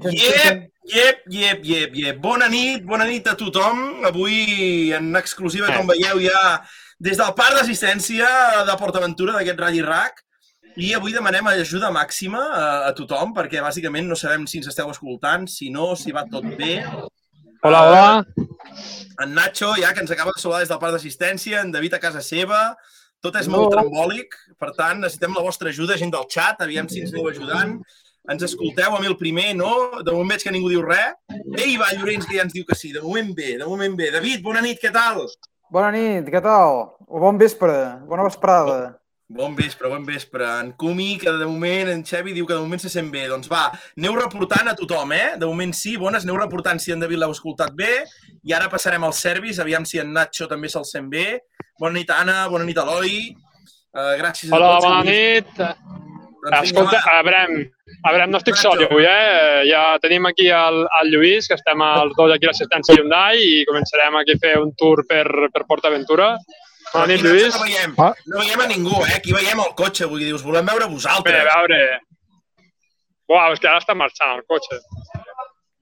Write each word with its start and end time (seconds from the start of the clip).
Yep, 0.00 0.70
yep, 0.88 1.18
yep, 1.28 1.64
yep, 1.64 1.92
yep. 1.94 2.20
Bona 2.22 2.48
nit, 2.48 2.84
bona 2.88 3.04
nit 3.04 3.26
a 3.28 3.34
tothom. 3.36 4.00
Avui, 4.08 4.92
en 4.96 5.12
exclusiva, 5.20 5.68
com 5.76 5.90
veieu, 5.90 6.22
ja 6.24 6.40
des 7.00 7.20
del 7.20 7.32
parc 7.36 7.58
d'assistència 7.58 8.28
de 8.68 8.76
PortAventura, 8.80 9.36
d'aquest 9.36 9.60
Rally 9.60 9.84
Rack. 9.84 10.24
I 10.80 10.94
avui 10.96 11.12
demanem 11.12 11.48
ajuda 11.50 11.90
màxima 11.92 12.40
a, 12.40 12.66
a 12.88 12.92
tothom, 12.96 13.34
perquè 13.36 13.60
bàsicament 13.60 14.08
no 14.08 14.16
sabem 14.16 14.46
si 14.48 14.60
ens 14.60 14.70
esteu 14.70 14.88
escoltant, 14.92 15.48
si 15.50 15.68
no, 15.74 15.92
si 15.98 16.14
va 16.16 16.24
tot 16.30 16.46
bé. 16.56 16.78
Hola, 17.66 17.80
hola. 17.84 18.04
En 19.20 19.34
Nacho, 19.36 19.74
ja 19.76 19.92
que 19.92 20.00
ens 20.00 20.12
acaba 20.14 20.32
de 20.32 20.40
saludar 20.40 20.62
des 20.62 20.70
del 20.70 20.80
parc 20.80 20.96
d'assistència, 20.96 21.60
en 21.60 21.74
David 21.74 21.98
a 21.98 22.00
casa 22.00 22.22
seva, 22.24 22.70
tot 23.20 23.36
és 23.36 23.50
molt 23.52 23.74
trambòlic, 23.74 24.36
per 24.56 24.70
tant, 24.78 25.02
necessitem 25.02 25.34
la 25.36 25.44
vostra 25.44 25.68
ajuda, 25.68 25.98
gent 26.00 26.14
del 26.14 26.24
xat, 26.30 26.62
aviam 26.64 26.88
si 26.88 27.02
ens 27.02 27.12
aneu 27.12 27.28
ajudant. 27.28 27.74
Ens 28.30 28.44
escolteu 28.46 28.94
a 28.94 29.00
mi 29.02 29.08
el 29.10 29.16
primer, 29.18 29.56
no? 29.58 30.02
De 30.06 30.12
moment 30.12 30.30
veig 30.30 30.44
que 30.46 30.52
ningú 30.54 30.70
diu 30.70 30.84
res. 30.86 31.16
Ei, 31.58 31.74
va, 31.80 31.88
Llorenç, 31.96 32.28
que 32.28 32.36
ja 32.38 32.44
ens 32.46 32.54
diu 32.54 32.66
que 32.68 32.76
sí. 32.78 32.92
De 32.94 33.02
moment 33.02 33.32
bé, 33.34 33.56
de 33.58 33.66
moment 33.66 33.96
bé. 33.98 34.12
David, 34.14 34.44
bona 34.44 34.62
nit, 34.62 34.78
què 34.78 34.92
tal? 34.94 35.24
Bona 35.74 35.90
nit, 35.94 36.30
què 36.30 36.42
tal? 36.44 36.84
O 37.10 37.22
bon 37.22 37.38
vespre, 37.40 37.74
bona 38.06 38.26
vesprada. 38.28 38.78
Bon 39.30 39.52
vespre, 39.54 39.86
bon 39.90 40.02
vespre. 40.06 40.46
En 40.60 40.72
Cumi, 40.78 41.16
que 41.18 41.30
de 41.30 41.46
moment, 41.46 41.90
en 41.92 42.00
Xevi 42.06 42.32
diu 42.34 42.46
que 42.46 42.54
de 42.54 42.62
moment 42.62 42.82
se 42.82 42.90
sent 42.90 43.10
bé. 43.14 43.28
Doncs 43.30 43.50
va, 43.50 43.68
aneu 43.98 44.16
reportant 44.18 44.70
a 44.70 44.74
tothom, 44.78 45.14
eh? 45.14 45.36
De 45.38 45.46
moment 45.46 45.74
sí, 45.74 45.96
bones, 45.98 46.26
aneu 46.26 46.38
reportant 46.38 46.82
si 46.82 46.94
en 46.94 47.02
David 47.02 47.22
l'heu 47.22 47.34
escoltat 47.34 47.74
bé. 47.78 47.92
I 48.46 48.54
ara 48.58 48.70
passarem 48.70 49.06
al 49.06 49.14
servis, 49.14 49.62
aviam 49.62 49.86
si 49.86 50.02
en 50.02 50.10
Nacho 50.14 50.50
també 50.50 50.70
se'l 50.70 50.86
sent 50.86 51.10
bé. 51.10 51.28
Bona 51.78 51.98
nit, 51.98 52.10
Anna, 52.10 52.44
bona 52.50 52.66
nit, 52.66 52.78
Eloi. 52.82 53.30
Uh, 53.90 54.14
gràcies 54.18 54.50
Hola, 54.50 54.76
a 54.76 54.80
tots. 54.80 54.86
bona 54.86 55.02
nit. 55.06 56.19
Escolta, 56.62 56.96
vinga, 56.96 57.18
a 57.18 57.22
veure, 57.22 57.70
a 58.04 58.12
veure, 58.14 58.26
no 58.30 58.38
estic 58.40 58.56
sol 58.56 58.80
avui, 58.86 59.04
eh? 59.04 59.62
Ja 59.68 59.98
tenim 60.00 60.24
aquí 60.30 60.46
el, 60.48 60.86
el 61.00 61.10
Lluís, 61.12 61.48
que 61.48 61.54
estem 61.58 61.82
els 61.84 62.14
dos 62.16 62.32
aquí 62.32 62.46
a 62.48 62.52
l'assistència 62.52 62.96
Hyundai 62.96 63.38
i 63.44 63.64
començarem 63.68 64.16
aquí 64.22 64.36
a 64.38 64.40
fer 64.40 64.54
un 64.62 64.72
tour 64.80 65.02
per, 65.08 65.26
per 65.52 65.64
PortAventura. 65.68 66.30
Bona 66.94 67.06
nit, 67.10 67.20
Lluís. 67.22 67.54
No 67.54 67.64
veiem, 67.66 67.92
Ah. 67.98 68.12
no 68.26 68.38
veiem 68.40 68.60
a 68.64 68.66
ningú, 68.70 68.96
eh? 69.04 69.16
Aquí 69.18 69.32
veiem 69.36 69.60
el 69.60 69.74
cotxe, 69.76 70.06
vull 70.10 70.24
dir, 70.24 70.32
us 70.34 70.42
volem 70.42 70.64
veure 70.66 70.86
Bé, 70.88 70.92
vosaltres. 70.94 71.42
a 71.44 71.58
veure... 71.60 71.80
Uau, 73.30 73.52
és 73.54 73.60
que 73.62 73.68
ara 73.70 73.78
està 73.78 73.94
marxant 73.94 74.32
el 74.38 74.42
cotxe. 74.48 74.80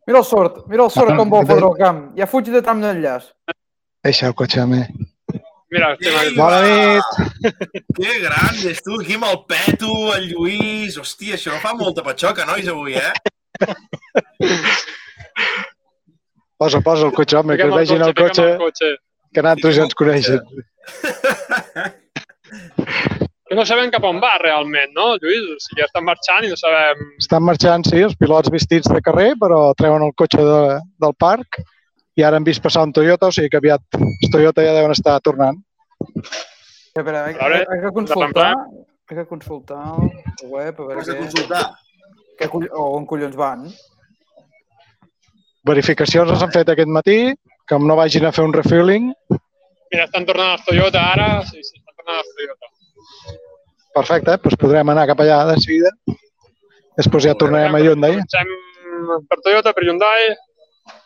Mira 0.08 0.18
el 0.18 0.24
sort, 0.24 0.58
mira 0.68 0.84
el 0.84 0.90
sort 0.90 1.14
com 1.16 1.30
vol 1.32 1.46
fotre 1.48 1.64
el 1.70 1.78
camp. 1.78 2.02
Ja 2.18 2.26
fuig 2.28 2.50
de 2.52 2.60
tram 2.64 2.80
d'enllaç. 2.82 3.30
Deixa 4.04 4.26
el 4.28 4.34
cotxe 4.34 4.60
a 4.60 4.66
mi. 4.68 4.82
Mira, 5.70 5.92
estem 5.92 6.12
Ei, 6.12 6.19
aquí. 6.28 6.36
Bona 6.36 6.61
va. 6.61 6.69
nit. 6.69 7.05
Que 7.98 8.14
gran, 8.22 8.55
és 8.70 8.80
tu, 8.84 8.97
aquí 9.02 9.19
amb 9.19 9.27
el 9.28 9.38
Peto, 9.50 9.92
el 10.14 10.25
Lluís... 10.30 10.97
Hòstia, 11.00 11.36
això 11.36 11.58
fa 11.62 11.75
molta 11.77 12.05
patxoca, 12.06 12.47
nois, 12.48 12.69
avui, 12.72 12.97
eh? 12.97 13.12
Posa, 16.58 16.80
posa 16.83 17.06
el 17.06 17.12
cotxe, 17.14 17.36
home, 17.38 17.55
que 17.58 17.69
Fiquem 17.69 17.77
vegin 17.78 18.02
el 18.08 18.14
cotxe, 18.16 18.47
el 18.55 18.58
cotxe. 18.64 18.88
que 19.34 19.44
nosaltres 19.44 19.77
ja 19.77 19.84
ens 19.86 19.94
coneixen. 19.98 20.41
Que 23.48 23.56
no 23.56 23.65
sabem 23.69 23.92
cap 23.92 24.04
on 24.04 24.19
va 24.21 24.34
realment, 24.42 24.91
no, 24.97 25.15
Lluís? 25.21 25.44
O 25.53 25.60
sigui, 25.62 25.84
estan 25.84 26.04
marxant 26.09 26.44
i 26.44 26.50
no 26.53 26.56
sabem... 26.60 27.04
Estan 27.21 27.44
marxant, 27.44 27.87
sí, 27.88 28.00
els 28.09 28.16
pilots 28.16 28.50
vestits 28.53 28.88
de 28.92 29.00
carrer, 29.04 29.34
però 29.41 29.69
treuen 29.78 30.04
el 30.04 30.16
cotxe 30.16 30.42
de, 30.44 30.62
del 31.04 31.15
parc 31.21 31.60
i 32.19 32.25
ara 32.26 32.37
han 32.41 32.44
vist 32.47 32.60
passar 32.65 32.82
un 32.82 32.92
Toyota, 32.92 33.28
o 33.31 33.34
sigui 33.34 33.48
que 33.53 33.60
aviat 33.60 33.98
els 34.00 34.32
Toyota 34.32 34.65
ja 34.66 34.75
deuen 34.75 34.91
estar 34.91 35.15
tornant. 35.22 35.60
A 36.98 37.02
veure, 37.02 37.20
he, 37.30 37.34
A 37.36 37.48
veure, 37.48 37.58
he, 37.62 37.76
he 37.78 37.82
de 37.84 37.92
consultar, 37.94 38.48
he 39.10 39.14
de 39.18 39.26
consultar 39.26 39.82
el 39.98 40.48
web, 40.50 40.80
a 40.80 40.86
veure 40.88 41.00
Has 41.00 41.06
de 41.10 41.16
consultar. 41.18 41.62
què 42.38 42.48
o 42.54 42.84
on 42.96 43.06
collons 43.06 43.36
van. 43.38 43.66
Verificacions 45.68 46.30
les 46.30 46.42
han 46.42 46.52
fet 46.54 46.68
aquest 46.72 46.90
matí, 46.96 47.18
com 47.68 47.86
no 47.86 47.96
vagin 47.98 48.26
a 48.28 48.32
fer 48.32 48.44
un 48.46 48.54
refueling. 48.56 49.10
Mira, 49.92 50.04
estan 50.06 50.26
tornant 50.28 50.54
els 50.56 50.64
Toyota 50.68 51.02
ara. 51.12 51.28
Sí, 51.48 51.62
sí, 51.64 51.76
estan 51.80 51.94
tornant 51.98 52.22
els 52.22 52.34
Toyota. 52.38 52.72
Perfecte, 53.98 54.36
doncs 54.44 54.58
podrem 54.62 54.92
anar 54.94 55.06
cap 55.10 55.20
allà 55.24 55.40
de 55.50 55.56
seguida. 55.64 55.90
Després 56.98 57.26
ja 57.26 57.34
tornarem 57.38 57.74
a 57.74 57.80
Hyundai. 57.82 58.18
Comencem 58.20 59.26
per 59.30 59.40
Toyota, 59.44 59.72
per 59.74 59.84
Hyundai. 59.86 60.28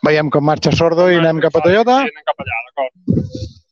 Veiem 0.05 0.29
com 0.33 0.45
marxa 0.45 0.71
Sordo 0.75 1.09
i 1.11 1.17
anem 1.19 1.41
cap 1.43 1.57
a 1.59 1.63
Toyota. 1.65 1.99
Sí, 2.05 2.13
anem 2.13 2.29
cap 2.29 2.45
allà, 2.45 2.61
d'acord. 2.69 3.62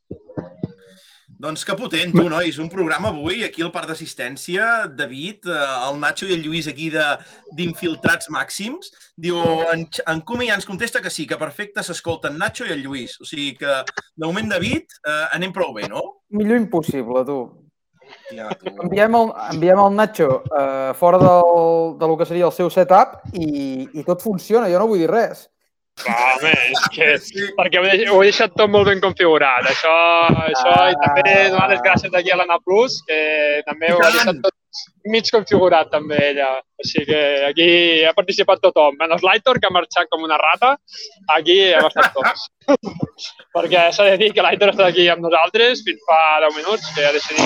Doncs 1.42 1.64
que 1.66 1.74
potent, 1.74 2.12
tu, 2.14 2.28
nois. 2.30 2.58
Un 2.62 2.68
programa 2.70 3.10
avui, 3.10 3.40
aquí 3.48 3.64
al 3.66 3.72
parc 3.74 3.88
d'assistència. 3.90 4.66
David, 4.94 5.48
eh, 5.50 5.62
el 5.88 5.98
Nacho 6.02 6.28
i 6.30 6.36
el 6.36 6.44
Lluís 6.46 6.68
aquí 6.70 6.92
de- 6.94 7.16
d'infiltrats 7.58 8.30
màxims. 8.30 8.92
Diu, 9.18 9.40
en, 9.74 9.88
en 10.06 10.22
Cumi 10.22 10.48
ja 10.52 10.58
ens 10.60 10.68
contesta 10.70 11.02
que 11.02 11.10
sí, 11.10 11.26
que 11.26 11.40
perfecte 11.42 11.82
s'escolta 11.84 12.30
en 12.30 12.38
Nacho 12.38 12.68
i 12.68 12.76
el 12.76 12.84
Lluís. 12.86 13.18
O 13.22 13.26
sigui 13.26 13.56
que, 13.58 13.74
de 13.90 14.26
moment, 14.28 14.52
David, 14.54 14.86
eh, 15.02 15.26
anem 15.34 15.52
prou 15.56 15.74
bé, 15.74 15.90
no? 15.90 16.04
Millor 16.30 16.62
impossible, 16.62 17.26
tu. 17.26 17.40
Ja, 18.36 18.50
tu. 18.60 18.68
Enviem 18.84 19.16
el, 19.16 19.34
enviem 19.54 19.80
el 19.82 19.96
Nacho 19.98 20.30
eh, 20.46 20.92
fora 21.00 21.18
del, 21.22 21.98
de 21.98 22.08
lo 22.12 22.18
que 22.20 22.26
seria 22.30 22.46
el 22.50 22.54
seu 22.54 22.70
setup 22.70 23.18
i, 23.34 23.88
i 23.98 24.04
tot 24.06 24.22
funciona, 24.22 24.70
jo 24.70 24.78
no 24.82 24.88
vull 24.92 25.02
dir 25.02 25.10
res. 25.10 25.48
Va, 26.06 26.16
home, 26.36 26.54
és 26.72 26.88
que... 26.96 27.10
Perquè 27.58 27.82
ho 27.82 27.86
he, 27.86 27.92
deixat, 27.92 28.14
ho 28.14 28.22
he 28.22 28.30
deixat 28.30 28.56
tot 28.58 28.72
molt 28.74 28.90
ben 28.90 29.04
configurat. 29.04 29.68
Això, 29.72 29.94
això 30.48 30.78
i 30.94 30.98
també 31.04 31.36
donar 31.52 31.70
les 31.74 31.84
gràcies 31.86 32.18
aquí 32.18 32.34
a 32.34 32.40
l'Anna 32.40 32.60
Plus, 32.64 33.02
que 33.08 33.22
també 33.68 33.94
ho 33.94 34.02
ha 34.02 34.12
deixat 34.16 34.42
tot 34.44 34.58
mig 35.12 35.30
configurat 35.34 35.90
també 35.92 36.18
ella. 36.30 36.50
O 36.82 36.86
sigui 36.88 37.06
que 37.12 37.22
aquí 37.48 37.70
ha 38.08 38.14
participat 38.18 38.62
tothom. 38.64 38.96
Menys 39.00 39.24
l'Aitor, 39.26 39.60
que 39.60 39.68
ha 39.70 39.74
marxat 39.74 40.10
com 40.12 40.24
una 40.26 40.38
rata, 40.42 40.76
aquí 41.36 41.58
hem 41.72 41.88
estat 41.90 42.14
tots. 42.16 42.48
Perquè 43.56 43.88
s'ha 43.96 44.08
de 44.12 44.18
dir 44.22 44.32
que 44.36 44.46
l'Aitor 44.46 44.74
estat 44.74 44.88
aquí 44.88 45.08
amb 45.12 45.26
nosaltres 45.26 45.84
fins 45.88 46.02
fa 46.08 46.22
10 46.46 46.58
minuts, 46.60 46.94
que 46.96 47.02
ha 47.08 47.14
decidit... 47.18 47.46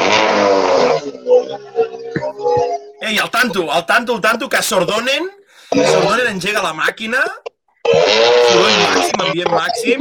Ei, 3.05 3.17
al 3.19 3.31
tanto, 3.31 3.67
al 3.71 3.85
tanto, 3.85 4.15
al 4.15 4.23
tanto, 4.23 4.49
que 4.49 4.61
Sordonen, 4.63 5.27
Sordonen 5.73 6.31
engega 6.31 6.63
la 6.63 6.75
màquina, 6.77 7.21
soroll 8.49 8.77
màxim, 8.85 9.17
ambient 9.25 9.51
màxim, 9.51 9.99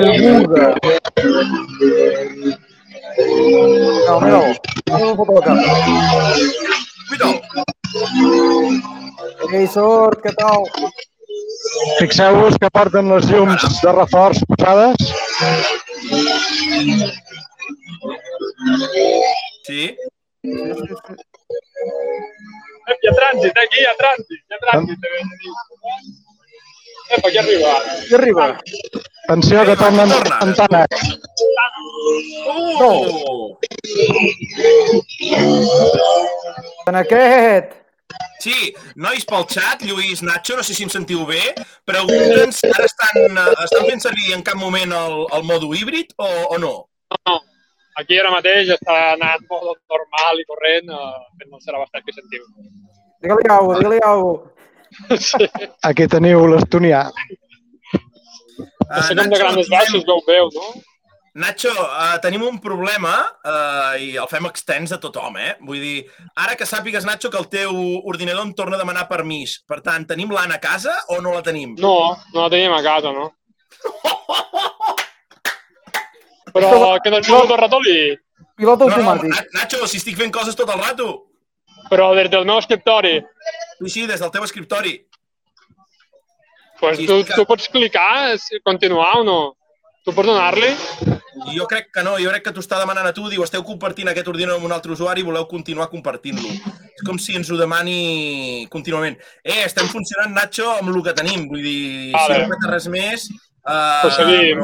El 0.00 0.08
Buda. 0.20 0.66
No. 4.32 4.40
No 4.90 4.96
el 4.98 5.16
foto 5.16 5.32
al 5.36 5.42
camp. 5.46 5.60
Cuida'l. 7.08 7.36
Ei, 9.54 9.66
sort, 9.70 10.18
què 10.24 10.32
tal? 10.40 10.62
Fixeu-vos 11.98 12.54
que 12.60 12.68
porten 12.74 13.04
les 13.12 13.24
llums 13.30 13.62
de 13.82 13.90
reforç 13.96 14.38
posades. 14.50 14.96
Sí. 19.68 19.82
Hi 22.84 23.06
ha 23.08 23.14
trànsit, 23.20 23.54
aquí 23.64 23.78
hi 23.80 23.88
ha 23.88 23.94
trànsit, 24.02 24.40
hi 24.42 24.52
ha 24.54 24.60
trànsit. 24.66 24.98
Ep, 27.10 27.26
aquí 27.26 27.38
arriba. 27.38 27.72
Qui 28.08 28.14
arriba? 28.14 28.58
Atenció 29.28 29.64
que 29.64 29.76
tornen 29.76 30.08
Torna. 30.08 30.38
Antana. 30.40 30.86
Oh! 32.80 33.58
En 36.86 36.94
aquest. 37.00 37.72
Sí, 38.44 38.74
nois 39.00 39.24
pel 39.24 39.46
xat, 39.48 39.82
Lluís, 39.88 40.20
Nacho, 40.22 40.56
no 40.56 40.62
sé 40.62 40.74
si 40.76 40.84
em 40.84 40.90
sentiu 40.92 41.24
bé, 41.26 41.40
pregunta'ns, 41.88 42.60
ara 42.68 42.84
estan, 42.84 43.38
eh, 43.40 43.54
estan 43.64 43.86
fent 43.88 44.04
servir 44.04 44.34
en 44.36 44.44
cap 44.44 44.58
moment 44.60 44.92
el, 44.92 45.16
el 45.32 45.46
modo 45.48 45.72
híbrid 45.72 46.12
o, 46.20 46.28
o 46.52 46.58
no? 46.60 46.74
No, 47.24 47.38
aquí 47.96 48.18
ara 48.20 48.34
mateix 48.34 48.68
està 48.76 48.98
anant 49.14 49.46
molt 49.48 49.80
normal 49.88 50.42
i 50.42 50.46
corrent, 50.50 50.92
eh, 50.92 51.14
fent 51.40 51.50
no 51.50 51.62
serà 51.64 51.80
bastant 51.80 52.04
que 52.04 52.12
sentiu. 52.12 52.44
Digue-li 53.24 53.48
alguna 53.48 53.56
cosa, 53.64 53.80
digue-li 53.80 54.02
alguna 54.04 54.36
cosa. 54.44 54.53
Sí, 55.18 55.46
Aquí 55.82 56.06
teniu 56.10 56.46
l'estonià. 56.50 57.06
Uh, 58.84 58.98
això 59.00 59.14
com 59.18 59.30
de 59.32 59.38
grans 59.40 59.70
baixos 59.72 60.04
veu 60.06 60.20
veu, 60.28 60.50
no? 60.54 60.66
Nacho, 61.34 61.72
uh, 61.72 62.14
tenim 62.22 62.44
un 62.46 62.60
problema 62.62 63.14
uh, 63.26 63.94
i 63.98 64.12
el 64.22 64.28
fem 64.30 64.46
extens 64.46 64.92
a 64.94 65.00
tothom, 65.02 65.34
eh? 65.42 65.56
Vull 65.66 65.80
dir, 65.82 65.96
ara 66.38 66.54
que 66.54 66.68
sàpigues, 66.68 67.02
Nacho, 67.08 67.26
que 67.32 67.40
el 67.40 67.48
teu 67.50 67.72
ordinador 68.06 68.44
em 68.46 68.52
torna 68.54 68.76
a 68.78 68.82
demanar 68.84 69.08
permís. 69.10 69.56
Per 69.66 69.80
tant, 69.82 70.06
tenim 70.06 70.30
l'Anna 70.30 70.60
a 70.60 70.62
casa 70.62 70.94
o 71.10 71.18
no 71.24 71.34
la 71.34 71.42
tenim? 71.42 71.74
No, 71.82 71.96
no 72.34 72.44
la 72.46 72.50
tenim 72.54 72.72
a 72.76 72.82
casa, 72.86 73.10
no? 73.16 73.32
Però 76.54 76.70
que 77.02 77.10
no 77.10 77.18
miro 77.18 77.42
el 77.50 77.58
ratolí. 77.58 77.98
Pilot 78.54 78.78
No, 78.84 78.86
no, 78.86 78.94
automàtic. 78.94 79.30
Na- 79.34 79.46
Nacho, 79.58 79.86
si 79.90 79.98
estic 79.98 80.16
fent 80.20 80.30
coses 80.34 80.54
tot 80.54 80.70
el 80.70 80.78
rato. 80.78 81.08
Però 81.90 82.14
des 82.16 82.30
del 82.30 82.44
meu 82.48 82.58
escriptori. 82.58 83.18
Sí, 83.80 83.90
sí, 83.90 84.06
des 84.06 84.20
del 84.20 84.30
teu 84.30 84.44
escriptori. 84.44 84.94
Pues 86.80 86.98
Sí, 86.98 87.06
tu, 87.06 87.24
que- 87.24 87.34
tu 87.34 87.44
pots 87.46 87.68
clicar, 87.68 88.36
continuar 88.64 89.18
o 89.18 89.24
no? 89.24 89.56
Tu 90.04 90.12
pots 90.12 90.26
donar-li? 90.28 90.72
Jo 91.56 91.66
crec 91.66 91.88
que 91.92 92.02
no, 92.04 92.16
jo 92.20 92.30
crec 92.30 92.44
que 92.44 92.52
t'ho 92.52 92.60
està 92.62 92.78
demanant 92.78 93.06
a 93.08 93.12
tu, 93.14 93.24
diu, 93.30 93.42
esteu 93.42 93.62
compartint 93.64 94.08
aquest 94.10 94.28
ordinador 94.28 94.58
amb 94.60 94.66
un 94.68 94.72
altre 94.72 94.92
usuari 94.92 95.22
i 95.22 95.24
voleu 95.24 95.46
continuar 95.48 95.88
compartint-lo. 95.90 96.50
És 96.94 97.02
com 97.06 97.18
si 97.18 97.34
ens 97.36 97.50
ho 97.50 97.56
demani 97.56 98.66
contínuament. 98.70 99.16
Eh, 99.42 99.62
estem 99.64 99.88
funcionant, 99.88 100.34
Nacho, 100.36 100.68
amb 100.76 100.92
el 100.94 101.02
que 101.02 101.14
tenim. 101.14 101.48
Vull 101.48 101.62
dir, 101.64 102.12
Vale. 102.12 102.44
si 102.44 102.50
no 102.52 102.70
res 102.70 102.86
més... 102.88 103.28
Uh, 103.64 104.02
Pues 104.02 104.14
seguim. 104.20 104.60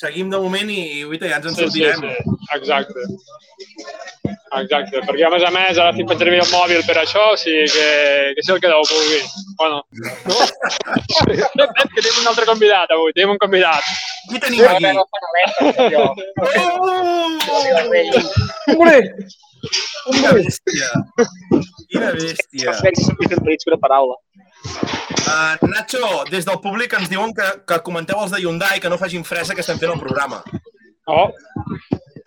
Seguim 0.00 0.30
de 0.32 0.38
moment 0.40 0.70
i, 0.72 0.80
i 1.00 1.04
uita, 1.04 1.28
ja 1.28 1.36
ens 1.40 1.46
en 1.50 1.54
Sí, 1.54 1.60
sí, 1.60 1.66
sortirem. 1.66 2.00
sí, 2.00 2.10
exacte. 2.56 3.00
Exacte, 4.58 4.98
perquè 5.06 5.24
a 5.26 5.30
més 5.30 5.44
a 5.46 5.50
més 5.54 5.78
ara 5.78 5.92
estic 5.92 6.08
fent 6.10 6.18
servir 6.18 6.40
el 6.42 6.48
mòbil 6.50 6.80
per 6.86 6.96
això, 7.02 7.22
o 7.34 7.36
sigui 7.38 7.66
que, 7.70 7.84
que 8.34 8.42
si 8.42 8.50
el 8.54 8.58
que 8.62 8.70
deu 8.72 8.82
vulgui. 8.88 9.20
Bueno, 9.60 9.84
no? 10.26 10.38
Que 11.76 11.86
tenim 12.00 12.18
un 12.24 12.30
altre 12.32 12.48
convidat 12.48 12.90
avui, 12.96 13.12
tenim 13.14 13.36
un 13.36 13.40
convidat. 13.44 13.84
Qui 14.30 14.40
tenim 14.42 14.66
aquí? 14.66 14.90
Oh! 16.00 16.14
Hombre! 18.74 18.98
Quina 19.60 20.32
bèstia! 20.36 20.88
Quina 21.90 22.10
bèstia! 22.16 22.74
Entrits 22.90 23.64
que 23.64 23.72
una 23.72 23.80
paraula. 23.82 24.16
Uh, 25.20 25.68
Nacho, 25.70 26.24
des 26.30 26.46
del 26.48 26.60
públic 26.64 26.94
ens 26.98 27.10
diuen 27.12 27.32
que, 27.36 27.46
que 27.68 27.80
comenteu 27.86 28.20
els 28.22 28.32
de 28.34 28.40
Hyundai 28.42 28.80
que 28.80 28.90
no 28.92 28.98
facin 29.00 29.24
fresa 29.24 29.54
que 29.54 29.64
estem 29.64 29.78
fent 29.80 29.92
el 29.94 30.02
programa. 30.02 30.42
Oh, 31.10 31.28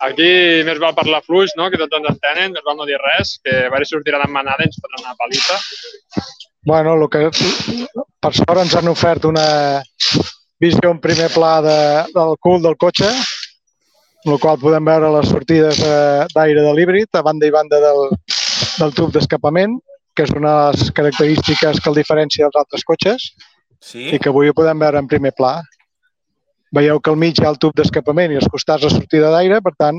aquí 0.04 0.28
més 0.66 0.80
val 0.82 0.96
parlar 0.96 1.22
fluix, 1.24 1.54
no? 1.58 1.70
que 1.72 1.80
tots 1.80 1.98
ens 2.00 2.10
entenen, 2.14 2.54
més 2.54 2.64
val 2.66 2.78
no 2.78 2.88
dir 2.88 2.98
res, 3.00 3.38
que 3.44 3.64
a 3.66 3.70
veure 3.72 3.86
si 3.86 3.96
sortiran 3.96 4.24
en 4.26 4.34
manada 4.34 4.64
i 4.64 4.70
ens 4.70 4.80
fotran 4.80 5.06
una 5.06 5.18
palissa. 5.20 5.58
Bueno, 6.64 6.94
el 6.96 7.08
que, 7.12 7.28
per 8.20 8.32
sort 8.32 8.62
ens 8.64 8.74
han 8.78 8.88
ofert 8.88 9.26
una 9.28 9.46
visió 10.60 10.90
en 10.90 11.00
primer 11.00 11.28
pla 11.34 11.58
de, 11.64 11.78
del 12.14 12.36
cul 12.40 12.62
del 12.64 12.76
cotxe, 12.80 13.10
en 14.24 14.32
el 14.32 14.38
qual 14.40 14.58
podem 14.60 14.84
veure 14.88 15.10
les 15.18 15.28
sortides 15.28 15.80
eh, 15.84 16.26
d'aire 16.34 16.62
de 16.64 16.72
l'híbrid 16.76 17.08
a 17.18 17.22
banda 17.22 17.46
i 17.46 17.52
banda 17.52 17.80
del, 17.82 18.06
del 18.78 18.94
tub 18.96 19.12
d'escapament, 19.12 19.76
que 20.16 20.24
és 20.24 20.30
una 20.32 20.52
de 20.54 20.78
les 20.78 20.90
característiques 20.96 21.80
que 21.82 21.90
el 21.90 21.96
diferencia 21.98 22.46
dels 22.46 22.56
altres 22.64 22.84
cotxes 22.88 23.30
Sí? 23.84 24.06
i 24.16 24.18
que 24.18 24.30
avui 24.30 24.48
ho 24.48 24.54
podem 24.56 24.78
veure 24.80 24.96
en 25.02 25.08
primer 25.10 25.34
pla. 25.36 25.58
Veieu 26.72 27.00
que 27.04 27.10
al 27.12 27.18
mig 27.20 27.36
hi 27.36 27.44
ha 27.44 27.50
el 27.52 27.58
tub 27.60 27.74
d'escapament 27.76 28.32
i 28.32 28.38
als 28.40 28.48
costats 28.48 28.82
la 28.86 28.88
sortida 28.94 29.28
d'aire, 29.34 29.58
per 29.60 29.74
tant, 29.76 29.98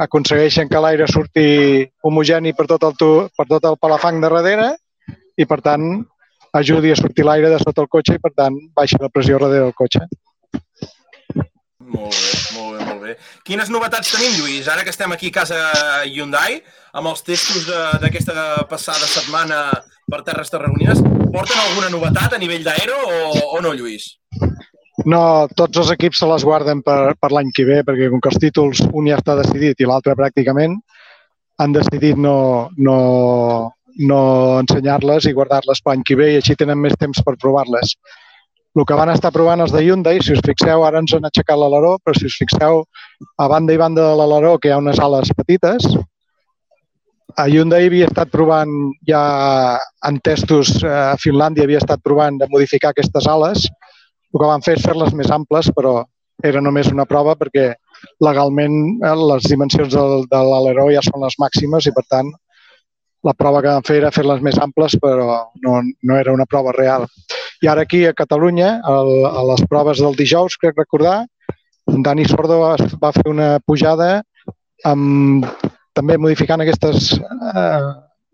aconsegueixen 0.00 0.68
que 0.70 0.80
l'aire 0.80 1.04
surti 1.10 1.44
homogeni 2.08 2.54
per 2.56 2.66
tot 2.70 2.86
el, 2.88 2.94
tu- 2.96 3.28
per 3.36 3.46
tot 3.50 3.66
el 3.68 3.76
palafang 3.76 4.16
de 4.22 4.30
darrere 4.32 4.70
i, 5.36 5.44
per 5.44 5.60
tant, 5.60 5.84
ajudi 6.56 6.90
a 6.90 6.96
sortir 6.96 7.26
l'aire 7.28 7.50
de 7.52 7.58
sota 7.60 7.84
el 7.84 7.88
cotxe 7.92 8.16
i, 8.16 8.22
per 8.22 8.32
tant, 8.32 8.56
baixa 8.74 8.96
la 9.02 9.10
pressió 9.12 9.36
darrere 9.38 9.66
del 9.68 9.76
cotxe. 9.76 10.06
Molt 11.90 12.14
bé, 12.14 12.34
molt 12.54 12.76
bé, 12.76 12.84
molt 12.86 13.00
bé. 13.02 13.14
Quines 13.46 13.70
novetats 13.72 14.12
tenim, 14.14 14.36
Lluís? 14.38 14.68
Ara 14.70 14.84
que 14.86 14.92
estem 14.94 15.10
aquí 15.14 15.32
a 15.32 15.36
casa 15.40 15.58
Hyundai, 16.06 16.60
amb 16.94 17.10
els 17.10 17.24
testos 17.26 17.66
d'aquesta 18.02 18.66
passada 18.70 19.08
setmana 19.10 19.64
per 20.10 20.22
Terres 20.26 20.52
Tarragonines, 20.52 21.02
porten 21.34 21.58
alguna 21.58 21.90
novetat 21.90 22.36
a 22.36 22.40
nivell 22.42 22.66
d'aero 22.66 22.98
o, 23.06 23.18
o 23.58 23.62
no, 23.64 23.74
Lluís? 23.74 24.12
No, 25.08 25.48
tots 25.56 25.80
els 25.80 25.90
equips 25.94 26.20
se 26.20 26.28
les 26.28 26.44
guarden 26.44 26.82
per, 26.86 27.16
per 27.18 27.30
l'any 27.32 27.50
que 27.56 27.66
ve, 27.66 27.80
perquè 27.86 28.10
com 28.12 28.22
que 28.22 28.30
els 28.30 28.40
títols 28.42 28.82
un 28.90 29.08
ja 29.08 29.18
està 29.18 29.36
decidit 29.38 29.80
i 29.80 29.88
l'altre 29.88 30.16
pràcticament, 30.18 30.76
han 31.60 31.74
decidit 31.76 32.18
no, 32.20 32.68
no, 32.76 32.96
no 34.10 34.20
ensenyar-les 34.60 35.28
i 35.28 35.36
guardar-les 35.36 35.80
per 35.82 35.94
l'any 35.94 36.04
que 36.06 36.18
ve 36.20 36.34
i 36.34 36.40
així 36.40 36.56
tenen 36.58 36.78
més 36.80 36.96
temps 37.00 37.22
per 37.24 37.38
provar-les. 37.40 37.96
El 38.78 38.84
que 38.86 38.94
van 38.94 39.10
estar 39.10 39.32
provant 39.34 39.64
els 39.64 39.72
de 39.74 39.82
Hyundai, 39.82 40.20
si 40.22 40.36
us 40.36 40.42
fixeu, 40.46 40.84
ara 40.86 41.00
ens 41.02 41.12
han 41.16 41.26
aixecat 41.26 41.58
l'aleró, 41.58 41.96
però 42.04 42.14
si 42.14 42.28
us 42.30 42.36
fixeu, 42.38 42.84
a 43.42 43.48
banda 43.50 43.74
i 43.74 43.80
banda 43.80 44.04
de 44.06 44.18
l'aleró, 44.20 44.56
que 44.58 44.70
hi 44.70 44.74
ha 44.74 44.78
unes 44.78 45.00
ales 45.02 45.32
petites, 45.34 45.88
a 47.36 47.46
Hyundai 47.50 47.88
havia 47.88 48.06
estat 48.06 48.30
provant 48.30 48.70
ja 49.08 49.22
en 50.06 50.20
testos, 50.22 50.76
eh, 50.84 50.90
a 50.90 51.16
Finlàndia 51.18 51.66
havia 51.66 51.80
estat 51.82 52.02
provant 52.02 52.38
de 52.38 52.48
modificar 52.50 52.92
aquestes 52.94 53.26
ales, 53.26 53.66
el 54.30 54.38
que 54.38 54.50
van 54.52 54.62
fer 54.62 54.76
és 54.78 54.86
fer-les 54.86 55.14
més 55.18 55.30
amples, 55.34 55.70
però 55.74 56.04
era 56.46 56.62
només 56.62 56.88
una 56.92 57.06
prova 57.10 57.34
perquè 57.36 57.72
legalment 58.24 58.76
eh, 59.02 59.16
les 59.32 59.50
dimensions 59.50 59.92
del, 59.94 60.28
de 60.30 60.44
l'aleró 60.52 60.86
ja 60.94 61.02
són 61.06 61.26
les 61.26 61.36
màximes 61.42 61.90
i, 61.90 61.94
per 61.96 62.06
tant, 62.08 62.30
la 63.26 63.34
prova 63.36 63.60
que 63.60 63.74
van 63.74 63.84
fer 63.84 63.98
era 64.00 64.14
fer-les 64.14 64.40
més 64.46 64.58
amples, 64.62 64.96
però 65.02 65.42
no, 65.66 65.80
no 65.82 66.16
era 66.16 66.32
una 66.32 66.46
prova 66.48 66.72
real. 66.76 67.06
I 67.60 67.68
ara 67.68 67.84
aquí 67.84 68.04
a 68.08 68.14
Catalunya, 68.16 68.70
el, 68.88 69.10
a 69.28 69.42
les 69.52 69.62
proves 69.68 70.00
del 70.00 70.16
dijous, 70.16 70.56
crec 70.60 70.78
recordar, 70.78 71.26
Dani 71.90 72.24
Sordo 72.24 72.60
va, 72.62 72.76
va 73.02 73.10
fer 73.12 73.26
una 73.28 73.50
pujada 73.66 74.22
amb, 74.86 75.44
també 75.96 76.16
modificant 76.16 76.62
aquestes 76.64 77.12
eh, 77.18 77.90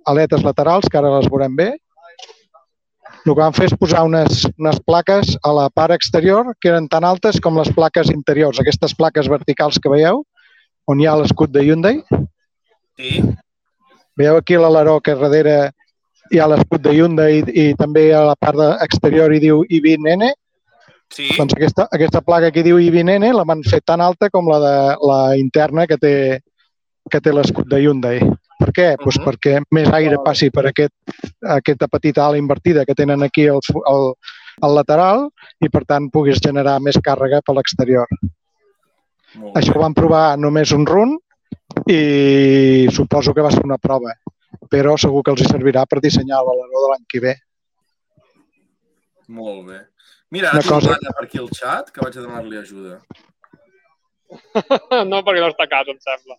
aletes 0.06 0.44
laterals, 0.46 0.87
que 0.90 1.00
ara 1.00 1.17
les 1.17 1.26
veurem 1.32 1.56
bé, 1.58 1.73
el 3.26 3.34
que 3.34 3.40
van 3.40 3.55
fer 3.56 3.67
és 3.67 3.75
posar 3.75 4.05
unes, 4.06 4.44
unes 4.55 4.76
plaques 4.87 5.32
a 5.43 5.52
la 5.56 5.67
part 5.75 5.94
exterior 5.96 6.52
que 6.62 6.70
eren 6.70 6.87
tan 6.87 7.02
altes 7.02 7.40
com 7.43 7.58
les 7.58 7.72
plaques 7.75 8.12
interiors, 8.14 8.61
aquestes 8.62 8.94
plaques 8.94 9.26
verticals 9.26 9.81
que 9.82 9.90
veieu, 9.90 10.22
on 10.87 11.02
hi 11.02 11.08
ha 11.11 11.17
l'escut 11.19 11.50
de 11.50 11.64
Hyundai. 11.67 11.99
Sí? 12.94 13.25
Veieu 14.17 14.38
aquí 14.38 14.55
l'aleró 14.55 15.00
que 15.02 15.17
darrere 15.19 15.72
hi 16.31 16.40
ha 16.40 16.49
l'escut 16.50 16.82
de 16.82 16.94
Hyundai 16.96 17.40
i, 17.40 17.44
i 17.70 17.75
també 17.78 18.08
a 18.14 18.25
la 18.31 18.34
part 18.38 18.58
exterior 18.84 19.32
hi 19.32 19.40
diu 19.43 19.62
i20N. 19.64 20.32
Sí? 21.14 21.28
Doncs 21.37 21.55
aquesta, 21.55 21.87
aquesta 21.94 22.23
placa 22.26 22.50
que 22.50 22.64
diu 22.67 22.81
i20N 22.82 23.31
la 23.37 23.46
van 23.46 23.62
fer 23.62 23.81
tan 23.87 24.02
alta 24.02 24.31
com 24.31 24.49
la 24.50 24.58
de 24.62 24.75
la 25.06 25.20
interna 25.38 25.87
que 25.87 25.99
té, 26.02 26.14
que 27.11 27.20
té 27.23 27.34
l'escut 27.34 27.69
de 27.70 27.81
Hyundai. 27.84 28.20
Per 28.56 28.70
què? 28.73 28.88
Uh 28.93 28.96
-huh. 28.96 29.05
pues 29.05 29.19
Mhm. 29.19 29.25
perquè 29.26 29.62
més 29.70 29.88
aire 29.93 30.17
passi 30.25 30.50
per 30.50 30.67
aquest, 30.67 30.93
aquesta 31.43 31.88
petita 31.88 32.26
ala 32.26 32.38
invertida 32.38 32.84
que 32.84 32.94
tenen 32.94 33.22
aquí 33.22 33.46
al, 33.46 33.61
al, 33.87 34.14
al 34.62 34.75
lateral 34.75 35.29
i, 35.60 35.69
per 35.69 35.84
tant, 35.84 36.10
puguis 36.10 36.41
generar 36.41 36.81
més 36.81 36.96
càrrega 36.96 37.41
per 37.44 37.55
l'exterior. 37.55 38.06
Això 39.55 39.77
ho 39.77 39.81
van 39.81 39.94
provar 39.94 40.39
només 40.39 40.72
un 40.72 40.86
run 40.86 41.19
i 41.86 42.89
suposo 42.91 43.34
que 43.34 43.43
va 43.44 43.50
ser 43.50 43.65
una 43.65 43.79
prova, 43.79 44.15
però 44.70 44.96
segur 45.01 45.23
que 45.25 45.31
els 45.35 45.43
hi 45.43 45.49
servirà 45.51 45.85
per 45.89 46.01
dissenyar 46.05 46.41
l'aleró 46.46 46.82
de 46.85 46.91
l'any 46.93 47.05
que 47.08 47.20
ve. 47.25 47.35
Molt 49.29 49.67
bé. 49.69 49.81
Mira, 50.31 50.51
Una 50.53 50.61
ara 50.61 50.69
cosa- 50.69 50.99
per 51.19 51.25
aquí 51.25 51.39
al 51.39 51.49
xat, 51.55 51.91
que 51.94 52.01
vaig 52.03 52.17
a 52.19 52.20
demanar-li 52.20 52.58
ajuda. 52.58 53.01
no, 55.11 55.23
perquè 55.23 55.41
no 55.43 55.49
està 55.53 55.65
a 55.67 55.70
casa, 55.70 55.91
em 55.94 56.01
sembla. 56.03 56.37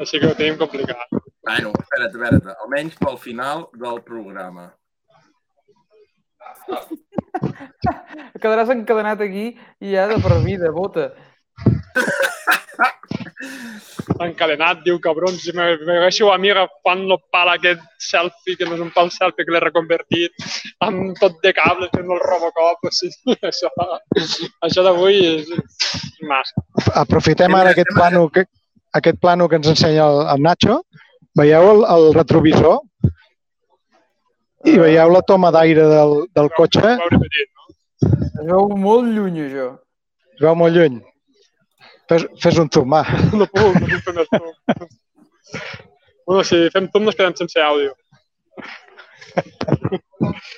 Així 0.00 0.20
que 0.20 0.28
ho 0.28 0.34
tenim 0.36 0.56
complicat. 0.60 1.08
Bueno, 1.42 1.72
espera't, 1.80 2.12
espera't. 2.12 2.46
Almenys 2.64 2.96
pel 3.00 3.18
final 3.20 3.66
del 3.80 4.00
programa. 4.06 4.70
Quedaràs 8.42 8.70
encadenat 8.74 9.20
aquí 9.24 9.46
i 9.80 9.92
ja 9.94 10.06
de 10.10 10.18
per 10.22 10.38
vida, 10.44 10.70
bota. 10.74 11.10
Encadenat, 14.22 14.82
diu, 14.86 14.98
cabrons, 15.02 15.40
si 15.42 15.52
me, 15.56 15.76
me 15.86 15.98
a 16.06 16.38
mi 16.38 16.50
agafant 16.52 17.02
el 17.04 17.18
pal 17.34 17.50
aquest 17.52 17.82
selfie, 17.98 18.56
que 18.56 18.66
no 18.68 18.76
és 18.76 18.82
un 18.84 18.92
pal 18.94 19.10
selfie 19.10 19.44
que 19.44 19.54
l'he 19.54 19.62
reconvertit, 19.62 20.46
amb 20.86 21.18
tot 21.20 21.38
de 21.42 21.52
cables, 21.56 21.90
fent 21.94 22.10
el 22.10 22.22
Robocop, 22.22 22.86
o 22.86 22.92
sigui, 22.94 23.36
això, 23.50 23.70
això 24.68 24.86
d'avui 24.86 25.20
és, 25.26 25.50
és 25.50 26.22
massa. 26.28 26.64
Aprofitem 27.02 27.54
ara 27.58 27.74
aquest 27.74 27.92
plano 27.94 28.28
que, 28.30 28.46
aquest 28.94 29.20
plano 29.20 29.48
que 29.48 29.60
ens 29.60 29.72
ensenya 29.74 30.06
el, 30.06 30.24
el 30.34 30.42
Nacho. 30.42 30.82
Veieu 31.38 31.70
el, 31.74 31.86
el 31.88 32.10
retrovisor? 32.14 32.82
I 34.68 34.76
veieu 34.78 35.10
la 35.10 35.22
toma 35.26 35.50
d'aire 35.50 35.86
del, 35.90 36.12
del 36.36 36.50
cotxe? 36.56 36.98
Es 38.02 38.44
veu 38.48 38.68
molt 38.78 39.08
lluny, 39.08 39.40
això. 39.46 39.72
Es 40.36 40.44
veu 40.44 40.54
molt 40.58 40.76
lluny. 40.76 41.00
Fes, 42.12 42.26
fes 42.42 42.58
un 42.60 42.68
zoom, 42.68 42.92
va. 42.92 43.02
No 43.40 43.46
puc, 43.48 43.78
no 43.80 43.88
puc 43.88 44.04
fer 44.04 44.12
més 44.18 44.28
zoom. 44.28 44.88
Bueno, 46.28 46.42
si 46.44 46.58
fem 46.74 46.88
zoom 46.92 47.06
no 47.06 47.12
es 47.12 47.16
quedem 47.18 47.36
sense 47.38 47.62
àudio. 47.64 47.94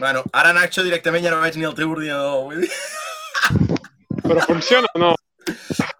Bueno, 0.00 0.24
ara 0.34 0.50
Nacho 0.56 0.82
directament 0.82 1.22
ja 1.24 1.30
no 1.30 1.42
veig 1.44 1.58
ni 1.60 1.68
el 1.68 1.76
teu 1.78 1.92
ordinador. 1.94 2.48
Vull 2.48 2.64
dir, 2.64 2.72
Però 4.24 4.42
funciona 4.48 4.90
o 4.96 5.02
no? 5.02 5.12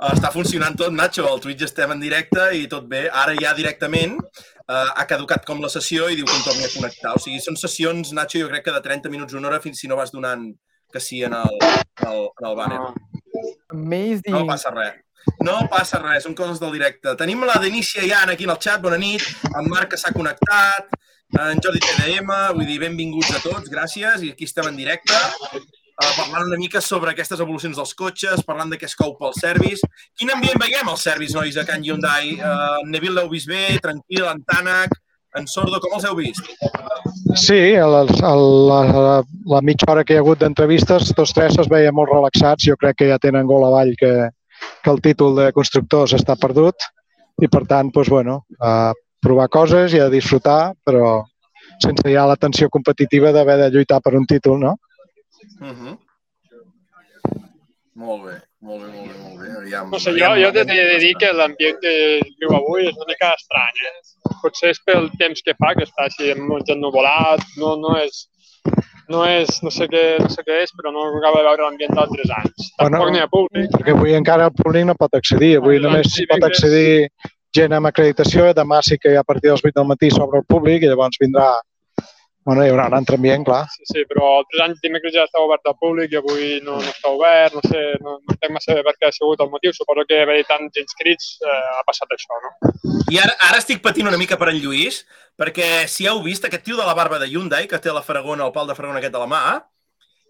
està 0.09 0.31
funcionant 0.35 0.75
tot, 0.81 0.93
Nacho. 0.97 1.29
Al 1.29 1.41
Twitch 1.45 1.63
estem 1.69 1.95
en 1.95 2.03
directe 2.03 2.49
i 2.59 2.67
tot 2.75 2.89
bé. 2.91 3.05
Ara 3.23 3.37
ja 3.39 3.55
directament 3.55 4.19
eh, 4.19 4.91
ha 4.91 5.07
caducat 5.07 5.47
com 5.47 5.63
la 5.63 5.71
sessió 5.73 6.11
i 6.11 6.19
diu 6.19 6.27
que 6.29 6.35
em 6.35 6.45
torni 6.49 6.67
a 6.67 6.73
connectar. 6.75 7.15
O 7.15 7.23
sigui, 7.23 7.39
són 7.45 7.61
sessions, 7.61 8.11
Nacho, 8.17 8.43
jo 8.43 8.51
crec 8.51 8.67
que 8.67 8.75
de 8.75 8.83
30 8.89 9.13
minuts 9.13 9.39
una 9.39 9.53
hora 9.53 9.63
fins 9.63 9.85
si 9.85 9.91
no 9.91 10.01
vas 10.01 10.13
donant 10.15 10.51
que 10.95 11.03
sí 11.03 11.23
en 11.27 11.35
el, 11.39 11.57
en 11.63 12.11
el, 12.11 12.23
en 12.27 12.51
el 12.51 12.59
banner. 12.59 12.83
Amazing. 13.75 14.35
No 14.35 14.47
passa 14.51 14.75
res. 14.75 15.04
No 15.45 15.59
passa 15.73 16.01
res, 16.03 16.25
són 16.25 16.35
coses 16.37 16.61
del 16.61 16.73
directe. 16.77 17.15
Tenim 17.21 17.45
la 17.49 17.59
Denícia 17.63 18.05
Ian 18.05 18.31
aquí 18.33 18.45
en 18.45 18.53
el 18.55 18.61
xat, 18.61 18.83
bona 18.83 18.99
nit. 19.01 19.25
En 19.55 19.69
Marc 19.71 19.91
que 19.95 20.01
s'ha 20.01 20.13
connectat, 20.15 20.93
en 21.35 21.63
Jordi 21.65 21.81
TDM, 21.83 22.31
vull 22.55 22.69
dir, 22.69 22.81
benvinguts 22.83 23.33
a 23.35 23.41
tots, 23.45 23.71
gràcies. 23.73 24.23
I 24.23 24.35
aquí 24.35 24.45
estem 24.51 24.69
en 24.69 24.77
directe. 24.77 25.15
eh, 25.95 26.13
parlant 26.17 26.49
una 26.49 26.57
mica 26.59 26.81
sobre 26.83 27.13
aquestes 27.13 27.39
evolucions 27.41 27.77
dels 27.79 27.95
cotxes, 27.95 28.43
parlant 28.43 28.71
de 28.73 28.79
què 28.81 28.89
es 28.89 28.97
cou 28.99 29.13
pel 29.19 29.35
service. 29.39 29.87
Quin 30.19 30.33
ambient 30.35 30.59
veiem 30.59 30.89
al 30.91 30.99
service, 30.99 31.35
nois, 31.37 31.57
a 31.57 31.65
Can 31.65 31.85
Hyundai? 31.85 32.35
En 32.43 32.91
Neville 32.91 33.15
l'heu 33.15 33.29
vist 33.31 33.47
bé, 33.47 33.79
tranquil, 33.83 34.25
en 34.27 34.43
Tanak, 34.43 34.97
en 35.39 35.47
Sordo, 35.47 35.79
com 35.83 35.95
els 35.95 36.05
heu 36.07 36.17
vist? 36.19 36.43
Sí, 37.35 37.75
el, 37.75 37.95
la, 37.95 38.81
la, 39.07 39.23
la 39.55 39.61
mitja 39.63 39.87
hora 39.91 40.05
que 40.05 40.15
hi 40.15 40.19
ha 40.19 40.23
hagut 40.23 40.43
d'entrevistes, 40.43 41.13
tots 41.15 41.33
tres 41.35 41.59
es 41.59 41.71
veien 41.71 41.95
molt 41.95 42.11
relaxats. 42.13 42.67
Jo 42.67 42.77
crec 42.79 42.99
que 42.99 43.09
ja 43.11 43.19
tenen 43.23 43.47
gol 43.47 43.67
avall 43.67 43.95
que, 43.99 44.13
que 44.83 44.93
el 44.93 45.01
títol 45.01 45.37
de 45.39 45.51
constructors 45.57 46.15
està 46.17 46.37
perdut 46.41 46.87
i, 47.43 47.49
per 47.49 47.65
tant, 47.71 47.91
doncs, 47.95 48.11
bueno, 48.13 48.43
a 48.61 48.93
provar 49.25 49.49
coses 49.49 49.95
i 49.97 50.01
a 50.01 50.11
disfrutar, 50.13 50.75
però 50.85 51.25
sense 51.83 52.11
ja 52.13 52.27
la 52.29 52.37
tensió 52.37 52.69
competitiva 52.71 53.33
d'haver 53.33 53.57
de 53.63 53.71
lluitar 53.75 54.01
per 54.05 54.15
un 54.19 54.27
títol, 54.27 54.61
no? 54.61 54.77
Uh 55.61 55.73
-huh. 55.73 55.99
Molt 57.95 58.25
bé, 58.27 58.37
molt 58.61 58.83
bé, 58.83 58.89
molt 58.91 59.09
bé, 59.09 59.19
molt 59.23 59.37
bé. 59.41 59.49
Aviam, 59.57 59.91
No 59.91 59.99
sé, 60.03 60.11
jo, 60.19 60.31
jo 60.43 60.51
t'he 60.53 60.65
de 60.65 60.99
dir 60.99 61.13
que 61.21 61.33
l'ambient 61.33 61.79
que 61.81 61.93
viu 62.41 62.51
avui 62.57 62.89
és 62.89 62.97
una 62.97 63.07
mica 63.07 63.29
estrany, 63.39 63.77
eh? 63.91 64.01
Potser 64.43 64.71
és 64.75 64.81
pel 64.85 65.07
temps 65.21 65.43
que 65.47 65.55
fa, 65.61 65.75
que 65.79 65.87
està 65.87 66.09
així 66.09 66.35
molt 66.41 66.69
ennuvolat, 66.75 67.41
no, 67.57 67.77
no 67.77 67.97
és... 68.01 68.27
No 69.13 69.25
és, 69.29 69.59
no 69.63 69.71
sé 69.75 69.87
què, 69.93 70.03
no 70.23 70.31
sé 70.33 70.43
què 70.47 70.63
és, 70.63 70.73
però 70.77 70.93
no 70.95 71.05
acaba 71.19 71.43
de 71.43 71.49
veure 71.49 71.67
l'ambient 71.67 71.93
d'altres 71.97 72.31
anys. 72.39 72.71
Tampoc 72.79 73.01
Bueno, 73.03 73.13
n'hi 73.13 73.23
ha 73.25 73.29
públic. 73.29 73.71
Perquè 73.75 73.93
avui 73.97 74.17
encara 74.17 74.49
el 74.49 74.55
públic 74.57 74.87
no 74.89 74.97
pot 74.97 75.17
accedir. 75.19 75.59
Avui 75.61 75.77
Ah, 75.77 75.85
només 75.87 76.17
pot 76.31 76.47
accedir 76.49 77.09
gent 77.55 77.77
amb 77.77 77.91
acreditació. 77.91 78.49
Demà 78.57 78.81
sí 78.83 78.99
que 78.99 79.17
a 79.21 79.25
partir 79.27 79.51
dels 79.51 79.65
8 79.65 79.77
del 79.77 79.89
matí 79.93 80.11
s'obre 80.11 80.41
el 80.41 80.49
públic 80.49 80.83
i 80.83 80.93
llavors 80.93 81.21
vindrà... 81.21 81.53
Bueno, 82.45 82.61
hi 82.61 82.69
haurà 82.69 82.91
un 82.91 82.95
altre 82.99 83.17
ambient, 83.17 83.45
clar. 83.47 83.63
Sí, 83.73 83.87
sí, 83.89 84.03
però 84.09 84.27
altres 84.39 84.61
anys 84.61 84.81
dimecres 84.85 85.15
ja 85.15 85.25
està 85.25 85.41
obert 85.41 85.65
al 85.65 85.79
públic 85.81 86.13
i 86.13 86.19
avui 86.21 86.49
no, 86.67 86.77
no 86.77 86.91
està 86.93 87.09
obert, 87.09 87.57
no 87.57 87.63
sé, 87.65 87.85
no, 88.05 88.19
no 88.21 88.35
entenc 88.35 88.53
massa 88.53 88.77
bé 88.77 88.83
per 88.85 88.93
què 88.99 89.09
ha 89.09 89.15
sigut 89.17 89.41
el 89.41 89.49
motiu. 89.53 89.73
Suposo 89.73 90.05
que 90.11 90.21
haver 90.21 90.43
tants 90.51 90.77
inscrits 90.83 91.31
eh, 91.41 91.61
ha 91.79 91.81
passat 91.89 92.13
això, 92.13 92.41
no? 92.45 92.53
I 93.09 93.21
ara, 93.23 93.33
ara 93.49 93.63
estic 93.63 93.81
patint 93.85 94.11
una 94.11 94.21
mica 94.21 94.37
per 94.41 94.51
en 94.53 94.61
Lluís, 94.61 95.07
perquè 95.41 95.87
si 95.89 96.05
heu 96.11 96.21
vist 96.27 96.45
aquest 96.45 96.69
tio 96.69 96.77
de 96.77 96.85
la 96.85 96.97
barba 96.99 97.23
de 97.23 97.31
Hyundai, 97.33 97.65
que 97.71 97.81
té 97.81 97.95
la 97.95 98.05
fragona, 98.05 98.45
el 98.45 98.53
pal 98.53 98.69
de 98.69 98.77
fragona 98.77 99.01
aquest 99.01 99.17
a 99.17 99.25
la 99.25 99.31
mà, 99.31 99.43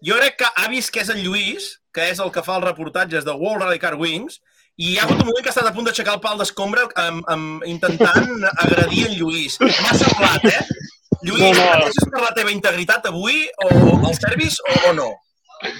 jo 0.07 0.15
crec 0.15 0.39
que 0.39 0.53
ha 0.55 0.71
vist 0.71 0.95
que 0.95 1.03
és 1.03 1.11
en 1.11 1.19
Lluís, 1.19 1.73
que 1.91 2.07
és 2.13 2.23
el 2.23 2.31
que 2.31 2.43
fa 2.47 2.61
els 2.61 2.69
reportatges 2.69 3.27
de 3.27 3.35
World 3.35 3.67
Rally 3.67 3.83
Car 3.83 3.97
Wings, 3.99 4.39
i 4.75 4.93
hi 4.93 4.97
ha 4.99 5.05
hagut 5.05 5.19
un 5.19 5.29
moment 5.29 5.43
que 5.43 5.51
ha 5.51 5.55
estat 5.55 5.67
a 5.67 5.75
punt 5.75 5.87
d'aixecar 5.87 6.17
el 6.17 6.23
pal 6.23 6.39
d'escombra 6.39 6.87
amb, 6.99 7.27
amb, 7.31 7.63
intentant 7.67 8.43
agredir 8.63 9.05
en 9.09 9.15
Lluís. 9.19 9.55
M'ha 9.63 9.95
semblat, 9.99 10.47
eh? 10.51 10.84
Lluís, 11.25 11.41
No, 11.41 11.49
no, 11.81 11.87
és 11.89 12.09
per 12.13 12.21
la 12.23 12.33
teva 12.37 12.51
integritat 12.53 13.07
avui 13.09 13.37
o 13.65 13.67
el 13.95 14.15
service 14.17 14.57
o, 14.61 14.63
o 14.89 14.91
no? 14.97 15.09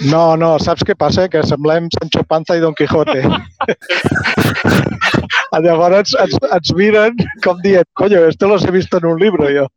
No, 0.10 0.24
no, 0.40 0.56
saps 0.64 0.84
què 0.88 0.96
passa? 0.98 1.28
Que 1.30 1.44
semblem 1.46 1.90
Sancho 1.94 2.24
Panza 2.28 2.56
i 2.58 2.62
Don 2.64 2.74
Quijote. 2.78 3.22
Llavors 5.66 6.12
ens, 6.20 6.36
ens 6.58 6.70
miren 6.76 7.14
com 7.44 7.56
dient, 7.64 7.88
coño, 8.00 8.20
esto 8.28 8.48
los 8.48 8.66
he 8.66 8.72
visto 8.72 8.98
en 8.98 9.06
un 9.12 9.20
libro, 9.20 9.50
jo. 9.52 9.68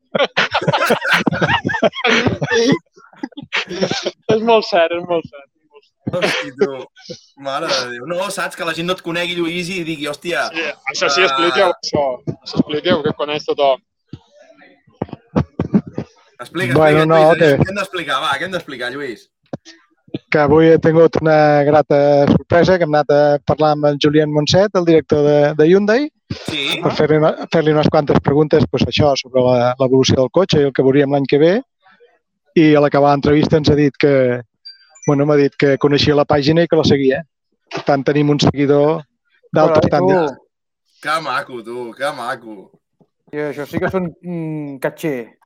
És 4.34 4.42
molt 4.46 4.64
cert, 4.68 4.92
és 4.94 5.04
molt 5.08 5.24
cert. 5.26 5.48
Hosti, 6.08 6.52
tu. 6.56 6.70
Mare 7.44 7.66
de 7.68 7.90
Déu. 7.92 8.06
No, 8.08 8.30
saps? 8.32 8.56
Que 8.56 8.64
la 8.64 8.72
gent 8.76 8.88
no 8.88 8.94
et 8.96 9.02
conegui, 9.04 9.34
Lluís, 9.36 9.68
i 9.74 9.84
digui, 9.84 10.06
hòstia... 10.08 10.46
Sí, 10.54 10.64
això 10.92 11.06
sí, 11.12 11.20
expliqueu 11.26 11.68
això. 11.68 12.04
Això 12.38 12.56
expliqueu, 12.62 13.02
que 13.04 13.12
coneix 13.18 13.44
tothom. 13.48 13.78
Explica, 16.40 16.74
Bueno, 16.78 16.98
explica, 17.02 17.06
no, 17.06 17.34
Lluís. 17.34 17.38
que- 17.38 17.58
Què 17.58 17.68
hem 17.68 17.74
d'explicar? 17.76 18.20
Va, 18.22 18.32
què 18.38 18.44
hem 18.44 18.52
d'explicar, 18.52 18.92
Lluís? 18.92 19.30
Que 20.30 20.38
avui 20.38 20.68
he 20.68 20.78
tingut 20.78 21.16
una 21.20 21.62
grata 21.64 22.26
sorpresa, 22.28 22.78
que 22.78 22.84
hem 22.84 22.94
anat 22.94 23.10
a 23.10 23.38
parlar 23.44 23.72
amb 23.72 23.84
el 23.86 23.98
Julián 24.02 24.30
Monset, 24.32 24.70
el 24.74 24.84
director 24.84 25.22
de, 25.24 25.54
de 25.54 25.66
Hyundai, 25.68 26.10
Sí? 26.46 26.78
per 26.82 26.92
fer-li 26.92 27.16
una, 27.16 27.34
fer 27.52 27.62
unes 27.72 27.88
quantes 27.88 28.20
preguntes 28.20 28.64
pues, 28.70 28.84
això 28.86 29.14
sobre 29.16 29.40
la- 29.42 29.74
l'evolució 29.80 30.16
del 30.16 30.30
cotxe 30.30 30.60
i 30.60 30.64
el 30.68 30.72
que 30.72 30.82
veuríem 30.82 31.10
l'any 31.12 31.24
que 31.26 31.38
ve. 31.38 31.62
I 32.54 32.74
a 32.74 32.80
l'acabar 32.80 33.12
l'entrevista 33.14 33.56
ens 33.56 33.70
ha 33.70 33.74
dit 33.74 33.94
que 33.98 34.42
bueno, 35.06 35.24
m'ha 35.24 35.36
dit 35.36 35.54
que 35.56 35.78
coneixia 35.78 36.14
la 36.14 36.26
pàgina 36.26 36.62
i 36.62 36.68
que 36.68 36.76
la 36.76 36.84
seguia. 36.84 37.22
Per 37.70 37.82
tant, 37.82 38.04
tenim 38.04 38.28
un 38.30 38.38
seguidor 38.40 39.02
tu. 39.54 39.60
estàndard. 39.80 40.36
Que 41.00 41.20
maco, 41.22 41.62
tu, 41.64 41.94
que 41.96 42.12
maco. 42.12 42.70
I 43.32 43.36
això 43.36 43.64
sí 43.66 43.78
que 43.78 43.88
són 43.88 44.10
mm, 44.22 44.78
catxer. 44.80 45.37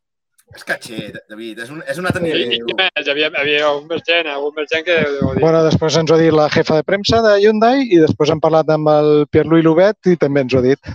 És 0.52 0.64
catxer, 0.68 1.12
David, 1.30 1.62
és 1.64 1.70
un, 1.72 1.78
és 1.88 1.98
un 1.98 2.06
altre 2.08 2.20
I, 2.20 2.28
i 2.28 2.32
nivell. 2.44 2.66
qui 2.66 2.74
més? 2.76 3.06
Hi 3.06 3.10
havia, 3.14 3.28
hi 3.32 3.40
havia 3.40 3.70
un 3.72 3.86
més 3.88 4.02
gent, 4.04 4.26
eh? 4.28 4.34
un 4.36 4.52
més 4.56 4.68
gent 4.68 4.84
que... 4.84 4.96
Bueno, 5.40 5.62
després 5.64 5.96
ens 5.96 6.10
ho 6.12 6.16
ha 6.16 6.20
dit 6.20 6.34
la 6.36 6.48
jefa 6.52 6.76
de 6.76 6.84
premsa 6.84 7.22
de 7.24 7.38
Hyundai 7.40 7.86
i 7.88 8.00
després 8.02 8.34
hem 8.34 8.42
parlat 8.42 8.68
amb 8.74 8.90
el 8.92 9.08
Pierre-Louis 9.32 9.64
Lubet 9.64 10.12
i 10.12 10.18
també 10.20 10.44
ens 10.44 10.52
ho 10.52 10.60
ha 10.60 10.66
dit, 10.66 10.92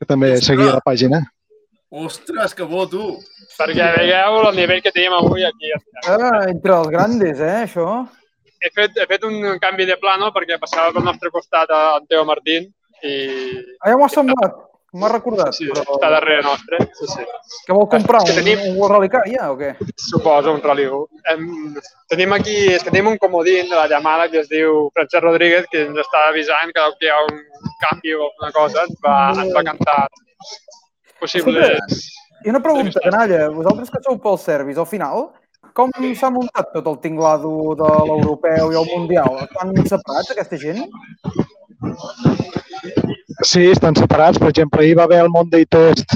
que 0.00 0.08
també 0.10 0.32
Ostres! 0.34 0.48
seguia 0.50 0.74
la 0.74 0.82
pàgina. 0.82 1.22
Ostres, 1.94 2.56
que 2.58 2.66
bo, 2.66 2.88
tu. 2.90 3.04
Perquè 3.54 3.86
veieu 4.00 4.40
el 4.48 4.56
nivell 4.58 4.80
que 4.82 4.90
tenim 4.90 5.14
avui 5.14 5.44
aquí. 5.46 5.70
Ah, 6.10 6.42
entre 6.50 6.74
els 6.80 6.88
grandes, 6.90 7.38
eh, 7.38 7.60
això. 7.68 7.86
He 8.64 8.72
fet, 8.74 8.96
he 8.98 9.06
fet 9.06 9.22
un 9.28 9.36
canvi 9.62 9.86
de 9.86 9.94
plano 10.02 10.32
perquè 10.34 10.58
passava 10.58 10.90
pel 10.96 11.04
nostre 11.06 11.30
costat 11.30 11.70
a 11.70 11.82
en 12.00 12.08
Teo 12.10 12.24
Martín 12.26 12.66
i 13.04 13.14
Ah, 13.84 13.92
ja 13.92 13.98
m'ho 14.00 14.08
ha 14.08 14.10
semblat. 14.10 14.56
M'ha 14.94 15.08
recordat. 15.10 15.52
sí, 15.56 15.66
Però 15.72 15.82
està 15.96 16.08
darrere 16.12 16.42
nostre. 16.46 16.78
Sí, 16.94 17.06
sí. 17.10 17.24
que 17.66 17.74
vol 17.74 17.88
comprar 17.90 18.20
És 18.22 18.30
que 18.30 18.34
un, 18.36 18.44
tenim- 18.44 18.62
un 18.70 18.76
World 18.78 18.94
Rally 18.94 19.08
Car, 19.10 19.22
ja, 19.26 19.48
o 19.50 19.56
què? 19.58 19.72
Suposo, 19.98 20.52
un 20.54 20.62
Rally 20.62 20.84
1. 20.86 21.00
Hem, 21.32 21.46
tenim 22.14 22.32
aquí, 22.36 22.54
és 22.76 22.82
que 22.84 22.92
tenim 22.92 23.08
un 23.10 23.18
comodín 23.18 23.68
de 23.72 23.74
la 23.74 23.88
llamada 23.90 24.28
que 24.30 24.38
es 24.44 24.48
diu 24.48 24.88
Francesc 24.94 25.24
Rodríguez, 25.24 25.66
que 25.72 25.82
ens 25.88 25.98
està 26.04 26.28
avisant 26.30 26.70
que 26.76 26.86
hi 27.06 27.10
ha 27.10 27.18
un 27.26 27.40
canvi 27.82 28.14
o 28.14 28.28
una 28.40 28.52
cosa 28.54 28.84
ens 28.86 29.00
va, 29.04 29.16
ens 29.34 29.50
va 29.56 29.64
cantar 29.66 29.98
possibles... 31.20 32.10
I 32.44 32.50
una 32.52 32.60
pregunta, 32.62 33.00
canalla. 33.02 33.48
Vosaltres 33.48 33.90
que 33.90 34.02
sou 34.04 34.18
pel 34.20 34.38
service, 34.38 34.78
al 34.78 34.86
final, 34.86 35.30
com 35.74 35.90
s'ha 36.14 36.28
muntat 36.30 36.70
tot 36.74 36.86
el 36.86 36.98
tinglado 37.02 37.50
de 37.80 37.88
l'europeu 38.06 38.70
i 38.70 38.76
el 38.78 38.86
mundial? 38.94 39.40
Estan 39.48 39.72
separats, 39.88 40.30
aquesta 40.36 40.58
gent? 40.60 40.84
Sí, 43.42 43.66
estan 43.70 43.96
separats. 43.96 44.38
Per 44.38 44.48
exemple, 44.52 44.82
ahir 44.82 44.98
va 44.98 45.04
haver 45.04 45.20
el 45.24 45.30
Monday 45.30 45.66
Test, 45.66 46.14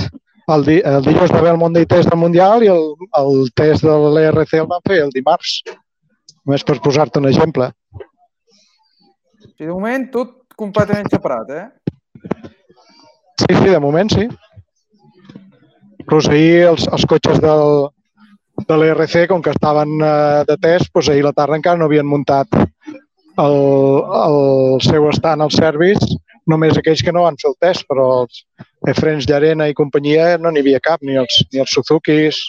el, 0.49 0.65
di 0.65 0.79
el 0.85 1.03
dilluns 1.05 1.33
va 1.33 1.43
haver 1.43 1.53
el 1.53 1.61
Monday 1.61 1.87
Test 1.87 2.11
del 2.11 2.21
Mundial 2.21 2.65
i 2.65 2.71
el, 2.73 2.85
el 3.21 3.51
test 3.59 3.85
de 3.85 3.97
l'ERC 4.15 4.55
el 4.61 4.71
van 4.71 4.85
fer 4.87 5.03
el 5.05 5.13
dimarts. 5.15 5.59
Només 6.47 6.65
per 6.65 6.79
posar-te 6.85 7.21
un 7.21 7.29
exemple. 7.29 7.71
I 9.59 9.67
de 9.67 9.73
moment 9.73 10.07
tot 10.15 10.35
completament 10.57 11.11
separat, 11.13 11.51
eh? 11.51 11.67
Sí, 13.39 13.51
sí, 13.51 13.69
de 13.69 13.81
moment 13.83 14.11
sí. 14.15 14.29
Inclús 15.99 16.31
ahir 16.31 16.69
els, 16.71 16.87
els 16.89 17.05
cotxes 17.11 17.43
del, 17.43 17.89
de 18.67 18.79
l'ERC, 18.81 19.27
com 19.29 19.43
que 19.43 19.53
estaven 19.55 19.99
eh, 20.01 20.45
de 20.49 20.57
test, 20.63 20.89
doncs 20.95 21.11
ahir 21.13 21.27
a 21.27 21.29
la 21.29 21.35
tarda 21.37 21.59
encara 21.59 21.79
no 21.79 21.91
havien 21.91 22.09
muntat 22.09 22.49
el, 22.59 23.59
el 24.23 24.81
seu 24.83 25.11
estant 25.11 25.45
al 25.45 25.53
service, 25.55 26.17
només 26.51 26.79
aquells 26.79 27.03
que 27.05 27.15
no 27.15 27.27
van 27.27 27.39
fer 27.41 27.51
el 27.51 27.59
test, 27.61 27.85
però 27.91 28.09
els 28.23 28.43
Efrens 28.95 29.29
Llarena 29.29 29.69
i 29.69 29.77
companyia 29.77 30.37
no 30.41 30.53
n'hi 30.53 30.65
havia 30.65 30.81
cap, 30.85 31.05
ni 31.05 31.19
els, 31.21 31.43
ni 31.53 31.63
els 31.65 31.75
Suzukis. 31.75 32.41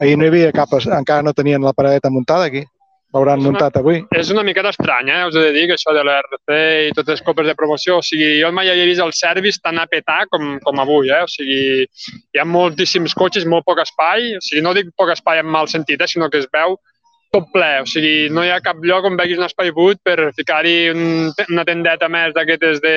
Ahir 0.00 0.18
no 0.18 0.26
hi 0.26 0.32
havia 0.32 0.52
cap, 0.54 0.72
encara 0.82 1.24
no 1.24 1.34
tenien 1.36 1.64
la 1.64 1.74
paradeta 1.76 2.12
muntada 2.12 2.50
aquí. 2.50 2.64
L'hauran 3.12 3.42
muntat 3.44 3.74
avui. 3.76 3.98
És 4.16 4.30
una 4.32 4.42
miqueta 4.46 4.70
estrany, 4.72 5.10
eh? 5.12 5.24
us 5.28 5.34
he 5.36 5.42
de 5.44 5.50
dir, 5.52 5.66
que 5.68 5.74
això 5.76 5.92
de 5.92 6.00
l'RC 6.00 6.54
i 6.86 6.94
totes 6.96 7.18
les 7.18 7.24
copes 7.26 7.44
de 7.44 7.54
promoció. 7.58 7.98
O 8.00 8.04
sigui, 8.06 8.38
jo 8.40 8.48
mai 8.56 8.70
havia 8.72 8.86
vist 8.88 9.04
el 9.04 9.12
service 9.12 9.60
tan 9.60 9.80
a 9.82 9.84
petar 9.90 10.22
com, 10.32 10.54
com 10.64 10.80
avui. 10.80 11.10
Eh? 11.12 11.20
O 11.20 11.28
sigui, 11.28 11.84
hi 11.84 12.40
ha 12.40 12.46
moltíssims 12.48 13.12
cotxes, 13.18 13.44
molt 13.44 13.68
poc 13.68 13.82
espai. 13.84 14.32
O 14.38 14.40
sigui, 14.40 14.64
no 14.64 14.72
dic 14.78 14.88
poc 14.96 15.12
espai 15.12 15.42
en 15.42 15.52
mal 15.52 15.68
sentit, 15.68 16.00
eh? 16.00 16.08
sinó 16.08 16.30
que 16.32 16.40
es 16.40 16.48
veu 16.56 16.78
tot 17.32 17.48
ple. 17.52 17.70
O 17.82 17.86
sigui, 17.88 18.28
no 18.34 18.44
hi 18.44 18.50
ha 18.52 18.60
cap 18.64 18.82
lloc 18.84 19.06
on 19.08 19.16
veguis 19.16 19.40
un 19.40 19.46
espai 19.46 19.72
buit 19.74 20.00
per 20.04 20.30
ficar-hi 20.36 20.76
un, 20.92 21.02
una 21.48 21.64
tendeta 21.68 22.08
més 22.12 22.34
d'aquestes 22.36 22.82
de, 22.84 22.96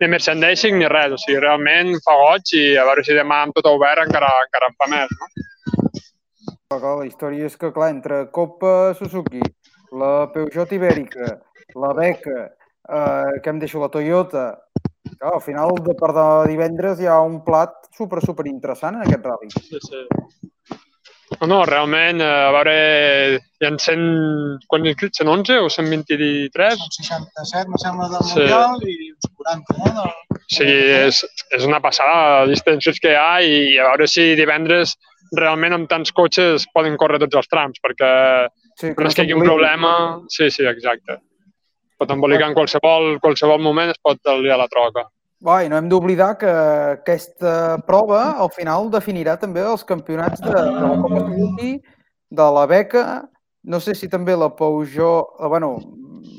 de 0.00 0.10
merchandising 0.10 0.78
ni 0.78 0.90
res. 0.90 1.16
O 1.16 1.20
sigui, 1.20 1.40
realment 1.42 1.96
fa 2.06 2.14
goig 2.20 2.54
i 2.60 2.64
a 2.78 2.86
veure 2.86 3.04
si 3.06 3.16
demà 3.18 3.42
amb 3.44 3.56
tot 3.58 3.68
obert 3.72 4.04
encara, 4.06 4.30
encara 4.46 4.70
en 4.70 4.78
fa 4.78 4.90
més. 4.94 5.18
No? 5.18 5.32
La 6.74 7.06
història 7.06 7.46
és 7.50 7.54
que, 7.58 7.70
clar, 7.74 7.92
entre 7.92 8.24
Copa 8.34 8.94
Suzuki, 8.98 9.42
la 9.94 10.26
Peugeot 10.34 10.72
Ibèrica, 10.74 11.34
la 11.78 11.92
Beca, 11.94 12.48
eh, 12.48 13.34
que 13.42 13.52
em 13.52 13.60
deixo 13.62 13.82
la 13.82 13.90
Toyota, 13.94 14.46
clar, 15.12 15.36
al 15.36 15.42
final, 15.44 15.76
de 15.86 15.94
part 16.00 16.18
de 16.18 16.26
divendres, 16.50 16.98
hi 16.98 17.06
ha 17.06 17.20
un 17.22 17.44
plat 17.46 17.76
super, 17.94 18.22
super 18.26 18.48
interessant 18.50 18.98
en 18.98 19.06
aquest 19.06 19.30
rally. 19.30 19.52
Sí, 19.54 19.82
sí. 19.86 20.02
No, 21.40 21.46
no, 21.50 21.58
realment, 21.68 22.20
eh, 22.22 22.28
a 22.48 22.50
veure, 22.54 22.74
hi 23.60 23.66
ha 23.66 23.70
100... 23.74 24.04
Quants 24.70 24.90
inscrits? 24.90 25.20
111 25.22 25.58
o 25.64 25.70
123? 25.72 26.76
67, 26.98 27.70
me 27.72 27.80
sembla, 27.82 28.08
del 28.12 28.28
Sí. 28.28 28.40
Mundial 28.40 28.84
i 28.88 28.96
uns 29.12 29.30
40, 29.40 29.80
no? 29.96 30.06
O 30.34 30.42
sigui, 30.54 30.78
és, 31.00 31.22
és 31.56 31.66
una 31.66 31.80
passada 31.84 32.44
la 32.44 32.46
llista 32.50 32.70
d'inscrits 32.72 33.02
que 33.02 33.12
hi 33.14 33.18
ha 33.18 33.32
i 33.42 33.58
a 33.78 33.88
veure 33.90 34.08
si 34.10 34.30
divendres 34.38 34.96
realment 35.34 35.74
amb 35.74 35.88
tants 35.90 36.12
cotxes 36.14 36.66
poden 36.74 36.98
córrer 37.00 37.18
tots 37.24 37.40
els 37.42 37.50
trams, 37.50 37.80
perquè 37.82 38.12
Sí, 38.74 38.90
no 38.90 39.06
és 39.06 39.14
que 39.14 39.22
hi 39.22 39.28
hagi 39.28 39.34
un 39.38 39.44
problema... 39.46 39.90
Sí, 40.34 40.48
sí, 40.50 40.64
exacte. 40.66 41.20
Pot 41.98 42.10
embolicar 42.10 42.48
en 42.50 42.56
qualsevol, 42.56 43.20
qualsevol 43.22 43.60
moment, 43.62 43.92
es 43.94 44.00
pot 44.02 44.18
liar 44.42 44.56
la 44.58 44.66
troca. 44.68 45.04
Va, 45.44 45.58
i 45.60 45.68
no 45.68 45.76
hem 45.76 45.90
d'oblidar 45.92 46.30
que 46.40 46.52
aquesta 46.94 47.76
prova 47.84 48.22
al 48.40 48.48
final 48.54 48.88
definirà 48.92 49.36
també 49.40 49.60
els 49.60 49.84
campionats 49.84 50.40
de, 50.40 50.54
de 50.54 50.86
la 50.86 50.96
Copa 51.02 51.20
Suzuki, 51.26 51.74
de 52.32 52.46
la 52.56 52.64
beca, 52.70 53.04
no 53.64 53.80
sé 53.80 53.92
si 53.96 54.08
també 54.08 54.36
la 54.36 54.48
Peugeot, 54.56 55.36
eh, 55.40 55.48
bueno, 55.52 55.76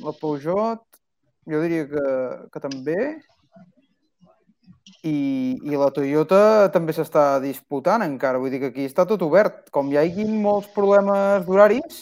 la 0.02 0.14
Peugeot, 0.18 0.82
jo 1.46 1.62
diria 1.62 1.86
que, 1.92 2.06
que 2.50 2.64
també, 2.64 2.98
i, 5.06 5.18
i 5.62 5.78
la 5.78 5.92
Toyota 5.94 6.42
també 6.74 6.94
s'està 6.98 7.38
disputant 7.44 8.02
encara, 8.06 8.42
vull 8.42 8.54
dir 8.54 8.64
que 8.64 8.72
aquí 8.74 8.86
està 8.90 9.06
tot 9.06 9.22
obert. 9.26 9.68
Com 9.74 9.92
hi 9.92 10.00
hagi 10.02 10.26
molts 10.26 10.72
problemes 10.74 11.46
d'horaris, 11.46 12.02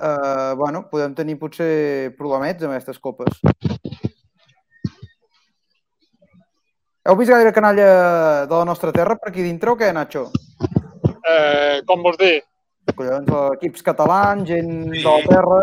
eh, 0.00 0.52
bueno, 0.56 0.86
podem 0.92 1.16
tenir 1.18 1.36
potser 1.40 2.14
problemets 2.20 2.64
amb 2.64 2.76
aquestes 2.76 3.00
copes. 3.00 3.42
Heu 7.06 7.16
vist 7.16 7.30
gaire 7.30 7.52
canalla 7.54 8.46
de 8.46 8.54
la 8.54 8.64
nostra 8.64 8.92
terra 8.92 9.16
per 9.16 9.30
aquí 9.30 9.42
dintre 9.44 9.70
o 9.72 9.76
què, 9.78 9.92
Nacho? 9.94 10.26
Eh, 11.28 11.80
com 11.86 12.02
vols 12.04 12.18
dir? 12.20 12.38
Collons, 12.96 13.28
equips 13.58 13.84
catalans, 13.84 14.48
gent 14.48 14.94
Sí. 14.94 15.02
de 15.02 15.08
la 15.10 15.22
terra... 15.28 15.60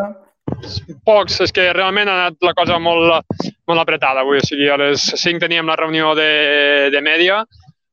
Pocs, 1.05 1.39
és 1.41 1.51
que 1.51 1.63
realment 1.73 2.07
ha 2.07 2.13
anat 2.27 2.35
la 2.45 2.53
cosa 2.53 2.77
molt, 2.79 3.25
molt 3.67 3.81
apretada 3.81 4.21
avui. 4.21 4.37
O 4.37 4.45
sigui, 4.45 4.67
a 4.69 4.77
les 4.77 5.01
5 5.17 5.41
teníem 5.41 5.65
la 5.67 5.75
reunió 5.75 6.13
de, 6.15 6.89
de 6.93 7.01
mèdia, 7.01 7.39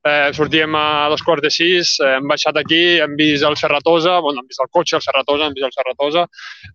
eh, 0.05 0.29
sortíem 0.37 0.77
a 0.77 1.09
dos 1.09 1.25
quarts 1.25 1.43
de 1.43 1.51
sis, 1.51 1.95
eh, 2.05 2.13
hem 2.19 2.29
baixat 2.29 2.61
aquí, 2.61 3.01
hem 3.01 3.17
vist 3.17 3.43
el 3.49 3.57
Serratosa, 3.57 4.19
bueno, 4.21 4.45
hem 4.45 4.51
vist 4.53 4.61
el 4.63 4.69
cotxe, 4.71 4.99
el 5.01 5.03
Serratosa, 5.03 5.49
hem 5.49 5.57
vist 5.57 5.67
el 5.71 5.73
Serratosa, 5.75 6.27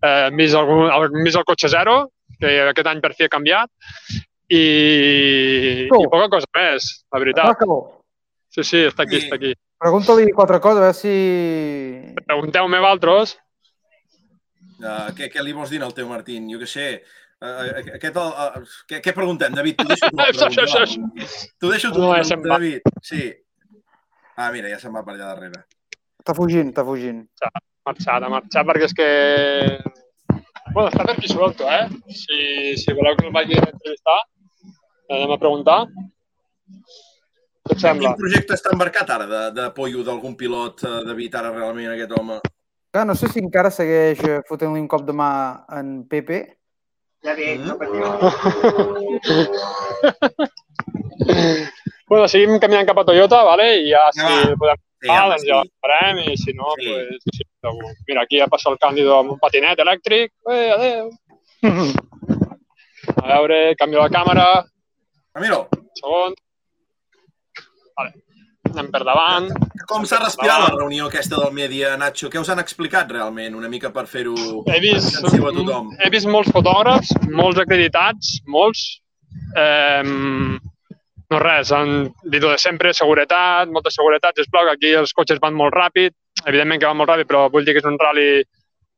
eh, 0.02 0.26
hem, 0.26 0.36
vist 0.42 0.58
algun, 0.58 0.90
hem 0.90 1.24
vist 1.24 1.38
el 1.40 1.46
cotxe 1.46 1.70
zero, 1.72 1.96
que 2.42 2.52
aquest 2.68 2.90
any 2.90 3.00
per 3.00 3.14
fi 3.14 3.28
ha 3.28 3.32
canviat, 3.32 3.70
i, 4.48 5.88
Tu. 5.90 5.98
i 6.02 6.08
poca 6.10 6.28
cosa 6.32 6.48
més, 6.56 6.88
la 7.12 7.20
veritat. 7.22 7.52
Paco, 7.54 7.78
Sí, 8.48 8.62
sí, 8.64 8.78
està 8.88 9.04
aquí, 9.04 9.18
està 9.20 9.36
aquí. 9.36 9.50
pregunta-li 9.78 10.30
quatre 10.32 10.58
coses, 10.64 10.78
a 10.80 10.86
veure 10.86 10.96
si... 10.96 11.10
Pregunteu-me 12.26 12.78
vosaltres. 12.80 13.34
Uh, 14.80 15.10
què, 15.18 15.28
què 15.30 15.42
li 15.44 15.52
vols 15.52 15.68
dir 15.70 15.82
al 15.84 15.92
teu 15.94 16.08
Martín? 16.08 16.46
Jo 16.50 16.58
què 16.62 16.68
sé. 16.70 16.86
Uh, 17.44 17.92
aquest, 17.98 18.16
uh, 18.16 18.62
què, 18.88 19.02
què 19.04 19.12
preguntem, 19.14 19.52
David? 19.54 19.76
T'ho 19.78 19.86
deixo 19.92 20.08
tu. 20.08 20.16
T'ho 21.60 21.70
deixo 21.74 21.90
tu, 21.94 22.00
No, 22.00 22.14
ja 22.16 22.24
pregunta. 22.24 22.54
David. 22.56 22.88
Sí. 23.04 23.28
Ah, 24.38 24.48
mira, 24.54 24.70
ja 24.72 24.78
se'n 24.80 24.94
va 24.96 25.04
per 25.04 25.14
allà 25.16 25.34
darrere. 25.34 25.64
Està 26.22 26.34
fugint, 26.34 26.72
està 26.72 26.86
fugint. 26.88 27.20
marxat, 27.86 28.24
ha 28.24 28.32
marxat 28.32 28.66
perquè 28.68 28.88
és 28.88 28.96
que... 28.96 29.08
Bueno, 30.72 30.88
està 30.88 31.04
per 31.04 31.14
aquí 31.18 31.28
suelto, 31.30 31.68
eh? 31.68 31.84
Si, 32.12 32.74
si 32.80 32.96
voleu 32.96 33.16
que 33.18 33.26
el 33.28 33.32
vagi 33.34 33.56
a 33.60 33.68
entrevistar, 33.68 34.18
anem 35.10 35.32
a 35.34 35.38
preguntar. 35.40 35.78
Què 37.68 37.74
et 37.76 37.80
sembla? 37.82 38.12
quin 38.14 38.20
projecte 38.20 38.54
està 38.56 38.72
embarcat 38.72 39.10
ara 39.16 39.26
de, 39.28 39.42
de 39.56 39.66
pollo 39.76 40.02
d'algun 40.06 40.34
pilot, 40.40 40.84
uh, 40.88 41.02
David, 41.08 41.34
ara 41.40 41.52
realment 41.54 41.90
aquest 41.92 42.12
home? 42.18 42.38
Clar, 42.92 43.04
no 43.08 43.14
sé 43.18 43.28
si 43.28 43.42
encara 43.44 43.70
segueix 43.70 44.22
eh, 44.24 44.38
fotent-li 44.48 44.80
un 44.80 44.88
cop 44.88 45.04
de 45.04 45.12
mà 45.12 45.30
en 45.76 46.04
Pepe. 46.08 46.38
Ja 47.26 47.34
dic, 47.36 47.60
no 47.66 47.76
patiu. 47.76 48.04
Bueno, 52.08 52.24
seguim 52.24 52.54
caminant 52.56 52.86
cap 52.88 52.96
a 53.02 53.04
Toyota, 53.04 53.42
vale? 53.44 53.66
i 53.82 53.90
ja 53.90 54.06
si 54.16 54.22
Ah, 54.24 54.54
podem 54.56 54.78
Sí, 54.98 55.08
ah, 55.12 55.26
doncs 55.30 55.44
ja 55.46 55.58
farem, 55.84 56.16
i 56.24 56.36
si 56.40 56.52
no, 56.56 56.72
Sí. 56.78 56.86
pues, 56.88 57.20
sí, 57.36 57.44
segur. 57.62 57.90
Mira, 58.08 58.22
aquí 58.22 58.38
ja 58.40 58.46
passa 58.48 58.70
el 58.70 58.78
Càndido 58.82 59.18
amb 59.18 59.30
un 59.34 59.38
patinet 59.38 59.78
elèctric. 59.78 60.32
Eh, 60.50 60.70
adéu. 60.72 61.10
A 63.22 63.26
veure, 63.28 63.76
canvio 63.76 64.00
la 64.00 64.08
càmera, 64.10 64.46
Un 65.72 65.88
segon. 66.00 66.34
Vale. 67.98 68.12
Anem 68.68 68.90
per 68.92 69.00
davant. 69.06 69.48
com 69.88 70.04
s'ha 70.04 70.18
respirat 70.20 70.60
la 70.60 70.72
reunió 70.74 71.06
aquesta 71.08 71.38
del 71.40 71.54
Mèdia, 71.56 71.94
Nacho? 71.96 72.28
Què 72.28 72.40
us 72.40 72.50
han 72.52 72.60
explicat 72.60 73.10
realment, 73.10 73.54
una 73.56 73.68
mica 73.72 73.88
per 73.90 74.04
fer-ho 74.06 74.34
He 74.68 74.80
vist, 74.84 75.16
a 75.24 75.30
tothom? 75.30 75.94
he 76.04 76.10
vist 76.12 76.28
molts 76.28 76.50
fotògrafs, 76.52 77.14
molts 77.32 77.58
acreditats, 77.62 78.34
molts. 78.46 78.82
Eh, 79.56 80.02
no 81.30 81.38
res, 81.40 81.72
han 81.72 82.10
dit 82.32 82.42
de 82.44 82.58
sempre, 82.60 82.92
seguretat, 82.92 83.68
molta 83.72 83.90
seguretat, 83.90 84.36
sisplau, 84.36 84.68
que 84.68 84.76
aquí 84.76 84.92
els 84.96 85.12
cotxes 85.16 85.40
van 85.40 85.56
molt 85.56 85.74
ràpid, 85.76 86.12
evidentment 86.46 86.80
que 86.80 86.88
van 86.88 86.96
molt 87.00 87.10
ràpid, 87.10 87.28
però 87.28 87.46
vull 87.52 87.64
dir 87.64 87.74
que 87.76 87.82
és 87.84 87.88
un 87.88 87.98
rally 88.00 88.44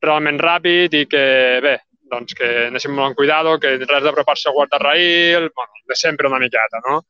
realment 0.03 0.39
ràpid 0.39 0.93
i 0.99 1.05
que, 1.11 1.23
bé, 1.63 1.77
doncs 2.11 2.35
que 2.37 2.49
anéssim 2.67 2.93
molt 2.95 3.11
amb 3.11 3.19
cuidado, 3.19 3.57
que 3.61 3.77
res 3.79 4.05
d'apropar-se 4.05 4.49
a 4.49 4.55
guardarraïl, 4.55 5.49
bueno, 5.55 5.83
de 5.87 5.97
sempre 5.99 6.29
una 6.29 6.39
miqueta, 6.43 6.81
no? 6.87 7.01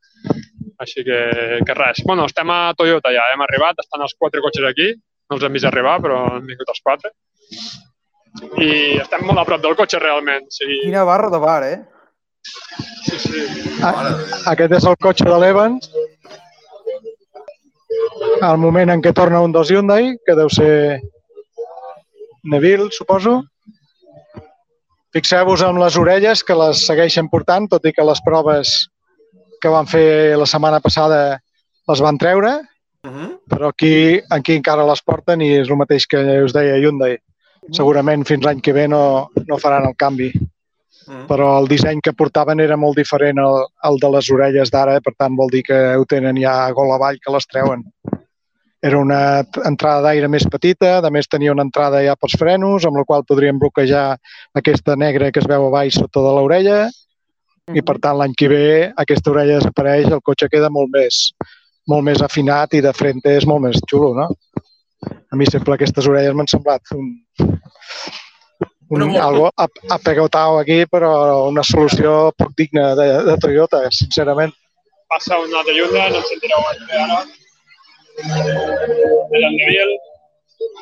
Així 0.82 1.04
que, 1.06 1.22
que 1.66 1.78
res. 1.78 2.02
Bueno, 2.08 2.26
estem 2.30 2.50
a 2.54 2.74
Toyota 2.78 3.14
ja, 3.14 3.28
hem 3.34 3.44
arribat, 3.46 3.82
estan 3.84 4.06
els 4.06 4.16
quatre 4.18 4.42
cotxes 4.46 4.68
aquí, 4.70 4.92
no 5.30 5.38
els 5.38 5.46
hem 5.48 5.58
vist 5.58 5.70
arribar, 5.70 5.98
però 6.04 6.26
han 6.30 6.46
vingut 6.48 6.70
els 6.74 6.84
quatre. 6.86 7.14
I 8.64 8.72
estem 9.02 9.26
molt 9.28 9.42
a 9.42 9.48
prop 9.48 9.62
del 9.64 9.76
cotxe, 9.80 10.00
realment. 10.00 10.48
O 10.48 10.56
sigui, 10.56 10.82
Quina 10.86 11.04
barra 11.08 11.30
de 11.34 11.42
bar, 11.42 11.64
eh? 11.68 11.80
sí, 13.06 13.18
sí. 13.20 13.42
De 13.82 13.92
Déu. 14.08 14.26
Aquest 14.54 14.76
és 14.78 14.88
el 14.90 14.98
cotxe 15.04 15.28
de 15.28 15.38
l'Evans. 15.42 15.90
Al 18.42 18.58
moment 18.62 18.90
en 18.94 19.02
què 19.04 19.14
torna 19.14 19.42
un 19.46 19.54
dels 19.54 19.72
Hyundai, 19.74 20.16
que 20.26 20.36
deu 20.38 20.50
ser 20.50 21.02
Neville, 22.44 22.90
suposo. 22.96 23.42
Fixeu-vos 25.12 25.62
amb 25.62 25.80
les 25.82 25.98
orelles 26.00 26.44
que 26.44 26.56
les 26.56 26.86
segueixen 26.88 27.28
portant, 27.30 27.68
tot 27.68 27.86
i 27.86 27.92
que 27.92 28.04
les 28.08 28.22
proves 28.24 28.88
que 29.62 29.70
van 29.70 29.86
fer 29.86 30.38
la 30.40 30.48
setmana 30.48 30.80
passada 30.80 31.40
les 31.92 32.02
van 32.02 32.18
treure, 32.18 32.60
Uh 33.04 33.10
-huh. 33.10 33.40
però 33.50 33.70
aquí, 33.70 34.22
aquí 34.30 34.54
encara 34.54 34.86
les 34.86 35.02
porten 35.02 35.42
i 35.42 35.58
és 35.58 35.70
el 35.70 35.76
mateix 35.76 36.06
que 36.06 36.44
us 36.44 36.54
deia 36.54 36.78
Hyundai. 36.78 37.18
Segurament 37.72 38.24
fins 38.24 38.44
l'any 38.46 38.62
que 38.62 38.74
ve 38.74 38.88
no, 38.88 39.28
no 39.48 39.58
faran 39.58 39.88
el 39.88 39.96
canvi 39.96 40.32
Uh 41.08 41.14
-huh. 41.14 41.28
però 41.28 41.60
el 41.60 41.68
disseny 41.68 42.00
que 42.00 42.14
portaven 42.14 42.60
era 42.60 42.78
molt 42.78 42.96
diferent 42.96 43.40
al, 43.40 43.66
al 43.82 43.98
de 43.98 44.10
les 44.10 44.30
orelles 44.30 44.70
d'ara, 44.70 45.02
per 45.02 45.14
tant 45.18 45.36
vol 45.36 45.50
dir 45.50 45.64
que 45.64 45.96
ho 45.96 46.06
tenen 46.06 46.38
ja 46.38 46.66
a 46.66 46.72
gol 46.72 46.92
avall 46.92 47.18
que 47.20 47.32
les 47.32 47.48
treuen. 47.48 47.84
Era 48.82 48.98
una 48.98 49.44
entrada 49.70 50.02
d'aire 50.08 50.28
més 50.28 50.48
petita, 50.50 50.96
a 51.06 51.10
més 51.14 51.28
tenia 51.30 51.52
una 51.54 51.62
entrada 51.68 52.00
ja 52.02 52.16
pels 52.18 52.34
frenos, 52.40 52.86
amb 52.86 52.98
la 52.98 53.04
qual 53.06 53.22
podríem 53.28 53.60
bloquejar 53.62 54.16
aquesta 54.58 54.96
negra 54.98 55.30
que 55.32 55.40
es 55.40 55.46
veu 55.50 55.68
a 55.68 55.70
baix 55.70 56.00
sota 56.00 56.24
de 56.26 56.32
l'orella, 56.34 56.80
i 57.78 57.82
per 57.86 58.00
tant 58.02 58.18
l'any 58.18 58.34
que 58.36 58.48
ve 58.50 58.64
aquesta 58.98 59.30
orella 59.32 59.60
desapareix, 59.60 60.08
el 60.10 60.24
cotxe 60.26 60.50
queda 60.50 60.72
molt 60.74 60.90
més, 60.92 61.28
molt 61.88 62.04
més 62.04 62.22
afinat 62.26 62.74
i 62.74 62.82
de 62.82 62.92
frente 62.94 63.36
és 63.38 63.46
molt 63.46 63.62
més 63.68 63.78
xulo, 63.86 64.16
no? 64.18 64.26
A 65.32 65.38
mi 65.38 65.46
sempre 65.46 65.78
aquestes 65.78 66.08
orelles 66.10 66.34
m'han 66.36 66.50
semblat 66.50 66.82
un, 66.98 67.06
un, 68.90 69.06
Una 69.06 69.22
algo 69.24 69.52
ap- 69.56 69.80
apegotau 69.94 70.58
aquí, 70.60 70.82
però 70.90 71.48
una 71.48 71.64
solució 71.64 72.32
poc 72.38 72.52
digna 72.58 72.92
de, 72.98 73.08
de 73.30 73.38
Toyota, 73.46 73.86
sincerament. 73.94 74.52
Passa 75.08 75.38
un 75.40 75.54
altre 75.54 75.78
Hyundai, 75.78 76.10
no 76.12 76.20
ens 76.20 76.34
sentireu 76.34 76.66
ara. 76.66 77.22
El 78.20 79.46
Neville. 79.56 80.00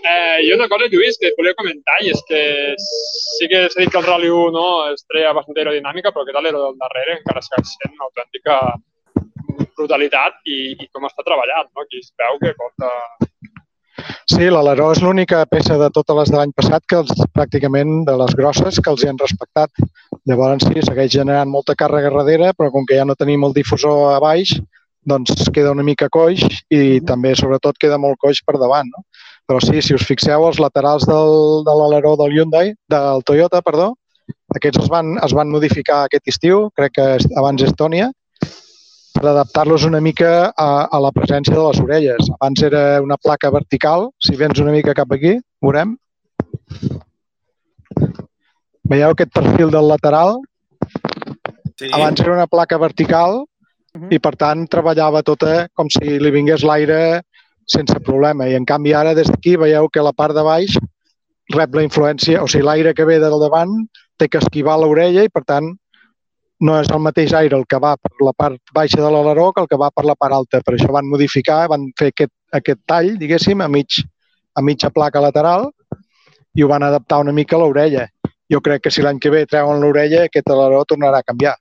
Eh, 0.04 0.40
i 0.44 0.52
una 0.54 0.68
cosa, 0.68 0.88
Lluís, 0.92 1.18
que 1.20 1.30
et 1.32 1.38
volia 1.40 1.56
comentar, 1.56 1.98
i 2.04 2.12
és 2.12 2.20
que 2.28 2.42
sí 2.80 3.48
que 3.52 3.66
s'ha 3.70 3.82
dit 3.82 3.92
que 3.92 4.00
el 4.00 4.08
Rally 4.08 4.30
1 4.32 4.52
no, 4.56 4.68
es 4.92 5.06
treia 5.08 5.32
bastant 5.36 5.60
aerodinàmica, 5.60 6.12
però 6.16 6.26
que 6.28 6.36
tal 6.36 6.48
era 6.50 6.60
del 6.60 6.78
darrere, 6.80 7.20
encara 7.20 7.44
segueix 7.46 7.76
sent 7.78 7.96
una 7.96 8.08
autèntica 8.10 8.60
brutalitat 9.80 10.40
i, 10.46 10.60
i 10.76 10.88
com 10.92 11.08
està 11.08 11.24
treballat, 11.26 11.72
no? 11.72 11.86
Aquí 11.86 12.04
es 12.04 12.12
veu 12.20 12.40
que 12.44 12.56
porta... 12.60 12.92
Sí, 14.32 14.46
l'aleró 14.48 14.92
és 14.94 15.02
l'única 15.04 15.42
peça 15.52 15.76
de 15.80 15.90
totes 15.92 16.16
les 16.16 16.30
de 16.32 16.38
l'any 16.38 16.52
passat 16.56 16.86
que 16.88 17.00
els, 17.02 17.12
pràcticament 17.36 18.06
de 18.08 18.16
les 18.22 18.36
grosses 18.40 18.80
que 18.80 18.92
els 18.92 19.04
hi 19.04 19.10
han 19.12 19.20
respectat. 19.20 19.72
Llavors 20.30 20.64
sí, 20.68 20.84
segueix 20.86 21.12
generant 21.16 21.52
molta 21.52 21.76
càrrega 21.76 22.12
darrere, 22.14 22.54
però 22.56 22.72
com 22.72 22.88
que 22.88 23.00
ja 23.00 23.08
no 23.08 23.18
tenim 23.20 23.44
el 23.48 23.56
difusor 23.58 24.14
a 24.14 24.20
baix, 24.24 24.56
doncs 25.10 25.50
queda 25.54 25.74
una 25.76 25.86
mica 25.86 26.10
coix 26.14 26.44
i 26.70 27.00
també, 27.06 27.34
sobretot, 27.38 27.78
queda 27.82 27.98
molt 28.02 28.20
coix 28.22 28.42
per 28.46 28.58
davant. 28.62 28.90
No? 28.94 29.04
Però 29.50 29.62
sí, 29.64 29.82
si 29.82 29.96
us 29.98 30.06
fixeu, 30.06 30.46
els 30.48 30.62
laterals 30.62 31.08
del, 31.10 31.66
de 31.66 31.76
l'aleró 31.82 32.16
del 32.20 32.36
Hyundai, 32.36 32.74
del 32.94 33.26
Toyota, 33.26 33.64
perdó, 33.66 33.96
aquests 34.56 34.86
es 34.86 34.90
van, 34.94 35.16
es 35.26 35.34
van 35.36 35.50
modificar 35.50 36.04
aquest 36.06 36.30
estiu, 36.32 36.68
crec 36.78 36.96
que 36.98 37.08
abans 37.42 37.66
Estònia, 37.66 38.12
per 39.20 39.26
adaptar-los 39.32 39.84
una 39.88 40.00
mica 40.00 40.32
a, 40.54 40.70
a 40.86 41.00
la 41.04 41.12
presència 41.12 41.56
de 41.56 41.66
les 41.66 41.82
orelles. 41.82 42.30
Abans 42.38 42.62
era 42.64 42.84
una 43.04 43.18
placa 43.18 43.52
vertical, 43.52 44.10
si 44.22 44.38
vens 44.40 44.62
una 44.64 44.72
mica 44.76 44.96
cap 44.96 45.12
aquí, 45.16 45.36
veurem. 45.66 45.98
Veieu 48.90 49.14
aquest 49.14 49.34
perfil 49.36 49.74
del 49.74 49.90
lateral? 49.90 50.40
Sí. 51.80 51.90
Abans 51.92 52.22
era 52.22 52.36
una 52.38 52.48
placa 52.48 52.78
vertical 52.78 53.44
Mhm. 53.96 54.12
i, 54.14 54.20
per 54.20 54.36
tant, 54.36 54.68
treballava 54.68 55.24
tota 55.24 55.68
com 55.74 55.90
si 55.90 56.20
li 56.20 56.32
vingués 56.32 56.64
l'aire 56.64 57.22
sense 57.66 58.00
problema. 58.06 58.48
I 58.48 58.56
en 58.56 58.66
canvi 58.66 58.94
ara 58.94 59.14
des 59.14 59.28
d'aquí 59.30 59.56
veieu 59.58 59.90
que 59.90 60.02
la 60.02 60.14
part 60.14 60.36
de 60.36 60.44
baix 60.44 60.78
rep 61.54 61.76
la 61.76 61.84
influència, 61.84 62.44
o 62.44 62.48
sigui, 62.48 62.66
l'aire 62.66 62.94
que 62.94 63.06
ve 63.06 63.20
del 63.20 63.40
davant 63.40 63.72
té 64.18 64.28
que 64.28 64.38
esquivar 64.38 64.78
l'orella 64.80 65.24
i 65.24 65.30
per 65.30 65.44
tant 65.46 65.72
no 66.62 66.76
és 66.80 66.90
el 66.92 67.00
mateix 67.00 67.34
aire 67.34 67.56
el 67.56 67.66
que 67.66 67.80
va 67.80 67.96
per 67.98 68.12
la 68.26 68.34
part 68.36 68.60
baixa 68.76 69.00
de 69.00 69.10
l'aleró 69.10 69.52
que 69.54 69.62
el 69.64 69.70
que 69.72 69.80
va 69.80 69.90
per 69.96 70.04
la 70.06 70.16
part 70.16 70.36
alta. 70.36 70.62
Per 70.66 70.76
això 70.76 70.92
van 70.92 71.08
modificar, 71.08 71.68
van 71.72 71.88
fer 71.98 72.12
aquest, 72.12 72.34
aquest 72.52 72.82
tall, 72.86 73.14
diguéssim, 73.18 73.62
a, 73.62 73.70
mig, 73.72 74.02
a 74.56 74.62
mitja 74.62 74.92
placa 74.92 75.24
lateral 75.24 75.70
i 76.56 76.64
ho 76.64 76.68
van 76.68 76.84
adaptar 76.84 77.22
una 77.24 77.32
mica 77.32 77.56
a 77.56 77.60
l'orella. 77.64 78.08
Jo 78.52 78.60
crec 78.66 78.84
que 78.84 78.92
si 78.92 79.06
l'any 79.06 79.20
que 79.22 79.32
ve 79.32 79.46
treuen 79.46 79.80
l'orella, 79.80 80.26
aquest 80.26 80.50
aleró 80.50 80.84
tornarà 80.90 81.22
a 81.22 81.28
canviar. 81.32 81.56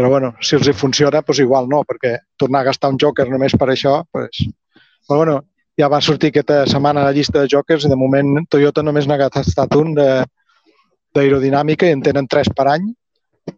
Però 0.00 0.08
bueno, 0.08 0.30
si 0.40 0.54
els 0.56 0.64
hi 0.64 0.72
funciona, 0.72 1.20
doncs 1.20 1.42
igual 1.42 1.66
no, 1.68 1.82
perquè 1.84 2.14
tornar 2.40 2.62
a 2.62 2.70
gastar 2.70 2.88
un 2.88 2.96
joker 2.96 3.26
només 3.28 3.52
per 3.60 3.66
això, 3.68 3.98
doncs... 4.16 4.46
Però 5.04 5.18
bueno, 5.18 5.34
ja 5.76 5.90
va 5.92 5.98
sortir 6.00 6.30
aquesta 6.30 6.62
setmana 6.70 7.02
la 7.04 7.12
llista 7.12 7.42
de 7.42 7.50
jokers 7.52 7.84
i 7.84 7.90
de 7.92 7.98
moment 8.00 8.46
Toyota 8.48 8.80
només 8.80 9.04
n'ha 9.04 9.18
gastat 9.20 9.76
un 9.76 9.92
d'aerodinàmica 9.98 11.84
i 11.84 11.92
en 11.92 12.00
tenen 12.06 12.30
tres 12.32 12.48
per 12.56 12.70
any. 12.72 12.86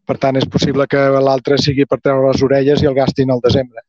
Per 0.02 0.16
tant, 0.18 0.34
és 0.40 0.48
possible 0.50 0.88
que 0.90 1.04
l'altre 1.22 1.62
sigui 1.62 1.86
per 1.86 2.00
treure 2.00 2.32
les 2.32 2.42
orelles 2.42 2.82
i 2.82 2.88
el 2.90 2.96
gastin 2.98 3.30
al 3.30 3.42
desembre. 3.44 3.86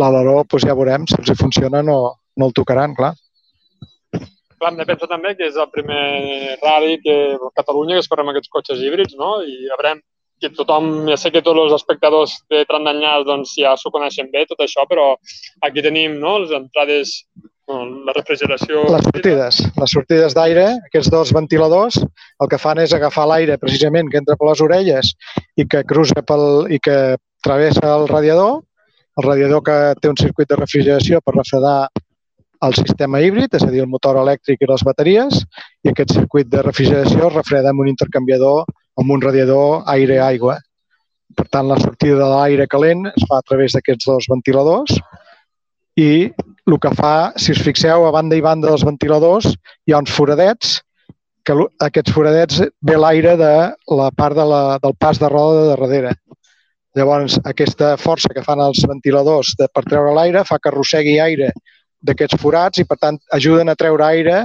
L'aleró, 0.00 0.38
doncs 0.48 0.64
ja 0.64 0.76
veurem, 0.78 1.04
si 1.04 1.20
els 1.20 1.28
hi 1.28 1.36
funciona 1.42 1.82
no, 1.84 1.98
no 2.40 2.48
el 2.48 2.56
tocaran, 2.56 2.96
clar. 2.96 3.12
Clar, 4.16 4.70
hem 4.70 4.80
de 4.80 4.88
pensar 4.88 5.12
també 5.12 5.36
que 5.36 5.44
és 5.52 5.60
el 5.60 5.68
primer 5.76 6.56
rally 6.64 6.96
que 7.04 7.18
a 7.36 7.52
Catalunya 7.60 8.00
que 8.00 8.06
es 8.06 8.08
corre 8.08 8.24
amb 8.24 8.32
aquests 8.32 8.56
cotxes 8.56 8.80
híbrids, 8.80 9.12
no? 9.20 9.42
I 9.44 9.68
a 9.68 9.76
veure, 9.76 10.00
que 10.40 10.50
tothom, 10.56 10.90
ja 11.10 11.18
sé 11.20 11.30
que 11.34 11.42
tots 11.44 11.60
els 11.66 11.76
espectadors 11.76 12.38
de 12.52 12.64
Trandanyals 12.68 13.28
doncs, 13.28 13.54
ja 13.60 13.76
s'ho 13.78 13.92
coneixen 13.94 14.30
bé, 14.32 14.46
tot 14.48 14.62
això, 14.64 14.86
però 14.90 15.12
aquí 15.66 15.84
tenim 15.84 16.16
no, 16.22 16.38
les 16.42 16.54
entrades, 16.56 17.12
no, 17.68 17.82
la 18.08 18.14
refrigeració... 18.16 18.86
Les 18.94 19.06
sortides, 19.06 19.60
les 19.82 19.94
sortides 19.96 20.36
d'aire, 20.38 20.66
aquests 20.88 21.12
dos 21.12 21.34
ventiladors, 21.36 22.00
el 22.00 22.50
que 22.50 22.60
fan 22.60 22.82
és 22.82 22.96
agafar 22.96 23.28
l'aire 23.30 23.60
precisament 23.60 24.10
que 24.10 24.20
entra 24.22 24.38
per 24.40 24.50
les 24.50 24.64
orelles 24.64 25.14
i 25.60 25.68
que 25.68 25.84
cruza 25.88 26.24
pel, 26.26 26.66
i 26.72 26.80
que 26.82 26.98
travessa 27.44 27.94
el 27.94 28.08
radiador, 28.08 28.60
el 29.20 29.26
radiador 29.26 29.64
que 29.66 29.80
té 30.00 30.08
un 30.08 30.18
circuit 30.20 30.48
de 30.48 30.58
refrigeració 30.60 31.20
per 31.20 31.36
refredar 31.36 31.90
el 32.60 32.74
sistema 32.76 33.20
híbrid, 33.24 33.54
és 33.56 33.64
a 33.64 33.70
dir, 33.72 33.80
el 33.84 33.88
motor 33.88 34.18
elèctric 34.20 34.60
i 34.60 34.68
les 34.68 34.82
bateries, 34.84 35.44
i 35.84 35.92
aquest 35.92 36.12
circuit 36.16 36.48
de 36.52 36.60
refrigeració 36.64 37.30
refreda 37.32 37.72
amb 37.72 37.84
un 37.84 37.88
intercanviador 37.88 38.66
amb 39.00 39.16
un 39.16 39.22
radiador 39.24 39.82
aire-aigua. 39.90 40.58
Per 41.36 41.46
tant, 41.48 41.68
la 41.70 41.78
sortida 41.80 42.18
de 42.18 42.28
l'aire 42.28 42.66
calent 42.68 43.06
es 43.10 43.26
fa 43.28 43.40
a 43.40 43.46
través 43.46 43.76
d'aquests 43.76 44.08
dos 44.10 44.28
ventiladors 44.30 44.96
i 46.00 46.30
el 46.70 46.78
que 46.82 46.92
fa, 46.94 47.32
si 47.40 47.54
us 47.54 47.62
fixeu, 47.64 48.06
a 48.06 48.14
banda 48.14 48.36
i 48.38 48.44
banda 48.44 48.70
dels 48.70 48.84
ventiladors 48.86 49.48
hi 49.86 49.94
ha 49.94 50.00
uns 50.02 50.12
foradets 50.14 50.78
que 51.46 51.56
aquests 51.86 52.12
foradets 52.14 52.60
ve 52.84 52.96
l'aire 53.00 53.36
de 53.40 53.52
la 53.96 54.10
part 54.16 54.36
de 54.36 54.44
la, 54.46 54.62
del 54.82 54.94
pas 55.00 55.18
de 55.18 55.28
roda 55.32 55.62
de 55.62 55.68
darrere. 55.72 56.14
Llavors, 56.98 57.38
aquesta 57.46 57.94
força 57.96 58.32
que 58.34 58.44
fan 58.44 58.60
els 58.62 58.82
ventiladors 58.86 59.54
de, 59.58 59.68
per 59.72 59.84
treure 59.86 60.14
l'aire 60.14 60.44
fa 60.46 60.58
que 60.58 60.70
arrossegui 60.70 61.18
aire 61.22 61.52
d'aquests 62.06 62.40
forats 62.42 62.82
i, 62.82 62.86
per 62.88 62.98
tant, 62.98 63.18
ajuden 63.36 63.70
a 63.70 63.76
treure 63.78 64.06
aire 64.06 64.40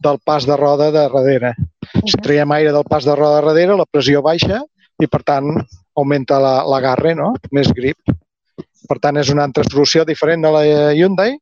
del 0.00 0.18
pas 0.24 0.46
de 0.48 0.56
roda 0.56 0.88
de 0.90 1.04
darrere. 1.12 1.54
Si 2.06 2.18
traiem 2.22 2.52
aire 2.56 2.72
del 2.72 2.86
pas 2.88 3.04
de 3.04 3.14
roda 3.14 3.40
de 3.40 3.46
darrere, 3.46 3.76
la 3.76 3.86
pressió 3.86 4.22
baixa 4.24 4.62
i, 5.00 5.06
per 5.06 5.22
tant, 5.24 5.52
augmenta 5.96 6.40
l'agarre, 6.40 7.14
la, 7.14 7.20
no? 7.22 7.34
més 7.52 7.70
grip. 7.76 8.00
Per 8.88 8.98
tant, 8.98 9.20
és 9.20 9.30
una 9.30 9.44
altra 9.44 9.64
solució 9.68 10.04
diferent 10.08 10.42
de 10.46 10.52
la 10.54 10.64
Hyundai, 10.96 11.36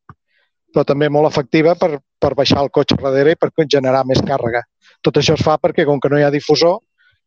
però 0.75 0.85
també 0.85 1.09
molt 1.09 1.31
efectiva 1.31 1.75
per, 1.79 1.97
per 2.21 2.35
baixar 2.37 2.61
el 2.65 2.73
cotxe 2.75 2.99
darrere 3.01 3.37
i 3.37 3.41
per 3.41 3.51
generar 3.65 4.05
més 4.05 4.21
càrrega. 4.27 4.65
Tot 5.03 5.17
això 5.17 5.39
es 5.39 5.45
fa 5.45 5.57
perquè, 5.63 5.87
com 5.87 6.01
que 6.01 6.11
no 6.11 6.19
hi 6.19 6.27
ha 6.27 6.35
difusor, 6.35 6.81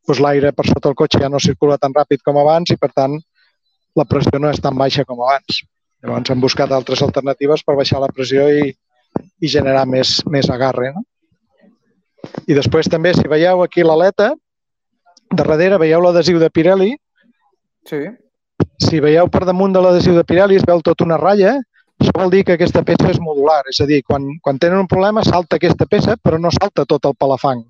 doncs 0.07 0.21
l'aire 0.21 0.51
per 0.51 0.65
sota 0.67 0.89
el 0.89 0.97
cotxe 0.97 1.21
ja 1.21 1.29
no 1.29 1.39
circula 1.39 1.77
tan 1.77 1.93
ràpid 1.95 2.23
com 2.25 2.37
abans 2.41 2.73
i, 2.73 2.77
per 2.77 2.91
tant, 2.93 3.17
la 3.95 4.05
pressió 4.05 4.39
no 4.39 4.49
és 4.51 4.59
tan 4.61 4.77
baixa 4.77 5.05
com 5.07 5.21
abans. 5.21 5.63
Llavors 6.01 6.33
hem 6.33 6.41
buscat 6.41 6.71
altres 6.73 7.01
alternatives 7.05 7.63
per 7.63 7.75
baixar 7.77 8.01
la 8.01 8.09
pressió 8.09 8.47
i, 8.49 8.71
i 9.41 9.51
generar 9.51 9.85
més, 9.85 10.19
més 10.25 10.49
agarre. 10.49 10.91
No? 10.95 11.03
I 12.47 12.57
després 12.57 12.89
també, 12.91 13.13
si 13.17 13.27
veieu 13.29 13.63
aquí 13.63 13.83
l'aleta, 13.85 14.31
darrere 15.31 15.79
veieu 15.81 16.01
l'adhesiu 16.03 16.39
de 16.41 16.49
Pirelli. 16.49 16.93
Sí. 17.87 18.03
Si 18.81 19.01
veieu 19.01 19.29
per 19.31 19.45
damunt 19.47 19.73
de 19.73 19.81
l'adhesiu 19.81 20.15
de 20.17 20.25
Pirelli 20.27 20.59
es 20.59 20.65
veu 20.67 20.81
tota 20.85 21.05
una 21.07 21.19
ratlla, 21.21 21.57
això 22.01 22.13
vol 22.17 22.31
dir 22.33 22.43
que 22.45 22.55
aquesta 22.57 22.81
peça 22.85 23.11
és 23.11 23.19
modular, 23.21 23.61
és 23.69 23.79
a 23.81 23.85
dir, 23.89 24.01
quan, 24.05 24.25
quan 24.41 24.57
tenen 24.61 24.81
un 24.81 24.89
problema 24.89 25.23
salta 25.25 25.59
aquesta 25.59 25.85
peça, 25.89 26.17
però 26.17 26.39
no 26.41 26.49
salta 26.53 26.85
tot 26.89 27.05
el 27.05 27.17
palafang. 27.17 27.61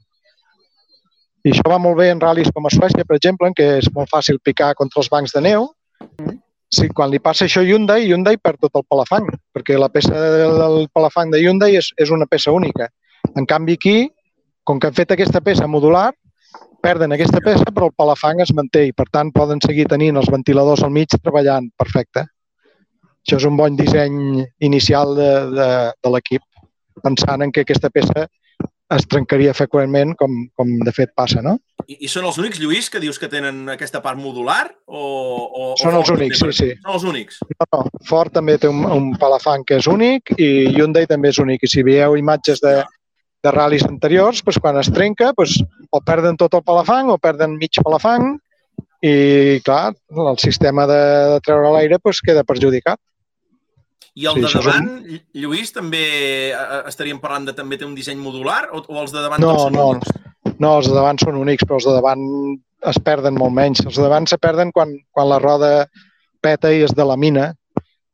I 1.44 1.52
això 1.52 1.66
va 1.68 1.82
molt 1.82 1.98
bé 1.98 2.12
en 2.14 2.22
ral·lis 2.22 2.52
com 2.54 2.68
a 2.68 2.72
Suècia, 2.72 3.04
per 3.08 3.18
exemple, 3.18 3.50
en 3.50 3.58
què 3.58 3.68
és 3.80 3.90
molt 3.96 4.12
fàcil 4.12 4.40
picar 4.46 4.76
contra 4.80 5.02
els 5.02 5.10
bancs 5.12 5.34
de 5.36 5.42
neu. 5.44 5.68
Si 6.72 6.88
quan 6.96 7.12
li 7.12 7.20
passa 7.20 7.44
això 7.48 7.64
a 7.64 7.68
Hyundai, 7.68 8.06
Hyundai 8.08 8.38
perd 8.40 8.62
tot 8.64 8.78
el 8.80 8.86
palafang, 8.88 9.28
perquè 9.52 9.76
la 9.80 9.90
peça 9.92 10.14
del 10.16 10.86
palafang 10.94 11.34
de 11.34 11.42
Hyundai 11.42 11.76
és, 11.82 11.90
és 12.00 12.14
una 12.14 12.30
peça 12.30 12.54
única. 12.56 12.88
En 13.36 13.48
canvi, 13.50 13.76
aquí 13.76 13.98
com 14.64 14.80
que 14.80 14.90
han 14.90 14.98
fet 14.98 15.14
aquesta 15.14 15.42
peça 15.42 15.68
modular, 15.68 16.10
perden 16.82 17.14
aquesta 17.14 17.42
peça, 17.46 17.70
però 17.74 17.90
el 17.90 17.96
palafang 17.98 18.42
es 18.44 18.52
manté 18.58 18.88
i, 18.90 18.94
per 18.94 19.08
tant, 19.14 19.32
poden 19.34 19.62
seguir 19.64 19.88
tenint 19.90 20.18
els 20.18 20.30
ventiladors 20.34 20.84
al 20.84 20.94
mig 20.94 21.14
treballant 21.18 21.70
perfecte. 21.78 22.26
Això 23.22 23.38
és 23.38 23.46
un 23.46 23.58
bon 23.58 23.78
disseny 23.78 24.42
inicial 24.66 25.14
de, 25.18 25.32
de, 25.54 25.72
de 25.94 26.14
l'equip, 26.14 26.46
pensant 27.06 27.46
en 27.46 27.54
que 27.54 27.66
aquesta 27.66 27.92
peça 27.94 28.26
es 28.92 29.06
trencaria 29.08 29.54
freqüentment, 29.56 30.16
com, 30.20 30.34
com 30.58 30.72
de 30.84 30.92
fet 30.92 31.14
passa, 31.16 31.40
no? 31.46 31.54
I, 31.86 31.96
I 32.06 32.10
són 32.12 32.26
els 32.28 32.38
únics, 32.42 32.60
Lluís, 32.60 32.90
que 32.92 33.00
dius 33.00 33.22
que 33.22 33.30
tenen 33.32 33.62
aquesta 33.72 34.02
part 34.04 34.20
modular? 34.20 34.66
O, 34.86 35.02
o, 35.02 35.68
són 35.80 35.96
o 35.96 36.02
els 36.02 36.12
únics, 36.12 36.42
sí, 36.42 36.52
sí. 36.58 36.70
Són 36.82 36.98
els 36.98 37.06
únics? 37.08 37.40
No, 37.54 37.68
no. 37.78 37.84
Ford 38.10 38.34
també 38.36 38.58
té 38.60 38.68
un, 38.72 38.84
un 38.84 39.14
palafang 39.22 39.64
que 39.68 39.80
és 39.80 39.88
únic 39.88 40.34
i 40.36 40.50
Hyundai 40.74 41.08
també 41.08 41.32
és 41.32 41.40
únic. 41.40 41.64
I 41.64 41.72
si 41.72 41.86
veieu 41.88 42.18
imatges 42.20 42.60
de, 42.66 42.82
de 43.42 43.52
ral·lis 43.54 43.84
anteriors, 43.88 44.42
doncs, 44.46 44.60
quan 44.62 44.78
es 44.82 44.90
trenca, 44.94 45.32
doncs, 45.38 45.60
o 45.90 46.02
perden 46.06 46.38
tot 46.38 46.54
el 46.58 46.64
palafang 46.66 47.10
o 47.10 47.18
perden 47.22 47.58
mig 47.58 47.80
palafang 47.82 48.36
i, 49.02 49.60
clar, 49.66 49.96
el 50.14 50.38
sistema 50.42 50.86
de, 50.90 51.02
de 51.36 51.40
treure 51.46 51.72
l'aire 51.74 51.98
doncs, 51.98 52.22
queda 52.26 52.46
perjudicat. 52.48 53.02
I 54.14 54.28
el 54.28 54.36
sí, 54.38 54.44
de 54.44 54.50
davant, 54.60 54.90
un... 54.92 55.22
Lluís, 55.40 55.72
també 55.72 56.04
eh, 56.52 56.82
estaríem 56.90 57.22
parlant 57.24 57.48
de 57.48 57.56
també 57.56 57.80
té 57.80 57.88
un 57.88 57.96
disseny 57.96 58.20
modular 58.20 58.66
o, 58.76 58.84
o 58.84 59.00
els 59.00 59.14
de 59.16 59.24
davant 59.24 59.40
no, 59.40 59.54
són 59.56 59.78
no, 59.78 59.86
únics? 59.96 60.12
No, 60.60 60.74
els 60.76 60.90
de 60.90 60.98
davant 60.98 61.22
són 61.22 61.40
únics, 61.40 61.64
però 61.64 61.80
els 61.80 61.88
de 61.88 61.96
davant 61.96 62.26
es 62.92 63.00
perden 63.06 63.38
molt 63.40 63.56
menys. 63.56 63.82
Els 63.86 63.96
de 63.96 64.04
davant 64.04 64.28
se 64.28 64.38
perden 64.42 64.74
quan, 64.76 64.92
quan 65.16 65.30
la 65.32 65.40
roda 65.40 65.72
peta 66.44 66.74
i 66.74 66.84
es 66.84 66.94
de 66.98 67.06
la 67.08 67.16
mina, 67.16 67.54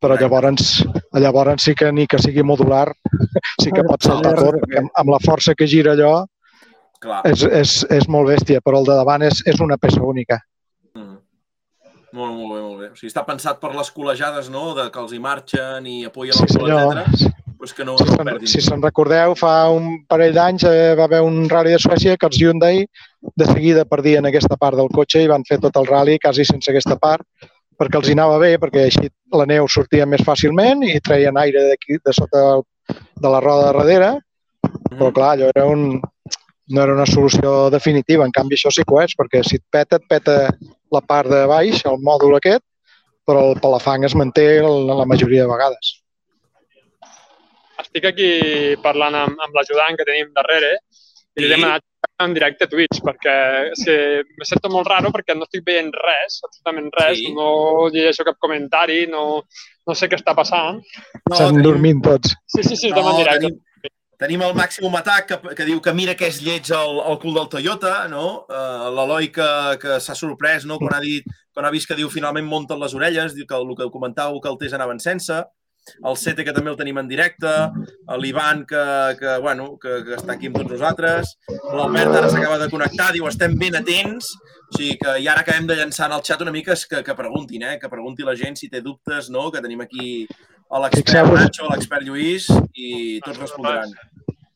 però 0.01 0.17
llavors, 0.19 0.81
llavors 1.17 1.63
sí 1.63 1.73
que 1.75 1.91
ni 1.91 2.05
que 2.07 2.19
sigui 2.21 2.43
modular, 2.45 2.87
sí 3.63 3.73
que 3.73 3.85
pot 3.87 4.03
saltar 4.05 4.35
tot, 4.37 4.59
perquè 4.63 4.83
amb 4.85 5.13
la 5.13 5.21
força 5.23 5.55
que 5.57 5.69
gira 5.69 5.95
allò 5.97 6.25
Clar. 7.01 7.21
És, 7.29 7.43
és, 7.45 7.73
és 7.93 8.07
molt 8.09 8.29
bèstia, 8.31 8.61
però 8.65 8.81
el 8.81 8.87
de 8.87 8.95
davant 8.97 9.25
és, 9.27 9.43
és 9.45 9.59
una 9.61 9.77
peça 9.77 10.01
única. 10.01 10.39
Mm. 10.97 11.17
Molt, 12.17 12.33
molt 12.33 12.53
bé, 12.53 12.61
molt 12.61 12.79
bé. 12.81 12.87
O 12.89 12.97
sigui, 12.97 13.11
està 13.11 13.23
pensat 13.27 13.59
per 13.61 13.73
les 13.75 13.91
col·legiades, 13.93 14.49
no?, 14.53 14.71
de 14.77 14.87
que 14.93 15.03
els 15.03 15.13
hi 15.13 15.19
marxen 15.21 15.89
i 15.89 15.99
apoyen 16.07 16.37
sí, 16.37 16.47
el 16.57 16.73
etc. 16.73 17.35
Pues 17.57 17.73
que 17.73 17.85
no, 17.85 17.97
si 17.97 18.09
no 18.09 18.17
perdin. 18.21 18.49
Si 18.49 18.61
se'n 18.65 18.81
recordeu, 18.81 19.33
fa 19.37 19.53
un 19.73 20.01
parell 20.09 20.33
d'anys 20.33 20.65
eh, 20.69 20.95
va 20.97 21.05
haver 21.09 21.23
un 21.25 21.45
rally 21.49 21.73
de 21.73 21.81
Suècia 21.81 22.17
que 22.17 22.29
els 22.29 22.37
Hyundai 22.41 22.83
de 23.37 23.47
seguida 23.49 23.85
perdien 23.89 24.29
aquesta 24.29 24.57
part 24.61 24.77
del 24.77 24.89
cotxe 24.93 25.23
i 25.23 25.29
van 25.29 25.45
fer 25.45 25.57
tot 25.61 25.77
el 25.81 25.89
rally 25.89 26.19
quasi 26.21 26.45
sense 26.45 26.69
aquesta 26.69 26.99
part 27.01 27.25
perquè 27.77 27.99
els 27.99 28.09
hi 28.09 28.15
anava 28.17 28.39
bé, 28.41 28.55
perquè 28.61 28.87
així 28.87 29.09
la 29.35 29.45
neu 29.49 29.67
sortia 29.69 30.07
més 30.09 30.23
fàcilment 30.25 30.83
i 30.87 30.97
treien 31.03 31.37
aire 31.37 31.67
d'aquí 31.69 31.99
de 32.03 32.13
sota 32.15 32.43
el, 32.55 32.63
de 32.93 33.31
la 33.33 33.41
roda 33.43 33.67
de 33.67 33.73
darrere, 33.73 34.11
però 34.93 35.11
clar, 35.13 35.33
allò 35.35 35.51
era 35.53 35.65
un, 35.69 35.99
no 36.73 36.83
era 36.83 36.95
una 36.95 37.05
solució 37.05 37.69
definitiva. 37.73 38.25
En 38.25 38.33
canvi, 38.35 38.57
això 38.57 38.71
sí 38.73 38.83
que 38.83 38.95
ho 38.95 39.01
és, 39.03 39.13
perquè 39.19 39.43
si 39.45 39.59
et 39.61 39.65
peta, 39.71 40.01
et 40.01 40.09
peta 40.09 40.37
la 40.93 41.03
part 41.03 41.29
de 41.31 41.45
baix, 41.49 41.83
el 41.85 42.01
mòdul 42.03 42.37
aquest, 42.39 42.63
però 43.27 43.49
el 43.51 43.61
palafang 43.63 44.05
es 44.07 44.15
manté 44.15 44.47
la 44.63 45.05
majoria 45.05 45.45
de 45.45 45.51
vegades. 45.51 45.93
Estic 47.83 48.07
aquí 48.09 48.29
parlant 48.83 49.15
amb, 49.15 49.41
amb 49.43 49.57
l'ajudant 49.57 49.99
que 49.99 50.07
tenim 50.07 50.31
darrere 50.35 50.77
i 51.37 51.45
li 51.45 51.51
he 51.51 51.53
demanat 51.53 51.83
en 52.23 52.33
directe 52.33 52.65
a 52.65 52.69
Twitch, 52.71 53.01
perquè 53.05 53.35
és 53.69 53.83
que 53.85 53.97
me 54.39 54.45
sento 54.49 54.71
molt 54.73 54.89
raro 54.89 55.11
perquè 55.13 55.35
no 55.37 55.45
estic 55.45 55.65
veient 55.67 55.91
res, 55.93 56.39
absolutament 56.47 56.89
res, 56.97 57.19
sí. 57.21 57.33
no 57.35 57.49
llegeixo 57.93 58.25
cap 58.25 58.39
comentari, 58.41 59.03
no, 59.11 59.43
no 59.85 59.95
sé 59.97 60.09
què 60.09 60.17
està 60.17 60.33
passant. 60.37 60.81
No, 60.81 61.35
Estan 61.35 61.53
tenim... 61.53 61.63
dormint 61.67 62.01
tots. 62.05 62.33
Sí, 62.49 62.63
sí, 62.63 62.75
sí, 62.75 62.89
estem 62.89 63.05
no, 63.05 63.13
en 63.13 63.21
directe. 63.21 63.51
Tenim, 63.51 63.93
tenim 64.17 64.45
el 64.47 64.55
màxim 64.57 64.97
atac 64.97 65.29
que, 65.29 65.37
que 65.59 65.67
diu 65.67 65.81
que 65.83 65.93
mira 65.93 66.17
que 66.17 66.31
és 66.31 66.41
lleig 66.41 66.71
el, 66.73 67.03
el 67.05 67.19
cul 67.21 67.37
del 67.37 67.51
Toyota, 67.53 67.93
no? 68.09 68.25
Uh, 68.49 68.89
L'Eloi 68.97 69.29
que, 69.35 69.51
que 69.83 69.99
s'ha 70.01 70.17
sorprès, 70.17 70.65
no? 70.65 70.79
Quan 70.81 70.97
ha, 70.97 71.03
dit, 71.05 71.27
quan 71.53 71.69
ha 71.69 71.73
vist 71.73 71.89
que 71.89 71.99
diu 71.99 72.09
finalment 72.09 72.49
munten 72.49 72.81
les 72.81 72.97
orelles, 72.97 73.37
diu 73.37 73.45
que 73.45 73.61
el 73.61 73.77
que 73.77 73.91
comentàveu 73.93 74.41
que 74.41 74.49
el 74.49 74.57
test 74.63 74.79
anaven 74.79 75.03
sense. 75.03 75.43
El 76.05 76.17
Sete, 76.19 76.45
que 76.45 76.53
també 76.55 76.71
el 76.71 76.77
tenim 76.79 76.99
en 77.01 77.07
directe, 77.09 77.53
l'Ivan, 78.21 78.65
que, 78.69 78.83
que, 79.19 79.37
bueno, 79.43 79.69
que, 79.81 80.01
que 80.07 80.17
està 80.17 80.35
aquí 80.35 80.51
amb 80.51 80.59
tots 80.59 80.75
nosaltres, 80.75 81.33
l'Albert 81.71 82.19
ara 82.19 82.31
s'acaba 82.33 82.59
de 82.61 82.69
connectar, 82.73 83.11
diu 83.15 83.27
estem 83.29 83.57
ben 83.59 83.79
atents, 83.79 84.33
o 84.67 84.75
sigui 84.75 84.97
que 84.99 85.15
i 85.23 85.27
ara 85.31 85.45
acabem 85.45 85.67
de 85.69 85.77
llançar 85.79 86.09
en 86.09 86.17
el 86.17 86.23
xat 86.27 86.43
una 86.43 86.53
mica 86.55 86.75
que, 86.75 87.03
que 87.03 87.15
preguntin, 87.15 87.63
eh? 87.63 87.77
que 87.79 87.91
pregunti 87.91 88.27
la 88.27 88.35
gent 88.35 88.59
si 88.59 88.69
té 88.69 88.81
dubtes, 88.83 89.31
no? 89.31 89.47
que 89.51 89.63
tenim 89.63 89.81
aquí 89.85 90.25
l'expert 90.67 91.33
Nacho, 91.33 91.69
l'expert 91.71 92.03
Lluís, 92.03 92.49
i 92.75 93.19
tots 93.23 93.39
respondran. 93.39 93.93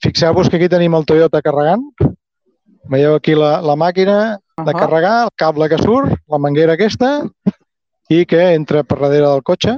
Fixeu-vos 0.02 0.50
que 0.50 0.58
aquí 0.58 0.67
tenim 0.67 0.98
el 0.98 1.06
Toyota 1.06 1.44
carregant. 1.46 1.86
Veieu 2.91 3.13
aquí 3.15 3.36
la, 3.38 3.60
la 3.62 3.78
màquina 3.78 4.39
de 4.65 4.74
carregar, 4.74 5.28
el 5.28 5.32
cable 5.38 5.70
que 5.70 5.78
surt, 5.80 6.17
la 6.28 6.39
manguera 6.41 6.74
aquesta, 6.76 7.22
i 8.12 8.26
que 8.28 8.41
entra 8.56 8.84
per 8.84 8.98
darrere 9.00 9.30
del 9.30 9.44
cotxe, 9.48 9.78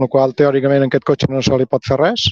el 0.00 0.10
qual 0.12 0.34
teòricament 0.34 0.84
en 0.84 0.92
aquest 0.92 1.06
cotxe 1.08 1.30
no 1.30 1.42
se 1.42 1.56
li 1.58 1.66
pot 1.66 1.84
fer 1.86 1.98
res, 2.00 2.28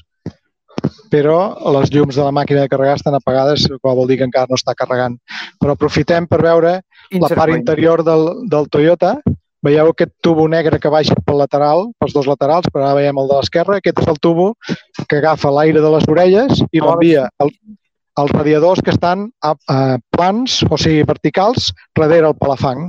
però 1.11 1.38
les 1.76 1.90
llums 1.94 2.18
de 2.18 2.24
la 2.24 2.35
màquina 2.35 2.64
de 2.64 2.70
carregar 2.72 2.96
estan 2.98 3.16
apagades, 3.16 3.66
el 3.70 3.81
qual 3.81 3.96
vol 3.96 4.09
dir 4.11 4.18
que 4.20 4.29
encara 4.29 4.50
no 4.50 4.59
està 4.59 4.74
carregant. 4.76 5.16
Però 5.61 5.74
aprofitem 5.74 6.26
per 6.31 6.42
veure 6.44 6.81
la 7.12 7.31
part 7.33 7.55
interior 7.55 8.02
del, 8.07 8.29
del 8.50 8.68
Toyota. 8.72 9.16
Veieu 9.66 9.88
aquest 9.90 10.12
tubo 10.22 10.44
negre 10.50 10.79
que 10.79 10.92
baixa 10.92 11.16
pel 11.26 11.40
lateral, 11.40 11.88
pels 11.98 12.14
dos 12.14 12.29
laterals, 12.31 12.68
però 12.72 12.85
ara 12.85 13.00
veiem 13.00 13.18
el 13.18 13.31
de 13.31 13.38
l'esquerra. 13.40 13.81
Aquest 13.81 14.02
és 14.05 14.12
el 14.12 14.20
tubo 14.22 14.52
que 15.09 15.18
agafa 15.18 15.50
l'aire 15.55 15.83
de 15.83 15.90
les 15.96 16.07
orelles 16.12 16.62
i 16.70 16.83
l'envia 16.83 17.26
al, 17.42 17.50
als 18.20 18.37
radiadors 18.37 18.83
que 18.85 18.94
estan 18.94 19.26
a, 19.42 19.57
a 19.72 19.81
plans, 20.14 20.61
o 20.70 20.79
sigui, 20.79 21.02
verticals, 21.09 21.72
darrere 21.96 22.31
el 22.31 22.38
palafang. 22.38 22.88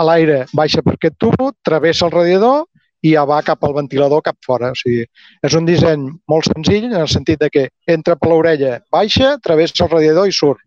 L'aire 0.00 0.44
baixa 0.56 0.82
per 0.82 0.96
aquest 0.96 1.18
tubo, 1.20 1.52
travessa 1.62 2.08
el 2.08 2.14
radiador 2.16 2.64
i 3.02 3.14
ja 3.14 3.24
va 3.28 3.42
cap 3.46 3.64
al 3.66 3.74
ventilador, 3.74 4.22
cap 4.22 4.38
fora. 4.46 4.70
O 4.72 4.78
sigui, 4.78 5.04
és 5.42 5.56
un 5.58 5.66
disseny 5.66 6.06
molt 6.30 6.48
senzill 6.50 6.90
en 6.90 7.00
el 7.00 7.10
sentit 7.10 7.40
de 7.42 7.50
que 7.50 7.66
entra 7.90 8.16
per 8.18 8.30
l'orella 8.30 8.78
baixa, 8.94 9.36
travessa 9.42 9.86
el 9.86 9.90
radiador 9.90 10.30
i 10.30 10.36
surt. 10.36 10.62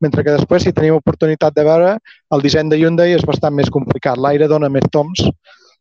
Mentre 0.00 0.22
que 0.22 0.34
després, 0.36 0.62
si 0.62 0.74
tenim 0.74 0.98
oportunitat 0.98 1.54
de 1.56 1.64
veure, 1.66 1.94
el 2.34 2.42
disseny 2.44 2.70
de 2.70 2.78
Hyundai 2.78 3.14
és 3.16 3.26
bastant 3.26 3.54
més 3.54 3.70
complicat. 3.74 4.18
L'aire 4.18 4.46
dona 4.50 4.70
més 4.70 4.86
toms, 4.94 5.22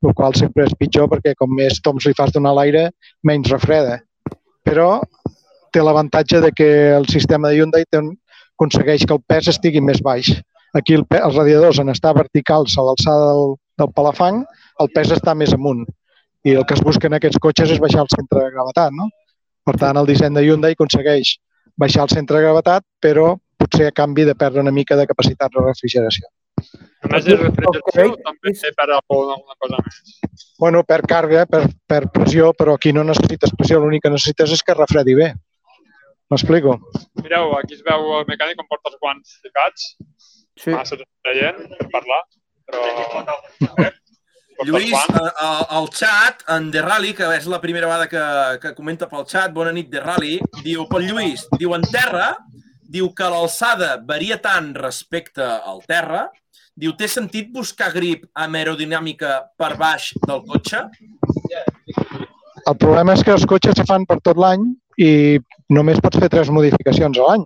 el 0.06 0.16
qual 0.18 0.34
sempre 0.38 0.66
és 0.66 0.78
pitjor 0.80 1.10
perquè 1.12 1.36
com 1.38 1.52
més 1.54 1.82
toms 1.86 2.08
li 2.08 2.16
fas 2.18 2.34
donar 2.34 2.56
l'aire, 2.58 2.88
menys 3.28 3.52
refreda. 3.54 4.00
Però 4.66 5.02
té 5.74 5.84
l'avantatge 5.86 6.42
de 6.42 6.52
que 6.56 6.70
el 6.96 7.06
sistema 7.12 7.50
de 7.50 7.60
Hyundai 7.60 7.86
té 7.90 8.02
un, 8.02 8.14
aconsegueix 8.60 9.06
que 9.06 9.16
el 9.16 9.24
pes 9.28 9.48
estigui 9.54 9.82
més 9.82 10.02
baix. 10.04 10.32
Aquí 10.76 10.98
el, 10.98 11.06
els 11.16 11.36
radiadors, 11.36 11.80
en 11.80 11.90
estar 11.94 12.14
verticals 12.18 12.76
a 12.78 12.86
l'alçada 12.86 13.32
del, 13.32 13.56
del 13.80 13.94
palafang, 13.96 14.44
el 14.84 14.92
pes 14.96 15.12
està 15.16 15.36
més 15.36 15.54
amunt. 15.56 15.86
I 16.48 16.56
el 16.56 16.66
que 16.66 16.76
es 16.78 16.84
busca 16.86 17.10
en 17.10 17.18
aquests 17.18 17.42
cotxes 17.44 17.76
és 17.76 17.82
baixar 17.84 18.06
el 18.06 18.12
centre 18.14 18.46
de 18.46 18.52
gravetat, 18.56 18.96
no? 18.96 19.10
Per 19.68 19.76
tant, 19.82 20.00
el 20.00 20.08
disseny 20.08 20.36
de 20.38 20.46
Hyundai 20.46 20.78
aconsegueix 20.78 21.36
baixar 21.80 22.06
el 22.06 22.14
centre 22.14 22.40
de 22.40 22.46
gravetat, 22.48 22.86
però 23.04 23.34
potser 23.60 23.90
a 23.90 23.96
canvi 23.96 24.26
de 24.28 24.36
perdre 24.40 24.64
una 24.64 24.72
mica 24.76 24.96
de 24.96 25.08
capacitat 25.10 25.52
de 25.56 25.66
refrigeració. 25.66 26.30
A 27.04 27.12
més 27.12 27.28
de 27.28 27.36
refrigeració, 27.40 28.16
també 28.24 28.54
per 28.80 28.88
alguna 28.88 29.60
cosa 29.60 29.84
més. 29.84 30.00
Bueno, 30.60 30.84
per 30.88 31.02
càrrega, 31.12 31.46
per, 31.52 31.62
per 31.88 32.02
pressió, 32.16 32.54
però 32.56 32.76
aquí 32.80 32.92
no 32.96 33.06
necessites 33.08 33.54
pressió, 33.60 33.80
l'únic 33.84 34.04
que 34.08 34.14
necessites 34.16 34.56
és 34.58 34.64
que 34.64 34.76
refredi 34.76 35.16
bé. 35.20 35.30
M'explico? 36.32 36.76
Mireu, 37.24 37.56
aquí 37.58 37.78
es 37.78 37.86
veu 37.86 38.12
el 38.20 38.28
mecànic 38.30 38.60
com 38.60 38.68
porta 38.70 38.92
els 38.92 39.00
guants 39.02 39.40
ficats. 39.44 39.88
Sí. 40.60 40.76
Massa 40.76 41.00
traient 41.00 41.64
per 41.80 41.90
parlar, 41.96 42.22
però... 42.68 43.90
Lluís, 44.68 44.96
al 45.40 45.88
xat, 45.96 46.44
en 46.52 46.70
The 46.74 46.82
Rally, 46.84 47.14
que 47.16 47.28
és 47.38 47.48
la 47.48 47.62
primera 47.64 47.88
vegada 47.88 48.08
que, 48.12 48.24
que 48.64 48.74
comenta 48.76 49.08
pel 49.12 49.24
xat, 49.30 49.54
bona 49.56 49.72
nit, 49.76 49.88
The 49.92 50.04
Rally, 50.04 50.40
diu, 50.66 50.86
pel 50.90 51.08
Lluís, 51.08 51.46
diu, 51.60 51.74
en 51.78 51.86
terra, 51.88 52.34
diu 52.90 53.12
que 53.16 53.30
l'alçada 53.32 53.96
varia 54.06 54.40
tant 54.44 54.74
respecte 54.76 55.46
al 55.46 55.80
terra, 55.88 56.28
diu, 56.80 56.96
té 56.98 57.08
sentit 57.12 57.54
buscar 57.54 57.92
grip 57.96 58.26
amb 58.36 58.60
aerodinàmica 58.60 59.40
per 59.60 59.76
baix 59.80 60.12
del 60.26 60.44
cotxe? 60.48 60.84
El 62.68 62.76
problema 62.80 63.16
és 63.16 63.24
que 63.24 63.36
els 63.36 63.48
cotxes 63.50 63.80
se 63.80 63.88
fan 63.88 64.06
per 64.10 64.20
tot 64.26 64.40
l'any 64.40 64.66
i 65.00 65.40
només 65.72 66.02
pots 66.04 66.20
fer 66.20 66.30
tres 66.32 66.52
modificacions 66.52 67.20
a 67.20 67.30
l'any. 67.30 67.46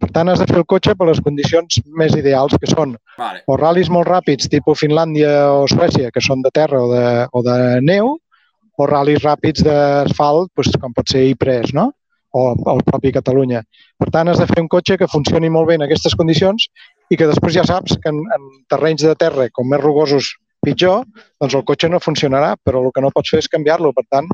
Per 0.00 0.08
tant, 0.12 0.28
has 0.28 0.40
de 0.42 0.46
fer 0.48 0.58
el 0.60 0.66
cotxe 0.68 0.94
per 0.98 1.08
les 1.08 1.20
condicions 1.24 1.80
més 1.98 2.14
ideals, 2.18 2.54
que 2.60 2.70
són 2.70 2.96
vale. 3.18 3.42
o 3.46 3.56
ral·lis 3.60 3.90
molt 3.92 4.08
ràpids, 4.08 4.50
tipus 4.52 4.82
Finlàndia 4.82 5.32
o 5.52 5.66
Suècia, 5.70 6.10
que 6.14 6.22
són 6.24 6.42
de 6.42 6.52
terra 6.54 6.82
o 6.82 6.88
de, 6.92 7.04
o 7.32 7.42
de 7.46 7.58
neu, 7.86 8.16
o 8.76 8.88
ral·lis 8.90 9.22
ràpids 9.24 9.64
d'asfalt, 9.64 10.50
doncs, 10.56 10.76
com 10.82 10.96
pot 10.96 11.08
ser 11.12 11.24
Ypres, 11.30 11.72
no? 11.76 11.92
o 12.36 12.50
el 12.74 12.82
propi 12.84 13.14
Catalunya. 13.14 13.62
Per 13.96 14.10
tant, 14.12 14.28
has 14.28 14.40
de 14.42 14.46
fer 14.50 14.60
un 14.60 14.68
cotxe 14.68 14.98
que 15.00 15.08
funcioni 15.08 15.48
molt 15.48 15.70
bé 15.70 15.78
en 15.78 15.86
aquestes 15.86 16.16
condicions 16.18 16.66
i 17.08 17.16
que 17.16 17.28
després 17.30 17.54
ja 17.54 17.64
saps 17.64 17.96
que 18.02 18.12
en, 18.12 18.18
en 18.36 18.50
terrenys 18.68 19.06
de 19.06 19.14
terra, 19.16 19.46
com 19.56 19.70
més 19.70 19.80
rugosos, 19.80 20.34
pitjor, 20.66 21.06
doncs 21.40 21.54
el 21.56 21.64
cotxe 21.64 21.88
no 21.88 22.02
funcionarà, 22.02 22.56
però 22.66 22.82
el 22.84 22.92
que 22.92 23.04
no 23.04 23.12
pots 23.14 23.32
fer 23.32 23.40
és 23.40 23.48
canviar-lo. 23.52 23.92
Per 23.96 24.04
tant, 24.12 24.28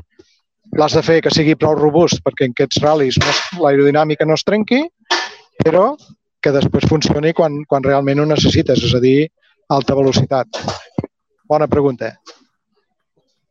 l'has 0.79 0.97
de 0.97 1.03
fer 1.05 1.19
que 1.23 1.31
sigui 1.33 1.55
prou 1.59 1.77
robust 1.79 2.23
perquè 2.25 2.49
en 2.49 2.55
aquests 2.57 2.81
ral·lis 2.83 3.19
no, 3.21 3.35
l'aerodinàmica 3.63 4.27
no 4.27 4.37
es 4.39 4.45
trenqui, 4.47 4.81
però 5.63 5.93
que 6.43 6.51
després 6.51 6.87
funcioni 6.89 7.31
quan, 7.33 7.61
quan 7.69 7.85
realment 7.85 8.19
ho 8.19 8.27
necessites, 8.27 8.83
és 8.83 8.95
a 8.97 9.01
dir, 9.03 9.17
alta 9.71 9.95
velocitat. 9.95 10.59
Bona 11.47 11.69
pregunta. 11.71 12.11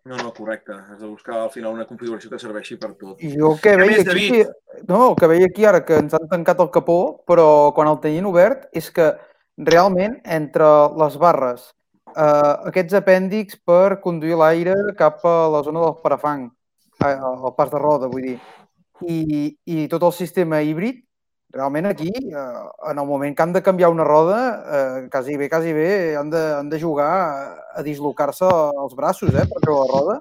No, 0.04 0.16
no, 0.16 0.32
correcte. 0.34 0.74
Has 0.74 0.98
de 0.98 1.06
buscar 1.06 1.36
al 1.38 1.50
final 1.54 1.76
una 1.76 1.86
configuració 1.86 2.30
que 2.30 2.40
serveixi 2.42 2.76
per 2.76 2.90
tot. 2.98 3.20
I 3.22 3.30
jo 3.36 3.52
que 3.62 3.76
veia 3.78 4.00
aquí, 4.02 4.40
no, 4.88 5.12
el 5.12 5.14
que 5.18 5.28
veia 5.30 5.46
aquí 5.46 5.66
ara 5.68 5.84
que 5.86 6.00
ens 6.02 6.16
han 6.18 6.26
tancat 6.30 6.62
el 6.64 6.72
capó, 6.74 6.98
però 7.28 7.70
quan 7.76 7.90
el 7.90 8.00
tenien 8.02 8.26
obert 8.26 8.66
és 8.74 8.90
que 8.90 9.12
realment 9.62 10.18
entre 10.38 10.66
les 10.98 11.18
barres, 11.22 11.68
eh, 12.16 12.54
aquests 12.72 12.98
apèndix 12.98 13.60
per 13.62 14.00
conduir 14.02 14.40
l'aire 14.40 14.74
cap 14.98 15.22
a 15.28 15.36
la 15.54 15.62
zona 15.62 15.86
del 15.86 15.94
parafang, 16.02 16.50
el 17.06 17.54
pas 17.56 17.70
de 17.70 17.78
roda, 17.78 18.10
vull 18.10 18.26
dir, 18.26 18.36
i, 19.06 19.54
i 19.66 19.86
tot 19.90 20.02
el 20.02 20.14
sistema 20.18 20.60
híbrid, 20.66 21.02
realment 21.52 21.86
aquí, 21.86 22.08
eh, 22.08 22.60
en 22.90 22.98
el 22.98 23.06
moment 23.06 23.36
que 23.36 23.42
han 23.42 23.52
de 23.52 23.62
canviar 23.62 23.90
una 23.90 24.04
roda, 24.04 24.38
eh, 24.66 25.08
quasi 25.10 25.36
bé, 25.36 25.48
quasi 25.48 25.72
bé, 25.72 26.16
han 26.16 26.30
de, 26.30 26.42
han 26.54 26.70
de 26.70 26.80
jugar 26.80 27.12
a 27.74 27.82
dislocar-se 27.82 28.46
els 28.46 28.94
braços 28.96 29.34
eh, 29.34 29.46
per 29.46 29.60
treure 29.60 29.86
la 29.86 29.92
roda. 29.92 30.20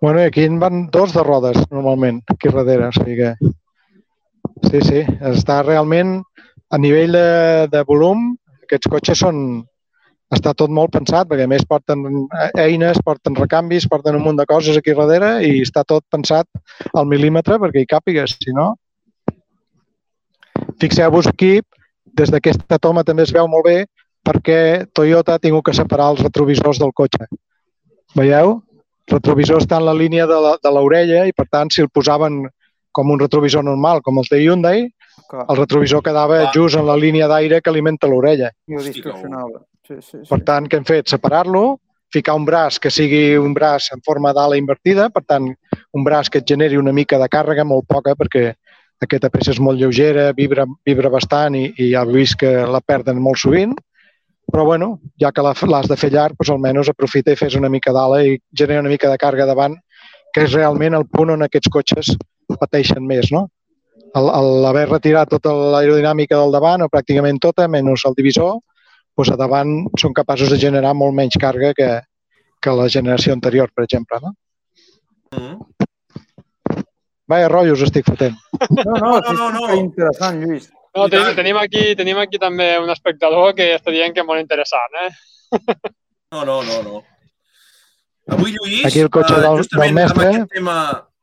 Bueno, 0.00 0.20
aquí 0.20 0.44
en 0.44 0.58
van 0.58 0.86
dos 0.90 1.12
de 1.12 1.22
rodes, 1.22 1.58
normalment, 1.70 2.22
aquí 2.30 2.48
darrere, 2.48 2.88
o 2.88 2.92
sigui 2.92 3.16
que... 3.16 3.34
Sí, 4.70 4.80
sí, 4.84 5.00
està 5.24 5.62
realment 5.64 6.20
a 6.70 6.78
nivell 6.78 7.12
de, 7.16 7.68
de 7.72 7.82
volum, 7.88 8.30
aquests 8.64 8.90
cotxes 8.92 9.22
són, 9.24 9.64
està 10.30 10.52
tot 10.54 10.70
molt 10.70 10.92
pensat, 10.94 11.26
perquè 11.28 11.46
a 11.48 11.50
més 11.50 11.64
porten 11.66 12.04
eines, 12.60 13.00
porten 13.04 13.34
recanvis, 13.34 13.88
porten 13.90 14.18
un 14.18 14.24
munt 14.24 14.38
de 14.38 14.46
coses 14.46 14.78
aquí 14.78 14.94
darrere 14.94 15.40
i 15.48 15.64
està 15.64 15.82
tot 15.82 16.04
pensat 16.12 16.46
al 16.94 17.08
mil·límetre 17.10 17.58
perquè 17.58 17.82
hi 17.82 17.90
càpigues, 17.90 18.38
si 18.38 18.54
no... 18.56 18.74
Fixeu-vos 20.80 21.28
aquí, 21.28 21.60
des 22.16 22.30
d'aquesta 22.32 22.78
toma 22.78 23.04
també 23.04 23.26
es 23.26 23.32
veu 23.34 23.46
molt 23.48 23.66
bé 23.66 23.78
perquè 24.26 24.86
Toyota 24.92 25.36
ha 25.36 25.42
tingut 25.42 25.64
que 25.68 25.76
separar 25.76 26.10
els 26.14 26.22
retrovisors 26.24 26.80
del 26.80 26.92
cotxe. 26.96 27.28
Veieu? 28.16 28.58
El 29.10 29.16
retrovisor 29.16 29.62
està 29.62 29.80
en 29.80 29.86
la 29.88 29.94
línia 29.96 30.26
de 30.28 30.72
l'orella 30.72 31.24
i, 31.26 31.32
per 31.34 31.46
tant, 31.50 31.70
si 31.72 31.82
el 31.82 31.88
posaven 31.90 32.44
com 32.92 33.10
un 33.10 33.20
retrovisor 33.20 33.64
normal, 33.64 34.02
com 34.06 34.18
els 34.22 34.30
de 34.30 34.40
Hyundai, 34.42 34.88
el 35.40 35.58
retrovisor 35.58 36.02
quedava 36.02 36.40
just 36.54 36.78
en 36.78 36.86
la 36.86 36.96
línia 36.98 37.28
d'aire 37.30 37.60
que 37.60 37.70
alimenta 37.70 38.08
l'orella. 38.10 38.50
Sí, 38.66 39.98
sí. 39.98 40.22
Per 40.28 40.40
tant, 40.46 40.68
què 40.70 40.78
hem 40.78 40.86
fet? 40.86 41.10
Separar-lo, 41.10 41.80
ficar 42.14 42.36
un 42.38 42.44
braç 42.46 42.78
que 42.82 42.90
sigui 42.90 43.38
un 43.38 43.54
braç 43.54 43.90
en 43.94 44.02
forma 44.06 44.32
d'ala 44.34 44.58
invertida, 44.58 45.08
per 45.10 45.22
tant, 45.26 45.48
un 45.94 46.06
braç 46.06 46.30
que 46.30 46.42
et 46.42 46.46
generi 46.46 46.78
una 46.78 46.94
mica 46.94 47.18
de 47.18 47.28
càrrega, 47.30 47.66
molt 47.66 47.88
poca, 47.90 48.14
perquè 48.18 48.52
aquesta 49.04 49.30
peça 49.32 49.54
és 49.54 49.60
molt 49.60 49.80
lleugera, 49.80 50.30
vibra, 50.36 50.66
vibra 50.86 51.10
bastant 51.12 51.56
i, 51.56 51.70
i 51.78 51.92
ja 51.94 52.04
he 52.04 52.12
vist 52.12 52.38
que 52.40 52.50
la 52.68 52.82
perden 52.84 53.20
molt 53.22 53.40
sovint, 53.40 53.72
però 54.50 54.64
bueno, 54.66 54.98
ja 55.20 55.30
que 55.32 55.44
l'has 55.44 55.88
de 55.88 55.96
fer 55.96 56.10
llarg, 56.12 56.36
doncs 56.38 56.50
almenys 56.52 56.90
aprofita 56.90 57.32
i 57.32 57.38
fes 57.38 57.56
una 57.56 57.70
mica 57.72 57.94
d'ala 57.96 58.24
i 58.26 58.36
genera 58.56 58.82
una 58.82 58.92
mica 58.92 59.10
de 59.10 59.18
càrrega 59.20 59.46
davant, 59.48 59.76
que 60.34 60.44
és 60.46 60.52
realment 60.54 60.98
el 60.98 61.06
punt 61.06 61.32
on 61.36 61.46
aquests 61.46 61.70
cotxes 61.72 62.12
pateixen 62.60 63.06
més, 63.06 63.30
no? 63.32 63.46
L'haver 64.14 64.88
retirat 64.88 65.30
tota 65.30 65.52
l'aerodinàmica 65.54 66.38
del 66.38 66.52
davant, 66.54 66.82
o 66.82 66.90
pràcticament 66.90 67.38
tota, 67.42 67.68
menys 67.70 68.04
el 68.08 68.16
divisor, 68.18 68.58
doncs 69.16 69.30
a 69.30 69.38
davant 69.38 69.74
són 70.00 70.14
capaços 70.16 70.50
de 70.50 70.58
generar 70.58 70.94
molt 70.98 71.14
menys 71.14 71.38
càrrega 71.40 71.74
que, 71.78 71.90
que 72.60 72.74
la 72.74 72.88
generació 72.88 73.36
anterior, 73.36 73.70
per 73.74 73.86
exemple. 73.86 74.18
No? 74.24 74.34
Mm. 75.36 75.79
Vaya 77.30 77.48
rotllos 77.52 77.82
estic 77.86 78.06
fotent. 78.08 78.34
No, 78.70 78.96
no, 78.98 79.10
no, 79.22 79.32
no, 79.38 79.50
no. 79.68 79.74
interessant, 79.78 80.40
Lluís. 80.42 80.68
No, 80.96 81.04
tenim, 81.08 81.34
tenim, 81.38 81.58
aquí, 81.60 81.82
tenim 81.94 82.18
aquí 82.18 82.38
també 82.42 82.72
un 82.82 82.90
espectador 82.90 83.52
que 83.54 83.68
està 83.76 83.92
dient 83.94 84.10
que 84.16 84.24
és 84.24 84.26
molt 84.26 84.42
interessant, 84.42 84.96
eh? 85.04 85.10
No, 86.34 86.42
no, 86.48 86.56
no, 86.66 86.80
no. 86.86 87.02
Avui, 88.30 88.52
Lluís, 88.56 88.84
Aquí 88.86 89.00
el 89.02 89.10
cotxe 89.10 89.36
eh, 89.38 89.40
del- 89.44 89.60
justament 89.62 89.94
del 89.94 89.98
mestre. 90.00 90.26
amb 90.26 90.34
aquest 90.40 90.52
tema... 90.56 90.76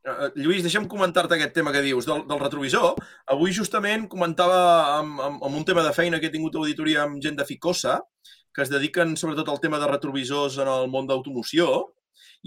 eh, 0.08 0.30
Lluís, 0.40 0.64
deixa'm 0.64 0.88
comentar-te 0.92 1.36
aquest 1.36 1.54
tema 1.56 1.72
que 1.76 1.84
dius 1.84 2.08
del, 2.08 2.24
del 2.28 2.40
retrovisor. 2.42 2.96
Avui 3.36 3.52
justament 3.56 4.08
comentava 4.12 4.58
amb, 4.98 5.20
amb, 5.20 5.44
amb 5.44 5.60
un 5.60 5.66
tema 5.68 5.84
de 5.84 5.92
feina 5.96 6.20
que 6.20 6.28
he 6.32 6.34
tingut 6.34 6.56
a 6.56 6.64
l'auditoria 6.64 7.04
amb 7.04 7.20
gent 7.24 7.36
de 7.40 7.46
Ficosa, 7.48 8.00
que 8.56 8.64
es 8.66 8.72
dediquen 8.72 9.16
sobretot 9.20 9.52
al 9.52 9.60
tema 9.64 9.80
de 9.84 9.88
retrovisors 9.92 10.58
en 10.64 10.68
el 10.72 10.88
món 10.92 11.08
d'automoció, 11.08 11.68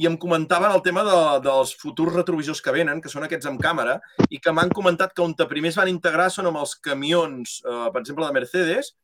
i 0.01 0.07
em 0.09 0.17
comentaven 0.17 0.73
el 0.73 0.81
tema 0.81 1.03
de, 1.05 1.17
dels 1.45 1.75
futurs 1.77 2.15
retrovisors 2.15 2.63
que 2.65 2.73
venen, 2.73 3.03
que 3.05 3.11
són 3.13 3.27
aquests 3.27 3.49
amb 3.51 3.61
càmera, 3.61 3.99
i 4.33 4.39
que 4.41 4.53
m'han 4.57 4.73
comentat 4.73 5.13
que 5.13 5.25
on 5.25 5.35
primer 5.51 5.75
es 5.75 5.77
van 5.77 5.91
integrar 5.93 6.31
són 6.33 6.49
amb 6.49 6.61
els 6.63 6.73
camions, 6.81 7.59
eh, 7.67 7.89
per 7.93 8.01
exemple, 8.01 8.25
de 8.25 8.37
Mercedes, 8.39 8.95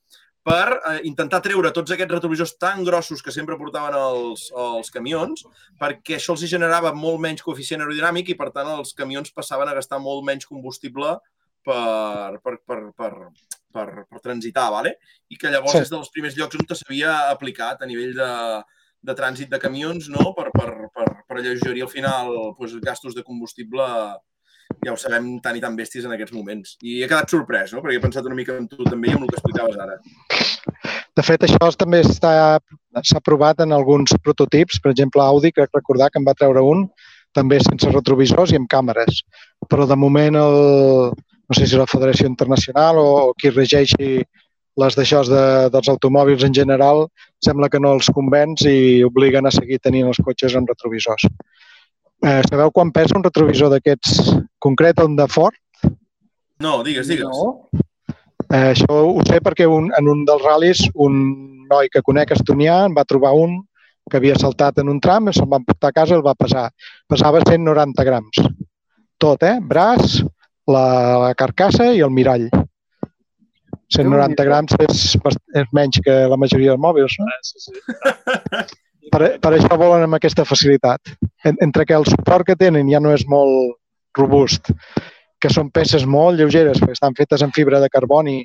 per 0.46 0.78
eh, 0.78 1.00
intentar 1.10 1.42
treure 1.44 1.72
tots 1.74 1.92
aquests 1.92 2.14
retrovisors 2.14 2.54
tan 2.56 2.84
grossos 2.86 3.20
que 3.22 3.34
sempre 3.34 3.58
portaven 3.60 3.96
els, 3.98 4.46
els 4.56 4.92
camions, 4.94 5.44
perquè 5.80 6.16
això 6.16 6.36
els 6.36 6.46
hi 6.46 6.52
generava 6.54 6.94
molt 6.96 7.20
menys 7.20 7.44
coeficient 7.44 7.84
aerodinàmic 7.84 8.30
i, 8.32 8.38
per 8.38 8.52
tant, 8.54 8.70
els 8.78 8.94
camions 8.96 9.34
passaven 9.36 9.68
a 9.68 9.74
gastar 9.76 9.98
molt 10.00 10.24
menys 10.24 10.48
combustible 10.48 11.18
per, 11.66 12.38
per, 12.40 12.56
per, 12.64 12.80
per, 12.96 13.12
per, 13.74 13.86
per 14.06 14.22
transitar, 14.22 14.70
¿vale? 14.72 14.96
i 15.28 15.36
que 15.36 15.52
llavors 15.52 15.76
Sí. 15.76 15.84
és 15.84 15.92
dels 15.92 16.08
primers 16.14 16.38
llocs 16.38 16.56
on 16.56 16.72
s'havia 16.72 17.18
aplicat 17.34 17.82
a 17.82 17.90
nivell 17.90 18.14
de, 18.16 18.32
de 19.02 19.14
trànsit 19.14 19.50
de 19.50 19.60
camions, 19.62 20.08
no? 20.12 20.32
per, 20.36 20.48
per, 20.54 20.70
per, 20.94 21.06
per 21.26 21.36
alleugerir 21.38 21.84
al 21.84 21.92
final 21.92 22.32
doncs, 22.58 22.78
gastos 22.84 23.14
de 23.14 23.24
combustible 23.26 23.86
ja 24.84 24.92
ho 24.92 24.96
sabem 24.98 25.36
tan 25.42 25.56
i 25.56 25.62
tan 25.62 25.76
bèsties 25.78 26.06
en 26.06 26.14
aquests 26.14 26.34
moments. 26.34 26.76
I 26.82 27.00
he 27.02 27.08
quedat 27.08 27.30
sorprès, 27.30 27.72
no? 27.74 27.82
perquè 27.82 27.98
he 27.98 28.02
pensat 28.02 28.26
una 28.26 28.38
mica 28.38 28.56
en 28.58 28.66
tu 28.70 28.86
també 28.86 29.12
i 29.12 29.16
amb 29.16 29.26
el 29.26 29.30
que 29.30 29.38
explicaves 29.38 29.78
ara. 29.82 29.98
De 31.16 31.24
fet, 31.24 31.46
això 31.46 31.70
també 31.78 32.02
s'ha 32.04 33.22
provat 33.24 33.62
en 33.64 33.72
alguns 33.72 34.12
prototips. 34.22 34.80
Per 34.82 34.92
exemple, 34.92 35.22
Audi, 35.22 35.52
crec 35.54 35.72
recordar 35.74 36.10
que 36.10 36.20
en 36.20 36.26
va 36.26 36.36
treure 36.36 36.64
un, 36.66 36.84
també 37.36 37.60
sense 37.62 37.88
retrovisors 37.92 38.52
i 38.52 38.60
amb 38.60 38.68
càmeres. 38.72 39.22
Però 39.70 39.86
de 39.88 39.96
moment, 39.96 40.36
el, 40.42 41.14
no 41.14 41.56
sé 41.56 41.68
si 41.68 41.78
la 41.78 41.88
Federació 41.88 42.28
Internacional 42.28 43.00
o 43.00 43.32
qui 43.38 43.54
regeixi 43.54 44.18
les 44.82 44.96
d'això 44.98 45.22
de, 45.28 45.44
dels 45.72 45.88
automòbils 45.88 46.44
en 46.46 46.54
general, 46.54 47.06
sembla 47.44 47.70
que 47.72 47.80
no 47.80 47.94
els 47.96 48.10
convenç 48.12 48.66
i 48.68 49.04
obliguen 49.06 49.48
a 49.48 49.54
seguir 49.54 49.80
tenint 49.82 50.10
els 50.10 50.20
cotxes 50.24 50.56
amb 50.56 50.68
retrovisors. 50.72 51.26
Eh, 52.24 52.40
sabeu 52.48 52.72
quan 52.72 52.92
pesa 52.92 53.16
un 53.16 53.24
retrovisor 53.24 53.72
d'aquests 53.72 54.36
concret, 54.62 55.00
un 55.04 55.16
de 55.16 55.26
Ford? 55.32 55.56
No, 56.60 56.82
digues, 56.84 57.08
digues. 57.08 57.28
No? 57.28 57.68
Eh, 58.46 58.72
això 58.72 59.00
ho 59.10 59.24
sé 59.28 59.40
perquè 59.44 59.66
un, 59.68 59.90
en 59.96 60.08
un 60.12 60.24
dels 60.28 60.44
ral·lis 60.44 60.84
un 60.94 61.16
noi 61.70 61.90
que 61.92 62.04
conec 62.06 62.32
estonià 62.36 62.84
en 62.86 62.94
va 62.96 63.04
trobar 63.08 63.34
un 63.36 63.58
que 64.10 64.20
havia 64.20 64.36
saltat 64.38 64.78
en 64.78 64.88
un 64.92 65.00
tram, 65.02 65.32
se'l 65.34 65.48
van 65.50 65.64
portar 65.66 65.90
a 65.90 65.96
casa 65.96 66.14
i 66.14 66.18
el 66.20 66.22
va 66.22 66.36
pesar. 66.38 66.68
Pesava 67.10 67.40
190 67.42 68.04
grams. 68.06 68.38
Tot, 69.18 69.42
eh? 69.42 69.56
Braç, 69.58 70.20
la, 70.70 70.84
la 71.24 71.32
carcassa 71.34 71.90
i 71.90 72.04
el 72.06 72.12
mirall. 72.14 72.46
190 73.94 74.46
grams 74.48 74.74
és, 74.88 75.02
és 75.54 75.68
menys 75.76 76.00
que 76.02 76.14
la 76.30 76.38
majoria 76.40 76.72
dels 76.72 76.82
mòbils, 76.82 77.16
no? 77.20 77.30
Sí, 77.46 77.62
sí. 77.68 77.74
Per, 79.12 79.20
per 79.38 79.52
això 79.54 79.76
volen 79.78 80.02
amb 80.02 80.16
aquesta 80.18 80.44
facilitat. 80.44 81.12
En, 81.46 81.58
entre 81.62 81.84
que 81.86 81.94
el 81.94 82.06
suport 82.08 82.46
que 82.48 82.56
tenen 82.58 82.90
ja 82.90 82.98
no 83.00 83.12
és 83.14 83.22
molt 83.30 83.76
robust, 84.18 84.72
que 85.38 85.52
són 85.52 85.70
peces 85.70 86.06
molt 86.10 86.40
lleugeres, 86.40 86.80
perquè 86.82 86.96
estan 86.96 87.14
fetes 87.14 87.44
en 87.46 87.52
fibra 87.54 87.78
de 87.82 87.90
carboni 87.92 88.40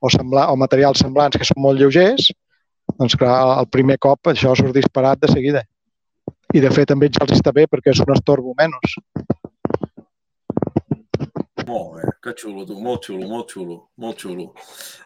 o, 0.00 0.10
sembla, 0.10 0.48
o 0.50 0.56
materials 0.58 1.02
semblants 1.04 1.38
que 1.38 1.46
són 1.46 1.60
molt 1.62 1.78
lleugers, 1.78 2.30
doncs 2.98 3.14
clar, 3.20 3.36
el 3.60 3.68
primer 3.70 4.00
cop 4.02 4.32
això 4.32 4.56
surt 4.58 4.74
disparat 4.74 5.20
de 5.22 5.30
seguida. 5.30 5.62
I 6.50 6.62
de 6.64 6.70
fet 6.74 6.90
també 6.90 7.10
ja 7.12 7.22
els 7.22 7.36
està 7.36 7.52
bé 7.54 7.68
perquè 7.70 7.92
és 7.94 8.02
un 8.02 8.10
estorbo 8.16 8.56
menys. 8.58 8.96
Molt 11.70 11.90
bé, 11.96 12.12
que 12.24 12.32
xulo, 12.40 12.64
tu. 12.66 12.76
Molt 12.82 13.04
xulo, 13.06 13.26
molt 13.30 13.52
xulo, 13.54 13.76
molt 14.02 14.22
xulo. 14.24 14.46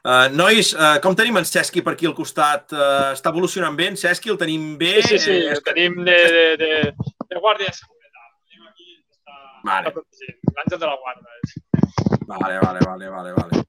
Uh, 0.00 0.28
nois, 0.32 0.70
uh, 0.78 0.96
com 1.04 1.16
tenim 1.18 1.36
en 1.40 1.44
Cesqui 1.48 1.82
per 1.84 1.92
aquí 1.94 2.08
al 2.08 2.14
costat? 2.16 2.72
Uh, 2.72 3.10
està 3.12 3.32
evolucionant 3.34 3.76
bé 3.76 3.90
en 3.92 3.98
Cesqui? 4.00 4.32
El 4.32 4.40
tenim 4.40 4.70
bé? 4.80 4.94
Sí, 5.02 5.18
sí, 5.18 5.18
sí, 5.26 5.34
Eh, 5.42 5.50
el 5.56 5.60
tenim 5.66 5.98
de, 6.06 6.16
de, 6.36 6.46
de, 6.62 6.70
de 6.94 7.42
guàrdia 7.42 7.68
de 7.68 7.76
seguretat. 7.76 8.30
Tenim 8.48 8.70
aquí, 8.70 8.88
està, 9.12 9.36
Vale. 9.68 9.90
està 9.90 9.94
protegit. 9.98 10.40
L'àngel 10.56 10.80
de 10.80 10.88
la 10.88 10.96
guarda. 11.04 11.38
És. 11.42 11.54
Vale, 12.32 12.56
vale, 12.64 12.86
vale, 12.88 13.12
vale, 13.18 13.36
vale. 13.36 13.64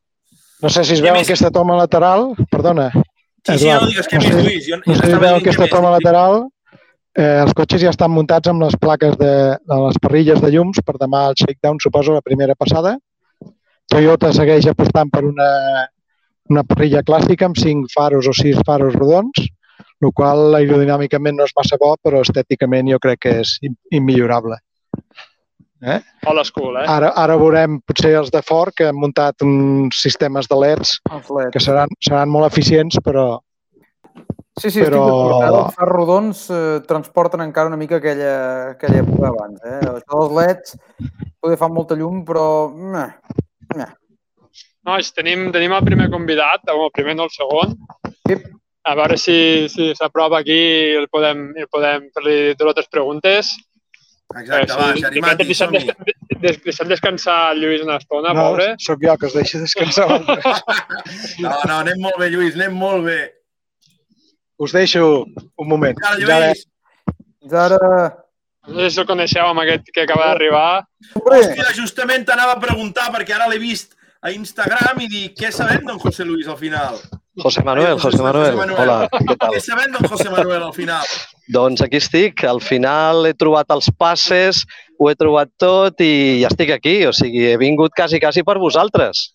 No 0.64 0.72
sé 0.72 0.86
si 0.88 0.96
es 0.96 1.04
veu 1.04 1.14
més? 1.18 1.28
aquesta 1.28 1.52
toma 1.52 1.76
lateral, 1.78 2.32
perdona, 2.50 2.90
Sí, 3.46 3.60
sí, 3.62 3.68
no 3.70 3.86
digues 3.86 4.08
què 4.10 4.18
no 4.18 4.26
més, 4.26 4.38
Lluís. 4.42 4.64
Jo, 4.66 4.78
no 4.82 4.96
sé 4.98 5.06
si 5.12 5.18
veu 5.22 5.36
aquesta 5.38 5.68
toma 5.70 5.92
lateral, 5.94 6.48
eh, 7.18 7.42
els 7.42 7.54
cotxes 7.58 7.82
ja 7.82 7.92
estan 7.94 8.12
muntats 8.12 8.48
amb 8.52 8.62
les 8.64 8.76
plaques 8.80 9.18
de, 9.18 9.34
de 9.58 9.80
les 9.88 10.00
parrilles 10.04 10.42
de 10.44 10.52
llums 10.54 10.80
per 10.86 10.98
demà 11.02 11.26
al 11.30 11.36
shakedown, 11.40 11.80
suposo, 11.84 12.14
la 12.16 12.22
primera 12.26 12.56
passada. 12.56 12.98
Toyota 13.92 14.32
segueix 14.34 14.66
apostant 14.68 15.12
per 15.14 15.24
una, 15.28 15.50
una 16.50 16.64
parrilla 16.68 17.04
clàssica 17.06 17.46
amb 17.50 17.58
cinc 17.58 17.92
faros 17.94 18.28
o 18.28 18.34
sis 18.34 18.58
faros 18.66 18.96
rodons, 18.98 19.44
el 20.04 20.12
qual 20.14 20.54
aerodinàmicament 20.58 21.38
no 21.38 21.46
és 21.48 21.54
massa 21.58 21.78
bo, 21.82 21.96
però 22.04 22.22
estèticament 22.26 22.90
jo 22.92 23.00
crec 23.02 23.20
que 23.26 23.36
és 23.42 23.58
im- 23.66 23.78
immillorable. 23.92 24.58
Old 26.26 26.46
school, 26.48 26.78
eh? 26.82 26.86
Ara, 26.90 27.12
ara 27.20 27.36
veurem 27.38 27.80
potser 27.86 28.16
els 28.18 28.32
de 28.34 28.42
Ford 28.42 28.74
que 28.74 28.88
han 28.90 28.98
muntat 28.98 29.44
uns 29.46 30.00
sistemes 30.02 30.48
de 30.50 30.58
LEDs 30.58 30.96
leds. 31.30 31.52
que 31.54 31.60
seran, 31.62 31.92
seran 32.02 32.30
molt 32.32 32.48
eficients, 32.48 32.98
però 33.06 33.40
Sí, 34.56 34.70
sí, 34.72 34.80
però- 34.82 35.02
estic 35.04 35.32
d'acord. 35.32 35.44
Eh? 35.44 35.62
Els 35.66 35.76
fars 35.76 35.92
rodons 35.92 36.44
eh, 36.50 36.80
transporten 36.88 37.42
encara 37.44 37.68
una 37.68 37.76
mica 37.80 37.98
aquella, 38.00 38.36
aquella 38.76 39.02
època 39.04 39.28
abans. 39.34 39.60
Eh? 39.68 39.80
Això 39.92 40.20
dels 40.22 40.36
leds 40.40 40.78
poder 41.44 41.58
fa 41.60 41.68
molta 41.68 41.96
llum, 42.00 42.24
però... 42.28 42.46
Meh. 42.72 43.10
Nois, 44.86 45.08
tenim, 45.18 45.48
tenim 45.52 45.74
el 45.74 45.84
primer 45.84 46.08
convidat, 46.14 46.62
el 46.70 46.84
primer 46.94 47.16
no 47.18 47.26
el 47.26 47.32
segon. 47.34 47.72
Sí. 48.30 48.36
A 48.86 48.94
veure 48.94 49.16
si 49.18 49.66
si 49.68 49.88
s'aprova 49.98 50.38
aquí 50.44 50.54
i 50.56 50.96
el 51.00 51.08
podem, 51.10 51.48
el 51.58 51.66
podem 51.74 52.04
fer-li 52.14 52.54
dues 52.60 52.88
preguntes. 52.94 53.50
Exacte, 54.36 54.74
Eh, 54.74 54.78
va, 54.78 54.92
sí, 54.94 55.02
Xarimati, 55.02 55.46
deixem, 55.50 55.74
som-hi. 55.74 56.38
des, 56.42 56.60
deixem 56.64 56.88
descansar 56.90 57.52
el 57.54 57.62
Lluís 57.64 57.82
una 57.82 57.98
estona, 57.98 58.32
no, 58.34 58.52
pobre. 58.52 58.76
sóc 58.80 59.02
jo 59.02 59.18
que 59.18 59.28
es 59.28 59.34
deixa 59.34 59.60
descansar. 59.60 60.08
No, 61.42 61.50
no, 61.66 61.80
anem 61.82 62.00
molt 62.02 62.18
bé, 62.22 62.30
Lluís, 62.34 62.56
anem 62.56 62.74
molt 62.78 63.04
bé. 63.06 63.20
Us 64.58 64.72
deixo 64.72 65.26
un 65.26 65.68
moment. 65.68 65.98
Ara, 66.04 66.20
Ja 66.22 66.40
Lluís. 66.46 66.64
Fins 67.42 67.54
ara... 67.54 67.80
No 68.66 68.82
sé 68.82 68.90
si 68.96 69.02
el 69.04 69.06
coneixeu 69.06 69.46
amb 69.46 69.62
aquest 69.62 69.92
que 69.94 70.06
acaba 70.08 70.32
d'arribar. 70.32 70.86
Hòstia, 71.20 71.68
justament 71.78 72.24
t'anava 72.26 72.56
a 72.56 72.62
preguntar, 72.64 73.12
perquè 73.14 73.36
ara 73.36 73.46
l'he 73.52 73.60
vist 73.62 73.94
a 74.26 74.32
Instagram 74.34 75.04
i 75.06 75.10
dic, 75.12 75.36
què 75.38 75.52
sabem 75.54 75.86
d'en 75.86 76.00
José 76.02 76.26
Luis 76.26 76.48
al 76.50 76.58
final? 76.58 76.98
José 77.44 77.62
Manuel, 77.68 78.00
José 78.02 78.24
Manuel. 78.24 78.58
Hola, 78.74 78.98
què 79.12 79.36
tal? 79.38 79.54
Què 79.54 79.62
sabem 79.62 79.94
d'en 79.94 80.10
José 80.10 80.32
Manuel 80.34 80.64
al 80.66 80.74
final? 80.74 81.06
Doncs 81.54 81.84
aquí 81.86 82.00
estic. 82.02 82.42
Al 82.48 82.64
final 82.64 83.28
he 83.30 83.36
trobat 83.38 83.70
els 83.76 83.92
passes, 84.00 84.64
ho 84.98 85.12
he 85.12 85.16
trobat 85.20 85.52
tot 85.62 86.02
i 86.02 86.40
ja 86.42 86.50
estic 86.50 86.72
aquí. 86.74 86.96
O 87.06 87.14
sigui, 87.14 87.44
he 87.52 87.60
vingut 87.62 87.94
quasi, 87.94 88.18
quasi 88.24 88.42
per 88.48 88.58
vosaltres. 88.58 89.28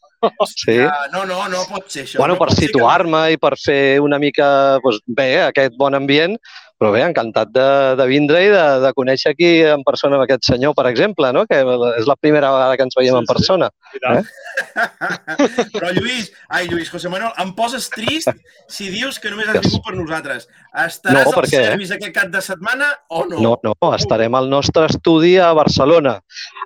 Sí. 0.53 0.77
Uh, 0.79 1.07
no, 1.15 1.25
no, 1.29 1.43
no 1.49 1.63
pot 1.71 1.87
ser 1.93 2.05
això. 2.05 2.21
Bueno, 2.21 2.37
no 2.37 2.43
per 2.43 2.57
situar-me 2.57 3.23
i 3.35 3.39
per 3.41 3.55
fer 3.61 4.01
una 4.05 4.19
mica 4.23 4.49
doncs, 4.85 5.01
bé 5.09 5.31
aquest 5.47 5.79
bon 5.81 5.97
ambient, 5.97 6.37
però 6.81 6.91
bé, 6.95 7.03
encantat 7.05 7.51
de, 7.53 7.65
de 8.01 8.07
vindre 8.09 8.41
i 8.47 8.49
de, 8.49 8.63
de 8.81 8.91
conèixer 8.97 9.35
aquí 9.35 9.51
en 9.69 9.83
persona 9.85 10.17
amb 10.17 10.25
aquest 10.25 10.47
senyor, 10.49 10.73
per 10.79 10.87
exemple, 10.89 11.29
no? 11.37 11.43
que 11.47 11.59
és 12.01 12.07
la 12.09 12.17
primera 12.17 12.49
vegada 12.55 12.79
que 12.81 12.87
ens 12.89 12.97
veiem 12.97 13.13
Sí, 13.13 13.21
en 13.21 13.27
sí. 13.27 13.33
persona. 13.35 13.69
I 13.93 14.01
tant. 14.01 14.31
Però 15.75 15.91
Lluís, 15.97 16.31
ai 16.49 16.69
Lluís, 16.71 16.89
José 16.93 17.11
Manuel, 17.13 17.33
em 17.43 17.53
poses 17.57 17.89
trist 17.93 18.31
si 18.71 18.89
dius 18.93 19.19
que 19.21 19.31
només 19.33 19.49
has 19.51 19.61
vingut 19.65 19.85
per 19.87 19.95
nosaltres. 19.99 20.47
Estaràs 20.71 21.27
No, 21.29 21.35
per 21.35 21.43
al 21.45 21.51
què? 21.51 21.63
service 21.69 21.95
aquest 21.97 22.15
cap 22.17 22.31
de 22.33 22.43
setmana 22.45 22.89
o 23.13 23.25
no? 23.29 23.41
No, 23.45 23.53
no, 23.67 23.75
estarem 23.97 24.35
al 24.39 24.49
nostre 24.53 24.87
estudi 24.91 25.35
a 25.43 25.51
Barcelona, 25.59 26.17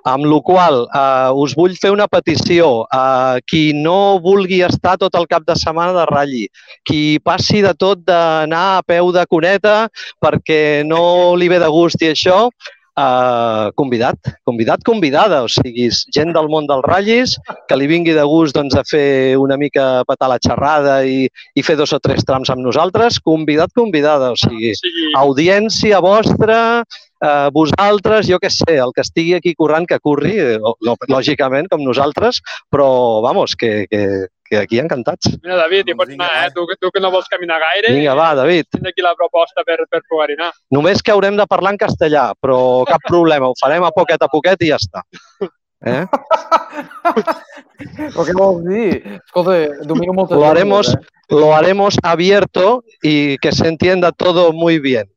amb 0.07 0.27
la 0.29 0.39
qual 0.45 0.81
eh, 0.87 1.29
us 1.43 1.55
vull 1.57 1.75
fer 1.81 1.91
una 1.95 2.07
petició. 2.11 2.85
Eh, 2.87 3.41
qui 3.49 3.63
no 3.75 4.19
vulgui 4.23 4.61
estar 4.65 4.95
tot 5.01 5.15
el 5.19 5.27
cap 5.31 5.43
de 5.47 5.55
setmana 5.59 5.95
de 5.97 6.05
ratlli, 6.09 6.45
qui 6.87 7.19
passi 7.25 7.61
de 7.65 7.73
tot 7.75 8.03
d'anar 8.07 8.65
a 8.79 8.83
peu 8.85 9.11
de 9.15 9.25
cuneta 9.27 9.75
perquè 10.23 10.83
no 10.87 11.35
li 11.39 11.51
ve 11.51 11.59
de 11.61 11.69
gust 11.73 12.01
i 12.01 12.11
això, 12.13 12.49
eh, 12.95 13.71
convidat, 13.75 14.17
convidat, 14.43 14.83
convidada, 14.83 15.43
o 15.43 15.49
sigui, 15.51 15.89
gent 16.15 16.33
del 16.35 16.49
món 16.51 16.67
dels 16.69 16.85
ratllis, 16.87 17.35
que 17.67 17.77
li 17.77 17.87
vingui 17.91 18.15
de 18.15 18.25
gust 18.27 18.55
doncs, 18.55 18.75
a 18.75 18.83
fer 18.87 19.37
una 19.41 19.57
mica 19.57 20.03
petar 20.07 20.31
la 20.31 20.39
xerrada 20.41 21.01
i, 21.05 21.25
i 21.55 21.65
fer 21.65 21.77
dos 21.79 21.93
o 21.93 21.99
tres 21.99 22.25
trams 22.25 22.51
amb 22.53 22.63
nosaltres, 22.65 23.19
convidat, 23.19 23.73
convidada, 23.75 24.31
o 24.31 24.39
sigui, 24.39 24.73
O 24.75 24.79
sigui, 24.79 25.09
audiència 25.19 25.99
vostra, 26.03 26.59
eh, 27.21 27.49
vosaltres, 27.53 28.29
jo 28.29 28.39
què 28.41 28.51
sé, 28.53 28.79
el 28.79 28.93
que 28.95 29.03
estigui 29.03 29.35
aquí 29.35 29.55
corrent, 29.55 29.87
que 29.89 29.99
corri, 29.99 30.37
eh, 30.39 30.59
lògicament, 31.11 31.69
com 31.71 31.83
nosaltres, 31.83 32.41
però, 32.71 33.21
vamos, 33.25 33.55
que, 33.59 33.85
que 33.91 34.27
que 34.47 34.57
aquí 34.61 34.77
encantats. 34.79 35.31
Mira, 35.41 35.55
David, 35.57 35.87
hi 35.87 35.93
Doncs 35.93 35.97
pots 35.97 36.11
vinga, 36.13 36.27
anar, 36.29 36.47
eh? 36.47 36.51
Tu, 36.53 36.65
que- 36.69 36.77
tu 36.79 36.91
que 36.91 37.01
no 37.01 37.11
vols 37.11 37.27
caminar 37.27 37.59
gaire, 37.59 37.93
Vinga, 37.95 38.13
va, 38.13 38.29
David. 38.35 38.65
tens 38.71 38.87
aquí 38.91 39.01
la 39.01 39.15
proposta 39.15 39.63
per, 39.65 39.79
per 39.89 40.01
poder 40.07 40.35
anar. 40.37 40.51
Només 40.71 41.01
que 41.01 41.11
haurem 41.11 41.35
de 41.37 41.47
parlar 41.47 41.73
en 41.73 41.77
castellà, 41.81 42.31
però 42.39 42.83
cap 42.85 43.01
problema, 43.11 43.49
ho 43.49 43.53
farem 43.59 43.83
a 43.83 43.91
poquet 43.91 44.21
a 44.21 44.27
poquet 44.31 44.61
i 44.61 44.69
ja 44.69 44.77
està. 44.81 45.01
Eh? 45.85 46.05
Però 48.15 48.23
què 48.25 48.33
vols 48.37 48.63
dir? 48.65 49.19
Escolta, 49.19 49.55
domino 49.85 50.13
moltes 50.15 50.37
Lo 50.37 50.45
haremos, 50.47 50.87
llengües, 50.87 51.09
lo 51.29 51.55
haremos 51.55 51.97
abierto 52.03 52.83
y 53.03 53.37
que 53.37 53.51
se 53.51 53.67
entienda 53.67 54.11
todo 54.11 54.53
muy 54.53 54.79
bien. 54.79 55.09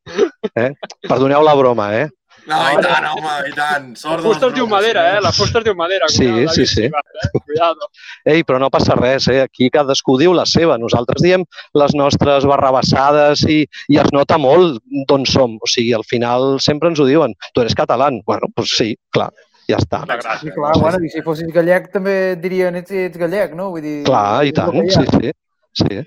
Eh? 0.54 0.72
Perdoneu 1.08 1.42
la 1.42 1.54
broma, 1.54 1.86
eh? 1.96 2.08
No, 2.48 2.58
i 2.72 2.78
tant, 2.80 3.04
home, 3.10 3.32
i 3.44 3.52
tant. 3.52 3.88
La 3.92 4.00
Sort 4.00 4.22
de 4.22 4.28
fusta 4.30 4.46
les 4.46 4.54
es 4.54 4.56
diu 4.56 4.68
madera, 4.70 5.02
eh? 5.12 5.18
La 5.20 5.32
fusta 5.36 5.60
es 5.60 5.66
diu 5.66 5.74
madera. 5.76 6.08
Sí, 6.08 6.24
Cuidado, 6.24 6.54
sí, 6.54 6.64
sí. 6.66 6.86
vas, 6.88 7.10
Eh? 7.18 7.40
Cuidado. 7.44 7.88
Ei, 8.24 8.44
però 8.48 8.60
no 8.62 8.70
passa 8.72 8.96
res, 8.96 9.26
eh? 9.28 9.42
Aquí 9.44 9.68
cadascú 9.74 10.16
diu 10.20 10.32
la 10.36 10.46
seva. 10.48 10.78
Nosaltres 10.80 11.20
diem 11.24 11.44
les 11.76 11.96
nostres 11.98 12.46
barrabassades 12.48 13.44
i, 13.52 13.60
i 13.92 14.00
es 14.00 14.08
nota 14.16 14.38
molt 14.40 14.80
d'on 15.10 15.26
som. 15.28 15.58
O 15.60 15.68
sigui, 15.68 15.92
al 15.98 16.06
final 16.08 16.56
sempre 16.64 16.88
ens 16.88 17.02
ho 17.02 17.08
diuen. 17.08 17.36
Tu 17.52 17.64
eres 17.66 17.76
català? 17.76 18.08
Bueno, 18.24 18.48
doncs 18.56 18.78
sí, 18.80 18.94
clar, 19.12 19.28
ja 19.68 19.76
està. 19.82 20.04
La 20.08 20.16
eh? 20.16 20.22
gràcia. 20.22 20.46
Sí, 20.48 20.54
clar, 20.56 20.72
bueno, 20.80 21.02
i 21.04 21.12
si 21.12 21.24
fossis 21.26 21.52
gallec 21.52 21.92
també 21.92 22.16
et 22.32 22.40
dirien 22.40 22.80
ets, 22.80 22.94
ets 23.10 23.20
gallec, 23.20 23.52
no? 23.58 23.68
Vull 23.74 23.84
dir, 23.84 23.98
Clar, 24.08 24.46
i 24.48 24.56
tant, 24.56 24.80
sí, 24.94 25.04
sí. 25.18 25.34
sí. 25.82 26.00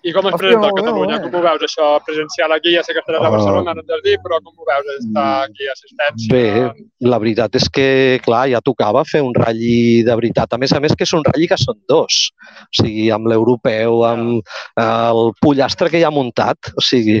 I 0.00 0.12
com 0.16 0.24
es 0.30 0.32
Hòstia, 0.32 0.40
presenta 0.40 0.68
a 0.70 0.76
Catalunya? 0.78 1.16
bé. 1.18 1.28
Com 1.28 1.34
ho 1.36 1.42
veus, 1.44 1.64
això 1.66 1.88
presencial 2.06 2.54
aquí? 2.56 2.72
Ja 2.72 2.84
sé 2.86 2.94
que 2.96 3.02
estaràs 3.02 3.26
a. 3.26 3.32
Barcelona, 3.34 3.74
no 3.76 3.82
ens 3.84 3.92
has 3.92 4.02
dit, 4.06 4.22
però 4.24 4.38
com 4.40 4.54
ho 4.56 4.68
veus, 4.68 4.88
estar 4.94 5.26
aquí 5.44 5.68
assistència? 5.68 6.30
Bé, 6.32 6.86
la 7.04 7.18
veritat 7.20 7.58
és 7.60 7.68
que, 7.68 7.88
clar, 8.24 8.46
ja 8.52 8.62
tocava 8.64 9.04
fer 9.04 9.20
un 9.26 9.36
ratlli 9.36 10.00
de 10.06 10.16
veritat. 10.22 10.56
A 10.56 10.60
més 10.62 10.72
a 10.72 10.80
més, 10.80 10.96
que 10.96 11.04
és 11.04 11.12
un 11.16 11.26
ratlli 11.26 11.50
que 11.50 11.60
són 11.60 11.76
dos. 11.92 12.22
O 12.64 12.80
sigui, 12.80 13.10
amb 13.12 13.28
l'europeu, 13.28 14.00
amb 14.08 14.40
eh, 14.40 14.88
el 14.88 15.34
pollastre 15.44 15.92
que 15.92 16.00
hi 16.00 16.08
ha 16.08 16.14
muntat. 16.14 16.72
O 16.80 16.84
sigui, 16.84 17.20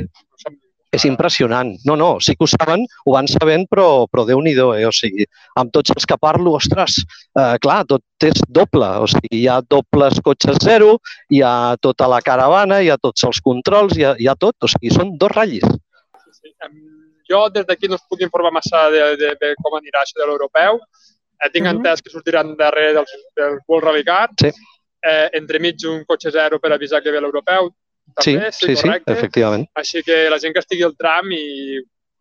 és 0.92 1.04
impressionant. 1.06 1.76
No, 1.86 1.94
no, 1.96 2.18
sí 2.20 2.34
que 2.34 2.44
ho 2.44 2.48
saben, 2.50 2.84
ho 3.06 3.12
van 3.14 3.28
sabent, 3.30 3.66
però, 3.70 4.06
però 4.10 4.24
Déu-n'hi-do, 4.26 4.72
eh? 4.74 4.86
O 4.88 4.92
sigui, 4.92 5.26
amb 5.60 5.70
tots 5.72 5.92
els 5.94 6.06
que 6.06 6.16
parlo, 6.18 6.52
ostres, 6.58 6.98
eh, 7.38 7.56
clar, 7.62 7.84
tot 7.86 8.02
és 8.26 8.40
doble. 8.48 8.88
O 8.98 9.06
sigui, 9.06 9.42
hi 9.42 9.46
ha 9.48 9.60
dobles 9.62 10.18
cotxes 10.24 10.58
zero, 10.64 10.98
hi 11.30 11.42
ha 11.46 11.76
tota 11.80 12.08
la 12.10 12.20
caravana, 12.20 12.80
hi 12.82 12.90
ha 12.90 12.98
tots 12.98 13.22
els 13.24 13.40
controls, 13.40 13.96
hi 13.96 14.04
ha, 14.04 14.14
hi 14.18 14.26
ha 14.26 14.34
tot. 14.34 14.56
O 14.62 14.68
sigui, 14.68 14.90
són 14.90 15.16
dos 15.18 15.30
ratllis. 15.36 15.66
Sí. 16.40 16.54
Em, 16.66 16.80
Jo 17.30 17.44
des 17.54 17.62
d'aquí 17.62 17.86
no 17.86 17.94
us 17.94 18.02
puc 18.10 18.20
informar 18.26 18.50
massa 18.50 18.88
de, 18.90 19.14
de, 19.16 19.28
de 19.38 19.54
com 19.62 19.76
anirà 19.78 20.00
això 20.02 20.18
de 20.18 20.26
l'europeu. 20.26 20.80
Eh, 21.38 21.48
tinc 21.54 21.64
Mhm. 21.64 21.76
entès 21.76 22.02
que 22.02 22.10
sortiran 22.10 22.56
darrere 22.58 22.94
del, 22.94 23.04
del 23.36 23.58
World 23.68 23.84
Rally 23.86 24.02
Car. 24.04 24.28
Sí. 24.40 24.50
Eh, 25.00 25.28
entremig 25.38 25.76
un 25.86 26.02
cotxe 26.04 26.32
zero 26.34 26.58
per 26.58 26.72
avisar 26.72 27.00
que 27.00 27.12
ve 27.12 27.20
l'europeu. 27.20 27.70
Sí, 28.20 28.34
També, 28.34 28.52
sí, 28.52 28.74
sí, 28.76 28.82
correcte. 28.88 29.12
efectivament. 29.12 29.66
Així 29.74 30.02
que 30.02 30.28
la 30.30 30.38
gent 30.42 30.52
que 30.54 30.60
estigui 30.64 30.82
al 30.84 30.96
tram 30.98 31.30
i 31.32 31.80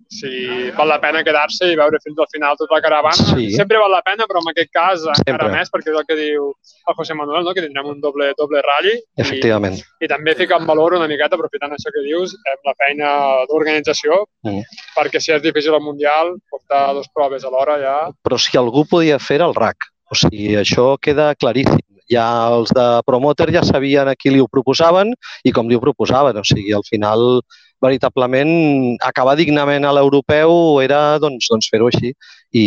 si 0.09 0.71
val 0.73 0.87
la 0.89 0.97
pena 0.99 1.19
quedar-se 1.23 1.67
i 1.69 1.75
veure 1.77 1.99
fins 2.01 2.17
al 2.17 2.25
final 2.31 2.55
tota 2.57 2.73
la 2.73 2.81
caravana. 2.81 3.13
Sí. 3.35 3.51
Sempre 3.53 3.77
val 3.77 3.91
la 3.93 4.01
pena, 4.01 4.25
però 4.25 4.39
en 4.41 4.47
aquest 4.49 4.71
cas 4.73 5.03
encara 5.03 5.19
Sempre. 5.21 5.49
més, 5.53 5.69
perquè 5.69 5.91
és 5.91 5.97
el 5.99 6.05
que 6.07 6.15
diu 6.17 6.47
el 6.89 6.95
José 6.97 7.13
Manuel, 7.13 7.43
no? 7.45 7.53
que 7.53 7.61
tindrem 7.61 7.91
un 7.91 7.99
doble, 8.01 8.31
doble 8.39 8.63
rally. 8.65 8.95
I, 8.95 9.21
Efectivament. 9.21 9.77
i 10.01 10.07
també 10.09 10.33
ficar 10.39 10.57
en 10.61 10.65
valor 10.65 10.95
una 10.97 11.07
miqueta, 11.11 11.37
aprofitant 11.37 11.75
això 11.77 11.93
que 11.93 12.01
dius, 12.07 12.33
amb 12.53 12.65
la 12.71 12.73
feina 12.81 13.11
d'organització, 13.51 14.23
Mm. 14.47 14.63
perquè 14.95 15.19
si 15.21 15.31
és 15.35 15.41
difícil 15.43 15.73
al 15.75 15.81
Mundial, 15.83 16.37
portar 16.49 16.93
dues 16.95 17.09
proves 17.13 17.43
alhora 17.45 17.77
ja... 17.77 17.95
però 18.23 18.37
si 18.39 18.57
algú 18.57 18.85
podia 18.89 19.19
fer 19.19 19.41
el 19.41 19.53
RAC. 19.53 19.77
O 20.09 20.15
sigui, 20.15 20.55
això 20.57 20.95
queda 20.97 21.35
claríssim. 21.35 21.77
Ja 22.09 22.25
els 22.55 22.73
de 22.75 22.87
Promoter 23.05 23.49
ja 23.53 23.63
sabien 23.65 24.09
a 24.09 24.15
qui 24.17 24.33
li 24.33 24.41
ho 24.41 24.47
proposaven 24.51 25.13
i 25.45 25.53
com 25.55 25.69
li 25.69 25.77
ho 25.77 25.83
proposaven. 25.83 26.41
O 26.41 26.47
sigui, 26.47 26.73
al 26.73 26.85
final, 26.87 27.41
veritablement, 27.83 28.97
acabar 29.05 29.37
dignament 29.39 29.85
a 29.85 29.93
l'europeu 29.95 30.81
era 30.83 31.19
doncs, 31.21 31.47
doncs 31.51 31.69
fer-ho 31.71 31.87
així 31.91 32.11
i, 32.11 32.65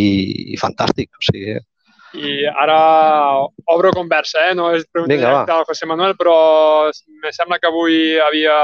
i 0.55 0.57
fantàstic. 0.61 1.11
O 1.19 1.27
sigui, 1.27 1.59
I 2.13 2.45
ara 2.45 3.41
obro 3.73 3.91
conversa, 3.97 4.51
eh? 4.51 4.55
no 4.55 4.69
és 4.77 4.85
pregunta 4.85 5.15
Vinga, 5.15 5.31
directa 5.31 5.57
al 5.57 5.65
José 5.65 5.87
Manuel, 5.89 6.13
però 6.19 6.37
me 7.25 7.33
sembla 7.33 7.59
que 7.59 7.71
avui 7.71 8.19
havia 8.21 8.57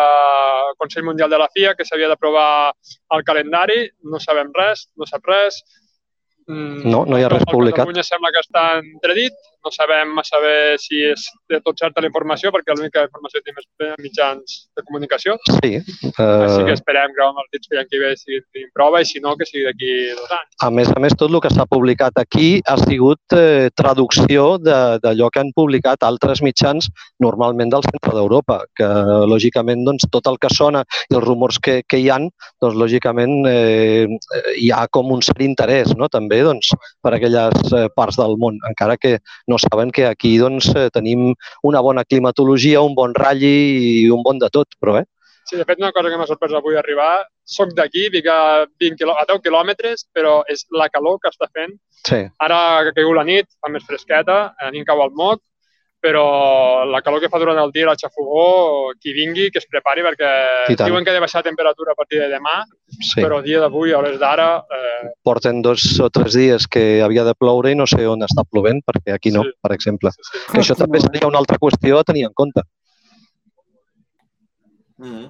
el 0.68 0.76
Consell 0.76 1.06
Mundial 1.06 1.32
de 1.32 1.38
la 1.40 1.48
FIA 1.54 1.74
que 1.74 1.86
s'havia 1.88 2.10
d'aprovar 2.12 2.74
el 3.16 3.24
calendari, 3.24 3.86
no 4.04 4.20
sabem 4.20 4.52
res, 4.52 4.88
no 4.96 5.08
sap 5.08 5.24
res. 5.32 5.62
Mm, 6.48 6.84
No, 6.92 7.04
no 7.08 7.16
hi 7.16 7.24
ha 7.24 7.32
res 7.32 7.46
el 7.46 7.52
publicat. 7.52 7.86
Catalunya 7.86 8.04
sembla 8.04 8.32
que 8.36 8.44
està 8.44 8.66
entredit, 8.82 9.40
no 9.64 9.70
sabem 9.74 10.18
a 10.18 10.24
saber 10.24 10.78
si 10.78 11.02
és 11.04 11.24
de 11.50 11.60
tot 11.60 11.76
certa 11.78 12.00
la 12.00 12.08
informació, 12.08 12.50
perquè 12.54 12.74
l'única 12.76 13.02
informació 13.08 13.40
que 13.40 13.50
tenim 13.50 13.58
és 13.62 13.96
mitjans 14.02 14.56
de 14.76 14.82
comunicació. 14.86 15.36
sí. 15.60 15.78
Així 16.18 16.62
que 16.64 16.70
Eh, 16.72 16.78
esperem 16.78 17.12
que 17.14 17.22
amb 17.24 17.38
els 17.42 17.50
dits 17.52 17.68
que 17.68 17.76
hi 17.76 17.78
ha 17.78 17.82
aquí 17.86 17.98
bé 17.98 18.12
sigui 18.16 18.40
tenim 18.52 18.70
prova 18.74 19.00
i 19.00 19.04
si 19.08 19.20
no, 19.20 19.34
que 19.36 19.44
sigui 19.46 19.64
d'aquí 19.66 19.90
dos 20.16 20.30
anys. 20.30 20.54
a 20.62 20.70
més 20.70 20.88
a 20.94 21.00
més, 21.00 21.14
tot 21.18 21.30
el 21.30 21.40
que 21.40 21.50
s'ha 21.50 21.66
publicat 21.66 22.12
aquí 22.18 22.60
ha 22.66 22.76
sigut 22.78 23.20
eh, 23.32 23.68
traducció 23.74 24.58
de- 24.58 24.98
d'allò 25.02 25.30
que 25.30 25.40
han 25.40 25.52
publicat 25.54 26.02
altres 26.02 26.42
mitjans, 26.42 26.88
normalment 27.20 27.70
del 27.70 27.82
centre 27.82 28.14
d'Europa, 28.14 28.64
que 28.76 28.84
lògicament 29.28 29.84
doncs, 29.84 30.06
tot 30.10 30.26
el 30.26 30.38
que 30.38 30.48
sona 30.54 30.84
i 31.10 31.14
els 31.14 31.24
rumors 31.24 31.58
que, 31.58 31.82
que 31.88 31.98
hi 31.98 32.08
han, 32.10 32.28
doncs 32.60 32.76
lògicament 32.78 33.46
eh, 33.48 34.06
hi 34.58 34.70
ha 34.70 34.86
com 34.88 35.10
un 35.12 35.22
cert 35.22 35.40
interès 35.44 35.94
no? 35.96 36.08
també 36.08 36.42
doncs, 36.42 36.70
per 37.02 37.14
aquelles 37.14 37.72
eh, 37.72 37.88
parts 37.94 38.16
del 38.16 38.36
món, 38.38 38.58
encara 38.68 38.96
que 38.96 39.18
no 39.48 39.58
saben 39.58 39.90
que 39.90 40.06
aquí 40.06 40.36
doncs, 40.38 40.70
eh, 40.76 40.88
tenim 40.94 41.32
una 41.62 41.80
bona 41.84 42.04
climatologia, 42.04 42.84
un 42.84 42.94
bon 42.94 43.14
ratlli 43.16 43.54
i 44.04 44.10
un 44.14 44.22
bon 44.22 44.38
de 44.38 44.50
tot, 44.52 44.76
però 44.80 44.98
eh? 45.00 45.06
Sí, 45.48 45.56
de 45.56 45.64
fet, 45.64 45.78
una 45.80 45.94
cosa 45.96 46.10
que 46.12 46.16
m'ha 46.20 46.28
sorprès 46.28 46.52
avui 46.52 46.76
arribar, 46.76 47.24
soc 47.48 47.70
d'aquí, 47.76 48.08
vinc 48.12 48.26
a, 48.28 48.66
20 48.84 48.98
quilò, 49.00 49.14
a 49.16 49.24
10 49.30 49.40
quilòmetres, 49.46 50.04
però 50.12 50.42
és 50.52 50.66
la 50.76 50.90
calor 50.92 51.16
que 51.22 51.30
està 51.32 51.48
fent. 51.56 51.72
sí, 52.04 52.18
Ara 52.44 52.58
que 52.84 52.92
caigut 52.98 53.16
la 53.16 53.24
nit, 53.24 53.48
fa 53.60 53.70
més 53.72 53.86
fresqueta, 53.88 54.36
a 54.60 54.70
nit 54.74 54.84
cau 54.86 55.00
el 55.06 55.14
moc, 55.16 55.40
però 56.00 56.84
la 56.86 57.00
calor 57.02 57.20
que 57.20 57.28
fa 57.28 57.40
durant 57.42 57.58
el 57.58 57.72
dia 57.74 57.86
la 57.88 57.96
xafogó, 57.98 58.92
qui 59.00 59.12
vingui, 59.12 59.48
que 59.50 59.58
es 59.58 59.66
prepari, 59.66 60.04
perquè 60.06 60.28
I 60.70 60.76
tant. 60.78 60.86
diuen 60.90 61.02
que 61.04 61.10
ha 61.10 61.14
de 61.16 61.20
baixar 61.24 61.40
la 61.42 61.48
temperatura 61.50 61.92
a 61.92 61.98
partir 61.98 62.20
de 62.20 62.28
demà, 62.30 62.60
sí. 63.00 63.20
però 63.20 63.38
el 63.40 63.44
dia 63.44 63.58
d'avui, 63.60 63.90
a 63.92 63.98
hores 63.98 64.18
d'ara, 64.20 64.48
eh, 64.70 65.10
porten 65.26 65.60
dos 65.62 65.82
o 66.00 66.08
tres 66.10 66.34
dies 66.38 66.68
que 66.68 67.02
havia 67.02 67.24
de 67.26 67.34
ploure 67.34 67.72
i 67.72 67.74
no 67.78 67.86
sé 67.90 68.06
on 68.06 68.22
està 68.22 68.44
plovent, 68.48 68.80
perquè 68.86 69.14
aquí 69.16 69.32
no, 69.34 69.42
Sí. 69.42 69.50
per 69.60 69.72
exemple. 69.74 70.10
sí, 70.12 70.22
sí. 70.22 70.44
Que 70.52 70.60
això 70.62 70.76
també 70.78 71.00
seria 71.00 71.26
una 71.26 71.38
altra 71.38 71.58
qüestió 71.58 71.98
a 71.98 72.04
tenir 72.04 72.24
en 72.26 72.32
compte. 72.34 72.62
Mm. 74.98 75.26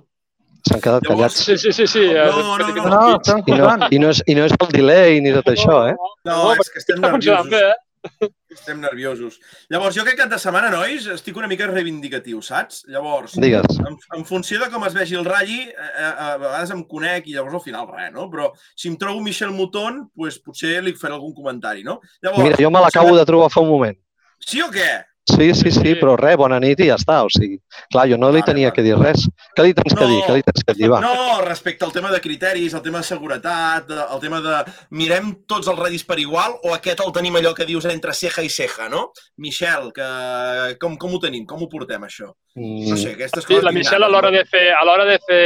S'han 0.69 0.81
quedat 0.85 1.05
Llavors, 1.07 1.35
callats. 1.39 1.45
Sí, 1.45 1.57
sí, 1.59 1.73
sí, 1.73 1.87
sí. 1.87 2.01
eh, 2.11 2.25
No, 2.29 2.59
no, 2.59 2.69
no, 2.69 2.85
No, 2.85 3.19
I 3.47 3.53
no, 3.57 3.89
i, 3.91 3.99
no 4.03 4.09
és, 4.11 4.23
I 4.27 4.35
no 4.35 4.45
és 4.45 4.53
el 4.59 4.73
delay 4.75 5.21
ni 5.25 5.33
tot 5.33 5.47
això, 5.53 5.77
eh? 5.91 5.95
No, 6.29 6.53
és 6.55 6.69
que 6.73 6.79
estem 6.83 7.01
nerviosos. 7.01 7.49
bé, 7.53 7.61
eh? 7.71 7.75
Estem 8.51 8.81
nerviosos. 8.81 9.39
Llavors, 9.71 9.97
jo 9.97 10.03
aquest 10.03 10.19
cap 10.19 10.31
de 10.33 10.39
setmana, 10.41 10.71
nois, 10.73 11.07
estic 11.15 11.37
una 11.39 11.49
mica 11.51 11.69
reivindicatiu, 11.71 12.41
saps? 12.43 12.83
Llavors, 12.91 13.37
Digues. 13.41 13.79
en, 13.85 13.99
en 14.17 14.25
funció 14.29 14.61
de 14.63 14.71
com 14.73 14.87
es 14.89 14.97
vegi 14.97 15.19
el 15.19 15.27
ratlli, 15.29 15.61
eh, 15.69 15.89
eh, 15.89 16.09
a 16.09 16.31
vegades 16.41 16.73
em 16.75 16.83
conec 16.89 17.29
i 17.29 17.37
llavors 17.37 17.59
al 17.61 17.65
final 17.65 17.89
res, 17.93 18.13
no? 18.15 18.29
Però 18.33 18.51
si 18.75 18.89
em 18.91 18.97
trobo 19.01 19.23
Michel 19.25 19.53
Mouton, 19.55 20.07
pues, 20.17 20.41
potser 20.43 20.79
li 20.85 20.97
faré 20.99 21.15
algun 21.17 21.37
comentari, 21.37 21.85
no? 21.87 22.01
Llavors, 22.23 22.45
Mira, 22.49 22.63
jo 22.63 22.73
me 22.75 22.83
l'acabo 22.85 23.17
de 23.17 23.27
trobar 23.29 23.53
fa 23.53 23.65
un 23.65 23.73
moment. 23.73 24.01
Sí 24.39 24.63
o 24.63 24.69
què? 24.73 24.91
Sí, 25.29 25.51
sí, 25.55 25.71
sí, 25.71 25.95
però 26.01 26.15
res, 26.17 26.37
bona 26.41 26.57
nit 26.63 26.81
i 26.81 26.87
ja 26.89 26.97
està. 26.97 27.19
O 27.27 27.29
sigui, 27.33 27.59
clar, 27.93 28.07
jo 28.09 28.17
no 28.17 28.31
li 28.33 28.41
tenia 28.47 28.71
que 28.73 28.83
dir 28.87 28.95
res. 28.97 29.27
Què 29.57 29.67
li 29.67 29.75
tens 29.77 29.95
que 29.95 30.05
No. 30.05 30.09
dir? 30.09 30.23
Què 30.25 30.35
li 30.39 30.43
tens 30.47 30.65
que 30.65 30.75
dir? 30.79 30.89
Va. 30.91 31.01
No, 31.05 31.41
respecte 31.45 31.85
al 31.85 31.93
tema 31.93 32.11
de 32.11 32.21
criteris, 32.21 32.73
el 32.75 32.83
tema 32.83 32.99
de 33.03 33.05
seguretat, 33.05 33.91
el 33.91 34.21
tema 34.21 34.41
de 34.41 34.57
mirem 34.91 35.35
tots 35.47 35.69
els 35.69 35.79
ratllis 35.79 36.05
per 36.09 36.19
igual 36.19 36.57
o 36.65 36.73
aquest 36.75 37.01
el 37.05 37.13
tenim 37.13 37.37
allò 37.37 37.53
que 37.55 37.67
dius 37.69 37.85
entre 37.87 38.15
ceja 38.15 38.43
i 38.43 38.49
ceja, 38.49 38.89
no? 38.89 39.11
Michel, 39.37 39.93
que, 39.93 40.09
com, 40.81 40.97
com 40.97 41.15
ho 41.15 41.21
tenim? 41.21 41.45
Com 41.47 41.63
ho 41.63 41.69
portem, 41.69 42.03
això? 42.09 42.31
No 42.59 42.97
sé, 42.97 43.13
aquestes 43.15 43.45
Sí, 43.45 43.53
coses... 43.53 43.65
la 43.65 43.71
tinc 43.71 43.85
Michelle 43.85 44.05
a 44.05 44.09
l'hora 44.09 44.31
de 44.35 44.45
fer, 44.49 44.65
a 44.75 44.81
l'hora 44.85 45.05
de 45.07 45.19
fer, 45.29 45.45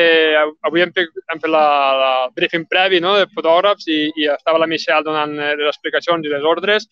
avui 0.64 0.80
hem 0.80 0.92
fet, 0.96 1.10
hem 1.32 1.40
fet 1.42 1.50
la, 1.50 1.64
la 1.98 2.12
briefing 2.34 2.64
previ 2.70 3.00
no, 3.04 3.16
de 3.18 3.26
fotògrafs 3.34 3.84
i, 3.92 3.98
i 4.16 4.30
estava 4.32 4.58
la 4.62 4.66
Michelle 4.70 5.02
donant 5.04 5.34
eh, 5.38 5.56
les 5.58 5.68
explicacions 5.74 6.24
i 6.24 6.32
les 6.32 6.46
ordres. 6.46 6.86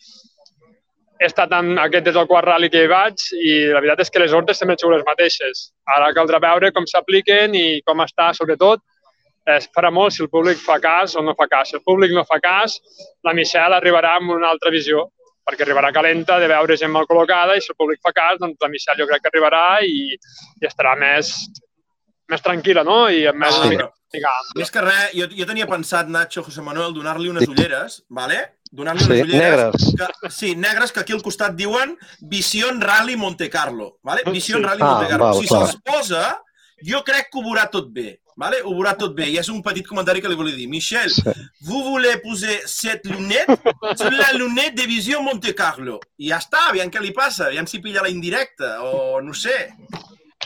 He 1.21 1.29
estat 1.29 1.53
en, 1.53 1.75
aquest 1.77 2.07
és 2.09 2.17
el 2.17 2.29
quart 2.29 2.49
rally 2.49 2.71
que 2.73 2.81
hi 2.85 2.89
vaig 2.89 3.23
i 3.37 3.51
la 3.69 3.83
veritat 3.83 4.07
és 4.07 4.13
que 4.13 4.23
les 4.23 4.33
ordres 4.37 4.57
sempre 4.63 4.79
sigut 4.81 4.95
les 4.95 5.05
mateixes. 5.05 5.67
Ara 5.97 6.15
caldrà 6.17 6.41
veure 6.41 6.71
com 6.73 6.87
s'apliquen 6.89 7.57
i 7.59 7.67
com 7.85 8.01
està, 8.07 8.31
sobretot, 8.39 8.81
es 9.57 9.69
farà 9.77 9.91
molt 9.93 10.15
si 10.17 10.23
el 10.25 10.31
públic 10.33 10.61
fa 10.65 10.79
cas 10.81 11.17
o 11.17 11.25
no 11.27 11.35
fa 11.37 11.47
cas. 11.51 11.71
Si 11.71 11.77
el 11.77 11.85
públic 11.85 12.15
no 12.17 12.25
fa 12.25 12.41
cas, 12.41 12.79
la 13.29 13.35
Michelle 13.37 13.77
arribarà 13.77 14.15
amb 14.17 14.33
una 14.37 14.49
altra 14.49 14.73
visió, 14.73 15.11
perquè 15.45 15.67
arribarà 15.67 15.93
calenta 15.93 16.39
de 16.41 16.49
veure 16.49 16.77
gent 16.81 16.93
mal 16.95 17.09
col·locada 17.11 17.57
i 17.57 17.65
si 17.65 17.73
el 17.75 17.79
públic 17.81 18.01
fa 18.07 18.13
cas, 18.17 18.39
doncs 18.41 18.61
la 18.61 18.73
Michelle 18.73 19.03
jo 19.03 19.09
crec 19.11 19.25
que 19.25 19.33
arribarà 19.33 19.65
i, 19.85 20.17
i 20.17 20.69
estarà 20.69 20.97
més, 21.01 21.35
més 22.31 22.43
tranquil·la, 22.43 22.85
no? 22.87 23.09
I 23.11 23.27
amb 23.31 23.39
més... 23.43 23.55
Sí. 23.55 23.61
una 23.61 23.71
mica 23.71 24.31
ampla. 24.31 24.59
Més 24.59 24.71
que 24.75 24.81
res, 24.83 25.11
jo, 25.15 25.27
jo 25.39 25.47
tenia 25.47 25.67
pensat, 25.71 26.09
Nacho, 26.11 26.43
José 26.43 26.63
Manuel, 26.67 26.95
donar-li 26.95 27.29
unes 27.31 27.45
Sí. 27.45 27.51
ulleres, 27.53 28.01
vale? 28.09 28.41
Donar-li 28.73 29.05
Sí, 29.05 29.11
unes 29.11 29.23
ulleres. 29.29 29.75
negres. 29.75 30.17
Que, 30.23 30.31
sí, 30.31 30.55
negres, 30.57 30.93
que 30.93 31.01
aquí 31.01 31.13
al 31.13 31.23
costat 31.23 31.55
diuen 31.59 31.97
Vision 32.21 32.81
Rally 32.81 33.17
Monte 33.17 33.49
Carlo, 33.51 33.99
vale? 34.03 34.23
Vision 34.27 34.61
Sí. 34.63 34.67
Rally 34.67 34.83
Ah, 34.83 34.91
Monte 34.95 35.09
Carlo. 35.11 35.25
val, 35.27 35.41
si 35.41 35.47
se'ls 35.47 35.77
posa, 35.85 36.43
jo 36.83 37.05
crec 37.05 37.31
que 37.31 37.39
ho 37.39 37.43
veurà 37.43 37.69
tot 37.71 37.91
bé, 37.93 38.21
vale? 38.37 38.63
Ho 38.65 38.75
veurà 38.75 38.97
tot 38.97 39.15
bé. 39.15 39.29
I 39.31 39.39
és 39.39 39.49
un 39.49 39.63
petit 39.63 39.87
comentari 39.87 40.21
que 40.23 40.29
li 40.29 40.35
volia 40.39 40.57
dir. 40.57 40.67
Michel, 40.69 41.11
Sí. 41.11 41.23
vous 41.63 41.83
voulez 41.85 42.17
poser 42.23 42.63
cette 42.67 43.07
lunette? 43.07 43.47
C'est 43.97 44.11
la 44.11 44.33
lunette 44.33 44.75
de 44.75 44.87
Vision 44.87 45.23
Monte 45.23 45.55
Carlo. 45.55 46.01
I 46.19 46.29
ja 46.31 46.39
està, 46.39 46.69
aviam 46.71 46.91
què 46.91 47.01
li 47.01 47.13
passa, 47.13 47.47
aviam 47.47 47.67
si 47.67 47.79
pilla 47.81 48.03
la 48.03 48.09
indirecta, 48.09 48.83
o 48.83 49.21
no 49.21 49.35
sé. 49.35 49.71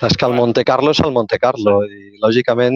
És 0.02 0.16
que 0.18 0.26
el 0.26 0.34
Monte 0.34 0.64
Carlo 0.66 0.90
és 0.90 1.00
el 1.04 1.12
Monte 1.14 1.38
Carlo 1.38 1.76
i, 1.86 2.16
lògicament, 2.22 2.74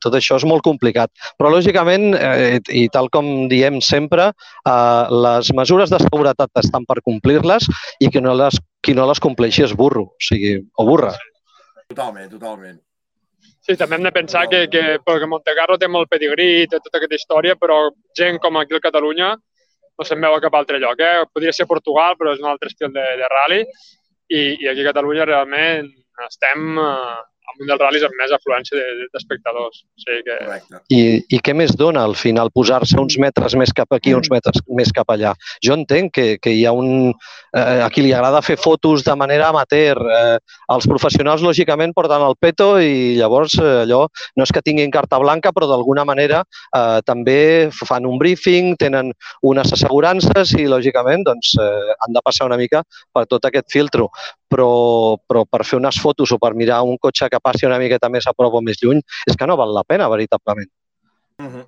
tot 0.00 0.14
això 0.16 0.38
és 0.40 0.46
molt 0.48 0.64
complicat. 0.64 1.10
Però, 1.36 1.50
lògicament, 1.52 2.14
eh, 2.16 2.60
i 2.72 2.86
tal 2.88 3.10
com 3.12 3.48
diem 3.50 3.82
sempre, 3.84 4.30
eh, 4.64 5.04
les 5.26 5.52
mesures 5.52 5.92
de 5.92 6.00
seguretat 6.06 6.64
estan 6.64 6.88
per 6.88 7.02
complir-les 7.04 7.68
i 8.00 8.08
qui 8.08 8.24
no 8.24 8.32
les, 8.34 8.56
qui 8.80 8.96
no 8.96 9.06
les 9.10 9.20
compleixi 9.20 9.66
és 9.68 9.76
burro, 9.76 10.08
o 10.14 10.24
sigui, 10.24 10.56
o 10.78 10.88
burra. 10.88 11.12
Totalment, 11.92 12.30
totalment. 12.32 12.80
Sí, 13.64 13.76
també 13.80 13.96
hem 13.96 14.04
de 14.04 14.12
pensar 14.12 14.44
que, 14.52 14.66
que 14.68 14.98
perquè 15.04 15.26
Montecarlo 15.28 15.78
té 15.80 15.88
molt 15.88 16.10
pedigrí, 16.12 16.66
té 16.68 16.80
tota 16.84 16.98
aquesta 17.00 17.16
història, 17.16 17.56
però 17.56 17.90
gent 18.16 18.40
com 18.40 18.58
aquí 18.60 18.76
a 18.76 18.82
Catalunya 18.84 19.30
no 19.96 20.04
se'n 20.04 20.20
veu 20.20 20.36
a 20.36 20.40
cap 20.42 20.56
altre 20.58 20.80
lloc. 20.82 21.00
Eh? 21.00 21.24
Podria 21.32 21.52
ser 21.56 21.68
Portugal, 21.70 22.16
però 22.18 22.34
és 22.34 22.42
un 22.42 22.50
altre 22.50 22.68
estil 22.68 22.92
de, 22.92 23.04
de 23.20 23.30
rally. 23.32 23.62
I, 24.28 24.42
I 24.64 24.68
aquí 24.68 24.84
a 24.84 24.90
Catalunya 24.90 25.24
realment 25.30 25.88
estem 26.28 26.78
eh, 26.78 27.22
en 27.44 27.60
un 27.60 27.68
dels 27.68 27.80
ral·lis 27.82 28.02
amb 28.06 28.14
més 28.16 28.32
afluència 28.32 28.72
de- 28.78 28.92
de- 29.02 29.08
d'espectadors. 29.12 29.82
O 29.84 30.00
sigui 30.00 30.22
que 30.24 30.36
Correcte. 30.40 30.78
I, 30.96 31.00
I 31.36 31.40
què 31.44 31.52
més 31.54 31.74
dona 31.76 32.00
al 32.08 32.14
final 32.16 32.48
posar-se 32.50 32.96
uns 32.98 33.18
metres 33.20 33.54
més 33.60 33.72
cap 33.76 33.92
aquí, 33.92 34.14
uns 34.16 34.30
metres 34.32 34.62
més 34.68 34.90
cap 34.96 35.10
allà? 35.12 35.34
Jo 35.62 35.74
entenc 35.76 36.14
que, 36.16 36.38
que 36.40 36.50
hi 36.56 36.64
ha 36.64 36.72
un... 36.72 37.12
Eh, 37.54 37.82
a 37.84 37.90
qui 37.92 38.00
li 38.02 38.14
agrada 38.16 38.40
fer 38.42 38.56
fotos 38.56 39.04
de 39.04 39.14
manera 39.14 39.50
amateur. 39.52 40.00
Eh, 40.00 40.38
els 40.72 40.88
professionals, 40.88 41.44
lògicament, 41.44 41.92
porten 41.94 42.24
el 42.24 42.34
peto 42.40 42.78
i 42.80 43.14
llavors 43.20 43.58
eh, 43.60 43.82
allò 43.84 44.06
no 44.36 44.42
és 44.48 44.50
que 44.56 44.64
tinguin 44.64 44.90
carta 44.90 45.20
blanca, 45.20 45.52
però 45.52 45.68
d'alguna 45.68 46.06
manera 46.08 46.40
eh, 46.74 47.00
també 47.04 47.68
fan 47.76 48.08
un 48.08 48.16
briefing, 48.18 48.72
tenen 48.80 49.12
unes 49.42 49.70
assegurances 49.76 50.56
i, 50.56 50.64
lògicament, 50.66 51.22
doncs, 51.28 51.52
eh, 51.60 51.94
han 52.00 52.16
de 52.16 52.24
passar 52.24 52.48
una 52.48 52.56
mica 52.56 52.82
per 53.12 53.26
tot 53.28 53.44
aquest 53.44 53.68
filtro. 53.70 54.08
Però, 54.54 55.18
però 55.26 55.42
per 55.50 55.64
fer 55.66 55.80
unes 55.80 55.98
fotos 55.98 56.30
o 56.30 56.38
per 56.38 56.52
mirar 56.54 56.84
un 56.86 56.98
cotxe 57.02 57.26
que 57.30 57.42
passi 57.42 57.66
una 57.66 57.80
miqueta 57.82 58.10
més 58.12 58.28
a 58.30 58.34
prop 58.36 58.54
o 58.54 58.60
més 58.62 58.78
lluny, 58.78 59.00
és 59.26 59.38
que 59.38 59.48
no 59.50 59.56
val 59.58 59.74
la 59.74 59.82
pena, 59.82 60.06
veritablement. 60.12 60.70
Uh 61.42 61.48
-huh. 61.48 61.64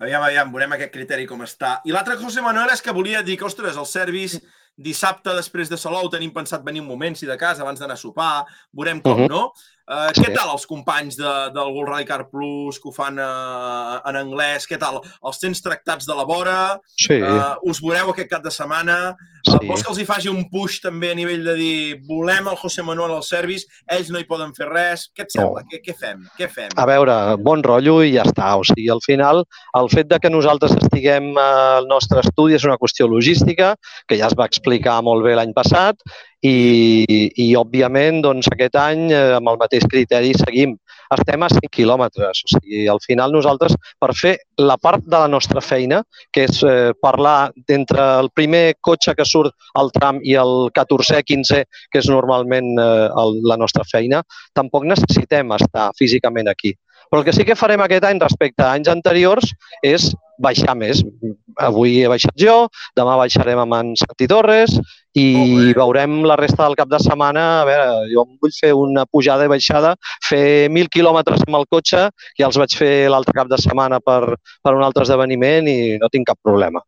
Aviam, 0.00 0.22
aviam, 0.22 0.52
veurem 0.52 0.72
aquest 0.72 0.92
criteri 0.92 1.26
com 1.26 1.42
està. 1.44 1.80
I 1.84 1.92
l'altre, 1.92 2.16
José 2.16 2.40
Manuel, 2.40 2.70
és 2.72 2.80
que 2.80 2.92
volia 2.92 3.22
dir 3.22 3.36
que, 3.36 3.44
ostres, 3.44 3.76
el 3.76 3.86
service 3.86 4.40
dissabte 4.80 5.34
després 5.36 5.68
de 5.68 5.76
Salou 5.80 6.08
tenim 6.12 6.32
pensat 6.32 6.64
venir 6.64 6.80
un 6.80 6.88
moment, 6.88 7.16
si 7.16 7.28
de 7.28 7.36
casa, 7.40 7.62
abans 7.62 7.78
d'anar 7.80 7.98
a 7.98 8.00
sopar, 8.00 8.46
veurem 8.72 9.00
com, 9.04 9.20
Mhm. 9.20 9.28
no? 9.28 9.52
Uh, 9.90 10.06
Sí. 10.14 10.22
Què 10.22 10.34
tal 10.36 10.52
els 10.52 10.66
companys 10.70 11.16
de, 11.18 11.30
del 11.50 11.72
World 11.74 11.88
Rally 11.90 12.04
Car 12.06 12.28
Plus 12.30 12.78
que 12.78 12.88
ho 12.88 12.92
fan 12.94 13.18
uh, 13.18 13.98
en 14.06 14.14
anglès? 14.20 14.68
Què 14.70 14.78
tal? 14.78 15.00
Els 15.26 15.40
tens 15.42 15.60
tractats 15.64 16.06
de 16.06 16.14
la 16.14 16.22
vora? 16.24 16.78
Sí, 16.96 17.16
Uh, 17.20 17.56
us 17.68 17.80
veureu 17.82 18.12
aquest 18.12 18.30
cap 18.30 18.42
de 18.44 18.50
setmana? 18.54 19.16
Uh, 19.48 19.56
sí. 19.58 19.66
vols 19.66 19.82
que 19.82 19.90
els 19.90 19.98
hi 19.98 20.04
faci 20.04 20.28
un 20.30 20.44
push 20.52 20.78
també 20.84 21.10
a 21.10 21.14
nivell 21.18 21.42
de 21.42 21.54
dir 21.56 21.98
volem 22.06 22.46
el 22.52 22.56
José 22.60 22.84
Manuel 22.86 23.16
al 23.16 23.24
service, 23.24 23.66
ells 23.90 24.10
no 24.10 24.20
hi 24.20 24.24
poden 24.28 24.52
fer 24.54 24.68
res? 24.68 25.08
Què 25.16 25.22
et 25.24 25.32
sembla? 25.34 25.64
No. 25.64 25.68
Què, 25.72 25.80
què 25.82 25.96
fem? 25.98 26.22
Què 26.38 26.48
fem? 26.48 26.68
A 26.76 26.86
veure, 26.86 27.16
bon 27.42 27.62
rotllo 27.64 28.04
i 28.04 28.12
ja 28.14 28.22
està. 28.22 28.52
O 28.60 28.62
sigui, 28.62 28.86
al 28.94 29.00
final, 29.04 29.42
el 29.74 29.88
fet 29.90 30.06
de 30.06 30.20
que 30.20 30.30
nosaltres 30.30 30.76
estiguem 30.76 31.32
al 31.36 31.88
nostre 31.90 32.20
estudi 32.20 32.54
és 32.54 32.64
una 32.68 32.78
qüestió 32.78 33.08
logística, 33.10 33.74
que 34.06 34.16
ja 34.20 34.26
es 34.30 34.34
va 34.38 34.46
explicar 34.46 34.69
molt 35.02 35.24
bé 35.24 35.34
l'any 35.34 35.52
passat, 35.52 35.96
i, 36.42 37.30
i 37.36 37.46
òbviament, 37.58 38.22
doncs, 38.24 38.48
aquest 38.52 38.76
any, 38.80 39.10
eh, 39.12 39.36
amb 39.36 39.48
el 39.48 39.58
mateix 39.60 39.84
criteri, 39.90 40.32
seguim. 40.34 40.76
Estem 41.12 41.42
a 41.42 41.48
5 41.50 41.68
quilòmetres. 41.74 42.42
O 42.46 42.50
sigui, 42.54 42.86
al 42.88 43.00
final 43.04 43.32
nosaltres, 43.32 43.74
per 43.98 44.12
fer 44.14 44.36
la 44.58 44.76
part 44.78 45.04
de 45.04 45.18
la 45.18 45.28
nostra 45.28 45.60
feina, 45.60 46.02
que 46.32 46.46
és 46.48 46.62
eh, 46.62 46.92
parlar 47.02 47.50
d'entre 47.68 48.06
el 48.22 48.30
primer 48.30 48.76
cotxe 48.80 49.14
que 49.14 49.26
surt 49.26 49.52
al 49.74 49.90
tram 49.92 50.20
i 50.22 50.36
el 50.38 50.70
14è, 50.76 51.24
15è, 51.26 51.64
que 51.90 52.00
és 52.00 52.08
normalment 52.08 52.78
eh, 52.78 53.08
el, 53.22 53.40
la 53.44 53.58
nostra 53.60 53.84
feina, 53.84 54.22
tampoc 54.54 54.86
necessitem 54.88 55.52
estar 55.58 55.90
físicament 55.98 56.48
aquí. 56.48 56.76
Però 57.10 57.20
el 57.20 57.26
que 57.26 57.34
sí 57.34 57.44
que 57.44 57.58
farem 57.58 57.82
aquest 57.82 58.06
any 58.06 58.20
respecte 58.22 58.62
a 58.62 58.72
anys 58.78 58.88
anteriors 58.88 59.50
és 59.82 60.12
baixar 60.40 60.74
més. 60.78 61.02
Avui 61.60 62.00
he 62.00 62.08
baixat 62.10 62.36
jo, 62.40 62.56
demà 62.96 63.16
baixarem 63.20 63.60
amb 63.62 63.76
en 63.76 63.94
Santi 64.00 64.28
Torres 64.30 64.78
i 65.18 65.72
veurem 65.76 66.20
la 66.28 66.36
resta 66.38 66.64
del 66.64 66.76
cap 66.78 66.90
de 66.90 67.00
setmana. 67.02 67.46
A 67.62 67.64
veure, 67.68 67.88
jo 68.12 68.24
em 68.26 68.36
vull 68.42 68.54
fer 68.56 68.72
una 68.76 69.06
pujada 69.06 69.46
i 69.46 69.52
baixada, 69.52 69.94
fer 70.28 70.68
1.000 70.70 70.92
quilòmetres 70.94 71.44
amb 71.46 71.60
el 71.60 71.68
cotxe, 71.70 72.06
ja 72.38 72.48
els 72.48 72.60
vaig 72.60 72.76
fer 72.78 72.94
l'altre 73.12 73.36
cap 73.36 73.50
de 73.50 73.58
setmana 73.60 74.00
per, 74.04 74.36
per 74.62 74.76
un 74.76 74.86
altre 74.86 75.06
esdeveniment 75.06 75.68
i 75.68 75.80
no 76.00 76.10
tinc 76.12 76.30
cap 76.32 76.40
problema. 76.42 76.82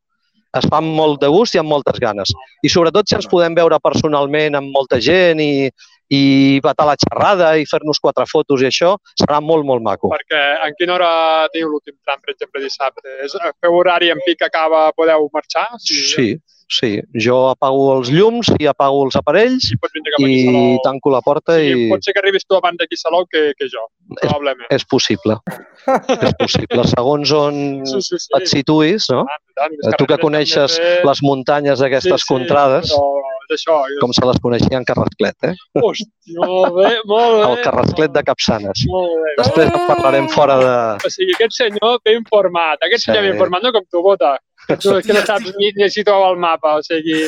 Es 0.52 0.66
fa 0.68 0.82
amb 0.82 0.92
molt 0.92 1.22
de 1.22 1.30
gust 1.32 1.54
i 1.56 1.60
amb 1.62 1.72
moltes 1.72 1.96
ganes. 2.00 2.28
I 2.60 2.68
sobretot 2.68 3.08
si 3.08 3.16
ens 3.16 3.28
podem 3.28 3.54
veure 3.56 3.78
personalment 3.80 4.58
amb 4.58 4.68
molta 4.74 4.98
gent 5.00 5.40
i, 5.40 5.70
i 6.12 6.60
batar 6.64 6.84
la 6.90 6.96
xerrada 7.00 7.52
i 7.56 7.64
fer-nos 7.68 8.00
quatre 8.02 8.26
fotos 8.28 8.60
i 8.60 8.68
això, 8.68 8.94
serà 9.16 9.40
molt, 9.40 9.64
molt 9.64 9.82
maco. 9.82 10.10
perquè 10.12 10.42
en 10.66 10.74
quina 10.78 10.94
hora 10.98 11.12
teniu 11.52 11.70
l'últim 11.72 11.94
tram, 12.04 12.20
per 12.20 12.34
exemple, 12.34 12.60
dissabte? 12.62 13.06
És, 13.24 13.32
feu 13.62 13.76
horari 13.80 14.10
en 14.12 14.20
pic 14.26 14.38
que 14.42 14.50
acaba, 14.50 14.90
podeu 14.96 15.28
marxar? 15.32 15.66
Sí, 15.80 16.36
sí. 16.72 16.92
Jo 17.20 17.50
apago 17.50 17.98
els 17.98 18.08
llums 18.12 18.48
i 18.58 18.64
apago 18.70 19.02
els 19.04 19.16
aparells 19.18 19.66
I 19.74 19.76
pots 19.80 19.92
vindre 19.92 20.12
cap 20.14 20.22
aquí 20.24 20.36
a 20.48 20.60
i 20.72 20.78
tanco 20.84 21.10
la 21.12 21.20
porta 21.20 21.56
Sí, 21.60 21.68
i 21.68 21.88
pot 21.90 22.04
ser 22.06 22.14
que 22.16 22.22
arribis 22.22 22.46
tu 22.48 22.56
abans 22.56 22.78
d'aquí 22.80 22.96
a 22.96 23.00
Salou 23.02 23.26
que, 23.28 23.42
que 23.58 23.68
jo, 23.68 23.82
probablement. 24.22 24.68
és 24.72 24.84
possible. 24.88 25.36
És 26.22 26.32
possible. 26.38 26.84
Segons 26.92 27.32
on 27.36 27.56
Sí, 27.88 28.00
sí, 28.06 28.18
sí. 28.22 28.28
et 28.38 28.46
situïs, 28.48 29.08
no? 29.12 29.24
Tant, 29.58 29.74
tant, 29.82 29.96
Tu 29.98 30.06
que 30.08 30.18
coneixes 30.22 30.78
fer- 30.78 31.00
les 31.04 31.20
muntanyes 31.26 31.80
d'aquestes 31.82 32.24
contrades, 32.28 32.88
Però 32.92 33.10
és 33.20 33.41
això. 33.56 33.78
com 34.00 34.12
se 34.16 34.24
les 34.26 34.38
coneixia 34.42 34.78
en 34.80 34.84
Carrasclet, 34.88 35.36
eh? 35.50 35.54
Hòstia, 35.80 36.38
molt 36.40 36.74
bé, 36.78 36.90
molt 37.06 37.36
bé. 37.38 37.42
El 37.50 37.62
Carrasclet 37.64 38.12
de 38.16 38.22
Capçanes. 38.26 38.84
Molt 38.90 39.14
bé. 39.24 39.34
Després 39.42 39.72
en 39.72 39.86
parlarem 39.88 40.28
fora 40.32 40.58
de... 40.62 40.74
O 41.06 41.10
sigui, 41.16 41.34
aquest 41.38 41.58
senyor 41.60 41.98
ben 42.04 42.20
informat. 42.22 42.78
Aquest 42.82 43.04
Sí. 43.04 43.10
senyor 43.10 43.22
ben 43.28 43.34
informat, 43.36 43.62
no 43.62 43.72
com 43.72 43.84
tu, 43.90 44.02
Bota. 44.02 44.36
Que 44.68 44.76
tu 44.76 44.94
que 45.02 45.12
no 45.16 45.20
saps 45.26 45.52
ni, 45.58 45.72
ni 45.76 45.90
situar 45.90 46.30
el 46.32 46.38
mapa. 46.38 46.76
O 46.78 46.82
sigui, 46.86 47.26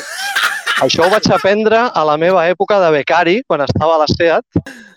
Això 0.83 1.05
ho 1.07 1.11
vaig 1.11 1.27
aprendre 1.31 1.79
a 1.95 2.03
la 2.05 2.17
meva 2.19 2.43
època 2.51 2.81
de 2.83 2.89
becari, 2.91 3.37
quan 3.47 3.61
estava 3.63 3.95
a 3.95 3.99
la 4.03 4.07
SEAT, 4.11 4.43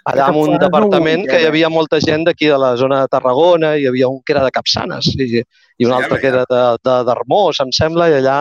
allà 0.09 0.29
en 0.31 0.35
un 0.41 0.55
departament 0.57 1.27
que 1.29 1.37
hi 1.43 1.45
havia 1.45 1.69
molta 1.69 1.99
gent 2.01 2.23
d'aquí 2.25 2.47
de 2.49 2.57
la 2.57 2.71
zona 2.81 3.03
de 3.03 3.11
Tarragona, 3.13 3.75
hi 3.77 3.85
havia 3.85 4.09
un 4.09 4.17
que 4.25 4.33
era 4.33 4.41
de 4.43 4.49
Capçanes 4.55 5.11
i, 5.21 5.43
i 5.77 5.85
un 5.85 5.91
Sí, 5.93 5.97
altre 5.97 6.19
que 6.21 6.27
era 6.33 6.43
de, 6.49 6.61
de 6.89 6.95
d'Hermós, 7.07 7.59
em 7.63 7.71
sembla, 7.71 8.09
i 8.09 8.17
allà, 8.19 8.37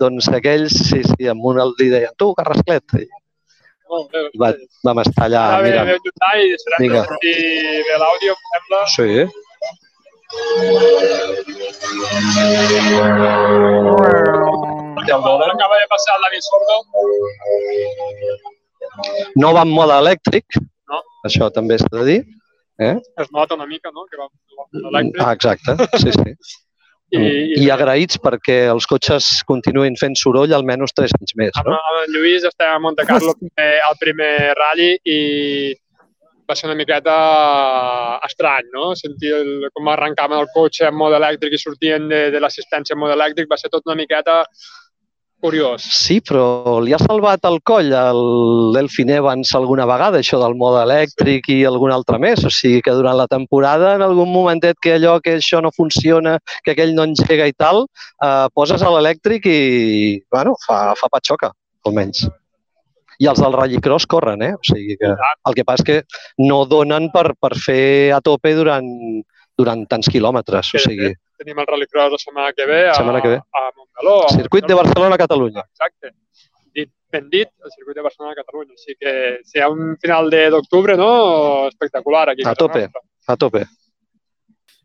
doncs, 0.00 0.28
aquells, 0.38 0.74
sí, 0.90 1.02
sí, 1.02 1.28
amb 1.32 1.44
un 1.44 1.58
li 1.78 1.88
deien, 1.90 2.14
tu, 2.18 2.32
Carrasclet, 2.38 2.84
i 3.02 3.06
molt 3.88 4.10
bé. 4.10 4.22
va, 4.42 4.48
vam 4.86 4.98
estar 5.04 5.26
allà 5.28 5.42
ve 5.62 5.94
un 5.98 6.06
detall 6.06 6.40
i 6.42 6.56
serà 6.62 6.80
Vinga. 6.82 7.02
que 7.02 7.08
sortir 7.12 7.36
bé 7.90 7.98
l'àudio, 8.02 8.32
em 8.34 8.48
sembla. 8.54 8.80
Sí, 8.96 9.10
acaba 15.54 15.76
de 15.80 15.86
passar 15.88 16.16
el 16.16 16.22
David 16.22 16.42
Sordo. 16.48 16.76
no 19.36 19.52
va 19.54 19.62
en 19.62 19.70
mode 19.70 19.92
elèctric, 20.02 20.44
No. 20.88 21.00
això 21.24 21.50
també 21.52 21.78
s'ha 21.78 21.88
de 21.92 22.04
dir. 22.04 22.20
Eh? 22.78 22.94
Es 23.18 23.30
nota 23.32 23.54
una 23.54 23.66
mica, 23.66 23.90
no?, 23.92 24.04
que 24.10 24.16
va 24.20 24.26
va 24.26 24.66
elèctric. 24.90 25.22
Ah, 25.24 25.32
exacte, 25.32 25.76
sí, 26.02 26.12
sí. 26.12 26.36
I, 27.14 27.18
i, 27.18 27.58
I 27.62 27.66
agraïts 27.70 28.18
perquè 28.18 28.64
els 28.72 28.86
cotxes 28.90 29.28
continuïn 29.46 29.94
fent 30.00 30.16
soroll 30.18 30.54
almenys 30.56 30.94
3 30.98 31.12
anys 31.20 31.36
més, 31.38 31.58
no? 31.62 31.76
amb 31.76 32.00
en 32.02 32.14
Lluís 32.14 32.46
estem 32.48 32.72
a 32.72 32.80
Monte 32.82 33.06
Carlo 33.06 33.36
al 33.62 33.98
primer 34.00 34.32
ratll 34.58 34.82
i 35.06 35.20
va 36.46 36.54
ser 36.54 36.68
una 36.68 36.78
miqueta 36.78 37.14
estrany, 38.26 38.70
no? 38.74 38.90
Sentir 38.98 39.32
el, 39.34 39.52
com 39.74 39.88
arrencaven 39.90 40.38
el 40.38 40.50
cotxe 40.54 40.86
en 40.88 40.98
mode 40.98 41.18
elèctric 41.18 41.56
i 41.56 41.62
sortien 41.62 42.06
de, 42.10 42.20
de 42.34 42.42
l'assistència 42.42 42.94
en 42.94 43.02
mode 43.02 43.16
elèctric 43.18 43.50
va 43.50 43.58
ser 43.60 43.70
tot 43.72 43.86
una 43.86 43.98
miqueta 43.98 44.42
curiós. 45.40 45.84
Sí, 45.94 46.18
però 46.24 46.78
li 46.82 46.94
ha 46.94 47.00
salvat 47.00 47.44
el 47.48 47.58
coll 47.66 47.92
al 47.96 48.20
Delfin 48.74 49.10
Evans 49.14 49.52
alguna 49.58 49.86
vegada, 49.88 50.20
això 50.20 50.40
del 50.42 50.56
mode 50.58 50.82
elèctric 50.86 51.50
i 51.52 51.58
algun 51.68 51.92
altre 51.94 52.18
més. 52.22 52.44
O 52.46 52.52
sigui 52.52 52.82
que 52.84 52.94
durant 52.96 53.18
la 53.18 53.28
temporada, 53.30 53.94
en 53.96 54.04
algun 54.06 54.32
momentet 54.32 54.80
que 54.82 54.96
allò 54.96 55.18
que 55.22 55.36
això 55.40 55.60
no 55.62 55.74
funciona, 55.76 56.38
que 56.64 56.74
aquell 56.74 56.94
no 56.96 57.06
engega 57.06 57.46
i 57.46 57.54
tal, 57.56 57.84
eh, 58.22 58.46
poses 58.54 58.82
a 58.82 58.90
l'elèctric 58.94 59.46
i, 59.50 59.60
bueno, 60.32 60.56
fa, 60.66 60.80
fa 60.98 61.10
patxoca, 61.12 61.52
almenys. 61.86 62.26
I 63.22 63.30
els 63.30 63.40
del 63.40 63.54
Rallycross 63.56 64.04
corren, 64.12 64.42
eh? 64.44 64.52
O 64.56 64.64
sigui 64.66 64.98
que 65.00 65.14
el 65.14 65.54
que 65.56 65.64
passa 65.64 65.84
és 65.84 65.86
que 65.88 66.42
no 66.44 66.64
donen 66.68 67.08
per, 67.14 67.30
per 67.40 67.54
fer 67.56 68.12
a 68.12 68.20
tope 68.20 68.52
durant, 68.58 68.90
durant 69.56 69.86
tants 69.88 70.10
quilòmetres. 70.12 70.74
O 70.76 70.82
sigui, 70.82 71.14
Tenim 71.38 71.58
el 71.60 71.66
Rallycross 71.68 72.12
la 72.12 72.18
setmana 72.18 72.52
que 72.56 72.66
ve 72.66 72.88
a, 72.88 72.94
Setmana 72.94 73.20
que 73.22 73.28
ve. 73.28 73.36
a 73.36 73.64
Montmeló. 73.76 74.28
circuit 74.30 74.66
de 74.66 74.74
Barcelona-Catalunya. 74.74 75.60
Exacte. 75.70 76.12
Dit, 76.74 76.90
ben 77.12 77.28
dit, 77.30 77.48
el 77.64 77.70
circuit 77.74 77.96
de 77.96 78.02
Barcelona 78.02 78.32
a 78.32 78.40
Catalunya. 78.42 78.72
Així 78.76 78.96
que 79.00 79.12
si 79.44 79.58
hi 79.58 79.62
ha 79.62 79.68
un 79.68 79.96
final 80.00 80.30
de- 80.30 80.48
d'octubre, 80.50 80.96
no? 80.96 81.68
Espectacular 81.68 82.30
aquí. 82.30 82.42
A 82.46 82.54
tope. 82.54 82.88
A 83.26 83.36
tope. 83.36 83.66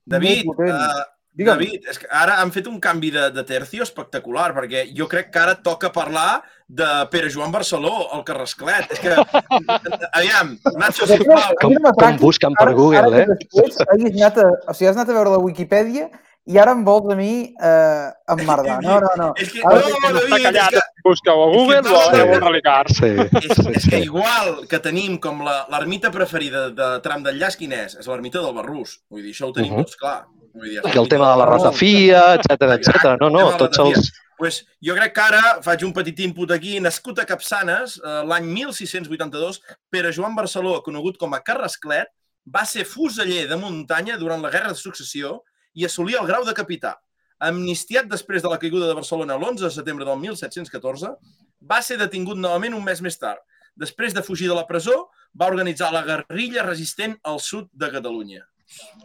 David, 0.06 0.46
uh, 0.48 1.04
Digue'm. 1.34 1.54
David, 1.56 1.86
és 1.88 1.98
que 2.02 2.08
ara 2.12 2.42
han 2.42 2.50
fet 2.52 2.66
un 2.68 2.80
canvi 2.84 3.10
de, 3.16 3.30
de 3.32 3.44
tercio 3.48 3.84
espectacular, 3.86 4.50
perquè 4.54 4.82
jo 4.98 5.06
crec 5.08 5.30
que 5.32 5.40
ara 5.40 5.54
toca 5.64 5.92
parlar 5.96 6.42
de 6.68 6.88
Pere 7.12 7.30
Joan 7.32 7.54
Barceló, 7.54 8.10
el 8.18 8.24
Carrasclet. 8.28 8.92
És 8.92 9.00
que, 9.00 9.14
aviam, 10.20 10.58
Nacho, 10.76 11.08
sisplau. 11.08 11.56
Com, 11.62 11.72
Mira, 11.78 11.94
com 11.96 12.18
busquen 12.20 12.58
per 12.60 12.68
Ara- 12.68 12.76
Google, 12.76 13.00
ara 13.06 13.22
eh? 13.22 13.26
que 13.30 13.38
Després, 13.48 13.80
hagis 13.88 14.18
anat 14.20 14.42
a, 14.44 14.50
o 14.68 14.76
sigui, 14.76 14.90
has 14.92 14.98
anat 15.00 15.14
a 15.14 15.16
veure 15.22 15.32
la 15.38 15.40
Wikipedia 15.46 16.10
i 16.48 16.58
ara 16.58 16.72
em 16.74 16.84
vols 16.84 17.12
a 17.14 17.16
mi 17.16 17.54
eh, 17.54 18.08
emmerdar. 18.34 18.80
No, 18.82 19.00
no, 19.04 19.10
no. 19.18 19.28
És 19.38 19.52
que, 19.54 19.62
Ara 19.62 19.82
no, 19.84 20.12
David, 20.18 20.34
és 20.38 20.44
callat, 20.48 20.72
que, 20.74 20.82
busqueu 21.06 21.44
a 21.44 21.48
Google 21.54 21.80
o 21.80 21.84
de- 22.12 22.22
al 22.24 22.42
Rallycar. 22.42 22.86
Sí, 22.90 23.12
és, 23.14 23.52
sí, 23.60 23.68
és 23.76 23.86
que 23.90 24.00
igual 24.08 24.66
que 24.68 24.80
tenim 24.80 25.20
com 25.22 25.44
la- 25.46 25.68
l'ermita 25.70 26.10
preferida 26.12 26.70
de 26.72 26.90
Tram 27.06 27.22
d'Enllaç, 27.24 27.58
quin 27.58 27.72
és? 27.78 27.96
És 28.02 28.08
l'ermita 28.08 28.42
del 28.42 28.54
Barrús. 28.58 28.98
Vull 29.10 29.22
dir, 29.22 29.34
això 29.36 29.50
ho 29.50 29.54
tenim 29.54 29.74
Uh 29.74 29.78
-huh. 29.80 29.86
tots 29.86 29.96
clar. 29.98 30.26
Vull 30.54 30.68
dir, 30.70 30.82
I 30.84 30.98
el 30.98 31.08
tema 31.08 31.32
de 31.32 31.38
la 31.38 31.46
ratafia, 31.46 32.34
etc 32.36 32.62
etc. 32.78 33.18
No, 33.22 33.30
no, 33.30 33.56
tots 33.58 33.78
els... 33.80 34.12
Pues 34.42 34.66
jo 34.82 34.96
crec 34.96 35.14
que 35.14 35.22
ara 35.22 35.60
faig 35.62 35.84
un 35.86 35.94
petit 35.94 36.20
input 36.20 36.50
aquí. 36.52 36.80
Nascut 36.80 37.20
a 37.20 37.26
Capçanes, 37.26 38.02
eh, 38.04 38.24
l'any 38.26 38.46
1682, 38.46 39.62
Pere 39.90 40.12
Joan 40.12 40.34
Barceló, 40.36 40.82
conegut 40.82 41.18
com 41.18 41.32
a 41.36 41.42
Carrasclet, 41.44 42.08
va 42.48 42.66
ser 42.66 42.84
fuseller 42.86 43.48
de 43.48 43.56
muntanya 43.56 44.18
durant 44.18 44.42
la 44.42 44.50
Guerra 44.50 44.70
de 44.70 44.76
Successió 44.76 45.44
i 45.74 45.86
assolia 45.88 46.22
el 46.22 46.30
grau 46.30 46.46
de 46.48 46.56
capità. 46.58 46.96
Amnistiat 47.42 48.10
després 48.10 48.44
de 48.44 48.52
la 48.52 48.60
caiguda 48.62 48.90
de 48.90 48.98
Barcelona 48.98 49.38
l'11 49.40 49.66
de 49.66 49.74
setembre 49.74 50.06
del 50.06 50.20
1714, 50.22 51.16
va 51.62 51.82
ser 51.82 51.98
detingut 51.98 52.38
novament 52.38 52.78
un 52.78 52.86
mes 52.86 53.02
més 53.02 53.18
tard. 53.18 53.42
Després 53.76 54.14
de 54.14 54.24
fugir 54.24 54.50
de 54.52 54.56
la 54.58 54.68
presó, 54.68 55.08
va 55.40 55.48
organitzar 55.50 55.92
la 55.94 56.04
guerrilla 56.06 56.66
resistent 56.68 57.16
al 57.24 57.40
sud 57.40 57.70
de 57.72 57.90
Catalunya. 57.92 58.46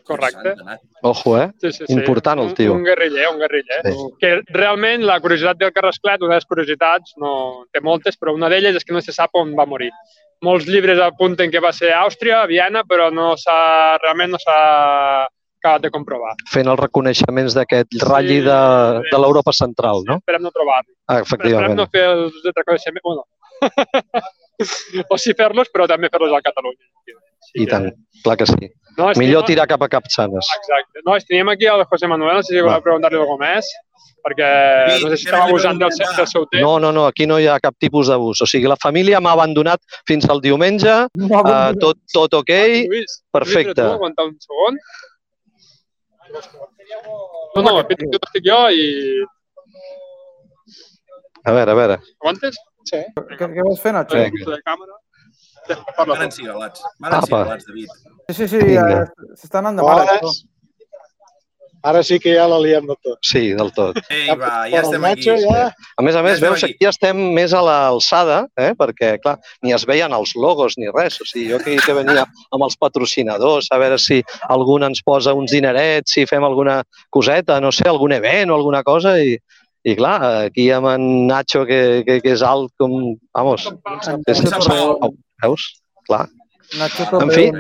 Correcte. 0.05 0.55
Anat. 0.61 0.83
Ojo, 1.03 1.37
eh? 1.41 1.51
Sí, 1.59 1.73
sí, 1.73 1.85
sí. 1.87 1.93
Important, 1.93 2.41
el 2.41 2.55
tio. 2.55 2.73
Un, 2.73 2.79
un 2.79 2.85
guerriller, 2.85 3.29
un 3.33 3.41
guerriller. 3.41 3.81
Sí. 3.83 4.05
Que 4.21 4.33
realment 4.55 5.03
la 5.07 5.19
curiositat 5.21 5.59
del 5.59 5.73
Carrasclet, 5.75 6.23
una 6.23 6.37
de 6.37 6.41
les 6.41 6.47
curiositats, 6.47 7.17
no 7.23 7.33
té 7.73 7.83
moltes, 7.83 8.19
però 8.19 8.35
una 8.37 8.51
d'elles 8.53 8.79
és 8.79 8.87
que 8.87 8.95
no 8.95 9.03
se 9.03 9.15
sap 9.17 9.35
on 9.35 9.57
va 9.59 9.67
morir. 9.67 9.91
Molts 10.45 10.69
llibres 10.69 11.01
apunten 11.03 11.51
que 11.51 11.63
va 11.65 11.73
ser 11.75 11.91
a 11.95 12.05
Àustria, 12.05 12.43
a 12.43 12.51
Viena, 12.51 12.85
però 12.87 13.09
no 13.11 13.33
s'ha 13.41 13.97
realment 14.05 14.37
no 14.37 14.41
s'ha 14.43 14.61
acabat 15.67 15.85
de 15.87 15.91
comprovar. 15.95 16.33
Fent 16.53 16.71
els 16.71 16.81
reconeixements 16.81 17.59
d'aquest 17.59 17.99
ratlli 18.07 18.41
de, 18.47 18.61
de 19.11 19.21
l'Europa 19.23 19.55
central, 19.57 20.07
no? 20.07 20.21
Esperem 20.23 20.47
no 20.47 20.55
trobar-lo. 20.55 20.93
Ah, 21.07 21.21
Esperem 21.21 21.27
efectivament. 21.27 21.79
no 21.83 21.89
fer 21.93 22.07
els 22.15 22.41
reconeixements... 22.55 23.03
Bueno, 23.07 23.27
o 25.13 25.19
sí 25.21 25.35
fer-los, 25.37 25.71
però 25.75 25.89
també 25.91 26.11
fer-los 26.13 26.35
a 26.37 26.43
Catalunya. 26.45 26.85
Sí, 27.47 27.63
I 27.63 27.71
tant, 27.71 27.91
clar 28.25 28.37
que 28.41 28.49
sí. 28.49 28.71
No, 28.97 29.11
Millor 29.21 29.45
tirar 29.45 29.67
cap 29.69 29.83
a 29.85 29.89
Capçanes. 29.93 30.49
Exacte. 30.57 31.03
No, 31.05 31.17
teníem 31.29 31.51
aquí 31.53 31.67
el 31.69 31.85
José 31.85 32.09
Manuel, 32.09 32.39
no 32.39 32.45
sé 32.47 32.55
si 32.55 32.63
voleu 32.65 32.81
preguntar-li 32.85 33.19
alguna 33.21 33.51
més, 33.53 33.69
perquè 34.25 34.49
Sí, 34.89 35.03
no 35.05 35.11
sé 35.13 35.19
si 35.21 35.29
estava 35.29 35.51
abusant 35.51 35.81
del, 35.83 35.93
del 35.93 36.29
seu 36.31 36.47
temps. 36.49 36.63
No, 36.65 36.79
no, 36.83 36.93
no, 36.97 37.05
aquí 37.11 37.27
no 37.29 37.37
hi 37.39 37.49
ha 37.51 37.59
cap 37.63 37.77
tipus 37.79 38.09
d'abús. 38.09 38.41
O 38.43 38.49
sigui, 38.49 38.71
la 38.73 38.79
família 38.81 39.21
m'ha 39.21 39.35
abandonat 39.37 40.01
fins 40.09 40.25
al 40.33 40.41
diumenge, 40.45 40.97
No, 41.21 41.29
uh, 41.43 41.75
tot, 41.83 42.01
tot 42.13 42.41
ok, 42.41 42.55
Lluís, 42.89 43.21
perfecte. 43.37 43.77
Lluís, 43.77 43.83
tu, 43.85 44.01
aguanta 44.01 44.27
un 44.31 44.35
segon. 44.41 44.81
No, 47.57 47.63
no, 47.63 47.73
el 47.81 47.87
Piti 47.89 48.09
estic 48.11 48.45
jo 48.47 48.61
i... 48.75 48.87
A 51.47 51.55
veure, 51.55 51.71
a 51.71 51.79
veure. 51.79 51.97
Aguantes? 52.21 52.59
Sí. 52.91 53.01
Què, 53.17 53.47
què 53.47 53.63
vols 53.63 53.83
fer, 53.83 53.93
Nacho? 53.95 54.19
Sí. 54.19 54.45
De 54.47 54.59
càmera. 54.67 54.99
Van 55.99 56.27
encigalats. 56.27 56.83
Van 57.03 57.17
encigalats, 57.21 57.67
David. 57.71 57.95
Sí, 58.29 58.35
sí, 58.35 58.49
sí, 58.53 58.61
Vinga. 58.63 58.85
ja, 58.91 59.31
s'està 59.39 59.63
anant 59.63 59.79
de 59.79 59.87
mare. 59.87 60.19
Ara, 61.87 62.03
sí 62.03 62.19
que 62.19 62.33
ja 62.35 62.49
la 62.51 62.57
liem 62.59 62.89
de 62.89 62.97
tot. 62.99 63.19
Sí, 63.23 63.53
del 63.55 63.69
tot. 63.77 63.99
Ei, 64.11 64.27
va, 64.35 64.65
ja 64.67 64.81
el 64.81 64.89
estem 64.89 65.05
aquí. 65.07 65.29
Nacho, 65.31 65.37
Ja... 65.45 65.67
A 65.97 66.05
més 66.05 66.17
a 66.19 66.23
més, 66.25 66.41
estem 66.41 66.49
veus, 66.49 66.65
aquí. 66.65 66.75
aquí 66.75 66.89
estem 66.89 67.21
més 67.37 67.55
a 67.55 67.61
l'alçada, 67.63 68.41
eh? 68.59 68.73
perquè, 68.79 69.13
clar, 69.23 69.37
ni 69.63 69.75
es 69.77 69.87
veien 69.87 70.15
els 70.17 70.35
logos 70.35 70.75
ni 70.81 70.91
res. 70.91 71.21
O 71.23 71.29
sigui, 71.29 71.47
jo 71.53 71.61
que, 71.63 71.77
que 71.85 71.95
venia 71.95 72.27
amb 72.27 72.67
els 72.67 72.75
patrocinadors, 72.81 73.71
a 73.71 73.79
veure 73.83 74.01
si 74.03 74.19
algun 74.51 74.89
ens 74.89 75.05
posa 75.07 75.37
uns 75.39 75.55
dinerets, 75.55 76.17
si 76.17 76.27
fem 76.27 76.45
alguna 76.47 76.81
coseta, 77.15 77.61
no 77.63 77.71
sé, 77.71 77.87
algun 77.87 78.17
event 78.19 78.51
o 78.51 78.59
alguna 78.59 78.83
cosa, 78.87 79.15
i, 79.23 79.39
i 79.87 79.95
clar, 79.95 80.19
aquí 80.49 80.67
amb 80.75 80.91
en 80.97 81.09
Nacho, 81.31 81.63
que, 81.71 82.03
que, 82.09 82.19
que 82.25 82.35
és 82.35 82.43
alt 82.43 82.75
com... 82.83 83.15
Vamos, 83.37 83.71
és, 84.27 84.43
Pau. 84.67 85.13
veus? 85.45 85.71
Clar. 86.11 86.27
Nacho 86.81 87.07
En 87.23 87.31
fi. 87.31 87.51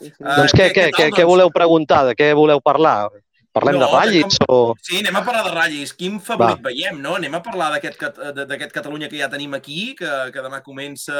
Sí, 0.00 0.10
sí. 0.10 0.22
Ah, 0.24 0.36
Doncs 0.42 0.52
què, 0.52 0.66
què- 0.68 0.72
què, 0.74 0.82
què 0.84 0.90
què, 0.90 0.96
tal, 0.96 1.10
què 1.16 1.22
doncs? 1.24 1.30
voleu 1.32 1.50
preguntar? 1.50 2.02
De 2.06 2.14
què 2.18 2.32
voleu 2.36 2.60
parlar? 2.60 3.08
Parlem 3.56 3.78
No, 3.78 3.86
de 3.86 3.92
ratllis 3.96 4.36
o... 4.52 4.74
Sí, 4.84 4.98
anem 5.00 5.16
a 5.16 5.22
parlar 5.24 5.44
de 5.46 5.52
ratllis. 5.54 5.94
Quin 5.96 6.18
favorit 6.20 6.60
veiem, 6.60 6.98
no? 7.00 7.14
Anem 7.16 7.34
a 7.38 7.40
parlar 7.40 7.70
d'aquest 7.72 8.72
Catalunya 8.74 9.08
que 9.08 9.16
ja 9.22 9.30
tenim 9.32 9.54
aquí, 9.56 9.94
que, 9.96 10.10
que 10.34 10.42
demà 10.44 10.60
comença 10.62 11.16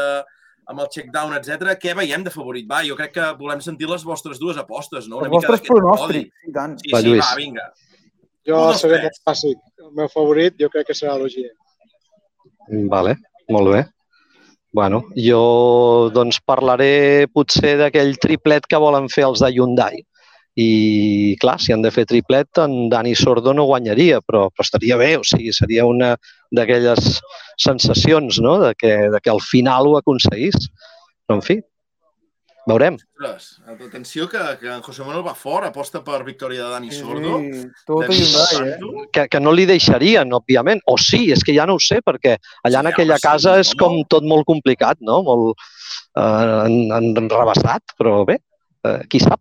amb 0.69 0.83
el 0.83 0.89
check-down, 0.93 1.33
etc. 1.39 1.73
Què 1.81 1.95
veiem 1.97 2.25
de 2.27 2.31
favorit? 2.35 2.67
Va, 2.69 2.83
jo 2.85 2.97
crec 2.99 3.15
que 3.15 3.31
volem 3.39 3.63
sentir 3.65 3.89
les 3.89 4.05
vostres 4.05 4.37
dues 4.43 4.59
apostes, 4.61 5.09
no? 5.09 5.23
Els 5.25 5.33
vostres 5.33 5.63
pronòstics, 5.65 6.45
i 6.45 6.53
tant. 6.53 6.77
Sí, 6.83 6.93
Va, 6.93 7.01
sí, 7.01 7.07
Lluís. 7.09 7.23
va, 7.25 7.37
vinga. 7.41 7.67
Jo 8.47 8.61
Un 8.69 8.79
seré 8.83 9.01
molt 9.07 9.17
clàssic. 9.25 9.57
El 9.81 9.93
meu 9.97 10.09
favorit 10.13 10.61
jo 10.61 10.69
crec 10.69 10.89
que 10.91 10.95
serà 10.99 11.17
l'Ogier. 11.17 11.53
Vale, 12.91 13.17
molt 13.49 13.73
bé. 13.73 13.81
Bueno, 14.77 14.99
jo 15.17 16.11
doncs 16.13 16.37
parlaré 16.45 17.25
potser 17.33 17.79
d'aquell 17.81 18.19
triplet 18.21 18.67
que 18.69 18.81
volen 18.83 19.07
fer 19.09 19.23
els 19.25 19.41
de 19.41 19.49
Hyundai. 19.55 20.03
I, 20.57 21.37
clar, 21.41 21.55
si 21.65 21.73
han 21.73 21.81
de 21.85 21.93
fer 21.95 22.05
triplet, 22.11 22.61
en 22.61 22.91
Dani 22.93 23.15
Sordo 23.17 23.55
no 23.57 23.65
guanyaria, 23.71 24.19
però, 24.21 24.43
però 24.53 24.67
estaria 24.67 24.99
bé, 25.01 25.15
o 25.17 25.25
sigui, 25.25 25.55
seria 25.57 25.87
una 25.89 26.11
d'aquelles 26.53 27.23
sensacions, 27.65 28.43
no?, 28.45 28.59
de 28.67 28.75
que, 28.77 28.93
de 29.17 29.23
que 29.25 29.33
al 29.33 29.41
final 29.45 29.89
ho 29.89 29.97
aconseguís. 29.97 30.69
Però, 31.25 31.39
en 31.41 31.45
fi, 31.49 31.59
veurem. 32.67 32.97
Ostres, 33.17 33.47
atenció 33.67 34.29
que, 34.29 34.41
que 34.61 34.69
en 34.75 34.83
José 34.83 35.05
Manuel 35.07 35.25
va 35.27 35.35
fort, 35.39 35.69
aposta 35.69 36.03
per 36.05 36.23
victòria 36.27 36.65
de 36.65 36.71
Dani 36.75 36.93
Sordo. 36.95 37.39
sí, 37.41 37.63
tot 37.87 38.11
Hyundai, 38.11 38.75
eh? 38.75 39.07
Que, 39.15 39.27
que 39.33 39.41
no 39.41 39.55
li 39.55 39.67
deixarien, 39.71 40.35
òbviament. 40.37 40.83
O 40.91 40.99
sí, 41.01 41.27
és 41.35 41.45
que 41.47 41.55
ja 41.57 41.67
no 41.69 41.79
ho 41.79 41.83
sé, 41.83 42.03
perquè 42.05 42.37
allà 42.67 42.83
en 42.83 42.91
Sí, 42.91 42.95
aquella 42.95 43.17
home, 43.17 43.23
sí, 43.23 43.29
casa 43.29 43.57
és 43.63 43.73
no? 43.75 43.81
com 43.85 43.99
tot 44.11 44.27
molt 44.27 44.49
complicat, 44.51 45.01
no? 45.01 45.23
Molt 45.27 45.67
eh, 46.19 46.23
en, 46.67 46.79
en, 46.91 47.11
enrebaçat, 47.25 47.97
però 47.99 48.21
bé, 48.29 48.41
eh, 48.87 49.01
qui 49.11 49.23
sap. 49.23 49.41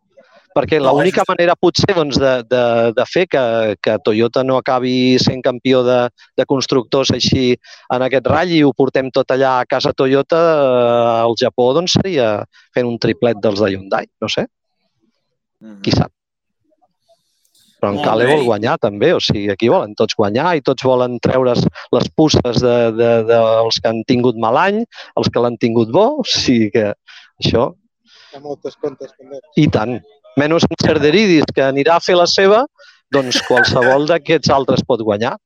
Perquè 0.55 0.77
l'única 0.79 1.25
manera 1.27 1.53
potser 1.59 1.91
doncs, 1.97 2.15
de, 2.21 2.31
de, 2.47 2.63
de 2.95 3.05
fer 3.11 3.25
que, 3.27 3.41
que 3.83 3.97
Toyota 4.05 4.43
no 4.47 4.55
acabi 4.55 5.17
sent 5.19 5.41
campió 5.43 5.81
de, 5.83 5.97
de 6.39 6.45
constructors 6.47 7.11
així 7.11 7.49
en 7.91 8.05
aquest 8.05 8.29
ratll 8.31 8.53
i 8.55 8.61
ho 8.63 8.71
portem 8.71 9.09
tot 9.11 9.33
allà 9.35 9.57
a 9.59 9.65
casa 9.67 9.91
Toyota 9.91 10.39
eh, 10.39 11.25
al 11.25 11.35
Japó, 11.41 11.73
doncs 11.75 11.97
seria 11.99 12.29
fent 12.73 12.87
un 12.87 12.95
triplet 13.03 13.41
dels 13.43 13.59
de 13.59 13.73
Hyundai, 13.73 14.07
no 14.21 14.31
sé, 14.31 14.47
Mhm. 15.61 15.81
qui 15.81 15.91
sap. 15.91 16.11
Però 17.79 17.91
en 17.93 17.99
Cale 18.03 18.25
vol 18.27 18.43
guanyar 18.47 18.77
també, 18.81 19.11
o 19.15 19.19
sigui, 19.23 19.49
aquí 19.51 19.67
volen 19.71 19.93
tots 19.95 20.15
guanyar 20.17 20.55
i 20.57 20.61
tots 20.65 20.83
volen 20.83 21.19
treure's 21.19 21.61
les 21.95 22.09
pusses 22.15 22.59
de, 22.63 22.75
de, 22.95 23.09
dels 23.27 23.79
que 23.79 23.91
han 23.91 24.03
tingut 24.07 24.39
mal 24.41 24.57
any, 24.57 24.83
els 25.19 25.29
que 25.31 25.43
l'han 25.43 25.57
tingut 25.61 25.91
bo, 25.95 26.05
o 26.21 26.25
sigui 26.27 26.71
que 26.73 26.93
això, 27.43 27.73
Hi 28.31 28.37
ha 28.37 28.43
moltes 28.43 28.75
comptes 28.81 29.11
pendents. 29.17 29.47
i 29.55 29.67
tant. 29.71 29.99
Menys 30.37 30.65
en 30.67 30.75
Cerderidis, 30.83 31.47
que 31.55 31.63
anirà 31.63 31.95
a 31.97 32.03
fer 32.03 32.15
la 32.19 32.27
seva, 32.27 32.65
doncs 33.11 33.41
qualsevol 33.47 34.07
d'aquests 34.09 34.51
altres 34.51 34.83
pot 34.87 35.03
guanyar. 35.05 35.37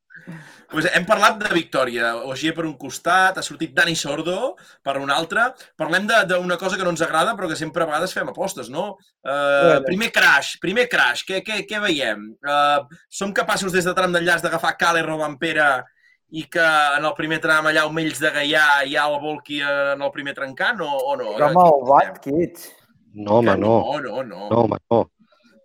Pues 0.69 0.85
hem 0.93 1.05
parlat 1.05 1.39
de 1.41 1.49
victòria. 1.49 2.11
Ogier 2.29 2.51
per 2.53 2.61
un 2.67 2.75
costat, 2.77 3.39
ha 3.39 3.41
sortit 3.41 3.71
Dani 3.73 3.95
Sordo 3.97 4.55
per 4.85 4.99
un 5.01 5.09
altre. 5.09 5.47
Parlem 5.77 6.05
de- 6.05 6.19
d'una 6.29 6.57
cosa 6.61 6.77
que 6.77 6.83
no 6.85 6.91
ens 6.93 7.01
agrada, 7.01 7.33
però 7.35 7.47
que 7.49 7.55
sempre 7.57 7.81
a 7.81 7.87
vegades 7.87 8.13
fem 8.13 8.29
apostes, 8.29 8.69
no? 8.69 8.91
Uh, 9.25 9.81
primer 9.87 10.11
crash, 10.13 10.59
primer 10.61 10.87
crash, 10.87 11.23
què, 11.25 11.41
què, 11.41 11.63
què 11.65 11.81
veiem? 11.81 12.35
Uh, 12.45 12.85
som 13.09 13.33
capaços 13.33 13.73
des 13.73 13.83
de 13.85 13.93
tram 13.97 14.13
d'enllaç 14.13 14.43
d'agafar 14.45 14.75
Cale 14.77 15.01
Robampera 15.01 15.83
i 16.29 16.43
que 16.45 16.61
en 16.99 17.05
el 17.05 17.15
primer 17.17 17.39
tram 17.41 17.65
allà 17.65 17.81
a 17.81 17.89
Omells 17.89 18.19
de 18.21 18.29
Gaià 18.29 18.83
hi 18.85 18.93
ha 18.95 19.07
el 19.09 19.17
Volki 19.23 19.63
en 19.65 20.01
el 20.05 20.11
primer 20.13 20.35
trencant 20.37 20.81
o, 20.85 20.91
o 21.13 21.15
no? 21.17 21.33
Malvat 21.57 22.21
que 22.21 22.35
ets. 22.45 22.69
No, 23.13 23.39
home, 23.39 23.55
no. 23.57 23.77
No, 23.85 23.99
no, 23.99 24.23
no. 24.23 24.49
No, 24.49 24.65
home, 24.65 24.77
no. 24.91 25.05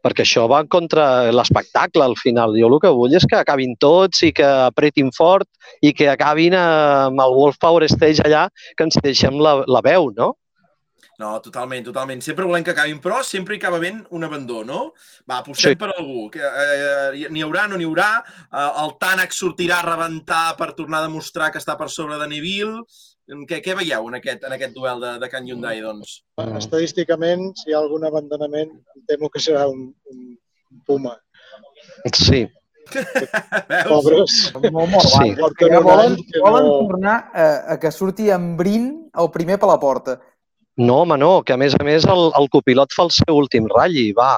perquè 0.04 0.20
això 0.26 0.44
va 0.52 0.60
contra 0.68 1.32
l'espectacle 1.32 2.04
al 2.04 2.16
final. 2.20 2.52
Jo 2.60 2.68
el 2.68 2.78
que 2.82 2.92
vull 2.92 3.16
és 3.16 3.24
que 3.24 3.38
acabin 3.40 3.72
tots 3.80 4.20
i 4.26 4.32
que 4.36 4.44
apretin 4.68 5.10
fort 5.16 5.48
i 5.80 5.94
que 5.96 6.10
acabin 6.12 6.56
amb 6.60 7.20
el 7.24 7.36
Wolf 7.38 7.56
Power 7.60 7.88
Stage 7.88 8.24
allà, 8.24 8.48
que 8.76 8.84
ens 8.84 9.00
deixem 9.04 9.40
la, 9.40 9.62
la 9.64 9.80
veu, 9.84 10.10
no? 10.18 10.34
No, 11.18 11.38
totalment, 11.38 11.84
totalment. 11.86 12.22
Sempre 12.26 12.46
volem 12.46 12.64
que 12.66 12.72
acabin, 12.72 12.98
però 13.02 13.20
sempre 13.22 13.54
hi 13.54 13.60
acaba 13.60 13.78
havent 13.78 14.00
un 14.16 14.26
abandó, 14.26 14.64
no? 14.66 14.80
Va, 15.30 15.38
apostem 15.38 15.76
sí. 15.76 15.78
per 15.78 15.92
algú. 15.92 16.26
Que, 16.34 16.42
eh, 16.42 17.28
n'hi 17.30 17.44
haurà, 17.46 17.68
no 17.70 17.78
n'hi 17.78 17.86
haurà. 17.86 18.08
Eh, 18.48 18.70
el 18.82 18.94
Tànec 19.00 19.36
sortirà 19.36 19.78
a 19.80 19.86
rebentar 19.86 20.56
per 20.58 20.72
tornar 20.74 21.00
a 21.00 21.06
demostrar 21.06 21.52
que 21.54 21.62
està 21.62 21.78
per 21.78 21.88
sobre 21.92 22.18
de 22.18 22.26
Neville. 22.32 22.82
Què, 23.24 23.60
què 23.64 23.72
veieu 23.78 24.08
en 24.10 24.18
aquest, 24.18 24.42
en 24.44 24.52
aquest 24.52 24.74
duel 24.76 25.00
de, 25.00 25.14
de 25.22 25.28
Can 25.32 25.46
Hyundai, 25.48 25.80
doncs? 25.80 26.18
Estadísticament, 26.58 27.46
si 27.56 27.70
hi 27.70 27.76
ha 27.76 27.80
algun 27.80 28.04
abandonament, 28.04 28.74
em 28.96 29.06
temo 29.08 29.30
que 29.32 29.40
serà 29.40 29.64
un, 29.70 29.86
un 30.12 30.24
Puma. 30.84 31.14
Sí. 32.12 32.44
Pobres. 33.88 34.34
Molt, 34.58 34.90
molt 34.92 35.08
sí. 35.08 35.30
Perquè 35.38 35.70
volen, 35.80 36.18
volen 36.42 36.68
tornar 36.68 37.14
a, 37.32 37.46
a 37.74 37.76
que 37.80 37.92
surti 37.94 38.28
en 38.34 38.54
Brin 38.58 38.90
el 39.20 39.30
primer 39.32 39.56
per 39.62 39.70
la 39.70 39.78
porta. 39.80 40.18
No, 40.76 41.00
home, 41.04 41.16
no, 41.22 41.38
que 41.46 41.54
a 41.54 41.60
més 41.60 41.76
a 41.78 41.84
més 41.86 42.04
el, 42.10 42.26
el 42.36 42.50
copilot 42.52 42.92
fa 42.92 43.06
el 43.06 43.14
seu 43.14 43.38
últim 43.38 43.70
ratll 43.70 44.10
va, 44.18 44.32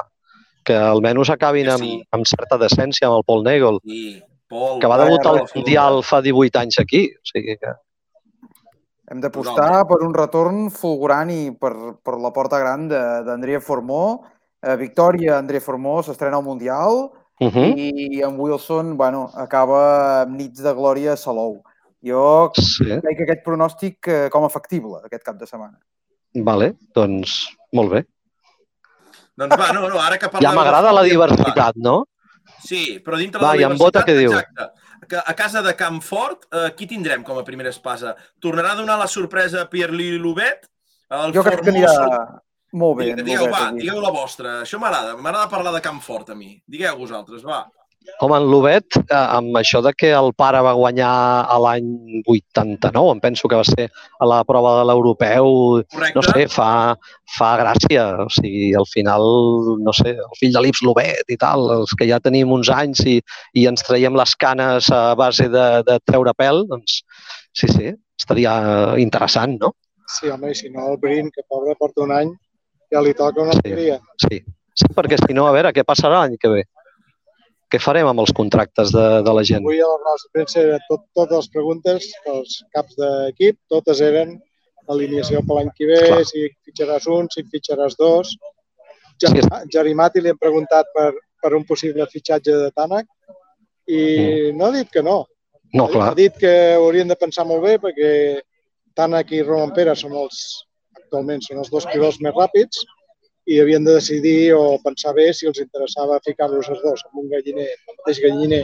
que 0.69 0.77
almenys 0.77 1.33
acabin 1.33 1.71
amb, 1.73 1.87
sí. 1.87 1.99
amb 2.13 2.29
certa 2.29 2.59
decència 2.61 3.09
amb 3.09 3.19
el 3.19 3.27
Paul 3.27 3.45
Nagel, 3.47 3.81
sí. 3.83 4.21
Paul, 4.53 4.79
que 4.83 4.91
va 4.91 5.01
debutar 5.01 5.33
al 5.33 5.43
Mundial 5.55 6.03
fa 6.07 6.21
18 6.23 6.63
anys 6.63 6.79
aquí. 6.85 7.09
O 7.17 7.33
sigui 7.33 7.57
que... 7.59 7.75
Hem 9.07 9.21
d'apostar 9.23 9.85
per 9.87 10.01
un 10.03 10.15
retorn 10.15 10.67
fulgurant 10.75 11.31
i 11.31 11.53
per, 11.55 11.73
per 12.03 12.17
la 12.19 12.33
porta 12.35 12.59
gran 12.59 12.89
d'Andrea 12.91 13.61
Formó. 13.63 14.25
Eh, 14.67 14.75
victòria, 14.81 15.37
Andrea 15.39 15.63
Formó 15.63 16.01
s'estrena 16.03 16.41
al 16.41 16.47
Mundial 16.47 17.07
uh 17.39 17.51
-huh. 17.51 17.69
i 17.77 18.23
en 18.23 18.41
Wilson 18.41 18.97
bueno, 18.97 19.31
acaba 19.35 20.23
amb 20.23 20.37
nits 20.37 20.63
de 20.63 20.73
glòria 20.75 21.13
a 21.13 21.17
Salou. 21.17 21.63
Jo 22.03 22.51
sí. 22.55 22.85
crec 22.85 23.17
que 23.17 23.25
aquest 23.25 23.45
pronòstic 23.45 24.09
eh, 24.09 24.29
com 24.31 24.45
a 24.45 24.49
factible 24.49 25.01
aquest 25.05 25.23
cap 25.23 25.37
de 25.37 25.47
setmana. 25.47 25.79
Vale, 26.35 26.75
doncs 26.95 27.47
molt 27.73 27.91
bé. 27.91 28.07
Doncs 29.37 29.57
va, 29.57 29.73
no, 29.73 29.89
no, 29.89 29.99
ara 30.01 30.19
que 30.19 30.29
Ja 30.41 30.53
m'agrada 30.53 30.93
la 30.93 31.03
diversitat, 31.03 31.77
no? 31.77 32.07
Sí, 32.65 33.01
però 33.05 33.17
dintre 33.17 33.41
va, 33.41 33.53
de 33.53 33.61
la 33.61 33.69
diversitat... 33.69 33.71
Va, 33.71 33.71
i 33.71 33.71
en 33.71 33.79
Bota 33.79 34.03
què 34.03 34.17
diu? 34.17 34.33
Exacte. 34.33 34.76
A 35.25 35.35
casa 35.39 35.63
de 35.63 35.75
Campfort, 35.79 36.49
eh, 36.53 36.71
qui 36.77 36.89
tindrem 36.91 37.23
com 37.23 37.39
a 37.39 37.45
primera 37.45 37.71
espasa? 37.71 38.17
Tornarà 38.43 38.73
a 38.73 38.81
donar 38.81 38.99
la 38.99 39.07
sorpresa 39.07 39.63
a 39.63 39.71
Pierre-Louis 39.71 40.21
Loubet? 40.21 40.69
El 41.11 41.33
jo 41.37 41.45
crec 41.47 41.63
que 41.63 41.71
anirà 41.71 41.95
molt 42.77 42.99
bé. 42.99 43.13
Digueu, 43.17 43.47
va, 43.53 43.71
digueu 43.77 44.01
la 44.03 44.11
vostra. 44.13 44.61
Això 44.65 44.81
m'agrada. 44.83 45.15
M'agrada 45.17 45.49
parlar 45.53 45.73
de 45.77 45.81
Campfort, 45.85 46.33
a 46.35 46.37
mi. 46.39 46.57
Digueu 46.67 46.99
vosaltres, 46.99 47.45
va. 47.47 47.63
Home, 48.21 48.37
en 48.39 48.47
Lubet, 48.49 48.97
eh, 49.03 49.17
amb 49.17 49.57
això 49.61 49.83
de 49.85 49.93
que 49.93 50.11
el 50.17 50.33
pare 50.39 50.63
va 50.65 50.73
guanyar 50.79 51.11
a 51.53 51.59
l'any 51.61 52.23
89, 52.25 53.13
em 53.13 53.21
penso 53.21 53.49
que 53.49 53.59
va 53.59 53.65
ser 53.67 53.89
a 54.21 54.29
la 54.29 54.39
prova 54.49 54.79
de 54.79 54.87
l'europeu, 54.89 55.83
no 56.15 56.25
sé, 56.25 56.47
fa, 56.53 56.71
fa 57.37 57.51
gràcia. 57.61 58.07
O 58.25 58.29
sigui, 58.33 58.71
al 58.79 58.89
final, 58.89 59.27
no 59.85 59.95
sé, 59.97 60.15
el 60.17 60.39
fill 60.41 60.55
de 60.57 60.63
l'Ips 60.65 60.83
Lubet 60.87 61.33
i 61.33 61.39
tal, 61.41 61.69
els 61.81 61.93
que 61.99 62.09
ja 62.09 62.21
tenim 62.25 62.55
uns 62.57 62.73
anys 62.73 63.05
i, 63.05 63.19
i 63.55 63.67
ens 63.69 63.85
traiem 63.87 64.17
les 64.17 64.35
canes 64.41 64.89
a 64.95 65.03
base 65.19 65.51
de, 65.53 65.67
de 65.87 65.99
treure 66.09 66.35
pèl, 66.39 66.65
doncs 66.71 67.03
sí, 67.53 67.69
sí, 67.69 67.93
estaria 68.17 68.55
interessant, 69.03 69.59
no? 69.61 69.75
Sí, 70.07 70.31
home, 70.31 70.53
i 70.53 70.57
si 70.57 70.71
no, 70.71 70.93
el 70.93 71.01
Brin, 71.03 71.33
que 71.35 71.43
pobre 71.49 71.75
porta 71.79 72.05
un 72.05 72.15
any, 72.15 72.31
ja 72.93 73.03
li 73.03 73.13
toca 73.19 73.43
una. 73.43 73.57
Sí, 73.59 73.75
sí. 74.23 74.41
sí, 74.73 74.91
perquè 74.95 75.19
si 75.21 75.35
no, 75.35 75.49
a 75.51 75.55
veure, 75.57 75.75
què 75.75 75.85
passarà 75.85 76.23
l'any 76.23 76.39
que 76.41 76.53
ve? 76.53 76.65
Què 77.77 77.83
farem 77.85 78.09
amb 78.09 78.23
els 78.23 78.33
contractes 78.33 78.91
de, 78.95 79.05
de 79.27 79.33
la 79.37 79.45
gent? 79.45 79.65
Avui 79.67 79.83
a 79.85 79.89
la 79.93 80.17
de 80.17 80.31
premsa 80.33 80.65
tot, 80.89 81.05
totes 81.19 81.37
les 81.37 81.49
preguntes 81.53 82.09
els 82.33 82.59
caps 82.73 82.97
d'equip, 82.97 83.59
totes 83.73 84.01
eren 84.05 84.37
alineació 84.93 85.43
per 85.45 85.59
l'any 85.59 85.73
que 85.77 85.89
ve, 85.91 86.01
Clar. 86.07 86.25
si 86.31 86.47
fitxaràs 86.65 87.09
un, 87.13 87.29
si 87.33 87.45
fitxaràs 87.53 87.99
dos. 88.01 88.33
Ja, 89.21 89.33
sí. 89.33 89.43
Jarimati 89.75 90.23
li 90.23 90.33
hem 90.33 90.41
preguntat 90.41 90.89
per, 90.95 91.11
per 91.43 91.53
un 91.59 91.65
possible 91.69 92.07
fitxatge 92.13 92.55
de 92.63 92.73
Tànec 92.77 93.09
i 93.91 94.01
mm. 94.01 94.57
no 94.57 94.69
ha 94.69 94.77
dit 94.77 94.93
que 94.93 95.05
no. 95.05 95.25
No, 95.75 95.89
clar. 95.93 96.13
Ha 96.13 96.17
dit 96.17 96.37
que 96.41 96.53
haurien 96.77 97.11
de 97.11 97.19
pensar 97.19 97.45
molt 97.49 97.65
bé 97.67 97.77
perquè 97.83 98.13
Tànec 98.97 99.35
i 99.37 99.43
Roman 99.45 99.75
Pera 99.77 99.97
són 99.99 100.17
els, 100.17 100.41
actualment 100.97 101.45
són 101.45 101.61
els 101.65 101.73
dos 101.73 101.89
pilots 101.93 102.23
més 102.25 102.37
ràpids 102.39 102.87
i 103.47 103.61
havien 103.63 103.85
de 103.87 103.95
decidir 103.95 104.53
o 104.57 104.77
pensar 104.83 105.15
bé 105.15 105.31
si 105.35 105.47
els 105.47 105.61
interessava 105.63 106.19
ficar-los 106.25 106.69
els 106.73 106.83
dos 106.83 107.05
en 107.07 107.23
un 107.23 107.29
galliner, 107.31 107.69
el 107.69 107.99
mateix 108.01 108.21
galliner, 108.25 108.63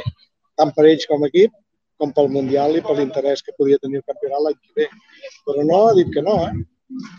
tant 0.58 0.72
per 0.74 0.88
ells 0.90 1.06
com 1.10 1.22
a 1.22 1.30
equip, 1.30 1.54
com 2.02 2.10
pel 2.16 2.32
Mundial 2.34 2.74
i 2.76 2.82
per 2.82 2.96
l'interès 2.98 3.44
que 3.46 3.54
podia 3.58 3.78
tenir 3.82 4.00
el 4.00 4.06
campionat 4.10 4.42
l'any 4.42 4.58
que 4.58 4.82
ve. 4.82 4.88
Però 5.46 5.66
no, 5.68 5.84
ha 5.86 5.94
dit 5.98 6.10
que 6.14 6.24
no, 6.26 6.40
eh? 6.48 6.64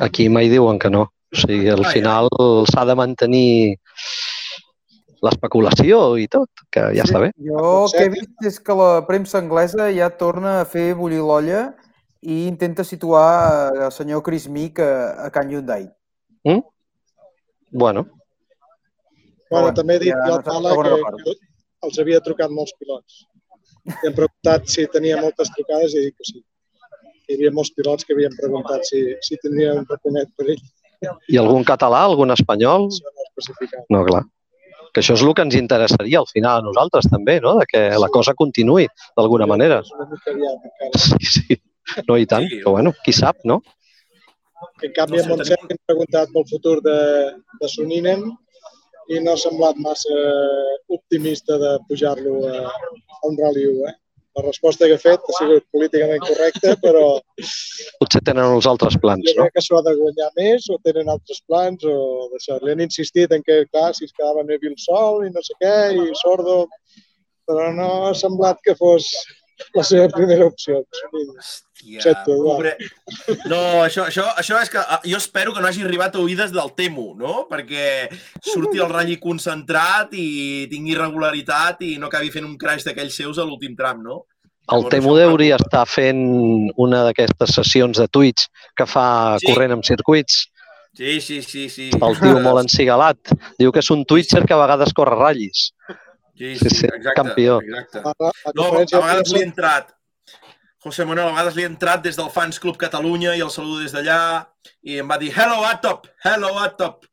Aquí 0.03 0.27
mai 0.29 0.51
diuen 0.51 0.79
que 0.79 0.91
no. 0.91 1.07
O 1.33 1.39
sigui, 1.39 1.71
al 1.71 1.85
final 1.89 2.27
s'ha 2.69 2.83
de 2.85 2.95
mantenir 2.99 3.47
l'especulació 5.23 6.01
i 6.19 6.27
tot, 6.27 6.65
que 6.69 6.83
ja 6.93 7.05
sí, 7.05 7.07
està 7.07 7.21
bé. 7.23 7.31
Jo 7.47 7.63
el 7.85 7.95
que 7.95 8.03
he 8.03 8.11
vist 8.11 8.49
és 8.51 8.59
que 8.59 8.75
la 8.77 8.91
premsa 9.07 9.39
anglesa 9.39 9.87
ja 9.95 10.11
torna 10.19 10.59
a 10.59 10.67
fer 10.69 10.91
bullir 10.99 11.23
l'olla 11.23 11.63
i 12.21 12.43
intenta 12.49 12.83
situar 12.87 13.71
el 13.87 13.91
senyor 13.95 14.23
Chris 14.23 14.49
Meek 14.51 14.83
a, 14.83 14.91
a 15.25 15.31
Can 15.33 15.51
Hyundai. 15.51 15.87
Mm? 16.43 16.61
Bueno. 17.73 18.05
Bueno, 19.49 19.65
bueno 19.67 19.73
també 19.77 19.97
he 19.97 20.03
dit 20.05 20.13
ja, 20.13 20.25
jo 20.29 20.39
Pala 20.45 20.73
que, 20.77 20.97
que 21.25 21.87
els 21.89 21.99
havia 22.03 22.21
trucat 22.25 22.53
molts 22.53 22.73
pilots. 22.79 23.23
I 23.89 24.09
hem 24.09 24.15
preguntat 24.15 24.69
si 24.71 24.85
tenia 24.93 25.17
moltes 25.21 25.49
trucades 25.55 25.95
i 25.95 25.99
he 25.99 26.05
dit 26.07 26.15
que 26.15 26.29
sí. 26.29 26.43
Hi 27.27 27.37
havia 27.37 27.51
molts 27.55 27.73
pilots 27.75 28.05
que 28.05 28.15
havien 28.15 28.35
preguntat 28.37 28.85
si, 28.87 29.01
si 29.25 29.39
tenia 29.41 29.73
un 29.79 29.89
raconet 29.89 30.31
per 30.37 30.47
ell. 30.53 30.63
I 31.33 31.41
algun 31.41 31.65
català, 31.67 32.05
algun 32.07 32.31
espanyol? 32.35 32.87
no 32.87 33.97
No, 33.97 34.05
clar. 34.07 34.23
Que 34.93 35.01
això 35.01 35.17
és 35.17 35.23
el 35.25 35.33
que 35.33 35.43
ens 35.47 35.55
interessaria 35.57 36.19
al 36.21 36.29
final 36.29 36.61
a 36.61 36.63
nosaltres 36.63 37.09
també, 37.09 37.39
no? 37.41 37.55
De 37.57 37.65
que 37.69 37.81
la 37.99 38.09
cosa 38.13 38.35
continuï 38.37 38.85
d'alguna 39.17 39.49
manera. 39.49 39.81
Sí, 40.93 41.25
sí. 41.25 41.57
No, 42.07 42.15
i 42.21 42.27
tant. 42.29 42.45
Però 42.51 42.75
bueno, 42.77 42.93
qui 43.03 43.11
sap, 43.15 43.41
no? 43.49 43.63
Que 44.79 44.89
en 44.89 44.95
canvi 44.99 45.19
no 45.19 45.23
sé, 45.23 45.27
a 45.27 45.31
Montsec 45.33 45.59
tenim... 45.61 45.75
hem 45.75 45.81
preguntat 45.91 46.31
pel 46.35 46.47
futur 46.51 46.77
de, 46.85 46.99
de 47.61 47.71
Soninen 47.71 48.23
i 49.11 49.19
no 49.23 49.33
ha 49.33 49.39
semblat 49.39 49.79
massa 49.83 50.21
optimista 50.97 51.57
de 51.59 51.73
pujar-lo 51.89 52.39
a, 52.47 52.63
a 52.63 53.19
un 53.27 53.37
Rally 53.39 53.67
1. 53.71 53.89
Eh? 53.89 53.95
La 54.33 54.43
resposta 54.47 54.87
que 54.89 54.95
ha 54.97 55.01
fet 55.01 55.27
ha 55.29 55.35
sigut 55.37 55.65
políticament 55.75 56.23
correcta, 56.25 56.73
però... 56.81 57.03
Potser 58.01 58.23
tenen 58.25 58.55
uns 58.55 58.65
altres 58.69 58.95
plans, 59.03 59.27
jo 59.27 59.35
no? 59.37 59.45
crec 59.45 59.59
que 59.59 59.65
s'ho 59.65 59.77
ha 59.77 59.83
de 59.85 59.93
guanyar 59.99 60.29
més 60.39 60.65
o 60.73 60.79
tenen 60.87 61.11
altres 61.13 61.43
plans 61.45 61.85
o 61.85 61.97
d'això. 62.31 62.57
Li 62.63 62.73
han 62.73 62.81
insistit 62.87 63.35
en 63.35 63.45
que, 63.45 63.59
clar, 63.69 63.91
si 63.93 64.07
es 64.07 64.15
quedava 64.15 64.45
Neville 64.47 64.79
sol 64.81 65.21
i 65.27 65.29
no 65.35 65.43
sé 65.45 65.53
què, 65.61 65.75
i 65.99 66.17
Sordo, 66.23 66.63
però 67.45 67.69
no 67.77 67.89
ha 68.07 68.15
semblat 68.17 68.63
que 68.65 68.73
fos 68.79 69.11
la 69.77 69.85
seva 69.87 70.09
primera 70.13 70.47
opció. 70.47 70.81
Hòstia, 71.83 72.13
pobre... 72.25 72.75
No, 73.51 73.59
això, 73.83 74.07
això, 74.07 74.25
això 74.39 74.59
és 74.63 74.71
que 74.71 74.79
ah, 74.81 75.01
jo 75.05 75.19
espero 75.19 75.53
que 75.53 75.63
no 75.63 75.69
hagi 75.69 75.83
arribat 75.83 76.15
a 76.15 76.21
oïdes 76.23 76.53
del 76.55 76.71
Temo, 76.77 77.11
no? 77.19 77.43
Perquè 77.49 78.07
surti 78.39 78.81
el 78.81 78.91
ratlli 78.91 79.19
concentrat 79.21 80.13
i 80.15 80.67
tingui 80.71 80.95
regularitat 80.99 81.83
i 81.87 81.97
no 81.99 82.07
acabi 82.11 82.31
fent 82.33 82.47
un 82.47 82.57
crash 82.59 82.87
d'aquells 82.87 83.19
seus 83.19 83.41
a 83.41 83.47
l'últim 83.47 83.75
tram, 83.79 84.03
no? 84.05 84.23
El 84.71 84.87
Temo 84.87 85.17
hauria 85.19 85.57
estar 85.59 85.83
fent 85.89 86.23
una 86.79 87.03
d'aquestes 87.03 87.51
sessions 87.59 87.99
de 87.99 88.07
Twitch 88.07 88.47
que 88.77 88.87
fa 88.87 89.35
sí. 89.41 89.49
corrent 89.49 89.75
amb 89.75 89.83
circuits. 89.83 90.45
Sí, 90.95 91.19
sí, 91.25 91.41
sí, 91.41 91.67
sí. 91.73 91.89
El 91.97 92.19
tio 92.21 92.37
molt 92.39 92.61
encigalat. 92.61 93.33
Diu 93.59 93.73
que 93.73 93.81
és 93.81 93.89
un 93.91 94.05
Twitcher 94.05 94.43
que 94.45 94.53
a 94.53 94.61
vegades 94.61 94.93
corre 94.95 95.17
ratllis. 95.17 95.71
Sí, 96.35 96.55
sí, 96.57 96.69
sí, 96.69 96.85
exacte. 96.87 97.21
Campió. 97.21 97.59
Exacte. 97.61 98.01
No, 98.55 98.69
a 98.71 98.79
vegades 98.81 99.31
li 99.31 99.41
he 99.41 99.45
entrat. 99.45 99.93
José 100.83 101.05
Manuel, 101.05 101.29
a 101.29 101.31
vegades 101.31 101.55
li 101.55 101.63
he 101.63 101.69
entrat 101.69 102.01
des 102.03 102.17
del 102.19 102.31
Fans 102.33 102.59
Club 102.59 102.77
Catalunya 102.77 103.37
i 103.37 103.43
el 103.45 103.51
saludo 103.53 103.83
des 103.83 103.93
d'allà 103.95 104.19
i 104.83 104.97
em 104.99 105.09
va 105.09 105.17
dir 105.21 105.31
hello, 105.31 105.61
Atop, 105.69 106.09
hello, 106.25 106.57
Atop. 106.59 107.05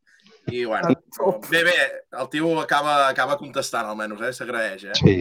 I, 0.51 0.65
bueno, 0.65 0.89
bé, 1.51 1.63
bé, 1.69 1.77
el 2.19 2.29
tio 2.33 2.49
acaba, 2.59 3.09
acaba 3.09 3.37
contestant, 3.39 3.87
almenys, 3.87 4.25
eh? 4.27 4.33
s'agraeix. 4.35 4.89
Eh? 4.89 4.97
Sí. 4.99 5.15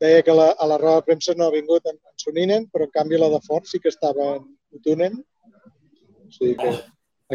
Deia 0.00 0.24
que 0.26 0.34
la, 0.34 0.48
a 0.58 0.66
la 0.66 0.78
roda 0.80 1.00
de 1.00 1.06
premsa 1.06 1.36
no 1.36 1.46
ha 1.46 1.54
vingut 1.54 1.86
en, 1.86 1.96
en 1.96 2.18
Soninen, 2.20 2.66
però 2.72 2.88
en 2.88 2.92
canvi 2.96 3.20
la 3.20 3.30
de 3.32 3.40
Ford 3.46 3.68
sí 3.68 3.78
que 3.80 3.92
estava 3.92 4.34
en 4.34 4.48
Utunen. 4.74 5.20
O 6.26 6.32
sigui 6.34 6.56
que 6.58 6.72
oh. 6.72 6.82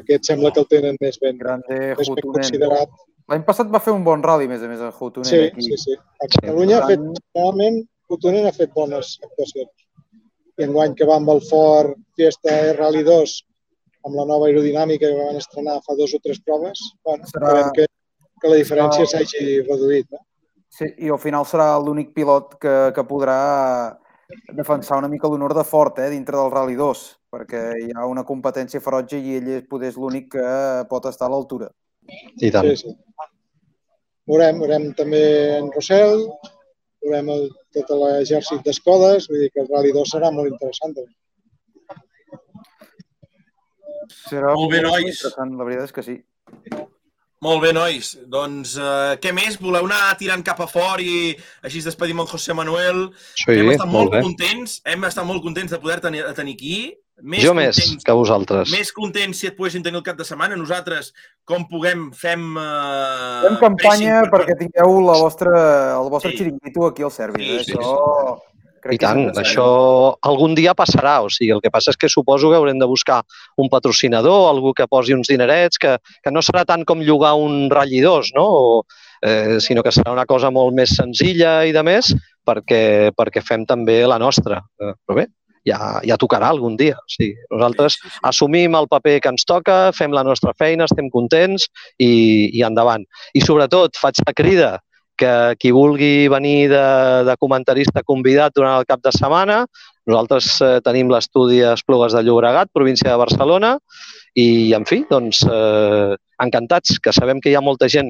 aquest 0.01 0.27
sembla 0.27 0.51
que 0.51 0.61
el 0.65 0.69
tenen 0.73 0.99
més 1.01 1.21
ben, 1.23 1.39
Grande 1.39 1.79
més 1.95 2.11
ben 2.11 2.27
considerat. 2.27 2.99
L'any 3.31 3.45
passat 3.47 3.69
va 3.71 3.79
fer 3.79 3.93
un 3.95 4.03
bon 4.03 4.23
rally, 4.25 4.47
més 4.51 4.63
a 4.63 4.67
més, 4.67 4.81
a 4.83 4.89
Houtunen. 4.91 5.29
Sí, 5.29 5.37
aquí. 5.47 5.63
sí, 5.63 5.77
sí. 5.79 5.95
A 6.19 6.27
Catalunya 6.33 6.81
ha 6.81 6.87
fet, 6.89 7.03
realment, 7.37 7.77
Houtunen 8.11 8.47
ha 8.47 8.51
fet 8.55 8.73
bones 8.75 9.13
actuacions. 9.23 9.85
I 10.59 10.67
enguany 10.67 10.97
que 10.99 11.07
va 11.07 11.15
amb 11.21 11.31
el 11.31 11.39
Ford 11.47 11.95
Fiesta 12.19 12.57
Rally 12.75 13.05
2, 13.07 13.37
amb 14.09 14.17
la 14.19 14.25
nova 14.27 14.49
aerodinàmica 14.49 15.07
que 15.07 15.29
van 15.29 15.39
estrenar 15.39 15.77
fa 15.85 15.95
dos 15.95 16.11
o 16.17 16.19
tres 16.23 16.41
proves, 16.43 16.81
bueno, 17.07 17.29
serà, 17.31 17.69
que... 17.77 17.87
que 18.41 18.51
la 18.51 18.59
diferència 18.59 19.07
s'hagi 19.07 19.61
reduït. 19.67 20.09
No? 20.11 20.23
Sí, 20.71 20.87
i 21.05 21.11
al 21.13 21.19
final 21.21 21.47
serà 21.47 21.71
l'únic 21.79 22.11
pilot 22.17 22.55
que, 22.59 22.75
que 22.95 23.05
podrà 23.07 23.37
defensar 24.57 24.99
una 24.99 25.09
mica 25.11 25.29
l'honor 25.29 25.53
de 25.55 25.63
fort 25.67 25.99
eh, 25.99 26.09
dintre 26.11 26.37
del 26.39 26.51
Rally 26.51 26.77
2, 26.79 27.03
perquè 27.31 27.61
hi 27.85 27.91
ha 27.95 28.07
una 28.07 28.23
competència 28.27 28.83
ferotge 28.83 29.19
i 29.19 29.37
ell 29.39 29.49
és, 29.57 29.65
poder 29.69 29.91
és 29.91 29.99
l'únic 29.99 30.31
que 30.35 30.51
pot 30.91 31.07
estar 31.07 31.27
a 31.27 31.33
l'altura. 31.33 31.71
I 32.41 32.51
tant. 32.53 32.67
Sí, 32.71 32.87
sí. 32.87 32.95
Veurem, 34.31 34.59
veurem 34.61 34.89
també 34.97 35.21
en 35.57 35.71
Rossell, 35.73 36.27
veurem 37.03 37.31
el, 37.33 37.47
tot 37.75 37.89
l'exèrcit 37.97 38.61
d'escodes, 38.65 39.27
vull 39.31 39.41
dir 39.43 39.49
que 39.53 39.63
el 39.63 39.69
Rally 39.71 39.91
2 39.95 40.13
serà 40.13 40.29
molt 40.33 40.51
interessant. 40.51 40.93
També. 40.95 41.11
Serà 44.27 44.53
Molt 44.55 44.71
bé, 44.71 44.81
molt 44.81 44.91
nois. 44.91 45.15
interessant, 45.15 45.57
la 45.57 45.67
veritat 45.67 45.89
és 45.89 45.95
que 45.95 46.03
sí. 46.05 46.17
Molt 47.41 47.63
bé, 47.63 47.71
nois. 47.73 48.11
Doncs 48.29 48.75
uh, 48.77 49.15
què 49.21 49.31
més? 49.33 49.55
Voleu 49.61 49.87
anar 49.87 50.13
tirant 50.19 50.43
cap 50.45 50.59
a 50.61 50.67
fort 50.69 51.01
i 51.01 51.31
així 51.65 51.79
es 51.81 51.87
despedim 51.89 52.19
el 52.21 52.29
José 52.29 52.53
Manuel? 52.53 53.07
Sí, 53.33 53.55
hem 53.55 53.71
estat 53.73 53.87
molt, 53.89 54.11
molt 54.11 54.13
bé. 54.13 54.21
contents, 54.27 54.75
hem 54.85 55.07
estat 55.09 55.25
molt 55.25 55.41
contents 55.41 55.73
de 55.73 55.79
poder 55.81 55.97
tenir, 56.03 56.21
de 56.27 56.35
tenir 56.37 56.53
aquí. 56.59 56.75
Més 57.23 57.43
Jo 57.43 57.53
més 57.57 57.77
que 58.05 58.13
vosaltres. 58.17 58.71
Més 58.73 58.91
contents 58.95 59.37
si 59.37 59.49
et 59.49 59.57
poguessin 59.57 59.83
tenir 59.85 59.99
el 60.01 60.05
cap 60.05 60.17
de 60.17 60.25
setmana. 60.27 60.57
Nosaltres, 60.59 61.11
com 61.45 61.67
puguem, 61.69 62.09
fem... 62.17 62.47
Uh, 62.57 63.41
Fem 63.47 63.59
campanya 63.61 64.21
perquè 64.31 64.57
tingueu 64.59 65.01
la 65.05 65.17
vostra, 65.21 65.51
el 65.99 66.09
vostre 66.13 66.31
Sí. 66.31 66.37
xiringuito 66.41 66.87
aquí 66.87 67.03
al 67.03 67.11
Sèrbia. 67.13 67.45
Sí, 67.45 67.59
eh? 67.59 67.63
sí, 67.67 67.77
Això 67.77 68.39
crec 68.81 68.97
I 68.97 69.01
tant, 69.03 69.27
això 69.37 69.65
algun 70.25 70.55
dia 70.57 70.73
passarà. 70.73 71.19
O 71.21 71.29
sigui, 71.29 71.51
el 71.53 71.61
que 71.61 71.69
passa 71.73 71.93
és 71.93 71.99
que 72.01 72.09
suposo 72.09 72.49
que 72.49 72.57
haurem 72.57 72.79
de 72.81 72.89
buscar 72.89 73.21
un 73.61 73.69
patrocinador, 73.69 74.49
algú 74.49 74.73
que 74.73 74.87
posi 74.89 75.13
uns 75.13 75.29
dinerets, 75.29 75.77
que, 75.77 75.97
que 76.23 76.33
no 76.33 76.41
serà 76.41 76.65
tant 76.65 76.85
com 76.89 77.03
llogar 77.05 77.35
un 77.37 77.69
Rally 77.69 78.01
2, 78.01 78.33
no? 78.37 78.47
O, 78.47 78.83
eh, 79.21 79.59
sinó 79.61 79.83
que 79.85 79.93
serà 79.93 80.15
una 80.15 80.25
cosa 80.25 80.49
molt 80.49 80.73
més 80.73 80.95
senzilla 80.97 81.59
i 81.69 81.75
de 81.75 81.83
més 81.85 82.09
perquè, 82.43 83.11
perquè 83.13 83.43
fem 83.45 83.67
també 83.69 84.01
la 84.09 84.17
nostra. 84.17 84.63
Eh, 84.81 84.95
però 85.05 85.19
bé, 85.21 85.27
ja, 85.67 85.99
ja 86.07 86.17
tocarà 86.19 86.49
algun 86.51 86.77
dia. 86.79 86.97
O 86.97 87.09
sigui, 87.11 87.35
nosaltres 87.51 87.97
assumim 88.27 88.75
el 88.77 88.89
paper 88.91 89.19
que 89.21 89.33
ens 89.33 89.45
toca, 89.47 89.91
fem 89.97 90.13
la 90.15 90.25
nostra 90.27 90.53
feina, 90.57 90.87
estem 90.89 91.09
contents 91.13 91.67
i, 91.97 92.49
i 92.53 92.63
endavant. 92.67 93.05
I 93.33 93.43
sobretot 93.45 93.99
faig 94.01 94.23
la 94.25 94.35
crida 94.37 94.71
que 95.21 95.31
qui 95.59 95.69
vulgui 95.75 96.27
venir 96.33 96.69
de, 96.71 96.85
de 97.27 97.35
comentarista 97.37 98.01
convidat 98.01 98.55
durant 98.57 98.79
el 98.79 98.87
cap 98.89 99.03
de 99.05 99.11
setmana, 99.13 99.59
nosaltres 100.09 100.47
eh, 100.65 100.79
tenim 100.81 101.11
l'estudi 101.13 101.61
a 101.61 101.75
Esplugues 101.77 102.15
de 102.15 102.23
Llobregat, 102.25 102.71
província 102.73 103.11
de 103.11 103.19
Barcelona, 103.21 103.75
i, 104.33 104.73
en 104.73 104.87
fi, 104.89 105.03
doncs, 105.09 105.43
eh, 105.45 106.15
encantats, 106.41 106.97
que 107.03 107.13
sabem 107.13 107.41
que 107.43 107.51
hi 107.51 107.57
ha 107.59 107.61
molta 107.61 107.89
gent 107.91 108.09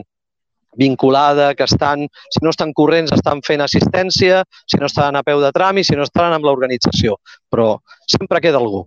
vinculada, 0.78 1.54
que 1.56 1.64
estan, 1.64 2.08
si 2.30 2.40
no 2.42 2.50
estan 2.50 2.74
corrents, 2.74 3.12
estan 3.12 3.42
fent 3.42 3.62
assistència, 3.62 4.44
si 4.68 4.78
no 4.78 4.88
estan 4.88 5.16
a 5.16 5.24
peu 5.24 5.42
de 5.42 5.52
tram 5.52 5.78
i 5.78 5.84
si 5.84 5.96
no 5.96 6.04
estan 6.04 6.34
amb 6.34 6.46
l'organització. 6.46 7.18
Però 7.52 7.80
sempre 8.08 8.42
queda 8.42 8.58
algú, 8.58 8.86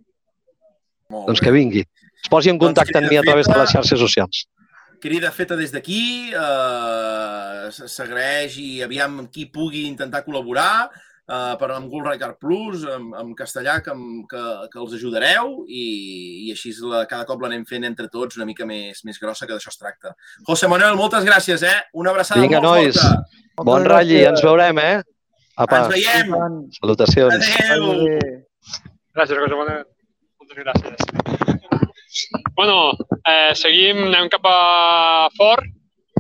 Molt 1.11 1.26
doncs 1.28 1.41
bé. 1.41 1.47
que 1.47 1.53
vingui. 1.53 1.85
Es 2.22 2.30
posi 2.32 2.49
en 2.51 2.59
Doncs 2.59 2.68
contacte 2.72 2.99
amb 2.99 3.11
mi 3.11 3.16
a 3.20 3.22
través 3.22 3.47
de 3.47 3.59
les 3.59 3.70
xarxes 3.70 3.99
socials. 4.01 4.47
crida 5.05 5.30
feta 5.30 5.55
des 5.55 5.70
d'aquí, 5.70 6.32
eh, 6.32 7.68
s'agraeix 7.70 8.57
i 8.57 8.82
aviam 8.82 9.26
qui 9.28 9.45
pugui 9.45 9.82
intentar 9.87 10.24
col·laborar 10.24 10.89
eh, 11.29 11.55
per 11.61 11.70
amb 11.75 11.91
Google 11.93 12.18
Car 12.20 12.35
Plus, 12.41 12.85
amb, 12.91 13.14
amb 13.20 13.37
castellà, 13.39 13.79
que, 13.85 13.93
amb, 13.95 14.25
que, 14.31 14.43
que 14.72 14.81
els 14.83 14.95
ajudareu 14.99 15.64
i, 15.68 15.85
i 16.49 16.53
així 16.55 16.75
la, 16.83 17.05
cada 17.11 17.27
cop 17.29 17.43
l'anem 17.45 17.64
fent 17.68 17.85
entre 17.89 18.09
tots 18.12 18.37
una 18.41 18.47
mica 18.49 18.66
més, 18.68 19.05
més 19.05 19.20
grossa, 19.22 19.47
que 19.47 19.57
d'això 19.57 19.72
es 19.72 19.81
tracta. 19.81 20.14
José 20.49 20.68
Manuel, 20.70 20.97
moltes 21.01 21.25
gràcies, 21.27 21.64
eh? 21.64 21.77
Una 21.95 22.12
abraçada 22.14 22.41
Vinga, 22.45 22.61
molt 22.61 22.70
nois. 22.70 23.01
forta. 23.01 23.41
Moltes 23.55 23.70
Bon 23.70 23.85
ratlli, 23.87 24.20
ens 24.27 24.43
veurem, 24.43 24.79
eh? 24.83 25.03
Apa, 25.57 25.85
Ens 25.85 25.93
veiem. 25.93 26.33
Salutacions. 26.81 27.35
Adéu. 27.35 27.91
Adéu. 27.93 28.41
Gràcies, 29.14 29.39
José 29.39 29.55
Manuel. 29.61 29.85
Moltes 30.43 30.59
gràcies. 30.64 30.99
Bueno, 32.55 32.93
eh, 33.27 33.53
seguim, 33.59 34.05
anem 34.09 34.29
cap 34.31 34.45
a 34.47 35.29
Fort. 35.39 35.66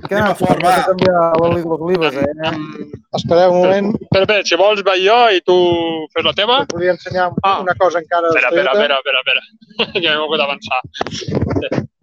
Que 0.08 0.14
Anem 0.14 0.30
a 0.30 0.34
fort, 0.36 0.60
va. 0.62 0.72
canviar 0.84 1.20
l'oli 1.40 1.94
eh? 1.96 2.52
Espereu 3.16 3.52
un 3.52 3.60
moment, 3.62 3.86
Espera, 3.94 4.24
espera, 4.26 4.44
si 4.44 4.56
vols 4.60 4.82
vaig 4.84 5.00
jo 5.04 5.16
i 5.32 5.40
tu 5.40 5.56
fes 6.12 6.24
la 6.26 6.32
teva. 6.34 6.58
volia 6.72 6.92
ensenyar 6.92 7.30
Ah. 7.42 7.60
una 7.60 7.74
cosa 7.74 7.98
encara 8.00 8.28
Espera, 8.28 8.48
espera, 8.48 8.72
espera, 8.72 8.98
espera, 8.98 9.18
espera. 9.24 10.02
Ja 10.04 10.12
hem 10.12 10.20
hagut 10.26 10.38
d'avançar. 10.38 10.80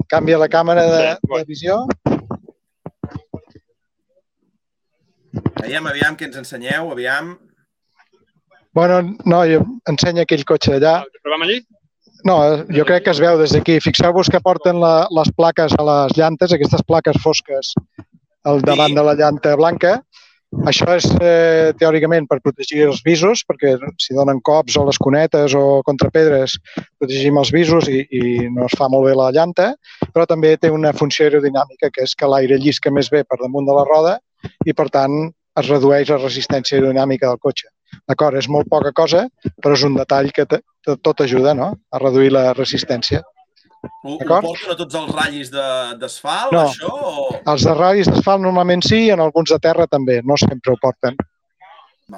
Canvia 0.09 0.37
la 0.37 0.49
càmera 0.49 0.83
de, 0.89 1.01
Sí, 1.11 1.27
bueno. 1.27 1.43
de 1.43 1.47
visió. 1.47 1.85
Aviam, 5.63 5.87
aviam, 5.87 6.15
que 6.17 6.25
ens 6.25 6.35
ensenyeu, 6.37 6.91
aviam. 6.91 7.37
Bueno, 8.73 9.01
no, 9.25 9.43
jo 9.45 9.61
ensenya 9.87 10.23
aquell 10.23 10.43
cotxe 10.47 10.73
allà. 10.79 11.03
Provem 11.23 11.43
allí? 11.47 11.59
No, 12.27 12.37
jo 12.69 12.85
crec 12.85 13.05
que 13.05 13.13
es 13.15 13.21
veu 13.21 13.39
des 13.39 13.53
d'aquí. 13.55 13.79
Fixeu-vos 13.81 14.29
que 14.29 14.41
porten 14.43 14.79
la, 14.81 15.07
les 15.09 15.31
plaques 15.37 15.73
a 15.77 15.85
les 15.87 16.17
llantes, 16.17 16.53
aquestes 16.53 16.83
plaques 16.87 17.17
fosques 17.23 17.73
al 18.45 18.61
davant 18.65 18.93
de 18.97 19.05
la 19.05 19.15
llanta 19.17 19.55
blanca. 19.57 19.99
Això 20.67 20.89
és 20.97 21.05
eh, 21.23 21.71
teòricament 21.79 22.25
per 22.27 22.41
protegir 22.43 22.81
els 22.83 22.99
visos, 23.05 23.45
perquè 23.47 23.77
si 24.03 24.17
donen 24.17 24.41
cops 24.43 24.75
o 24.75 24.83
les 24.83 24.99
cunetes 24.99 25.55
o 25.55 25.79
contrapedres, 25.87 26.57
protegim 26.99 27.39
els 27.39 27.53
visos 27.55 27.87
i, 27.87 28.01
i 28.11 28.49
no 28.51 28.67
es 28.67 28.75
fa 28.75 28.89
molt 28.91 29.07
bé 29.07 29.15
la 29.15 29.29
llanta, 29.31 29.69
però 30.11 30.27
també 30.27 30.57
té 30.59 30.69
una 30.69 30.91
funció 30.91 31.29
aerodinàmica, 31.29 31.87
que 31.95 32.03
és 32.03 32.17
que 32.19 32.27
l'aire 32.27 32.59
llisca 32.59 32.91
més 32.91 33.07
bé 33.13 33.23
per 33.23 33.39
damunt 33.39 33.69
de 33.69 33.77
la 33.77 33.87
roda 33.87 34.17
i, 34.67 34.75
per 34.75 34.89
tant, 34.91 35.31
es 35.59 35.71
redueix 35.71 36.11
la 36.11 36.19
resistència 36.19 36.77
aerodinàmica 36.77 37.31
del 37.31 37.39
cotxe. 37.39 37.71
D'acord, 38.07 38.37
és 38.37 38.47
molt 38.49 38.67
poca 38.69 38.91
cosa, 38.95 39.25
però 39.61 39.73
és 39.77 39.83
un 39.87 39.95
detall 39.95 40.31
que 40.31 40.45
te- 40.45 40.61
te- 40.85 40.97
tot 41.01 41.21
ajuda 41.21 41.53
no? 41.53 41.73
a 41.91 41.99
reduir 41.99 42.31
la 42.31 42.53
resistència. 42.53 43.21
Ho, 44.05 44.13
ho 44.13 44.25
porten 44.27 44.71
a 44.71 44.75
tots 44.77 44.95
els 44.95 45.11
ratllis 45.15 45.49
de- 45.51 45.97
d'asfalt, 45.99 46.51
No. 46.53 46.65
això? 46.67 46.91
O... 46.91 47.35
Els 47.53 47.63
de 47.65 47.73
ral·lis 47.73 48.07
d'asfalt 48.11 48.41
normalment 48.43 48.83
sí, 48.85 49.05
i 49.07 49.11
en 49.11 49.19
alguns 49.19 49.49
de 49.49 49.59
terra 49.59 49.87
també, 49.87 50.21
no 50.23 50.37
sempre 50.37 50.73
ho 50.73 50.77
porten. 50.81 51.15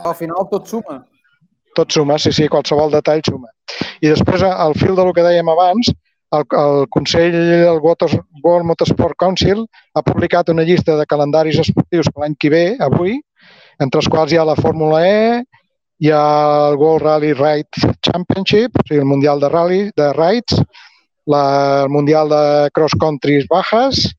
Al 0.03 0.15
final 0.15 0.47
tot 0.51 0.67
suma. 0.67 1.03
Tot 1.75 1.91
suma, 1.91 2.17
sí, 2.19 2.31
sí, 2.31 2.47
qualsevol 2.51 2.91
detall 2.93 3.21
suma. 3.25 3.47
I 4.01 4.09
després, 4.11 4.43
al 4.43 4.73
fil 4.77 4.95
del 4.97 5.13
que 5.13 5.23
dèiem 5.25 5.47
abans, 5.49 5.89
el, 6.33 6.43
el 6.59 6.87
Consell 6.89 7.31
del 7.33 7.79
World 7.81 8.65
Motorsport 8.65 9.15
Council 9.17 9.63
ha 9.95 10.01
publicat 10.05 10.49
una 10.49 10.63
llista 10.65 10.95
de 10.97 11.05
calendaris 11.05 11.59
esportius 11.63 12.09
per 12.11 12.23
l'any 12.25 12.35
que 12.39 12.49
ve, 12.49 12.63
avui, 12.81 13.19
entre 13.79 14.01
els 14.01 14.09
quals 14.09 14.33
hi 14.33 14.37
ha 14.41 14.45
la 14.45 14.55
Fórmula 14.59 15.01
E, 15.07 15.43
hi 15.99 16.09
ha 16.11 16.69
el 16.71 16.77
World 16.77 17.03
Rally 17.05 17.33
Ride 17.33 17.93
Championship, 18.01 18.75
o 18.79 18.85
sigui, 18.87 18.99
el 18.99 19.05
Mundial 19.09 19.39
de 19.39 19.49
Rally 19.49 19.81
de 19.95 20.11
Rides, 20.13 20.61
la, 21.25 21.83
el 21.83 21.89
Mundial 21.89 22.29
de 22.29 22.69
Cross 22.73 22.95
Country 22.99 23.45
Bajas 23.49 24.09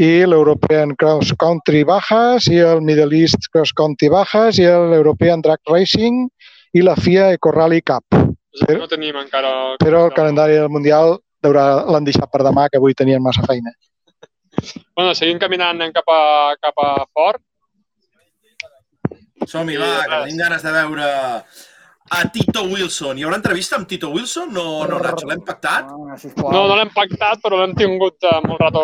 i 0.00 0.24
l'European 0.26 0.94
Cross 0.98 1.34
Country 1.38 1.84
Bajas 1.86 2.48
i 2.50 2.58
el 2.58 2.80
Middle 2.82 3.14
East 3.18 3.50
Cross 3.52 3.74
Country 3.78 4.08
Bajas 4.08 4.58
i 4.58 4.64
l'European 4.66 5.42
Drag 5.44 5.60
Racing 5.70 6.24
i 6.74 6.82
la 6.82 6.96
FIA 6.96 7.32
Eco 7.36 7.52
Rally 7.54 7.82
Cup. 7.82 8.04
Però- 8.64 8.80
No 8.80 8.88
tenim 8.88 9.16
encara... 9.20 9.76
Però 9.82 10.06
el 10.08 10.14
calendari 10.14 10.54
del 10.58 10.70
Mundial 10.70 11.18
l'han 11.44 12.06
deixat 12.06 12.30
per 12.32 12.40
demà, 12.42 12.68
que 12.72 12.78
avui 12.80 12.94
tenien 12.96 13.22
massa 13.22 13.42
feina. 13.46 13.70
Bueno, 14.96 15.12
seguim 15.14 15.38
caminant 15.38 15.82
cap 15.92 16.08
a, 16.08 16.54
cap 16.62 16.78
a 16.80 17.04
Fort. 17.12 17.42
Som-hi, 19.46 19.74
Sí, 19.76 19.80
va, 19.80 19.92
que 20.04 20.18
tenim 20.24 20.38
ganes 20.40 20.62
de 20.64 20.72
veure 20.72 21.06
a 22.14 22.18
Tito 22.32 22.62
Wilson. 22.68 23.18
Hi 23.18 23.24
haurà 23.24 23.38
entrevista 23.40 23.76
amb 23.78 23.88
Tito 23.88 24.10
Wilson? 24.12 24.50
No, 24.52 24.64
no 24.88 24.98
Nacho, 25.02 25.26
l'hem 25.30 25.40
pactat? 25.46 25.88
Ah. 25.88 26.18
No, 26.52 26.66
no 26.68 26.76
l'hem 26.76 26.90
pactat, 26.94 27.40
però 27.42 27.60
l'hem 27.62 27.72
tingut 27.78 28.22
eh, 28.28 28.34
molt 28.44 28.60
rato 28.60 28.82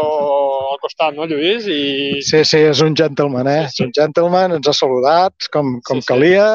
al 0.72 0.80
costat, 0.82 1.14
no, 1.18 1.26
Lluís? 1.28 1.66
I 1.68 2.22
Sí, 2.24 2.40
sí, 2.48 2.62
és 2.70 2.80
un 2.86 2.96
gentleman, 2.96 3.46
eh? 3.50 3.64
És 3.68 3.78
un 3.84 3.92
gentleman, 3.96 4.56
ens 4.56 4.68
ha 4.72 4.74
saludat 4.76 5.50
com, 5.52 5.76
com 5.84 6.00
Sí, 6.00 6.06
sí. 6.06 6.12
calia 6.14 6.48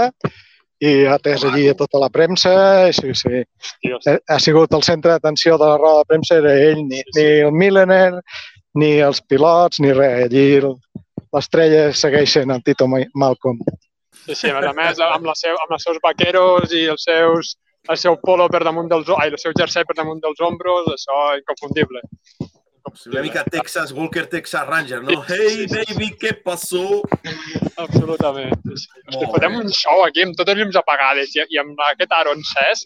i 0.85 1.05
ha 1.07 1.13
atès 1.15 1.45
allí 1.47 1.69
a 1.71 1.75
tota 1.77 2.01
la 2.01 2.09
premsa. 2.09 2.55
i 2.89 2.93
Sí, 2.93 3.13
sí. 3.13 3.43
Dios, 3.83 4.05
Ha- 4.07 4.19
Ha 4.35 4.39
sigut 4.39 4.73
el 4.73 4.83
centre 4.83 5.11
d'atenció 5.11 5.57
de 5.57 5.65
la 5.69 5.77
roda 5.77 5.99
de 6.03 6.05
premsa, 6.09 6.35
era 6.41 6.53
ell, 6.53 6.81
ni, 6.87 6.97
Sí, 6.97 7.03
sí. 7.13 7.21
ni 7.21 7.29
el 7.45 7.51
Millener, 7.53 8.13
ni 8.73 8.91
els 8.99 9.21
pilots, 9.21 9.79
ni 9.79 9.93
res. 9.93 10.25
Allí 10.25 10.55
el- 10.55 10.75
l'estrella 11.31 11.91
segueix 11.93 12.29
sent 12.31 12.51
el 12.51 12.61
Tito 12.63 12.87
Ma- 12.87 13.05
Malcolm. 13.13 13.59
Sí, 14.25 14.35
sí, 14.35 14.49
a 14.49 14.57
més 14.57 14.69
a 14.69 14.73
més, 14.77 14.99
amb, 15.05 15.29
la 15.29 15.35
seu, 15.37 15.55
amb 15.63 15.77
els 15.77 15.85
seus 15.87 16.01
vaqueros 16.03 16.73
i 16.73 16.85
els 16.93 17.05
seus, 17.07 17.55
el 17.89 18.01
seu 18.01 18.17
polo 18.21 18.49
per 18.51 18.63
damunt 18.65 18.89
dels... 18.91 19.09
Ai, 19.19 19.31
el 19.31 19.41
seu 19.41 19.55
jersei 19.57 19.85
per 19.87 19.97
damunt 19.97 20.21
dels 20.23 20.41
ombros, 20.43 20.89
això 20.95 21.21
inconfundible. 21.39 22.03
Una 23.11 23.21
mica 23.25 23.43
Texas, 23.43 23.91
Walker 23.91 24.25
Texas 24.29 24.67
Ranger, 24.67 25.01
no? 25.03 25.23
Hey, 25.27 25.65
baby, 25.67 26.11
què 26.21 26.35
passó? 26.45 27.01
Absolutament. 27.81 28.61
Sí. 28.77 29.01
Hosti, 29.09 29.25
fotem 29.33 29.57
un 29.57 29.73
show 29.73 30.05
aquí 30.05 30.23
amb 30.23 30.37
totes 30.37 30.55
les 30.55 30.63
llums 30.63 30.77
apagades 30.79 31.33
i, 31.35 31.41
i 31.55 31.59
amb 31.59 31.81
aquest 31.89 32.13
Aaron 32.15 32.45
Cés, 32.45 32.85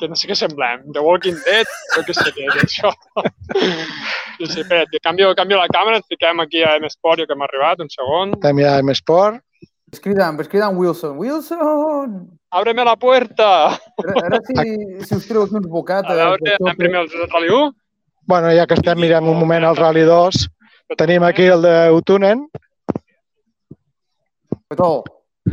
que 0.00 0.08
no 0.08 0.16
sé 0.16 0.30
què 0.30 0.36
semblem, 0.38 0.86
The 0.94 1.02
Walking 1.04 1.36
Dead, 1.44 1.68
jo 1.96 2.06
què 2.06 2.16
sé 2.16 2.30
què 2.36 2.46
és 2.46 2.62
això. 2.62 2.94
Sí, 4.40 4.46
sí, 4.46 4.62
espera't, 4.62 4.94
canvio, 5.04 5.34
canvio 5.36 5.58
la 5.60 5.68
càmera, 5.68 5.98
ens 6.00 6.08
fiquem 6.08 6.40
aquí 6.40 6.62
a 6.64 6.78
M-Sport, 6.78 7.20
jo 7.20 7.28
que 7.28 7.36
hem 7.36 7.42
arribat, 7.44 7.82
un 7.84 7.90
segon. 7.92 8.32
Estem 8.38 8.62
ja 8.62 8.78
a 8.78 8.84
M-Sport. 8.86 9.42
Ves 9.90 10.00
cridant, 10.00 10.36
ves 10.38 10.48
cridant 10.48 10.76
Wilson. 10.78 11.16
Wilson! 11.18 12.38
Ábreme 12.50 12.84
la 12.84 12.96
puerta! 12.96 13.74
Ara, 13.74 14.14
ara 14.24 14.38
si, 14.46 14.74
si 15.02 15.16
us 15.16 15.26
treu 15.26 15.42
aquí 15.42 15.56
uns 15.58 15.66
A 15.66 15.70
bocates... 15.70 16.16
veure, 16.16 16.56
anem 16.60 16.78
primer 16.78 17.00
al 17.02 17.10
Rally 17.10 17.50
1. 17.50 17.72
Bueno, 18.30 18.52
ja 18.54 18.66
que 18.70 18.78
estem 18.78 19.00
mirant 19.02 19.26
un 19.26 19.38
moment 19.40 19.66
el 19.66 19.78
Rally 19.78 20.04
2, 20.06 20.44
tenim 21.00 21.26
aquí 21.26 21.48
el 21.50 21.66
de 21.66 21.74
Utunen. 21.90 22.46
Oitó, 24.70 25.02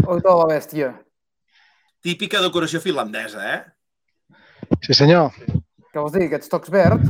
oitó 0.06 0.38
la 0.44 0.48
bèstia. 0.54 0.92
Típica 2.06 2.42
decoració 2.44 2.80
finlandesa, 2.84 3.42
eh? 3.56 3.62
Sí, 4.86 4.94
senyor. 4.94 5.34
Què 5.90 5.98
vols 5.98 6.14
dir, 6.14 6.28
aquests 6.28 6.54
tocs 6.54 6.70
verds? 6.70 7.10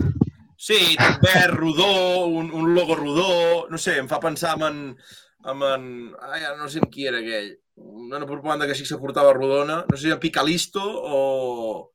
Sí, 0.57 0.95
tot 0.95 1.25
verd, 1.27 1.59
rodó, 1.59 2.25
un, 2.25 2.47
un 2.55 2.71
logo 2.73 2.95
rodó, 2.95 3.67
no 3.69 3.77
sé, 3.77 3.99
em 3.99 4.07
fa 4.07 4.21
pensar 4.23 4.55
en... 4.63 4.95
en, 5.47 5.63
en, 5.63 5.87
ai, 6.29 6.43
no 6.59 6.69
sé 6.69 6.81
en 6.83 6.89
qui 6.91 7.07
era 7.07 7.21
aquell. 7.23 7.55
Una 7.77 8.25
propaganda 8.25 8.67
que 8.67 8.75
sí 8.75 8.83
que 8.83 8.91
se 8.91 8.99
portava 9.01 9.33
rodona. 9.33 9.83
No 9.89 9.97
sé 9.97 10.03
si 10.03 10.11
era 10.11 10.19
Picalisto 10.19 10.83
o... 10.83 11.91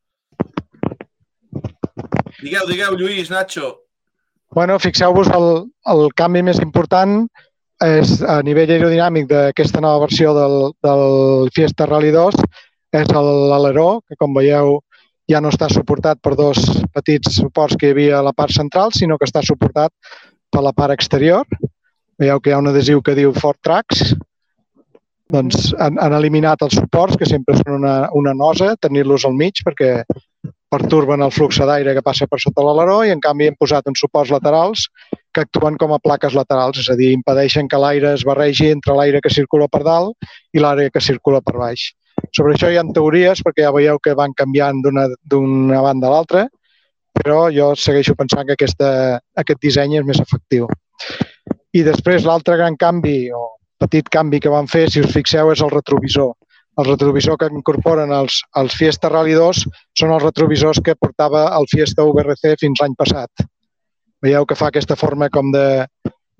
Digueu, 2.42 2.66
digueu, 2.66 2.96
Lluís, 2.98 3.30
Nacho. 3.30 3.84
Bueno, 4.52 4.78
fixeu-vos, 4.78 5.30
el, 5.32 5.48
el 5.92 6.08
canvi 6.18 6.42
més 6.44 6.58
important 6.60 7.22
és 7.82 8.20
a 8.28 8.40
nivell 8.46 8.70
aerodinàmic 8.70 9.28
d'aquesta 9.30 9.80
nova 9.82 10.04
versió 10.04 10.34
del, 10.36 10.56
del 10.84 11.50
Fiesta 11.54 11.86
Rally 11.88 12.12
2 12.14 12.36
és 12.92 13.08
l'aleró, 13.08 14.02
que 14.06 14.18
com 14.20 14.34
veieu 14.36 14.76
ja 15.30 15.40
no 15.40 15.48
està 15.52 15.68
suportat 15.72 16.20
per 16.20 16.34
dos 16.36 16.60
petits 16.92 17.38
suports 17.38 17.78
que 17.78 17.88
hi 17.88 17.94
havia 17.94 18.18
a 18.18 18.26
la 18.26 18.34
part 18.36 18.52
central, 18.52 18.92
sinó 18.92 19.16
que 19.16 19.28
està 19.28 19.40
suportat 19.42 19.92
per 20.52 20.62
la 20.62 20.74
part 20.76 20.92
exterior. 20.92 21.48
Veieu 22.22 22.38
que 22.38 22.52
hi 22.52 22.54
ha 22.54 22.60
un 22.62 22.70
adhesiu 22.70 23.00
que 23.02 23.16
diu 23.18 23.32
Ford 23.34 23.58
Tracks. 23.66 24.12
Doncs 25.34 25.72
han, 25.82 25.96
han 25.98 26.12
eliminat 26.14 26.60
els 26.62 26.76
suports, 26.78 27.16
que 27.18 27.26
sempre 27.26 27.56
són 27.58 27.80
una, 27.80 27.94
una 28.14 28.34
nosa, 28.38 28.76
tenir-los 28.78 29.24
al 29.26 29.34
mig 29.34 29.58
perquè 29.66 30.04
perturben 30.72 31.24
el 31.26 31.32
flux 31.34 31.58
d'aire 31.58 31.96
que 31.96 32.04
passa 32.06 32.28
per 32.30 32.38
sota 32.40 32.62
l'aleró 32.64 33.00
i 33.04 33.10
en 33.12 33.20
canvi 33.24 33.48
hem 33.50 33.56
posat 33.58 33.90
uns 33.90 34.04
suports 34.04 34.30
laterals 34.30 34.84
que 35.34 35.42
actuen 35.42 35.74
com 35.80 35.96
a 35.96 35.98
plaques 36.04 36.36
laterals, 36.38 36.78
és 36.78 36.92
a 36.92 36.96
dir, 37.00 37.10
impedeixen 37.16 37.66
que 37.68 37.80
l'aire 37.82 38.14
es 38.14 38.22
barregi 38.28 38.70
entre 38.70 38.94
l'aire 38.94 39.20
que 39.24 39.32
circula 39.32 39.66
per 39.72 39.82
dalt 39.82 40.30
i 40.54 40.62
l'aire 40.62 40.92
que 40.94 41.02
circula 41.02 41.42
per 41.42 41.56
baix. 41.58 41.88
Sobre 42.30 42.54
això 42.54 42.70
hi 42.70 42.78
ha 42.78 42.86
teories, 42.94 43.42
perquè 43.42 43.66
ja 43.66 43.74
veieu 43.74 43.98
que 43.98 44.14
van 44.14 44.36
canviant 44.38 44.78
d'una 44.84 45.82
banda 45.88 46.06
a 46.06 46.14
l'altra, 46.14 46.46
però 47.18 47.48
jo 47.50 47.72
segueixo 47.74 48.14
pensant 48.14 48.46
que 48.46 48.54
aquesta, 48.54 49.18
aquest 49.42 49.64
disseny 49.64 49.98
és 49.98 50.06
més 50.06 50.22
efectiu. 50.22 50.70
I 51.72 51.82
després 51.86 52.26
l'altre 52.28 52.58
gran 52.60 52.76
canvi, 52.76 53.30
o 53.32 53.42
petit 53.80 54.08
canvi 54.12 54.40
que 54.44 54.52
van 54.52 54.68
fer, 54.68 54.88
si 54.90 55.00
us 55.00 55.12
fixeu, 55.14 55.52
és 55.52 55.62
el 55.64 55.72
retrovisor. 55.72 56.34
El 56.80 56.88
retrovisor 56.88 57.36
que 57.40 57.50
incorporen 57.52 58.12
els, 58.16 58.38
els 58.56 58.76
Fiesta 58.76 59.10
Rally 59.12 59.34
2 59.36 59.64
són 60.00 60.12
els 60.14 60.24
retrovisors 60.24 60.80
que 60.84 60.96
portava 60.96 61.46
el 61.56 61.68
Fiesta 61.72 62.04
VRC 62.08 62.56
fins 62.60 62.80
l'any 62.80 62.96
passat. 62.96 63.44
Veieu 64.22 64.46
que 64.48 64.56
fa 64.56 64.70
aquesta 64.70 64.96
forma 64.96 65.28
com 65.32 65.50
de, 65.52 65.66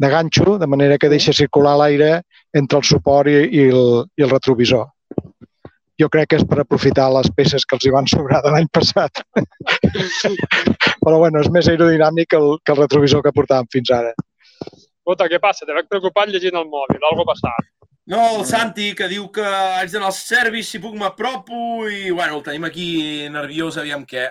de 0.01 0.09
ganxo, 0.12 0.57
de 0.61 0.68
manera 0.68 0.97
que 1.01 1.11
deixa 1.12 1.37
circular 1.37 1.76
l'aire 1.80 2.22
entre 2.57 2.80
el 2.80 2.89
suport 2.89 3.28
i, 3.28 3.39
i, 3.45 3.68
el, 3.68 4.05
i 4.16 4.28
el 4.28 4.33
retrovisor 4.33 4.89
jo 6.01 6.09
crec 6.11 6.33
que 6.33 6.39
és 6.41 6.45
per 6.49 6.59
aprofitar 6.59 7.07
les 7.14 7.28
peces 7.37 7.64
que 7.68 7.76
els 7.76 7.85
hi 7.87 7.93
van 7.95 8.09
sobrar 8.11 8.41
de 8.43 8.51
l'any 8.51 8.66
passat. 8.74 9.20
Però 11.05 11.18
bueno, 11.20 11.43
és 11.43 11.51
més 11.55 11.68
aerodinàmic 11.70 12.33
que 12.33 12.41
el, 12.41 12.57
que 12.64 12.74
el 12.74 12.80
retrovisor 12.80 13.22
que 13.22 13.35
portàvem 13.37 13.68
fins 13.70 13.93
ara. 13.95 14.11
Escolta, 15.03 15.26
què 15.26 15.40
passa? 15.42 15.66
Te 15.66 15.74
veig 15.74 15.88
preocupat 15.90 16.30
llegint 16.30 16.55
el 16.55 16.68
mòbil, 16.70 17.03
algo 17.09 17.24
passat. 17.26 17.72
No, 18.12 18.20
el 18.36 18.44
Santi, 18.46 18.92
que 18.98 19.09
diu 19.11 19.26
que 19.34 19.42
haig 19.42 19.90
d'anar 19.90 20.12
al 20.12 20.14
service, 20.14 20.68
si 20.70 20.80
puc 20.82 20.94
m'apropo, 20.98 21.88
i 21.90 22.11
bueno, 22.14 22.38
el 22.38 22.44
tenim 22.46 22.68
aquí 22.68 22.86
nerviós, 23.30 23.80
aviam 23.82 24.07
què. 24.07 24.28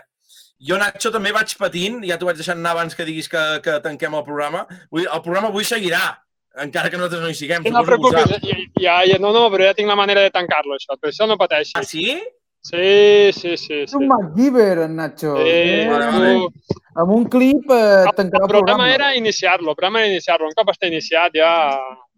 Jo, 0.63 0.77
Nacho, 0.79 1.11
també 1.11 1.33
vaig 1.35 1.51
patint, 1.59 1.99
ja 2.07 2.15
t'ho 2.19 2.27
vaig 2.29 2.39
deixar 2.39 2.55
anar 2.55 2.75
abans 2.75 2.95
que 2.95 3.07
diguis 3.07 3.27
que, 3.31 3.43
que 3.65 3.79
tanquem 3.83 4.15
el 4.15 4.23
programa. 4.27 4.63
Vull, 4.93 5.07
el 5.07 5.23
programa 5.25 5.49
avui 5.51 5.67
seguirà, 5.67 6.03
encara 6.63 6.91
que 6.91 6.99
nosaltres 6.99 7.23
no 7.23 7.31
hi 7.31 7.39
siguem. 7.39 7.67
No 7.67 7.83
preocupis, 7.87 8.31
ja, 8.43 8.59
ja, 8.79 8.99
ja, 9.11 9.17
no, 9.23 9.33
no, 9.35 9.47
però 9.51 9.67
ja 9.67 9.75
tinc 9.75 9.91
la 9.91 9.99
manera 9.99 10.23
de 10.23 10.31
tancar-lo, 10.35 10.77
això, 10.79 10.95
per 11.01 11.11
això 11.11 11.27
no 11.27 11.39
pateixis. 11.41 11.75
Ah, 11.79 11.83
sí? 11.87 12.19
Sí, 12.61 13.31
sí, 13.33 13.55
sí. 13.57 13.79
És 13.87 13.93
un 13.97 14.03
sí. 14.03 14.07
MacGyver, 14.07 14.83
en 14.85 14.95
Nacho. 14.95 15.35
Sí, 15.37 15.49
Eh, 15.49 15.87
vale, 15.89 16.05
vale. 16.13 16.49
Amb 17.01 17.13
un 17.15 17.23
clip 17.25 17.71
eh, 17.71 18.03
El, 18.05 18.13
tancarà 18.17 18.45
el 18.45 18.51
programa 18.51 18.89
era 18.93 19.15
iniciar-lo, 19.15 19.71
el 19.71 19.75
programa 19.75 20.01
era 20.03 20.11
iniciar-lo. 20.11 20.49
Un 20.51 20.57
cop 20.57 20.69
està 20.73 20.89
iniciat 20.91 21.33
ja... 21.35 21.51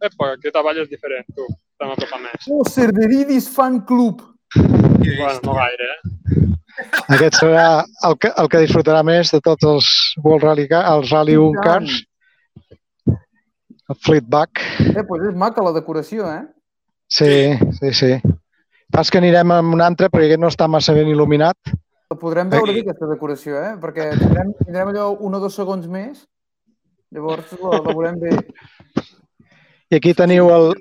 Epa, 0.03 0.33
que 0.41 0.51
treball 0.51 0.81
és 0.81 0.89
diferent, 0.91 1.23
tu. 1.31 1.45
Estem 1.47 1.93
apropant 1.93 2.25
més. 2.25 2.47
Oh, 2.51 2.65
Cerveridis 2.67 3.47
Fan 3.53 3.79
Club. 3.87 4.19
Bueno, 4.57 5.39
no 5.45 5.55
gaire, 5.55 5.87
eh? 5.93 6.49
Aquest 7.13 7.37
serà 7.39 7.67
el 8.07 8.17
que, 8.19 8.33
el 8.35 8.49
que 8.49 8.63
disfrutarà 8.65 9.03
més 9.05 9.31
de 9.31 9.39
tots 9.45 9.63
els 9.69 9.87
World 10.25 10.43
Rally, 10.43 10.67
els 10.81 11.11
Rally 11.13 11.37
1 11.39 11.63
Cars, 11.63 12.01
el 13.07 13.99
Fleetback. 14.03 14.63
Eh, 14.91 15.03
pues 15.07 15.27
és 15.29 15.37
maca 15.37 15.63
la 15.63 15.71
decoració, 15.75 16.27
eh? 16.33 16.43
Sí, 17.07 17.33
sí, 17.79 17.93
sí. 17.93 18.13
Pas 18.93 19.09
que 19.09 19.17
anirem 19.17 19.49
amb 19.55 19.73
un 19.73 19.81
altre 19.81 20.05
perquè 20.13 20.27
aquest 20.27 20.41
no 20.43 20.51
està 20.51 20.67
massa 20.69 20.93
ben 20.93 21.07
il·luminat. 21.09 21.73
Podrem 22.13 22.51
veure 22.51 22.69
Aquí. 22.69 22.81
bé, 22.83 22.91
aquesta 22.91 23.07
decoració, 23.09 23.57
eh? 23.57 23.71
Perquè 23.81 24.11
tindrem, 24.19 24.51
tindrem 24.59 24.91
allò 24.91 25.07
un 25.17 25.33
o 25.33 25.39
dos 25.41 25.55
segons 25.57 25.87
més. 25.89 26.19
Llavors 27.13 27.55
la, 27.57 27.79
la 27.79 27.81
veurem 27.87 28.19
bé. 28.21 28.35
I 29.89 29.97
aquí 29.97 30.13
teniu 30.17 30.51
el, 30.53 30.75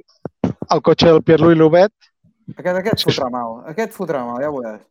el 0.44 0.82
cotxe 0.84 1.08
del 1.08 1.22
Pierre-Louis 1.24 1.56
Lubet. 1.56 1.92
Aquest, 2.52 2.76
aquest 2.82 3.06
fotrà 3.08 3.30
mal. 3.32 3.62
Aquest 3.72 3.96
fotrà 3.96 4.20
mal, 4.28 4.42
ja 4.44 4.50
ho 4.52 4.58
veuràs. 4.58 4.82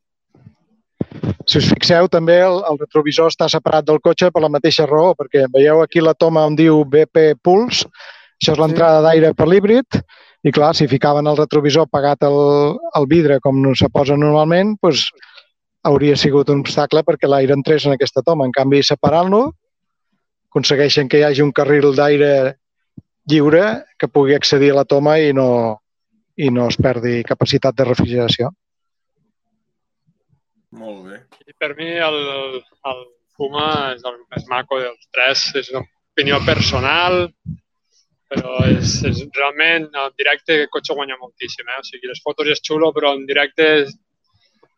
Si 1.46 1.62
us 1.62 1.70
fixeu, 1.76 2.10
també 2.10 2.40
el, 2.42 2.58
el 2.72 2.82
retrovisor 2.82 3.30
està 3.30 3.46
separat 3.54 3.86
del 3.86 4.02
cotxe 4.02 4.32
per 4.34 4.42
la 4.42 4.50
mateixa 4.50 4.90
raó, 4.90 5.14
perquè 5.18 5.46
veieu 5.54 5.84
aquí 5.86 6.02
la 6.02 6.18
toma 6.18 6.48
on 6.50 6.58
diu 6.58 6.82
BP 6.90 7.36
Pulse, 7.46 7.86
això 8.42 8.56
és 8.56 8.62
l'entrada 8.62 9.06
d'aire 9.06 9.34
per 9.38 9.46
l'híbrid, 9.50 10.02
i 10.44 10.52
clar, 10.52 10.72
si 10.76 10.88
ficaven 10.90 11.28
el 11.30 11.38
retrovisor 11.38 11.88
pagat 11.92 12.24
al, 12.26 12.40
al 12.98 13.06
vidre 13.10 13.40
com 13.44 13.60
no 13.62 13.76
se 13.78 13.90
posa 13.94 14.18
normalment, 14.18 14.74
doncs 14.82 15.10
hauria 15.86 16.18
sigut 16.18 16.50
un 16.54 16.64
obstacle 16.66 17.04
perquè 17.06 17.30
l'aire 17.30 17.54
entrés 17.58 17.86
en 17.86 17.94
aquesta 17.94 18.24
toma. 18.26 18.46
En 18.46 18.56
canvi, 18.56 18.82
separant-lo, 18.86 19.44
aconsegueixen 20.50 21.10
que 21.10 21.22
hi 21.22 21.28
hagi 21.28 21.46
un 21.46 21.54
carril 21.54 21.92
d'aire 21.98 22.32
lliure 23.30 23.64
que 23.98 24.10
pugui 24.10 24.36
accedir 24.36 24.72
a 24.74 24.82
la 24.82 24.86
toma 24.86 25.18
i 25.22 25.32
no, 25.34 25.48
i 26.38 26.50
no 26.50 26.68
es 26.74 26.78
perdi 26.82 27.22
capacitat 27.28 27.78
de 27.78 27.88
refrigeració. 27.88 28.52
Molt 30.82 31.02
bé. 31.08 31.18
I 31.48 31.54
per 31.60 31.74
mi 31.78 31.90
el, 32.00 32.22
el 32.92 33.02
Puma 33.38 33.94
és 33.96 34.06
el 34.06 34.18
més 34.32 34.46
maco 34.50 34.80
dels 34.80 35.10
tres. 35.14 35.50
És 35.60 35.72
una 35.74 35.84
opinió 35.84 36.40
personal, 36.46 37.28
però 38.32 38.62
és, 38.72 39.02
és 39.10 39.18
realment 39.36 39.90
en 39.92 40.14
directe 40.18 40.62
el 40.64 40.70
cotxe 40.72 40.96
guanya 40.96 41.18
moltíssim. 41.20 41.68
Eh? 41.68 41.80
O 41.82 41.84
sigui, 41.84 42.08
les 42.08 42.22
fotos 42.24 42.48
és 42.54 42.62
xulo, 42.64 42.94
però 42.96 43.12
en 43.18 43.26
directe, 43.28 43.66
és- 43.84 43.98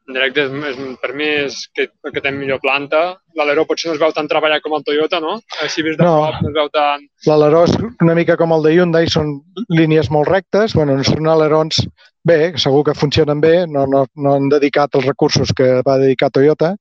en 0.07 0.17
directe 0.17 0.41
és, 0.47 0.55
és, 0.71 0.79
per 0.99 1.11
mi 1.15 1.27
és 1.45 1.59
que, 1.73 1.85
que 2.11 2.21
té 2.21 2.31
millor 2.35 2.59
planta. 2.59 3.03
L'aleró 3.39 3.63
potser 3.69 3.87
no 3.87 3.93
es 3.95 4.01
veu 4.01 4.11
tan 4.11 4.27
treballat 4.27 4.61
com 4.65 4.73
el 4.75 4.83
Toyota, 4.83 5.21
no? 5.23 5.37
Així 5.63 5.85
vist 5.85 6.01
de 6.01 6.03
No. 6.03 6.15
prop 6.25 6.41
no 6.41 6.49
es 6.49 6.57
veu 6.57 6.71
tan... 6.73 7.05
L'aleró 7.29 7.61
és 7.69 7.77
una 8.01 8.15
mica 8.17 8.35
com 8.41 8.51
el 8.57 8.65
de 8.65 8.73
Hyundai, 8.73 9.07
són 9.07 9.31
línies 9.69 10.09
molt 10.11 10.27
rectes, 10.27 10.73
bueno, 10.75 10.97
són 11.07 11.29
alerons 11.31 11.79
bé, 12.25 12.53
segur 12.57 12.83
que 12.89 12.97
funcionen 12.97 13.39
bé, 13.43 13.65
no, 13.67 13.85
no, 13.87 14.05
no 14.15 14.33
han 14.35 14.49
dedicat 14.51 14.95
els 14.95 15.05
recursos 15.07 15.53
que 15.55 15.81
va 15.87 15.97
dedicar 16.01 16.31
Toyota, 16.31 16.73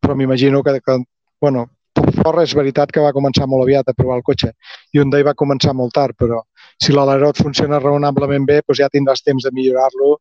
però 0.00 0.16
m'imagino 0.16 0.62
que, 0.62 0.78
que 0.80 0.96
bueno, 1.40 1.66
Ford 2.22 2.40
és 2.42 2.54
veritat 2.54 2.92
que 2.92 3.00
va 3.04 3.12
començar 3.16 3.46
molt 3.48 3.64
aviat 3.64 3.88
a 3.88 3.94
provar 3.96 4.16
el 4.20 4.24
cotxe. 4.26 4.52
Hyundai 4.94 5.22
va 5.26 5.34
començar 5.34 5.74
molt 5.74 5.92
tard, 5.96 6.16
però 6.20 6.42
si 6.80 6.92
l'aleró 6.92 7.30
et 7.32 7.40
funciona 7.42 7.80
raonablement 7.80 8.46
bé, 8.48 8.60
doncs 8.66 8.80
ja 8.82 8.88
tindràs 8.92 9.22
temps 9.24 9.44
de 9.46 9.52
millorar-lo 9.56 10.18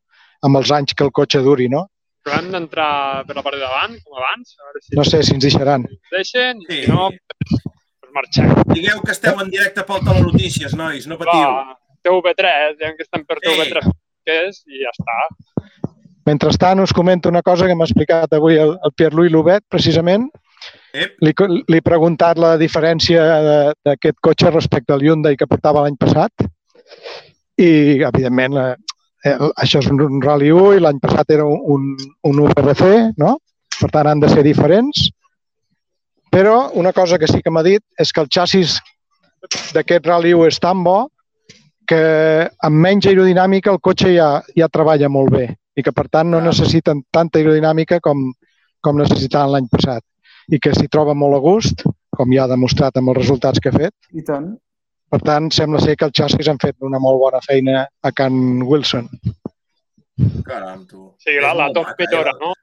amb 0.48 0.58
els 0.62 0.72
anys 0.72 0.94
que 0.96 1.04
el 1.04 1.12
cotxe 1.12 1.42
duri, 1.44 1.68
no? 1.70 1.88
Però 2.24 2.38
hem 2.40 2.50
d'entrar 2.52 3.26
per 3.28 3.36
la 3.36 3.44
part 3.44 3.56
de 3.56 3.62
davant, 3.64 3.96
com 4.04 4.18
abans, 4.20 4.56
a 4.60 4.66
veure 4.68 4.82
si 4.84 4.96
No 4.98 5.04
sé 5.08 5.22
si 5.24 5.34
ens 5.36 5.44
deixaran. 5.44 5.86
ens 5.88 6.16
deixen, 6.16 6.60
Sí. 6.68 6.84
si 6.86 6.92
no, 6.92 7.10
doncs 7.12 8.14
marxem. 8.16 8.54
Digueu 8.74 9.02
que 9.06 9.12
esteu 9.12 9.40
en 9.40 9.50
directe 9.50 9.84
pel 9.88 10.04
Telenotícies, 10.04 10.76
nois, 10.76 11.08
no 11.08 11.18
patiu. 11.18 11.48
Va, 11.48 11.78
TV3, 12.04 12.76
diguem 12.78 12.96
que 12.98 13.04
estem 13.08 13.26
per 13.26 13.38
Ei. 13.42 13.50
TV3, 13.56 13.92
que 14.26 14.38
és, 14.48 14.64
i 14.68 14.84
ja 14.84 14.92
està. 14.96 15.18
Mentrestant, 16.26 16.80
us 16.84 16.94
comento 16.94 17.30
una 17.30 17.42
cosa 17.42 17.66
que 17.68 17.76
m'ha 17.76 17.86
explicat 17.88 18.34
avui 18.38 18.58
el, 18.60 18.76
el 18.84 18.92
Pierre-Louis 18.94 19.32
Lubet, 19.32 19.64
precisament. 19.70 20.28
Ep. 20.94 21.20
Li, 21.22 21.34
li 21.70 21.78
he 21.78 21.86
preguntat 21.86 22.40
la 22.42 22.56
diferència 22.58 23.22
d'aquest 23.86 24.18
cotxe 24.26 24.50
respecte 24.50 24.94
al 24.96 25.04
Hyundai 25.06 25.38
que 25.38 25.48
portava 25.50 25.84
l'any 25.86 25.98
passat 26.00 26.34
i, 27.60 28.02
evidentment, 28.08 28.58
eh, 28.58 28.96
eh, 29.30 29.36
això 29.62 29.84
és 29.84 29.90
un, 29.92 30.02
un 30.02 30.24
Rally 30.24 30.50
1 30.56 30.80
i 30.80 30.84
l'any 30.84 31.00
passat 31.04 31.36
era 31.36 31.46
un, 31.46 31.62
un, 31.76 32.10
un 32.32 32.42
URC, 32.48 32.84
no? 33.22 33.36
Per 33.80 33.92
tant, 33.94 34.10
han 34.10 34.24
de 34.24 34.32
ser 34.32 34.44
diferents. 34.44 35.10
Però 36.30 36.72
una 36.78 36.94
cosa 36.94 37.18
que 37.20 37.28
sí 37.30 37.42
que 37.44 37.54
m'ha 37.54 37.66
dit 37.66 37.84
és 38.00 38.12
que 38.14 38.22
el 38.24 38.30
xassis 38.32 38.80
d'aquest 39.76 40.10
Rally 40.10 40.34
1 40.38 40.50
és 40.50 40.60
tan 40.62 40.84
bo 40.86 41.00
que 41.90 42.02
amb 42.66 42.84
menys 42.86 43.08
aerodinàmica 43.10 43.72
el 43.74 43.80
cotxe 43.82 44.12
ja, 44.14 44.30
ja 44.58 44.70
treballa 44.70 45.10
molt 45.10 45.34
bé 45.34 45.48
i 45.80 45.86
que 45.86 45.94
per 45.96 46.06
tant 46.12 46.30
no 46.30 46.42
necessiten 46.44 47.02
tanta 47.10 47.40
aerodinàmica 47.40 47.98
com, 48.04 48.28
com 48.86 49.00
necessitaven 49.00 49.56
l'any 49.56 49.70
passat 49.72 50.04
i 50.50 50.60
que 50.62 50.74
s'hi 50.76 50.90
troba 50.92 51.16
molt 51.18 51.38
a 51.38 51.42
gust, 51.44 51.86
com 52.16 52.34
ja 52.36 52.46
ha 52.46 52.52
demostrat 52.52 52.98
amb 53.00 53.14
els 53.14 53.22
resultats 53.22 53.62
que 53.62 53.72
ha 53.72 53.78
fet. 53.78 53.96
I 54.14 54.26
tant. 54.26 54.52
Per 55.10 55.20
tant, 55.26 55.50
sembla 55.54 55.82
ser 55.82 55.96
que 55.98 56.06
els 56.06 56.18
xassis 56.18 56.50
han 56.52 56.60
fet 56.62 56.76
una 56.86 57.00
molt 57.02 57.18
bona 57.22 57.42
feina 57.42 57.86
a 58.06 58.12
Can 58.14 58.62
Wilson. 58.62 59.08
Caram, 60.46 60.84
tu. 60.86 61.14
Sí, 61.24 61.38
la, 61.42 61.54
la 61.58 61.70
top 61.74 61.94
millora, 61.98 62.36
no? 62.42 62.54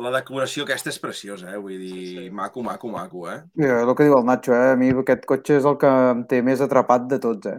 La 0.00 0.12
decoració 0.14 0.64
aquesta 0.64 0.88
és 0.92 1.00
preciosa, 1.00 1.50
eh? 1.52 1.58
Vull 1.60 1.76
dir, 1.80 2.30
maco, 2.32 2.62
maco, 2.64 2.88
maco, 2.92 3.26
eh? 3.28 3.40
Mira, 3.60 3.82
el 3.82 3.92
que 3.96 4.06
diu 4.06 4.16
el 4.16 4.24
Nacho, 4.28 4.54
eh? 4.56 4.72
A 4.72 4.78
mi 4.80 4.88
aquest 5.02 5.26
cotxe 5.28 5.58
és 5.58 5.68
el 5.68 5.76
que 5.80 5.90
em 6.14 6.22
té 6.30 6.40
més 6.46 6.62
atrapat 6.64 7.04
de 7.10 7.18
tots, 7.20 7.50
eh? 7.52 7.58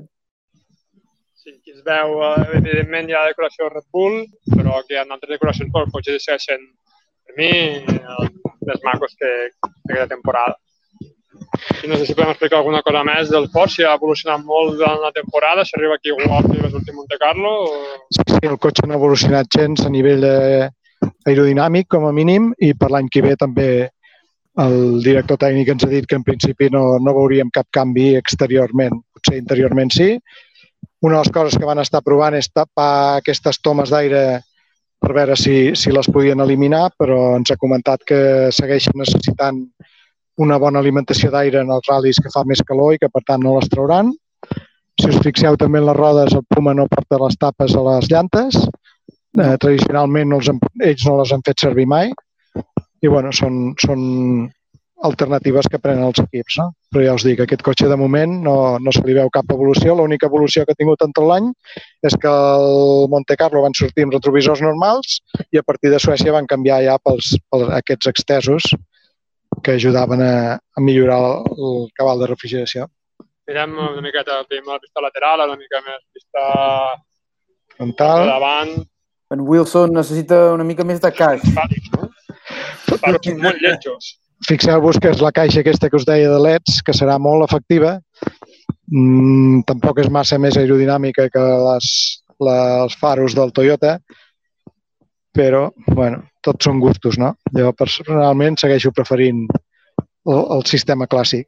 Sí, 1.41 1.53
aquí 1.57 1.75
es 1.75 1.83
veu, 1.85 2.17
eh, 2.25 2.47
evidentment 2.61 3.09
hi 3.09 3.17
ha 3.17 3.27
decoració 3.27 3.69
Red 3.69 3.87
Bull, 3.93 4.23
però 4.55 4.81
que 4.87 4.95
hi 4.95 5.01
ha 5.01 5.05
altres 5.05 5.35
decoracions, 5.35 5.73
però 5.73 5.85
el 5.85 5.93
cotxe 5.93 6.17
segueix 6.17 6.47
sent, 6.49 6.65
per 7.25 7.37
mi, 7.37 7.51
els 8.17 8.50
més 8.67 8.83
macos 8.85 9.15
que 9.19 9.31
d'aquesta 9.51 10.09
temporada. 10.15 10.57
I 11.83 11.89
no 11.89 11.97
sé 11.97 12.05
si 12.05 12.15
podem 12.15 12.31
explicar 12.33 12.59
alguna 12.59 12.81
cosa 12.85 13.01
més 13.07 13.31
del 13.31 13.47
Ford, 13.53 13.71
si 13.71 13.85
ha 13.85 13.95
evolucionat 13.97 14.43
molt 14.45 14.77
durant 14.79 14.99
la 15.01 15.11
temporada, 15.15 15.65
si 15.65 15.75
arriba 15.77 15.97
aquí 15.97 16.11
igual 16.11 16.45
que 16.45 16.59
l'últim 16.59 16.95
Monte 16.95 17.17
Carlo. 17.21 17.53
O... 17.65 17.95
Sí, 18.13 18.25
sí, 18.27 18.43
el 18.47 18.59
cotxe 18.61 18.85
no 18.87 18.95
ha 18.95 19.01
evolucionat 19.01 19.49
gens 19.57 19.85
a 19.85 19.91
nivell 19.93 20.27
eh, 20.27 20.69
aerodinàmic, 21.27 21.89
com 21.91 22.05
a 22.07 22.13
mínim, 22.15 22.51
i 22.59 22.73
per 22.77 22.91
l'any 22.93 23.09
que 23.11 23.23
ve 23.25 23.33
també 23.39 23.71
el 24.61 25.01
director 25.03 25.39
tècnic 25.39 25.71
ens 25.71 25.85
ha 25.87 25.91
dit 25.91 26.07
que 26.07 26.17
en 26.19 26.25
principi 26.27 26.69
no, 26.73 26.83
no 26.99 27.15
veuríem 27.15 27.51
cap 27.53 27.69
canvi 27.71 28.11
exteriorment. 28.19 28.99
Potser 29.15 29.39
interiorment 29.39 29.93
sí. 29.95 30.13
Una 31.01 31.17
de 31.17 31.23
les 31.23 31.33
coses 31.33 31.57
que 31.57 31.67
van 31.67 31.81
estar 31.81 32.03
provant 32.05 32.35
és 32.37 32.51
tapar 32.51 33.17
aquestes 33.21 33.61
tomes 33.63 33.93
d'aire 33.93 34.41
per 35.01 35.13
veure 35.17 35.35
si, 35.39 35.73
si 35.75 35.91
les 35.93 36.07
podien 36.13 36.39
eliminar, 36.43 36.91
però 36.99 37.35
ens 37.39 37.51
ha 37.51 37.57
comentat 37.61 38.03
que 38.07 38.19
segueixen 38.53 38.93
necessitant 39.01 39.63
una 40.41 40.57
bona 40.61 40.79
alimentació 40.79 41.31
d'aire 41.33 41.61
en 41.65 41.71
els 41.73 41.87
ral·lis 41.89 42.21
que 42.21 42.31
fa 42.33 42.43
més 42.47 42.61
calor 42.67 42.93
i 42.95 43.01
que 43.01 43.09
per 43.09 43.21
tant 43.27 43.41
no 43.43 43.57
les 43.57 43.69
trauran. 43.69 44.11
Si 45.01 45.09
us 45.09 45.19
fixeu 45.25 45.57
també 45.57 45.81
en 45.81 45.87
les 45.89 45.97
rodes, 45.97 46.33
el 46.37 46.45
Puma 46.49 46.73
no 46.77 46.85
porta 46.91 47.19
les 47.23 47.37
tapes 47.41 47.75
a 47.75 47.83
les 47.89 48.09
llantes. 48.11 48.57
Eh, 49.39 49.55
tradicionalment 49.63 50.29
no 50.29 50.39
els, 50.41 50.49
han- 50.51 50.61
ells 50.85 51.05
no 51.07 51.17
les 51.21 51.31
han 51.33 51.43
fet 51.45 51.63
servir 51.65 51.87
mai. 51.87 52.11
I 53.01 53.09
bueno, 53.09 53.31
són, 53.33 53.73
són 53.81 54.01
alternatives 55.07 55.67
que 55.71 55.79
prenen 55.81 56.05
els 56.07 56.21
equips. 56.21 56.57
No? 56.61 56.67
Però 56.91 57.03
ja 57.05 57.15
us 57.17 57.25
dic, 57.25 57.41
aquest 57.41 57.63
cotxe 57.65 57.89
de 57.89 57.97
moment 57.99 58.37
no, 58.45 58.55
no 58.83 58.93
se 58.93 59.03
li 59.05 59.15
veu 59.17 59.31
cap 59.33 59.49
evolució. 59.53 59.95
L'única 59.97 60.29
evolució 60.29 60.65
que 60.65 60.75
ha 60.75 60.79
tingut 60.79 61.03
en 61.05 61.13
tot 61.17 61.27
l'any 61.29 61.49
és 62.07 62.17
que 62.21 62.31
el 62.31 63.09
Monte 63.11 63.37
Carlo 63.39 63.63
van 63.65 63.75
sortir 63.77 64.05
amb 64.07 64.15
retrovisors 64.17 64.63
normals 64.65 65.19
i 65.49 65.61
a 65.61 65.65
partir 65.65 65.93
de 65.93 65.99
Suècia 66.01 66.35
van 66.35 66.49
canviar 66.49 66.81
ja 66.85 66.97
pels, 67.03 67.33
pels 67.51 67.73
aquests 67.81 68.11
extesos 68.13 68.71
que 69.63 69.75
ajudaven 69.75 70.23
a, 70.23 70.35
a 70.57 70.83
millorar 70.83 71.19
el, 71.25 71.51
el 71.67 71.89
cabal 71.97 72.21
de 72.21 72.31
refrigeració. 72.31 72.87
Mirem 73.49 73.73
una 73.75 74.03
miqueta 74.05 74.37
primer 74.47 74.77
la 74.77 74.79
pista 74.79 75.03
lateral, 75.03 75.43
una 75.49 75.59
mica 75.59 75.81
més 75.83 75.99
pista 76.13 76.45
Frontal, 77.75 78.27
davant, 78.29 78.71
En 79.31 79.39
Wilson 79.47 79.93
necessita 79.95 80.37
una 80.51 80.65
mica 80.67 80.83
més 80.83 80.99
de 80.99 81.09
caix. 81.15 81.43
Faros 82.99 83.21
són 83.27 83.37
molt 83.39 83.61
lletjos. 83.63 84.09
Fixeu-vos 84.47 84.99
que 85.01 85.11
és 85.13 85.21
la 85.21 85.33
caixa 85.35 85.61
aquesta 85.61 85.89
que 85.89 85.99
us 85.99 86.07
deia 86.07 86.29
de 86.31 86.39
LEDs, 86.41 86.81
que 86.85 86.95
serà 86.95 87.17
molt 87.21 87.45
efectiva. 87.47 87.97
Mm, 88.91 89.61
tampoc 89.69 90.01
és 90.03 90.11
massa 90.11 90.39
més 90.41 90.57
aerodinàmica 90.59 91.29
que 91.31 91.45
les, 91.67 91.87
la, 92.43 92.57
els 92.83 92.97
faros 92.99 93.35
del 93.37 93.53
Toyota, 93.55 93.97
però, 95.31 95.69
bueno, 95.87 96.25
tots 96.43 96.67
són 96.67 96.81
gustos, 96.83 97.17
no? 97.21 97.35
Jo 97.55 97.71
personalment 97.77 98.57
segueixo 98.59 98.91
preferint 98.95 99.45
el, 99.47 100.41
el 100.57 100.65
sistema 100.67 101.07
clàssic. 101.07 101.47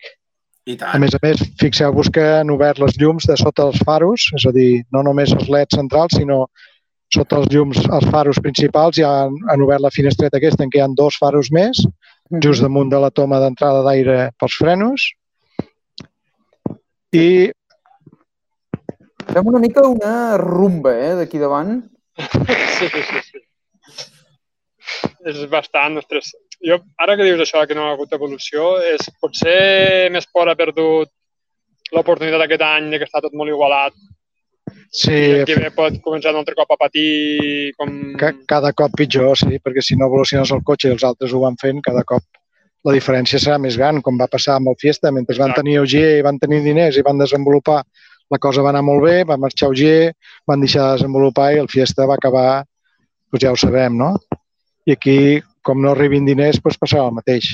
I 0.63 0.77
A 0.77 0.79
tant. 0.79 1.01
més 1.03 1.15
a 1.15 1.19
més, 1.19 1.41
fixeu-vos 1.59 2.07
que 2.13 2.23
han 2.37 2.53
obert 2.53 2.79
les 2.79 2.95
llums 3.01 3.27
de 3.27 3.35
sota 3.35 3.65
els 3.67 3.81
faros, 3.83 4.29
és 4.37 4.45
a 4.47 4.53
dir, 4.55 4.85
no 4.95 5.01
només 5.03 5.33
els 5.35 5.49
leds 5.51 5.75
centrals, 5.75 6.15
sinó 6.15 6.45
sota 7.13 7.41
els 7.41 7.51
llums, 7.51 7.81
els 7.83 8.07
faros 8.13 8.39
principals, 8.41 8.97
ja 8.97 9.09
han, 9.25 9.35
han 9.51 9.65
obert 9.65 9.83
la 9.83 9.91
finestreta 9.93 10.39
aquesta 10.39 10.63
en 10.63 10.71
què 10.71 10.79
hi 10.79 10.85
ha 10.85 10.87
dos 10.95 11.19
faros 11.19 11.51
més, 11.53 11.83
just 12.41 12.61
damunt 12.61 12.89
de 12.89 12.99
la 12.99 13.11
toma 13.11 13.39
d'entrada 13.41 13.83
d'aire 13.85 14.31
pels 14.39 14.55
frenos. 14.57 15.09
I 17.13 17.51
Fem 19.33 19.47
una 19.47 19.59
mica 19.59 19.81
una 19.87 20.37
rumba, 20.37 20.91
eh, 20.93 21.13
d'aquí 21.15 21.39
davant. 21.39 21.81
Sí, 22.77 22.89
sí, 22.91 23.21
sí. 23.23 23.39
És 25.25 25.39
bastant 25.49 25.97
estrès. 26.01 26.33
Jo, 26.61 26.77
ara 26.99 27.15
que 27.17 27.25
dius 27.25 27.41
això, 27.41 27.63
que 27.67 27.77
no 27.77 27.87
ha 27.87 27.93
hagut 27.95 28.13
evolució, 28.13 28.75
és 28.83 29.07
potser 29.21 30.09
més 30.11 30.27
por 30.27 30.51
ha 30.51 30.57
perdut 30.59 31.09
l'oportunitat 31.95 32.43
aquest 32.45 32.65
any 32.67 32.91
de 32.91 32.99
que 32.99 33.07
està 33.07 33.21
tot 33.23 33.33
molt 33.37 33.53
igualat 33.53 33.95
sí, 34.91 35.15
i 35.15 35.41
aquí 35.41 35.57
ve 35.59 35.71
pot 35.75 35.97
començar 36.05 36.31
un 36.33 36.41
altre 36.43 36.55
cop 36.59 36.71
a 36.75 36.79
patir 36.85 37.73
com... 37.79 37.91
ca, 38.19 38.31
cada 38.49 38.71
cop 38.77 38.95
pitjor, 38.97 39.35
sí, 39.39 39.59
perquè 39.63 39.83
si 39.83 39.97
no 39.99 40.07
evoluciones 40.09 40.53
el 40.55 40.63
cotxe 40.67 40.89
i 40.89 40.95
els 40.95 41.05
altres 41.07 41.33
ho 41.33 41.43
van 41.43 41.59
fent, 41.61 41.81
cada 41.85 42.05
cop 42.07 42.23
la 42.83 42.93
diferència 42.95 43.39
serà 43.39 43.57
més 43.61 43.77
gran, 43.79 44.01
com 44.03 44.17
va 44.19 44.27
passar 44.31 44.57
amb 44.59 44.73
el 44.73 44.79
Fiesta. 44.79 45.11
Mentre 45.11 45.37
van 45.37 45.53
Exacte. 45.53 45.63
tenir 45.63 45.79
Ogier 45.79 46.17
i 46.17 46.25
van 46.25 46.39
tenir 46.39 46.59
diners 46.65 46.99
i 46.99 47.05
van 47.05 47.21
desenvolupar, 47.21 47.79
la 48.33 48.39
cosa 48.43 48.63
va 48.65 48.73
anar 48.73 48.83
molt 48.83 49.05
bé, 49.05 49.15
va 49.29 49.39
marxar 49.39 49.69
Ogier, 49.71 50.13
van 50.47 50.63
deixar 50.63 50.89
de 50.89 50.99
desenvolupar 50.99 51.53
i 51.53 51.61
el 51.63 51.71
Fiesta 51.71 52.07
va 52.09 52.17
acabar, 52.19 52.63
doncs 53.31 53.45
ja 53.45 53.53
ho 53.53 53.59
sabem, 53.59 53.95
no? 53.99 54.13
I 54.85 54.97
aquí, 54.97 55.17
com 55.63 55.79
no 55.81 55.93
arribin 55.93 56.27
diners, 56.27 56.59
doncs 56.59 56.79
passarà 56.81 57.07
el 57.07 57.15
mateix. 57.15 57.53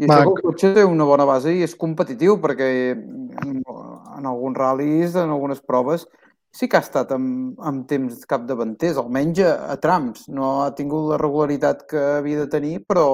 I 0.00 0.08
que 0.08 0.18
el 0.18 0.34
cotxe 0.40 0.72
té 0.76 0.84
una 0.84 1.06
bona 1.08 1.24
base 1.28 1.52
i 1.52 1.62
és 1.64 1.76
competitiu 1.78 2.38
perquè 2.42 2.68
en, 2.92 3.60
en 3.62 4.26
alguns 4.28 4.58
ral·lis, 4.58 5.16
en 5.16 5.32
algunes 5.32 5.60
proves, 5.64 6.06
sí 6.52 6.68
que 6.68 6.78
ha 6.78 6.84
estat 6.84 7.12
amb, 7.16 7.58
amb 7.60 7.86
temps 7.88 8.26
capdavanters, 8.28 9.00
almenys 9.00 9.42
a, 9.44 9.52
a 9.72 9.76
trams. 9.82 10.26
No 10.28 10.54
ha 10.62 10.70
tingut 10.76 11.10
la 11.10 11.20
regularitat 11.20 11.86
que 11.90 12.02
havia 12.18 12.44
de 12.44 12.50
tenir, 12.52 12.74
però, 12.88 13.06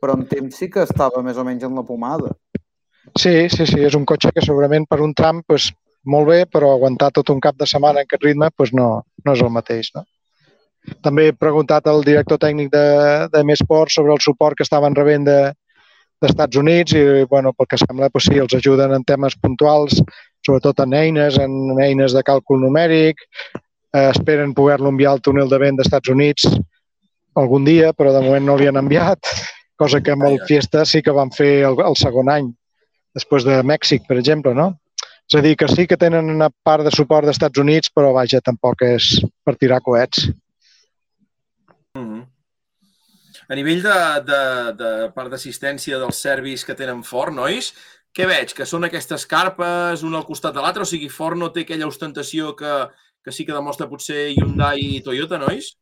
però 0.00 0.16
en 0.18 0.26
temps 0.30 0.58
sí 0.60 0.68
que 0.70 0.84
estava 0.84 1.24
més 1.24 1.40
o 1.40 1.46
menys 1.48 1.64
en 1.68 1.78
la 1.78 1.86
pomada. 1.88 2.34
Sí, 3.18 3.48
sí, 3.50 3.66
sí, 3.66 3.80
és 3.82 3.96
un 3.98 4.04
cotxe 4.08 4.30
que 4.34 4.44
segurament 4.44 4.86
per 4.88 5.00
un 5.02 5.14
tram, 5.16 5.42
doncs, 5.48 5.72
molt 6.12 6.28
bé, 6.28 6.38
però 6.50 6.72
aguantar 6.72 7.12
tot 7.14 7.30
un 7.30 7.40
cap 7.42 7.56
de 7.58 7.66
setmana 7.68 8.02
en 8.02 8.08
aquest 8.08 8.24
ritme, 8.26 8.48
doncs 8.58 8.72
no, 8.74 8.88
no 9.24 9.34
és 9.36 9.42
el 9.42 9.52
mateix, 9.54 9.92
no? 9.96 10.04
També 11.02 11.28
he 11.28 11.34
preguntat 11.38 11.86
al 11.86 12.00
director 12.02 12.40
tècnic 12.42 12.72
de, 12.72 12.86
de 13.30 13.42
Mesport 13.46 13.92
sobre 13.94 14.16
el 14.16 14.22
suport 14.22 14.58
que 14.58 14.66
estaven 14.66 14.96
rebent 14.98 15.28
de, 15.28 15.36
d'Estats 16.22 16.58
Units 16.58 16.94
i, 16.98 17.02
bueno, 17.30 17.52
pel 17.54 17.68
que 17.70 17.78
sembla, 17.78 18.10
doncs 18.10 18.28
sí, 18.30 18.38
els 18.42 18.54
ajuden 18.58 18.94
en 18.96 19.06
temes 19.06 19.36
puntuals, 19.42 20.02
sobretot 20.46 20.82
en 20.84 20.94
eines, 20.98 21.38
en 21.38 21.80
eines 21.80 22.14
de 22.16 22.22
càlcul 22.26 22.60
numèric, 22.62 23.22
eh, 23.94 24.08
esperen 24.10 24.54
poder-lo 24.54 24.92
enviar 24.92 25.16
al 25.16 25.24
túnel 25.24 25.50
de 25.50 25.58
vent 25.62 25.78
d'Estats 25.78 26.12
Units 26.12 26.48
algun 27.38 27.64
dia, 27.64 27.92
però 27.96 28.12
de 28.12 28.20
moment 28.24 28.44
no 28.44 28.56
li 28.58 28.68
han 28.68 28.80
enviat, 28.80 29.30
cosa 29.80 30.02
que 30.04 30.12
amb 30.12 30.26
el. 30.28 30.38
Fiesta 30.48 30.84
sí 30.88 31.02
que 31.02 31.14
van 31.16 31.32
fer 31.32 31.62
el, 31.68 31.78
el 31.80 31.96
segon 31.96 32.28
any, 32.28 32.50
després 33.16 33.46
de 33.48 33.62
Mèxic, 33.64 34.04
per 34.08 34.18
exemple, 34.20 34.54
no? 34.54 34.72
És 35.30 35.38
a 35.38 35.42
dir, 35.44 35.54
que 35.56 35.68
sí 35.70 35.86
que 35.88 35.96
tenen 35.96 36.28
una 36.28 36.50
part 36.66 36.84
de 36.84 36.92
suport 36.92 37.24
dels 37.24 37.38
Estats 37.38 37.60
Units, 37.62 37.92
però 37.94 38.12
vaja, 38.12 38.42
tampoc 38.44 38.82
és 38.84 39.14
per 39.44 39.56
tirar 39.56 39.80
coets. 39.80 40.28
Mhm. 41.96 42.20
A 43.48 43.56
nivell 43.56 43.82
de, 43.84 43.96
de, 44.28 44.42
de 44.78 44.90
part 45.12 45.32
d'assistència 45.32 45.98
dels 46.00 46.20
servis 46.24 46.64
que 46.64 46.76
tenen 46.76 47.02
Ford, 47.04 47.34
nois, 47.36 47.72
què 48.16 48.26
veig? 48.28 48.52
Que 48.56 48.66
són 48.68 48.84
aquestes 48.86 49.24
carpes, 49.28 50.02
una 50.04 50.20
al 50.20 50.26
costat 50.28 50.54
de 50.54 50.64
l'altra? 50.64 50.84
O 50.84 50.88
sigui, 50.88 51.08
Ford 51.12 51.38
no 51.40 51.50
té 51.52 51.64
aquella 51.64 51.88
ostentació 51.88 52.52
que, 52.58 52.72
que 53.24 53.32
sí 53.32 53.46
que 53.48 53.56
demostra 53.56 53.88
potser 53.88 54.26
Hyundai 54.34 54.84
i 54.98 55.00
Toyota, 55.04 55.40
nois? 55.40 55.72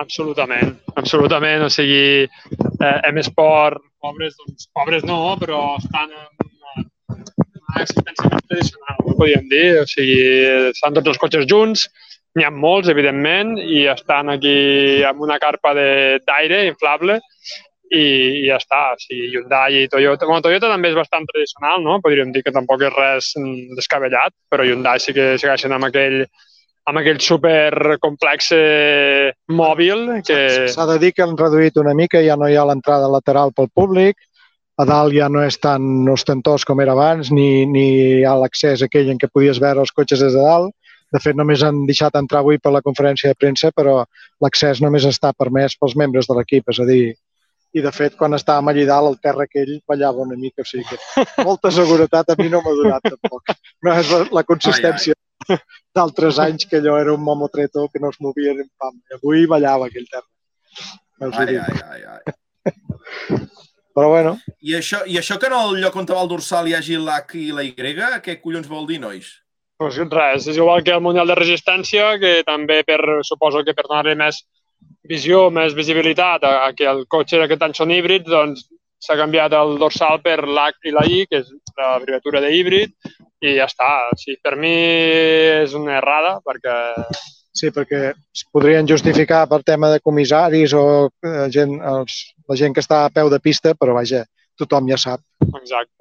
Absolutament, 0.00 0.76
absolutament. 0.94 1.66
O 1.66 1.70
sigui, 1.72 2.28
eh, 2.28 2.98
M 3.10 3.24
Sport, 3.26 3.82
pobres, 4.00 4.36
doncs, 4.38 4.70
pobres 4.76 5.04
no, 5.08 5.18
però 5.40 5.58
estan 5.80 6.14
en 6.14 6.46
una, 6.46 6.86
una 7.18 7.82
existència 7.82 8.30
més 8.30 8.46
tradicional, 8.46 9.02
no 9.02 9.16
podríem 9.18 9.50
dir. 9.50 9.66
O 9.82 9.88
sigui, 9.90 10.22
estan 10.70 10.96
tots 10.96 11.12
els 11.12 11.20
cotxes 11.20 11.50
junts, 11.50 11.88
n'hi 12.38 12.46
ha 12.46 12.54
molts, 12.54 12.88
evidentment, 12.92 13.56
i 13.58 13.82
estan 13.90 14.30
aquí 14.30 15.02
amb 15.10 15.26
una 15.26 15.40
carpa 15.42 15.74
d'aire 15.74 16.62
inflable 16.70 17.18
i, 17.90 18.04
i 18.42 18.46
ja 18.46 18.58
està. 18.60 18.80
O 18.94 19.00
sigui, 19.02 19.28
Hyundai 19.34 19.82
i 19.82 19.88
Toyota... 19.90 20.28
Bueno, 20.28 20.44
Toyota 20.46 20.70
també 20.70 20.92
és 20.92 20.98
bastant 20.98 21.26
tradicional, 21.28 21.82
no? 21.84 21.98
Podríem 22.04 22.32
dir 22.34 22.44
que 22.46 22.54
tampoc 22.54 22.86
és 22.86 22.94
res 22.94 23.32
mm, 23.38 23.76
descabellat, 23.78 24.34
però 24.50 24.66
Hyundai 24.66 25.02
sí 25.02 25.14
que 25.16 25.34
segueixen 25.42 25.74
amb 25.74 25.90
aquell, 25.90 26.22
amb 26.90 27.02
aquell 27.02 27.20
super 27.24 27.98
complex 28.02 28.52
eh, 28.56 29.30
mòbil 29.50 30.22
que... 30.26 30.40
S'ha 30.72 30.88
de 30.94 30.98
dir 31.02 31.14
que 31.16 31.26
han 31.26 31.38
reduït 31.38 31.78
una 31.82 31.94
mica, 31.98 32.22
ja 32.24 32.38
no 32.38 32.48
hi 32.48 32.58
ha 32.58 32.66
l'entrada 32.68 33.10
lateral 33.10 33.54
pel 33.56 33.70
públic, 33.74 34.18
a 34.80 34.86
dalt 34.88 35.12
ja 35.12 35.26
no 35.28 35.42
és 35.44 35.58
tan 35.60 36.08
ostentós 36.08 36.64
com 36.64 36.80
era 36.80 36.94
abans, 36.96 37.28
ni, 37.34 37.66
ni 37.68 37.86
hi 38.20 38.20
ha 38.24 38.36
l'accés 38.38 38.84
aquell 38.86 39.10
en 39.12 39.18
què 39.20 39.28
podies 39.28 39.60
veure 39.60 39.82
els 39.84 39.92
cotxes 39.92 40.22
des 40.24 40.36
de 40.36 40.44
dalt. 40.44 40.72
De 41.10 41.18
fet, 41.18 41.34
només 41.34 41.64
han 41.66 41.82
deixat 41.88 42.14
entrar 42.14 42.44
avui 42.44 42.60
per 42.62 42.70
la 42.70 42.80
conferència 42.86 43.32
de 43.32 43.36
premsa, 43.36 43.72
però 43.74 44.04
l'accés 44.40 44.78
només 44.80 45.02
està 45.08 45.32
permès 45.34 45.74
pels 45.74 45.96
membres 45.98 46.30
de 46.30 46.36
l'equip, 46.38 46.70
és 46.70 46.78
a 46.78 46.86
dir, 46.86 47.02
i 47.76 47.82
de 47.84 47.92
fet, 47.94 48.16
quan 48.18 48.34
estàvem 48.34 48.70
allà 48.72 48.86
dalt, 48.88 49.12
el 49.12 49.18
terra 49.22 49.46
aquell 49.46 49.76
ballava 49.88 50.24
una 50.24 50.38
mica, 50.38 50.64
o 50.64 50.68
sigui 50.68 50.84
que 50.88 51.44
molta 51.46 51.70
seguretat 51.74 52.32
a 52.32 52.36
mi 52.38 52.48
no 52.50 52.62
m'ha 52.64 52.76
donat 52.78 53.06
tampoc. 53.06 53.54
No 53.86 53.94
és 53.94 54.10
la, 54.10 54.24
la 54.40 54.44
consistència 54.48 55.14
d'altres 55.96 56.40
anys 56.42 56.66
que 56.70 56.80
allò 56.80 56.98
era 57.00 57.14
un 57.14 57.22
mamotreto 57.24 57.86
que 57.92 58.02
no 58.02 58.10
es 58.10 58.18
movia 58.20 58.54
ni 58.54 58.66
pam. 58.78 58.98
I 59.10 59.18
avui 59.18 59.46
ballava 59.50 59.86
aquell 59.86 60.08
terra. 60.10 60.26
No 61.20 61.30
Ai, 61.36 61.56
ai, 61.60 61.80
ai, 61.94 62.02
ai. 62.16 63.46
Però 63.94 64.08
bueno, 64.08 64.36
I 64.62 64.76
això, 64.78 65.02
I 65.06 65.18
això 65.18 65.36
que 65.38 65.48
en 65.50 65.56
el 65.58 65.80
lloc 65.82 65.96
on 65.98 66.06
va 66.08 66.20
el 66.22 66.30
dorsal 66.30 66.68
hi 66.68 66.76
hagi 66.78 66.98
l'H 66.98 67.38
i 67.38 67.50
la 67.52 67.64
Y, 67.66 67.74
què 68.24 68.38
collons 68.42 68.68
vol 68.70 68.86
dir, 68.86 69.00
nois? 69.02 69.30
Pues 69.80 69.96
res, 69.96 70.46
és 70.46 70.56
igual 70.56 70.82
que 70.84 70.92
el 70.92 71.00
Mundial 71.00 71.28
de 71.28 71.34
Resistència, 71.38 72.18
que 72.20 72.42
també 72.46 72.82
per, 72.84 73.00
suposo 73.24 73.64
que 73.64 73.74
per 73.74 73.86
donar-li 73.88 74.14
més 74.14 74.42
visió, 75.10 75.48
més 75.54 75.74
visibilitat 75.76 76.44
a, 76.46 76.52
a 76.68 76.74
que 76.76 76.86
el 76.88 77.04
cotxe 77.10 77.40
d'aquest 77.40 77.66
any 77.66 77.74
són 77.76 77.94
híbrids, 77.94 78.30
doncs 78.30 78.68
s'ha 79.00 79.16
canviat 79.16 79.54
el 79.56 79.78
dorsal 79.80 80.20
per 80.22 80.42
l'H 80.44 80.88
i 80.88 80.94
la 80.94 81.04
I, 81.08 81.24
que 81.28 81.40
és 81.40 81.50
l'abreviatura 81.78 82.42
d'híbrid, 82.44 82.92
i 83.40 83.56
ja 83.56 83.66
està. 83.70 83.90
Sí, 84.20 84.36
per 84.44 84.56
mi 84.60 84.72
és 85.64 85.74
una 85.78 85.96
errada, 85.98 86.36
perquè 86.44 86.76
sí, 87.60 87.70
perquè 87.74 88.02
es 88.12 88.44
podrien 88.52 88.88
justificar 88.88 89.46
per 89.50 89.62
tema 89.66 89.90
de 89.92 90.02
comissaris 90.04 90.76
o 90.76 90.84
eh, 91.08 91.48
gent, 91.52 91.78
els, 91.80 92.20
la 92.48 92.60
gent 92.60 92.76
que 92.76 92.84
està 92.84 93.04
a 93.06 93.14
peu 93.14 93.32
de 93.32 93.40
pista, 93.42 93.74
però 93.74 93.96
vaja, 93.96 94.24
tothom 94.60 94.88
ja 94.92 95.00
sap. 95.00 95.24
exacte. 95.62 96.00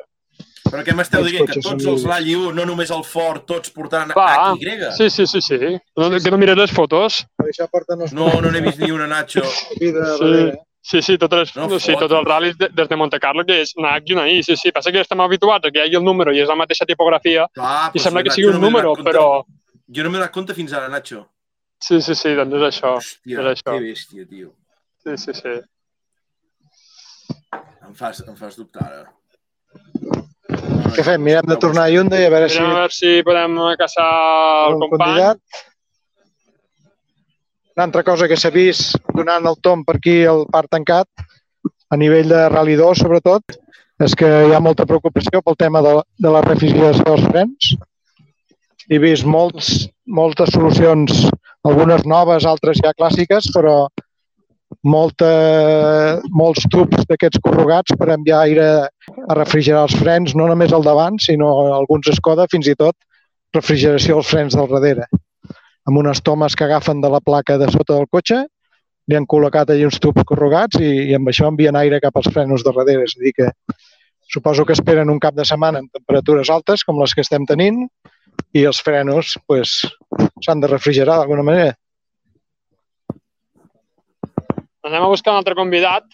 Però 0.69 0.83
què 0.85 0.93
m'esteu 0.93 1.23
dient? 1.25 1.47
Que 1.49 1.61
tots 1.63 1.85
els. 1.87 2.03
Rally 2.05 2.35
1, 2.37 2.51
no 2.57 2.65
només 2.69 2.91
el 2.93 3.01
Ford, 3.07 3.41
tots 3.49 3.71
portant 3.73 4.11
Va, 4.13 4.27
H 4.51 4.59
i 4.59 4.75
Y? 4.75 4.91
Sí, 4.97 5.09
sí, 5.09 5.25
sí, 5.31 5.41
sí. 5.41 5.71
No, 5.97 6.09
que 6.11 6.33
no 6.33 6.37
mires 6.41 6.59
les 6.59 6.73
fotos. 6.75 7.23
Això 7.49 7.67
porten 7.71 8.01
els 8.05 8.13
No, 8.13 8.27
no 8.41 8.51
n'he 8.51 8.61
vist 8.61 8.79
ni 8.79 8.91
una, 8.91 9.07
Nacho. 9.07 9.41
vida 9.81 10.05
Sí. 10.17 10.49
Sí, 10.89 11.01
sí, 11.03 11.17
totes 11.19 11.39
les, 11.39 11.49
No 11.57 11.67
no, 11.67 11.77
sí, 11.77 11.91
tots 11.99 12.13
els 12.15 12.23
ral·lis 12.25 12.55
de, 12.57 12.69
des 12.73 12.87
de 12.87 12.95
Monte 12.95 13.19
Carlo, 13.19 13.43
que 13.45 13.57
és 13.61 13.73
una 13.77 13.91
H 13.97 14.07
i 14.09 14.13
una 14.15 14.23
I. 14.31 14.37
Sí, 14.47 14.55
sí, 14.57 14.71
passa 14.71 14.93
que 14.95 15.01
estem 15.03 15.19
habituats 15.21 15.67
a 15.67 15.71
que 15.75 15.81
hi 15.81 15.83
hagi 15.89 15.97
el 15.99 16.05
número 16.07 16.31
i 16.33 16.39
és 16.39 16.47
la 16.49 16.55
mateixa 16.55 16.85
tipografia 16.87 17.43
Clar, 17.53 17.91
i 17.93 17.99
sembla 17.99 18.21
si 18.23 18.29
que 18.29 18.35
sigui 18.37 18.47
un 18.53 18.55
no 18.61 18.63
número, 18.69 18.93
compte- 18.95 19.09
però... 19.11 19.25
Jo 19.91 20.05
no 20.05 20.09
m'he 20.13 20.17
donat 20.21 20.31
compte 20.31 20.55
fins 20.55 20.71
ara, 20.73 20.87
Nacho. 20.87 21.25
Sí, 21.83 21.99
sí, 22.01 22.15
sí, 22.15 22.31
doncs 22.37 22.55
és 22.55 22.65
això. 22.69 22.93
Hòstia, 22.97 23.41
és 23.43 23.51
això. 23.51 23.73
que 23.75 23.83
bèstia, 23.83 24.25
tio. 24.31 24.53
Sí, 25.03 25.17
sí, 25.17 25.33
sí. 25.35 25.53
Em 27.87 27.93
fas, 27.99 28.23
em 28.27 28.35
fas 28.39 28.55
dubtar, 28.59 28.85
ara. 28.87 29.07
Què 30.95 31.03
fem? 31.05 31.21
Mirem 31.25 31.45
de 31.49 31.57
tornar 31.61 31.85
a 31.87 31.91
Hyundai 31.93 32.25
a 32.25 32.31
veure 32.33 32.47
si 32.49 32.57
Mirem 32.59 32.71
a 32.71 32.79
veure 32.83 32.95
si 32.95 33.11
podem 33.25 33.57
caçar 33.81 34.07
el 34.69 34.79
company. 34.79 35.03
candidat. 35.03 35.65
Una 37.79 37.85
altra 37.85 38.03
cosa 38.03 38.27
que 38.27 38.35
s'ha 38.35 38.49
vist 38.51 38.97
donant 39.15 39.45
el 39.47 39.55
tom 39.63 39.85
per 39.87 39.93
aquí 39.95 40.13
al 40.27 40.41
parc 40.51 40.67
tancat, 40.75 41.21
a 41.87 41.97
nivell 42.01 42.27
de 42.27 42.39
Rally 42.51 42.73
2 42.75 42.99
sobretot, 43.05 43.55
és 44.03 44.15
que 44.19 44.27
hi 44.27 44.51
ha 44.51 44.59
molta 44.59 44.83
preocupació 44.89 45.39
pel 45.45 45.55
tema 45.61 45.79
de, 45.85 45.93
de 46.19 46.33
la 46.33 46.41
refrigeració 46.43 47.05
dels 47.07 47.29
frens. 47.29 47.69
He 48.91 48.99
vist 48.99 49.23
molts, 49.23 49.69
moltes 50.19 50.51
solucions, 50.57 51.21
algunes 51.71 52.03
noves, 52.03 52.49
altres 52.51 52.83
ja 52.83 52.91
clàssiques, 52.99 53.47
però 53.55 53.77
molta, 54.83 55.31
molts 56.35 56.67
tubs 56.75 57.07
d'aquests 57.07 57.39
corrugats 57.47 57.95
per 57.95 58.11
enviar 58.17 58.43
aire 58.49 58.67
a 58.89 59.39
refrigerar 59.39 59.87
els 59.87 59.95
frens, 60.03 60.35
no 60.35 60.51
només 60.51 60.75
el 60.75 60.83
davant, 60.83 61.23
sinó 61.29 61.55
alguns 61.79 62.11
Skoda, 62.19 62.51
fins 62.51 62.67
i 62.67 62.75
tot 62.75 62.99
refrigeració 63.55 64.19
als 64.19 64.35
frens 64.35 64.59
del 64.59 64.67
darrere. 64.75 65.07
Amb 65.89 65.97
unes 65.97 66.21
tomes 66.21 66.53
que 66.53 66.67
agafen 66.67 66.99
de 67.01 67.09
la 67.09 67.21
placa 67.25 67.57
de 67.57 67.67
sota 67.73 67.95
del 67.95 68.05
cotxe, 68.13 68.43
li 69.09 69.17
han 69.17 69.25
col·locat 69.25 69.71
allà 69.73 69.87
uns 69.87 69.97
tubs 70.03 70.21
corrugats 70.29 70.77
i, 70.77 70.89
i 71.09 71.15
amb 71.17 71.31
això 71.31 71.47
envien 71.49 71.77
aire 71.79 71.97
cap 72.03 72.19
als 72.19 72.29
frenos 72.29 72.61
de 72.65 72.73
darrere. 72.75 73.07
És 73.09 73.15
a 73.17 73.23
dir 73.23 73.33
que 73.33 73.47
suposo 74.29 74.67
que 74.69 74.75
esperen 74.77 75.09
un 75.09 75.17
cap 75.23 75.33
de 75.33 75.47
setmana 75.49 75.81
amb 75.81 75.89
temperatures 75.95 76.51
altes, 76.53 76.85
com 76.85 76.99
les 77.01 77.15
que 77.17 77.25
estem 77.25 77.47
tenint, 77.49 77.87
i 78.53 78.67
els 78.69 78.81
frenos 78.85 79.33
pues, 79.49 79.79
s'han 80.45 80.61
de 80.61 80.69
refrigerar 80.69 81.17
d'alguna 81.17 81.47
manera. 81.47 81.73
Anem 84.85 85.07
a 85.07 85.09
buscar 85.09 85.33
un 85.33 85.41
altre 85.41 85.57
convidat. 85.57 86.05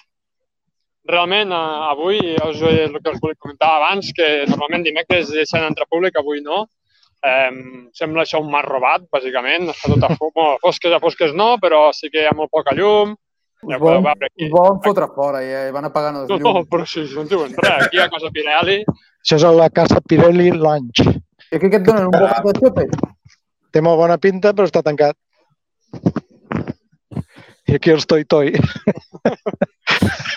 Realment, 1.05 1.51
eh, 1.51 1.83
avui, 1.91 2.23
us, 2.47 2.63
el 2.63 2.95
que 2.95 3.11
us 3.11 3.19
volia 3.21 3.43
comentar 3.43 3.75
abans, 3.75 4.15
que 4.15 4.31
normalment 4.47 4.87
dimecres 4.87 5.35
deixen 5.35 5.67
entrar 5.67 5.91
públic, 5.91 6.15
avui 6.17 6.39
no. 6.41 6.63
Eh, 7.25 7.51
sembla 7.97 8.21
això 8.25 8.37
un 8.43 8.49
mar 8.53 8.63
robat, 8.67 9.05
bàsicament. 9.11 9.69
Està 9.73 9.89
tot 9.93 10.03
a 10.05 10.09
bueno, 10.19 10.57
fosques 10.61 10.93
a 10.93 10.99
fosques 11.01 11.33
no, 11.33 11.55
però 11.61 11.87
sí 11.95 12.09
que 12.13 12.21
hi 12.23 12.27
ha 12.29 12.35
molt 12.37 12.51
poca 12.53 12.75
llum. 12.77 13.15
Ja 13.65 13.79
volen, 13.81 14.03
veure 14.05 14.27
aquí. 14.27 14.49
volen 14.51 14.77
fotre 14.83 15.07
fora 15.15 15.39
i 15.41 15.47
eh, 15.49 15.71
van 15.73 15.87
apagant 15.87 16.19
els 16.21 16.29
No, 16.29 16.37
llums. 16.37 16.67
però 16.69 16.85
si 16.85 17.01
no 17.15 17.23
en 17.23 17.29
diuen 17.31 17.55
res. 17.57 17.87
Aquí 17.87 17.97
hi 17.97 18.01
ha 18.03 18.09
cosa 18.13 18.29
Pirelli. 18.35 18.75
Això 19.25 19.39
és 19.39 19.45
la 19.57 19.69
casa 19.73 20.01
Pirelli 20.05 20.51
Lounge. 20.53 21.05
I 21.49 21.55
aquí 21.57 21.69
que 21.71 21.79
et 21.79 21.87
donen 21.87 22.11
un 22.11 22.13
bocat 22.13 22.45
de 22.45 22.53
xope? 22.59 22.85
Té 23.73 23.81
molt 23.81 23.97
bona 23.97 24.19
pinta, 24.21 24.51
però 24.53 24.67
està 24.69 24.83
tancat. 24.85 25.17
I 27.65 27.79
aquí 27.79 27.89
els 27.95 28.05
Toi 28.05 28.53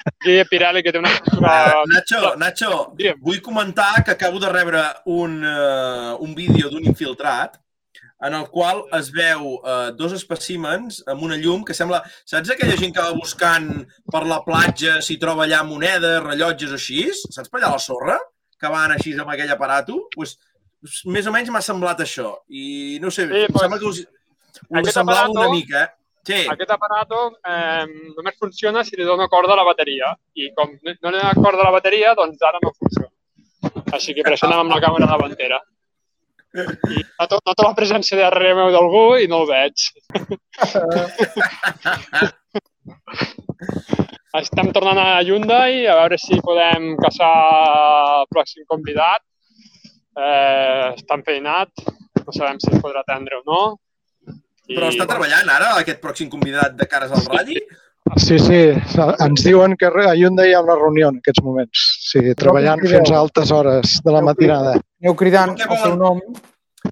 Ha 0.09 0.45
Pirelli 0.51 0.83
que 0.83 0.93
té 0.93 0.99
una... 1.03 1.13
Uh. 1.39 1.85
Nacho, 1.93 2.35
Nacho, 2.37 2.71
Digue'm. 2.99 3.21
vull 3.23 3.41
comentar 3.45 4.03
que 4.05 4.11
acabo 4.17 4.41
de 4.43 4.49
rebre 4.51 4.81
un, 5.07 5.37
uh, 5.45 6.17
un 6.19 6.35
vídeo 6.35 6.69
d'un 6.73 6.85
infiltrat 6.85 7.55
en 8.27 8.35
el 8.35 8.49
qual 8.51 8.81
es 8.99 9.13
veu 9.15 9.45
uh, 9.61 9.93
dos 9.95 10.13
espècimens 10.17 11.05
amb 11.07 11.23
una 11.23 11.37
llum 11.39 11.63
que 11.65 11.75
sembla... 11.79 12.01
Saps 12.27 12.51
aquella 12.51 12.75
gent 12.81 12.93
que 12.97 13.05
va 13.05 13.15
buscant 13.15 13.69
per 14.11 14.25
la 14.27 14.41
platja 14.47 14.99
si 15.07 15.17
troba 15.23 15.45
allà 15.47 15.63
monedes, 15.69 16.19
rellotges 16.27 16.75
o 16.75 16.79
així? 16.81 17.05
Saps 17.15 17.47
per 17.53 17.61
allà 17.63 17.71
la 17.77 17.83
sorra? 17.85 18.19
Que 18.59 18.73
van 18.75 18.97
així 18.97 19.15
amb 19.15 19.31
aquell 19.31 19.55
aparato? 19.55 20.01
Pues, 20.17 20.35
més 21.07 21.27
o 21.31 21.35
menys 21.35 21.53
m'ha 21.55 21.63
semblat 21.63 22.03
això. 22.03 22.33
I 22.51 22.99
no 23.03 23.15
sé, 23.15 23.29
Sí, 23.31 23.47
pues, 23.47 23.63
sembla 23.63 23.79
que 23.79 23.87
us, 23.93 24.03
us 24.03 24.91
semblava 24.91 25.29
aparato- 25.29 25.39
una 25.39 25.53
mica, 25.55 25.85
eh? 25.85 25.95
Sí. 26.29 26.43
Aquest 26.53 26.73
aparato 26.75 27.19
eh, 27.41 27.87
només 28.13 28.37
funciona 28.37 28.83
si 28.85 28.99
li 28.99 29.07
dona 29.09 29.31
corda 29.33 29.55
a 29.55 29.61
la 29.61 29.65
bateria. 29.65 30.11
I 30.37 30.51
com 30.57 30.75
no 30.77 30.93
li 30.93 30.99
dona 31.01 31.33
corda 31.39 31.65
a 31.65 31.69
la 31.71 31.77
bateria, 31.79 32.13
doncs 32.19 32.43
ara 32.45 32.61
no 32.61 32.75
funciona. 32.75 33.09
Així 33.97 34.13
que 34.13 34.25
per 34.27 34.35
això 34.35 34.47
anem 34.49 34.61
amb 34.67 34.75
la 34.75 34.83
càmera 34.85 35.09
davantera. 35.09 35.59
I 36.59 37.01
noto, 37.21 37.39
noto 37.47 37.65
la 37.65 37.77
presència 37.77 38.19
darrere 38.21 38.55
meu 38.59 38.69
d'algú 38.75 39.07
i 39.23 39.27
no 39.31 39.37
el 39.45 39.49
veig. 39.55 39.77
Estem 44.39 44.69
tornant 44.77 45.01
a 45.01 45.23
Hyundai 45.25 45.87
a 45.89 45.97
veure 46.03 46.17
si 46.21 46.45
podem 46.45 46.93
caçar 47.01 47.33
el 48.21 48.29
pròxim 48.35 48.69
convidat. 48.69 49.25
Eh, 50.19 50.87
està 50.93 51.17
enfeinat, 51.17 51.71
no 52.21 52.33
sabem 52.37 52.59
si 52.61 52.69
es 52.73 52.81
podrà 52.85 53.01
atendre 53.05 53.41
o 53.41 53.43
no. 53.49 53.63
I, 54.69 54.77
Però 54.77 54.91
està 54.93 55.07
treballant 55.09 55.49
ara 55.49 55.75
aquest 55.81 56.01
pròxim 56.05 56.29
convidat 56.33 56.75
de 56.77 56.87
cares 56.89 57.13
al 57.15 57.25
ratll? 57.25 57.57
Sí, 58.17 58.39
sí, 58.41 58.61
ens 59.21 59.43
diuen 59.45 59.75
que 59.77 59.89
a 59.89 60.15
Hyundai 60.17 60.51
hi 60.51 60.55
ha 60.57 60.63
una 60.65 60.77
reunió 60.79 61.11
en 61.13 61.19
aquests 61.21 61.43
moments. 61.45 61.83
Sí, 62.09 62.23
treballant 62.41 62.81
fins 62.85 63.11
a 63.13 63.19
altes 63.21 63.53
hores 63.53 63.99
de 64.05 64.15
la 64.15 64.23
matinada. 64.25 64.79
Aneu 65.03 65.17
cridant 65.19 65.53
el 65.57 65.77
seu 65.83 65.97
nom. 66.01 66.23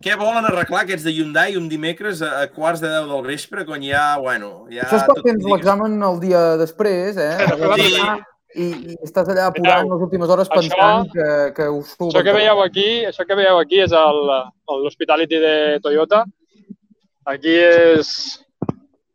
Què 0.03 0.17
volen 0.19 0.45
arreglar 0.45 0.83
aquests 0.83 1.07
de 1.07 1.13
Hyundai 1.15 1.57
un 1.57 1.69
dimecres 1.71 2.21
a, 2.21 2.33
a 2.43 2.49
quarts 2.53 2.83
de 2.83 2.91
10 2.91 3.07
del 3.09 3.23
vespre, 3.25 3.65
quan 3.69 3.85
ja, 3.87 4.07
bueno, 4.21 4.67
ja... 4.69 4.85
Això 4.85 4.99
és 4.99 5.05
perquè 5.09 5.25
tens 5.31 5.47
l'examen 5.53 5.95
el 6.09 6.19
dia 6.21 6.43
després, 6.61 7.17
eh? 7.17 7.37
Sí. 7.81 8.01
I, 8.57 8.67
I 8.67 8.97
estàs 9.05 9.29
allà 9.29 9.51
apurant 9.51 9.89
les 9.91 10.03
últimes 10.07 10.31
hores 10.33 10.49
Això- 10.49 10.59
pensant 10.63 11.11
que, 11.13 11.29
que 11.57 11.69
us 11.73 11.93
Això 12.09 12.23
que 12.25 12.35
veieu 12.35 12.63
aquí, 12.65 12.89
això 13.09 13.27
que 13.29 13.37
veieu 13.37 13.61
aquí 13.61 13.83
és 13.85 13.93
l'Hospitality 13.93 15.41
de 15.43 15.55
Toyota. 15.85 16.25
Aquí 17.27 17.55
és 17.59 18.11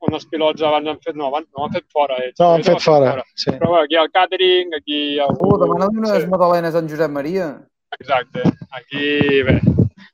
on 0.01 0.15
els 0.17 0.25
pilots 0.31 0.63
abans 0.65 0.87
han 0.89 0.97
fet... 1.03 1.15
No, 1.15 1.27
abans 1.29 1.47
no 1.55 1.65
han 1.67 1.73
fet 1.75 1.85
fora. 1.93 2.17
Ells. 2.23 2.39
No, 2.41 2.53
han 2.55 2.63
ho 2.63 2.69
fet 2.71 2.81
fora. 2.83 3.11
Sí. 3.37 3.51
Però 3.53 3.69
bé, 3.75 3.83
aquí 3.85 3.95
hi 3.95 3.99
ha 3.99 4.05
el 4.07 4.11
catering, 4.15 4.73
aquí 4.79 4.97
hi 5.13 5.19
ha... 5.21 5.27
Oh, 5.39 5.57
demana 5.61 5.87
unes 5.93 6.23
Sí, 6.23 6.29
magdalenes 6.31 6.75
en 6.79 6.89
Josep 6.89 7.11
Maria. 7.13 7.51
exacte. 7.99 8.41
Aquí, 8.71 9.43
bé. 9.47 9.59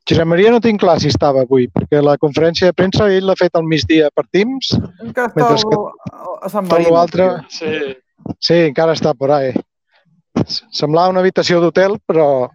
Josep 0.08 0.26
Maria 0.28 0.50
no 0.52 0.60
tinc 0.60 0.80
clar 0.80 0.98
si 1.00 1.08
estava 1.08 1.42
avui, 1.46 1.66
perquè 1.72 2.00
la 2.04 2.16
conferència 2.20 2.68
de 2.70 2.76
premsa 2.76 3.08
ell 3.12 3.26
l'ha 3.28 3.36
fet 3.38 3.56
al 3.56 3.64
migdia 3.68 4.10
per 4.14 4.24
Teams, 4.32 4.70
Encara 5.04 5.28
està 5.28 5.48
Mentre 5.48 5.68
que 5.70 5.78
al- 5.78 6.38
a 6.42 6.48
Sant 6.52 6.68
tot 6.68 6.72
Marino. 6.78 6.94
l'altre... 6.96 7.30
Sí, 7.48 7.72
Sí, 8.44 8.54
encara 8.68 8.92
està 8.92 9.14
por 9.16 9.30
ahí. 9.32 9.52
Semblava 10.74 11.08
una 11.12 11.20
habitació 11.22 11.60
d'hotel, 11.62 11.94
però 12.06 12.48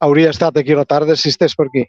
hauria 0.00 0.30
estat 0.32 0.56
aquí 0.58 0.72
a 0.74 0.78
la 0.80 0.84
tarda 0.88 1.14
si 1.16 1.28
estés 1.30 1.54
per 1.56 1.66
aquí. 1.68 1.84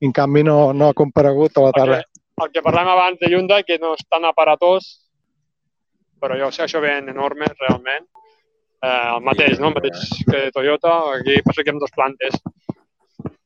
En 0.00 0.12
canvi, 0.16 0.42
no, 0.46 0.72
no 0.72 0.88
ha 0.88 0.94
comparegut 0.96 1.58
a 1.58 1.66
la 1.66 1.72
tarda. 1.76 1.98
perquè 2.40 2.46
el 2.46 2.52
que 2.54 2.62
parlem 2.64 2.88
abans 2.88 3.18
de 3.20 3.28
Hyundai, 3.28 3.64
que 3.68 3.76
no 3.78 3.92
és 3.92 4.06
tan 4.08 4.24
aparatós, 4.24 4.86
però 6.20 6.38
jo 6.40 6.48
sé, 6.50 6.64
això 6.64 6.80
ben 6.80 7.08
enorme, 7.12 7.46
realment. 7.60 8.06
Eh, 8.80 9.08
el 9.14 9.20
mateix, 9.20 9.58
no? 9.60 9.68
El 9.68 9.74
mateix 9.76 10.06
que 10.24 10.46
Toyota. 10.54 10.94
Aquí 11.18 11.36
passa 11.44 11.62
que 11.62 11.68
hi 11.68 11.74
ha 11.74 11.80
dues 11.82 11.92
plantes. 11.92 12.40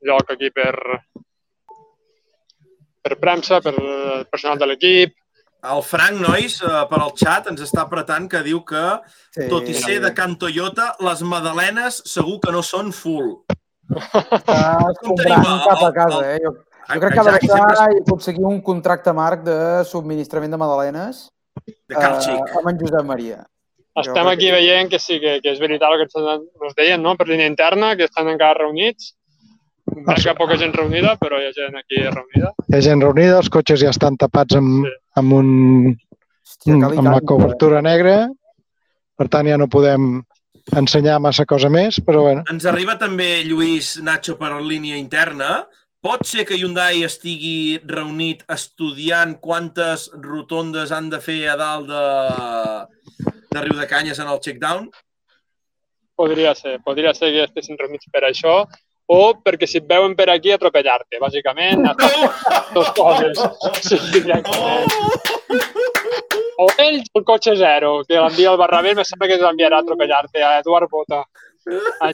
Lloc 0.06 0.30
aquí 0.30 0.50
per 0.54 0.74
per 3.04 3.18
premsa, 3.20 3.60
per 3.60 3.74
personal 4.30 4.58
de 4.58 4.66
l'equip. 4.70 5.14
El 5.64 5.82
Frank, 5.82 6.20
nois, 6.20 6.58
eh, 6.62 6.84
per 6.88 7.00
al 7.00 7.12
xat 7.16 7.50
ens 7.50 7.60
està 7.64 7.82
apretant 7.82 8.28
que 8.28 8.42
diu 8.44 8.62
que, 8.64 8.84
Sí, 9.32 9.48
tot 9.48 9.68
i 9.68 9.74
ser 9.74 9.98
de 10.00 10.12
Can 10.14 10.36
Toyota, 10.36 10.94
les 11.00 11.22
magdalenes 11.22 12.02
segur 12.04 12.38
que 12.40 12.52
no 12.52 12.62
són 12.62 12.92
full. 12.92 13.30
Està 13.92 14.58
Com 14.80 14.90
escombrant 14.90 15.64
cap 15.66 15.82
a 15.84 15.90
casa, 15.92 16.22
eh? 16.34 16.38
Jo, 16.44 16.52
jo 16.94 17.00
crec 17.02 17.12
que 17.14 17.20
ha 17.20 17.24
de 17.28 17.34
deixar 17.38 17.88
i 17.94 17.98
aconseguir 18.02 18.44
un 18.48 18.60
contracte 18.64 19.12
marc 19.16 19.42
de 19.46 19.58
subministrament 19.88 20.50
de 20.54 20.60
magdalenes 20.60 21.26
De 21.88 21.94
Car 21.94 22.14
eh, 22.18 22.38
amb 22.58 22.70
en 22.72 22.78
Josep 22.80 23.04
Maria. 23.06 23.42
Estem 24.00 24.26
aquí 24.26 24.48
veient 24.50 24.88
que 24.90 24.98
sí, 24.98 25.20
que, 25.22 25.36
que 25.40 25.52
és 25.52 25.60
veritat 25.62 25.92
el 25.94 26.00
que 26.02 26.08
ens, 26.18 26.74
deien, 26.76 27.02
no? 27.02 27.12
Per 27.16 27.28
línia 27.28 27.46
interna, 27.46 27.92
que 27.96 28.08
estan 28.08 28.26
encara 28.32 28.64
reunits. 28.64 29.12
Veig 29.94 30.16
que 30.16 30.24
hi 30.26 30.30
ha 30.32 30.34
poca 30.34 30.56
gent 30.58 30.72
reunida, 30.74 31.12
però 31.20 31.38
hi 31.38 31.46
ha 31.46 31.52
gent 31.54 31.76
aquí 31.78 32.00
reunida. 32.02 32.50
Hi 32.66 32.74
ha 32.74 32.80
gent 32.82 33.04
reunida, 33.04 33.36
els 33.38 33.52
cotxes 33.54 33.84
ja 33.84 33.92
estan 33.94 34.16
tapats 34.18 34.56
amb, 34.58 34.82
Sí. 34.88 34.94
amb, 35.20 35.32
un, 35.38 35.50
Hòstia, 36.42 36.74
amb 36.74 36.82
la 36.88 37.20
canta. 37.20 37.26
cobertura 37.30 37.82
negra, 37.86 38.16
per 39.16 39.28
tant 39.30 39.46
ja 39.46 39.56
no 39.60 39.68
podem 39.70 40.24
ensenyar 40.72 41.20
massa 41.20 41.44
cosa 41.44 41.68
més, 41.68 42.00
però 42.00 42.24
bueno, 42.24 42.44
Ens 42.50 42.64
arriba 42.66 42.96
també, 43.00 43.42
Lluís 43.44 43.98
Nacho, 44.02 44.38
per 44.40 44.52
línia 44.62 44.96
interna. 44.96 45.64
Pot 46.04 46.26
ser 46.28 46.44
que 46.44 46.56
Hyundai 46.56 47.02
estigui 47.06 47.80
reunit 47.88 48.42
estudiant 48.52 49.38
quantes 49.40 50.10
rotondes 50.20 50.92
han 50.92 51.08
de 51.12 51.20
fer 51.24 51.38
a 51.48 51.56
dalt 51.56 51.88
de, 51.88 52.04
de 53.52 53.62
Riu 53.64 53.78
de 53.78 53.86
Canyes 53.88 54.20
en 54.20 54.28
el 54.28 54.40
checkdown? 54.44 54.90
Podria 56.14 56.52
ser, 56.54 56.76
podria 56.84 57.14
ser 57.16 57.32
que 57.32 57.46
estessin 57.48 57.80
reunits 57.80 58.10
per 58.12 58.26
això, 58.28 58.66
o 59.08 59.20
perquè 59.40 59.66
si 59.68 59.80
et 59.80 59.88
veuen 59.88 60.12
per 60.16 60.28
aquí 60.32 60.52
atropellar-te, 60.52 61.18
bàsicament. 61.20 61.88
Dos 62.76 62.92
coses. 62.96 63.40
Sí. 63.80 63.98
O 66.58 66.68
ells 66.78 67.08
o 67.12 67.18
el 67.18 67.24
cotxe 67.26 67.56
zero, 67.58 68.04
que 68.06 68.14
l'envia 68.20 68.50
al 68.52 68.58
Barrabés, 68.60 68.94
me 68.96 69.04
sembla 69.04 69.26
que 69.28 69.38
l'enviarà 69.40 69.80
a 69.80 69.82
atropellar-te, 69.82 70.42
a 70.42 70.58
Eduard 70.60 70.88
Bota. 70.90 71.24
Ai, 72.04 72.12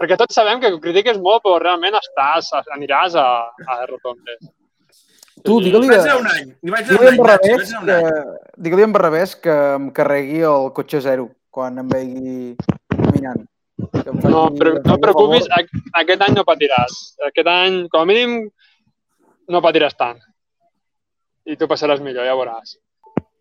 Perquè 0.00 0.16
tots 0.16 0.34
sabem 0.34 0.58
que 0.62 0.70
critiques 0.80 1.18
molt, 1.22 1.42
però 1.44 1.58
realment 1.62 1.94
estàs, 1.98 2.48
aniràs 2.74 3.14
a, 3.20 3.26
a 3.68 3.76
rotondes. 3.86 4.40
Tu, 5.44 5.58
digue-li 5.62 5.92
anar 5.94 6.16
un 6.18 6.26
any. 6.32 6.48
Digue-li 6.64 7.10
en 7.12 7.18
Barrabés 7.20 7.70
que, 7.70 7.96
any. 7.98 8.22
digue-li 8.66 8.86
en 8.88 8.94
Barrabés 8.96 9.34
que 9.36 9.54
em 9.76 9.90
carregui 9.94 10.40
el 10.48 10.70
cotxe 10.74 11.02
zero 11.04 11.28
quan 11.52 11.76
em 11.78 11.88
vegi 11.92 12.56
caminant. 12.90 13.44
No, 14.26 14.48
però 14.56 14.72
no 14.80 14.96
preocupis, 14.98 15.44
favor. 15.46 15.60
a- 15.60 16.00
aquest 16.02 16.24
any 16.26 16.34
no 16.34 16.44
patiràs. 16.48 16.96
Aquest 17.28 17.46
any, 17.52 17.76
com 17.92 18.00
a 18.02 18.08
mínim, 18.08 18.38
no 19.52 19.60
patiràs 19.62 19.94
tant. 19.94 20.18
I 21.46 21.54
tu 21.60 21.68
passaràs 21.70 22.00
millor, 22.02 22.24
ja 22.26 22.34
veuràs. 22.34 22.78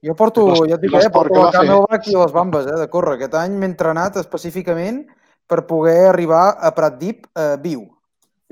Jo 0.05 0.13
porto, 0.13 0.45
L'es- 0.51 0.69
ja 0.69 0.75
et 0.77 0.81
dic, 0.81 0.93
eh, 0.93 1.09
porto 1.09 1.45
fer. 1.47 1.51
Camelback 1.55 2.07
i 2.11 2.15
les 2.15 2.33
bambes 2.33 2.67
eh, 2.69 2.79
de 2.81 2.89
córrer. 2.93 3.15
Aquest 3.17 3.37
any 3.39 3.55
m'he 3.57 3.69
entrenat 3.71 4.19
específicament 4.21 5.05
per 5.49 5.63
poder 5.65 6.09
arribar 6.11 6.45
a 6.61 6.71
Pratdip 6.77 7.25
eh, 7.33 7.55
viu. 7.61 7.87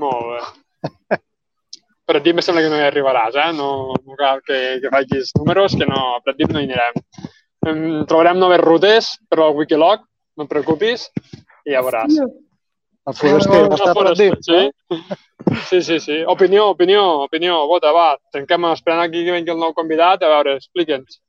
Molt 0.02 0.32
bé. 0.32 1.20
Ti 2.14 2.30
em 2.30 2.42
sembla 2.44 2.62
que 2.62 2.70
no 2.70 2.78
hi 2.78 2.84
arribaràs, 2.86 3.36
eh? 3.40 3.52
No, 3.58 3.94
no 3.96 4.16
cal 4.20 4.42
que, 4.46 4.58
que 4.84 4.90
facis 4.92 5.32
números, 5.38 5.74
que 5.80 5.86
no, 5.88 6.02
a 6.20 6.34
ti 6.36 6.46
no 6.50 6.60
hi 6.60 6.68
anirem. 6.68 7.00
Em, 7.66 7.80
trobarem 8.10 8.38
noves 8.38 8.60
rutes 8.62 9.08
per 9.32 9.40
al 9.40 9.56
Wikilog, 9.56 10.04
no 10.38 10.46
et 10.46 10.52
preocupis, 10.52 11.08
i 11.66 11.74
ja 11.74 11.82
veuràs. 11.82 12.20
el 12.20 13.18
foraster 13.18 13.62
no, 13.64 13.78
està 13.78 13.94
per 13.96 14.14
dir. 14.20 14.30
Sí? 14.46 14.60
sí, 15.70 15.82
sí, 15.82 16.00
sí. 16.04 16.20
Opinió, 16.36 16.68
opinió, 16.76 17.24
opinió. 17.24 17.62
Vota, 17.72 17.96
va, 17.96 18.10
tanquem 18.36 18.68
esperant 18.74 19.06
aquí 19.08 19.24
que 19.26 19.38
vingui 19.40 19.56
el 19.56 19.64
nou 19.64 19.74
convidat. 19.74 20.22
A 20.28 20.34
veure, 20.36 20.58
explica'ns. 20.60 21.22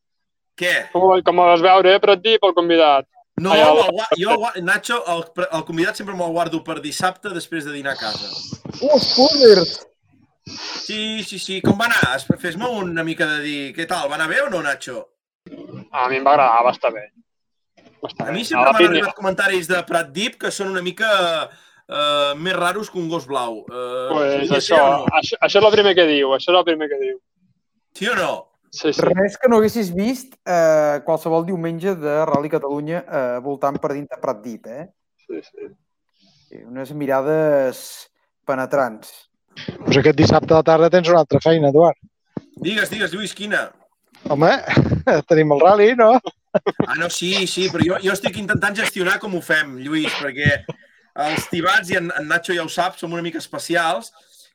Què? 0.56 0.74
Com, 0.92 1.08
com 1.26 1.38
ho 1.42 1.46
vas 1.50 1.62
veure, 1.64 1.94
eh, 1.96 2.00
per 2.02 2.10
a 2.14 2.20
ti, 2.20 2.36
pel 2.42 2.54
convidat? 2.54 3.06
No, 3.42 3.50
Ai, 3.50 3.60
el- 3.66 4.20
jo, 4.20 4.36
Nacho, 4.62 5.00
el, 5.10 5.24
el 5.50 5.64
convidat 5.66 5.96
sempre 5.98 6.14
me'l 6.14 6.30
guardo 6.30 6.60
per 6.62 6.76
dissabte 6.80 7.32
després 7.34 7.64
de 7.66 7.72
dinar 7.74 7.96
a 7.96 7.98
casa. 7.98 8.30
Uh, 8.78 8.98
spoilers! 9.02 9.72
Sí, 10.46 11.24
sí, 11.24 11.38
sí. 11.40 11.60
Com 11.64 11.74
va 11.80 11.88
anar? 11.88 12.14
Es- 12.16 12.28
Fes-me 12.38 12.68
una 12.68 13.02
mica 13.02 13.26
de 13.26 13.40
dir 13.42 13.58
què 13.74 13.88
tal, 13.90 14.06
va 14.10 14.14
anar 14.20 14.28
bé 14.30 14.40
o 14.44 14.50
no, 14.52 14.62
Nacho? 14.62 15.00
A 15.90 16.06
mi 16.08 16.20
em 16.20 16.24
va 16.26 16.36
agradar, 16.36 16.62
va 16.64 16.70
estar 16.76 16.92
bé. 16.94 17.08
Va 18.04 18.08
estar 18.12 18.28
A 18.28 18.32
mi 18.32 18.44
sempre 18.44 18.70
m'han 18.70 18.86
arribat 18.92 19.14
comentaris 19.18 19.66
de 19.68 19.82
Prat 19.88 20.10
Deep 20.14 20.38
que 20.44 20.50
són 20.54 20.70
una 20.70 20.82
mica 20.84 21.10
uh, 21.50 22.34
més 22.38 22.54
raros 22.56 22.90
que 22.92 22.98
un 23.02 23.08
gos 23.08 23.26
blau. 23.26 23.64
Uh, 23.66 24.08
Pues 24.14 24.50
això, 24.62 24.78
no? 24.78 25.06
això, 25.18 25.36
això 25.40 25.58
és 25.58 25.64
el 25.64 25.72
primer 25.74 25.94
que 25.98 26.06
diu, 26.06 26.30
això 26.36 26.52
és 26.54 26.58
el 26.60 26.64
primer 26.70 26.88
que 26.92 27.00
diu. 27.02 27.18
Sí 27.98 28.08
o 28.08 28.14
no? 28.14 28.32
Sí, 28.74 28.90
sí. 28.92 29.04
Res 29.06 29.36
que 29.38 29.48
no 29.50 29.60
haguessis 29.60 29.92
vist 29.94 30.32
eh, 30.42 30.98
qualsevol 31.06 31.44
diumenge 31.46 31.94
de 32.00 32.14
Rally 32.26 32.50
Catalunya 32.50 33.04
eh, 33.04 33.36
voltant 33.44 33.78
per 33.78 33.92
dintre 33.94 34.18
Pratdip, 34.22 34.66
eh? 34.66 34.88
sí, 35.26 35.38
sí. 35.46 35.68
Sí, 36.48 36.62
Unes 36.66 36.90
mirades 36.98 37.84
penetrants. 38.46 39.12
Doncs 39.68 40.00
aquest 40.00 40.18
dissabte 40.18 40.52
a 40.52 40.58
la 40.58 40.66
tarda 40.66 40.90
tens 40.90 41.08
una 41.12 41.22
altra 41.22 41.38
feina, 41.42 41.70
Eduard. 41.70 41.98
Digues, 42.66 42.90
digues, 42.90 43.14
Lluís, 43.14 43.34
quina? 43.38 43.68
Home, 44.30 44.50
tenim 45.30 45.54
el 45.54 45.62
rally, 45.62 45.92
no? 45.98 46.10
Ah, 46.86 46.94
no, 46.98 47.08
sí, 47.10 47.46
sí, 47.50 47.68
però 47.70 47.86
jo, 47.86 48.02
jo 48.02 48.14
estic 48.14 48.38
intentant 48.42 48.76
gestionar 48.78 49.20
com 49.22 49.38
ho 49.38 49.42
fem, 49.42 49.76
Lluís, 49.82 50.14
perquè 50.18 50.64
els 51.26 51.46
tibats, 51.50 51.90
i 51.94 51.98
en, 52.00 52.10
en 52.18 52.30
Nacho 52.30 52.54
ja 52.56 52.66
ho 52.66 52.70
sap, 52.70 52.98
som 52.98 53.14
una 53.14 53.22
mica 53.22 53.42
especials, 53.42 54.10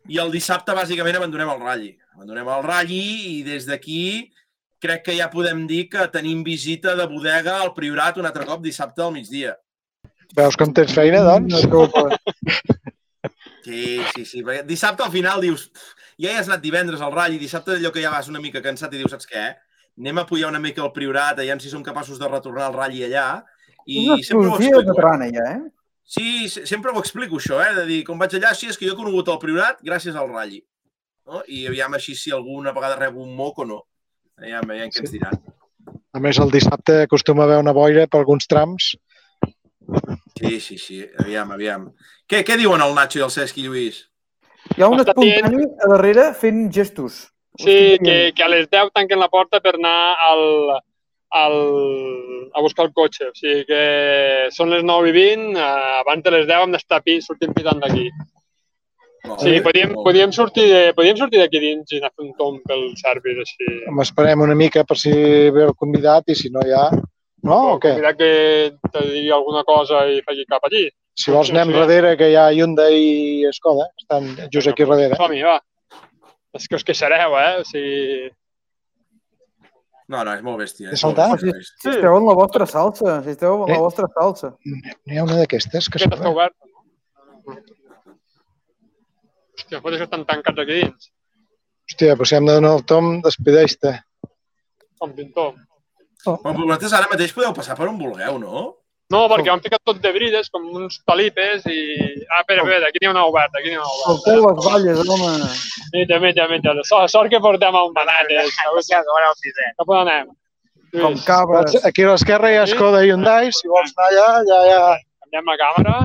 i 0.08 0.20
el 0.22 0.32
dissabte 0.32 0.76
bàsicament 0.78 1.18
abandonem 1.20 1.50
el 1.54 1.64
ratll. 1.64 1.90
Abandonem 2.16 2.48
el 2.56 2.64
ratll 2.66 2.94
i 2.96 3.42
des 3.46 3.66
d'aquí 3.68 4.32
crec 4.80 5.04
que 5.10 5.18
ja 5.18 5.28
podem 5.32 5.66
dir 5.68 5.90
que 5.92 6.08
tenim 6.14 6.44
visita 6.44 6.96
de 6.96 7.06
bodega 7.12 7.58
al 7.60 7.74
Priorat 7.76 8.18
un 8.18 8.26
altre 8.30 8.46
cop 8.48 8.64
dissabte 8.64 9.04
al 9.04 9.12
migdia. 9.12 9.58
Veus 10.38 10.56
com 10.56 10.72
tens 10.74 10.94
feina, 10.94 11.24
doncs? 11.26 11.66
Sí, 13.66 14.00
sí, 14.16 14.24
sí, 14.26 14.44
perquè 14.46 14.64
dissabte 14.66 15.04
al 15.04 15.12
final 15.12 15.42
dius, 15.44 15.68
ja 16.22 16.32
hi 16.32 16.38
has 16.40 16.48
anat 16.48 16.62
divendres 16.64 17.02
al 17.04 17.12
ratll 17.14 17.36
i 17.36 17.42
dissabte 17.42 17.76
allò 17.76 17.92
que 17.94 18.02
ja 18.02 18.14
vas 18.14 18.30
una 18.32 18.42
mica 18.42 18.62
cansat 18.64 18.94
i 18.96 19.02
dius, 19.02 19.12
saps 19.12 19.28
què? 19.30 19.50
Anem 20.00 20.22
a 20.22 20.26
pujar 20.30 20.50
una 20.50 20.62
mica 20.64 20.82
al 20.86 20.94
Priorat, 20.96 21.42
aviam 21.42 21.60
si 21.60 21.70
som 21.70 21.84
capaços 21.84 22.22
de 22.22 22.30
retornar 22.32 22.70
al 22.70 22.78
ratll 22.78 23.04
allà. 23.10 23.28
I 23.86 24.06
Una 24.06 24.18
sempre 24.24 24.48
ho 24.48 24.56
exclusiva 24.56 24.80
explico. 24.80 24.94
veterana, 24.94 25.28
ja, 25.34 25.46
eh? 25.58 25.62
Sí, 26.10 26.50
se- 26.50 26.66
sempre 26.66 26.90
ho 26.92 27.00
explico, 27.00 27.38
això, 27.38 27.60
eh? 27.62 27.74
De 27.78 27.84
dir, 27.86 28.00
com 28.08 28.18
vaig 28.18 28.34
allà, 28.40 28.56
sí, 28.58 28.66
és 28.72 28.78
que 28.80 28.88
jo 28.88 28.96
he 28.96 28.98
conegut 28.98 29.28
el 29.30 29.38
Priorat 29.42 29.82
gràcies 29.86 30.16
al 30.18 30.32
Ralli. 30.32 30.64
No? 31.30 31.44
I 31.48 31.68
aviam 31.70 31.94
així 31.94 32.16
si 32.18 32.32
alguna 32.34 32.74
vegada 32.74 32.96
rebo 32.98 33.22
un 33.22 33.36
moc 33.38 33.60
o 33.62 33.66
no. 33.70 33.84
Aviam, 34.40 34.66
aviam 34.72 34.90
què 34.90 35.04
ens 35.04 35.14
diran. 35.14 35.38
A 36.18 36.20
més, 36.24 36.40
el 36.42 36.50
dissabte 36.50 37.04
acostuma 37.04 37.44
a 37.44 37.46
haver 37.46 37.60
una 37.62 37.76
boira 37.78 38.08
per 38.10 38.24
alguns 38.24 38.48
trams. 38.50 38.96
Sí, 40.40 40.60
sí, 40.60 40.78
sí, 40.82 41.04
aviam, 41.22 41.52
aviam. 41.54 41.90
Què, 42.30 42.42
què 42.48 42.58
diuen 42.58 42.82
el 42.82 42.96
Nacho 42.98 43.20
i 43.20 43.24
el 43.26 43.32
Cesc 43.34 43.58
i 43.62 43.68
Lluís? 43.68 44.04
Hi 44.78 44.82
ha 44.86 44.90
un 44.90 45.02
espontani 45.04 45.66
a 45.66 45.90
darrere 45.94 46.32
fent 46.38 46.66
gestos. 46.74 47.28
Sí, 47.60 47.98
que, 48.02 48.32
que 48.36 48.44
a 48.46 48.50
les 48.50 48.70
10 48.72 48.90
tanquen 48.96 49.20
la 49.20 49.30
porta 49.30 49.60
per 49.62 49.76
anar 49.78 50.16
al, 50.30 50.44
al, 51.32 51.56
a 52.54 52.62
buscar 52.62 52.86
el 52.88 52.94
cotxe. 52.94 53.30
O 53.30 53.36
sigui 53.38 53.66
que 53.70 53.84
són 54.56 54.72
les 54.74 54.84
9 54.84 55.10
i 55.12 55.16
20, 55.16 55.54
eh, 55.60 56.02
abans 56.02 56.24
de 56.26 56.32
les 56.36 56.48
10 56.50 56.64
hem 56.66 56.76
d'estar 56.76 57.02
pi, 57.06 57.20
sortint 57.22 57.54
pitant 57.54 57.82
d'aquí. 57.84 58.10
Molt 59.28 59.42
Sí, 59.44 59.52
bé, 59.52 59.62
podíem, 59.66 59.94
podíem 60.06 60.32
sortir 60.32 60.66
de- 60.72 60.94
podíem 60.96 61.18
sortir 61.20 61.40
d'aquí 61.42 61.60
dins 61.60 61.92
i 61.92 61.98
anar 62.00 62.08
a 62.08 62.16
fer 62.16 62.24
un 62.26 62.34
tomb 62.40 62.62
pel 62.66 62.86
service 62.96 63.42
així. 63.44 63.68
Home, 63.90 64.02
esperem 64.06 64.42
una 64.42 64.56
mica 64.56 64.86
per 64.88 64.98
si 64.98 65.12
ve 65.12 65.66
el 65.68 65.76
convidat 65.76 66.24
i 66.32 66.36
si 66.36 66.50
no 66.50 66.62
ja... 66.66 66.90
No, 67.44 67.58
o 67.76 67.80
què? 67.80 67.94
Mira 67.96 68.14
que 68.20 68.30
te 68.92 69.00
digui 69.06 69.30
alguna 69.32 69.62
cosa 69.64 70.02
i 70.12 70.18
faci 70.26 70.44
cap 70.48 70.64
allí. 70.68 70.90
Si 71.16 71.32
vols 71.32 71.48
Sí, 71.48 71.54
anem 71.56 71.70
sí. 71.72 71.78
darrere, 71.78 72.16
que 72.20 72.30
hi 72.32 72.36
ha 72.36 72.50
Hyundai 72.52 72.96
i 73.00 73.52
Skoda. 73.56 73.86
Estan 74.00 74.28
just 74.52 74.68
aquí 74.68 74.84
darrere. 74.88 75.16
Som-hi, 75.16 75.44
va. 75.44 75.60
És 76.56 76.68
que 76.68 76.76
us 76.76 76.84
queixareu, 76.84 77.36
eh? 77.40 77.60
O 77.62 77.64
sigui, 77.68 78.30
No, 80.10 80.24
no, 80.26 80.34
és 80.34 80.42
molt 80.42 80.58
bèstia. 80.64 80.90
És 80.90 81.04
molt 81.06 81.18
saltat? 81.20 81.36
bèstia, 81.36 81.52
molt 81.54 81.60
bèstia. 81.62 81.82
Si 81.84 81.90
esteu 81.94 82.16
en 82.18 82.26
la 82.26 82.34
vostra 82.40 82.66
salsa, 82.66 83.12
si 83.24 83.30
esteu 83.36 83.54
en 83.60 83.70
la 83.70 83.76
Eh? 83.76 83.84
vostra 83.84 84.08
salsa. 84.16 84.50
N'hi 85.06 85.20
ha 85.20 85.24
una 85.28 85.36
d'aquestes 85.38 85.90
que 85.90 86.00
s'obre. 86.02 86.28
obert. 86.32 86.56
Hòstia, 89.60 89.82
pot 89.84 89.92
ser 89.94 90.00
que 90.02 90.08
estan 90.08 90.26
tancats 90.26 90.62
aquí 90.64 90.78
dins. 90.82 91.10
Hòstia, 91.90 92.16
però 92.18 92.26
si 92.30 92.36
hem 92.38 92.46
de 92.50 92.56
donar 92.58 92.74
el 92.80 92.84
tom, 92.90 93.10
despedeix-te. 93.26 93.96
Com 95.00 95.14
pintor. 95.18 95.54
Però 96.26 96.54
vosaltres 96.58 96.94
ara 96.98 97.08
mateix 97.12 97.32
podeu 97.36 97.54
passar 97.56 97.78
per 97.78 97.88
on 97.90 97.98
vulgueu, 98.00 98.40
no? 98.42 98.66
No, 99.10 99.24
perquè 99.26 99.50
han 99.50 99.62
ficat 99.64 99.82
tot 99.90 100.02
de 100.04 100.10
brides, 100.14 100.52
com 100.54 100.68
uns 100.78 101.00
talipes, 101.10 101.64
i... 101.66 101.80
Ah, 102.30 102.44
espera, 102.44 102.62
espera, 102.62 102.90
aquí 102.92 103.02
n'hi 103.02 103.08
ha 103.10 103.14
una 103.16 103.24
oberta, 103.26 103.58
aquí 103.58 103.72
n'hi 103.72 103.80
ha 103.80 103.82
una 103.82 103.94
oberta. 103.96 104.20
Salteu 104.22 104.44
les 104.44 104.60
valles, 104.68 105.00
home. 105.16 105.32
Mira, 105.96 106.20
mira, 106.22 106.46
mira. 106.52 106.76
Sort, 106.86 107.10
sort 107.10 107.34
que 107.34 107.40
portem 107.42 107.74
a. 107.74 107.82
Ja, 107.98 108.20
ja, 108.30 108.44
ja, 108.46 108.68
el 108.70 108.84
sisè. 109.40 109.72
Cap 109.80 109.90
on 109.90 110.04
anem? 110.04 110.30
Com 110.94 111.18
cabres. 111.26 111.80
Aquí 111.90 112.06
a 112.06 112.12
l'esquerra 112.12 112.52
hi 112.54 112.60
ha 112.60 112.68
Skoda 112.70 113.02
i 113.06 113.10
Hyundai. 113.10 113.50
Si 113.54 113.70
vols 113.72 113.96
anar 113.98 114.12
allà, 114.12 114.62
ja 114.70 114.78
ha... 114.84 114.94
canviem 115.26 115.50
la 115.52 115.58
càmera. 115.64 115.98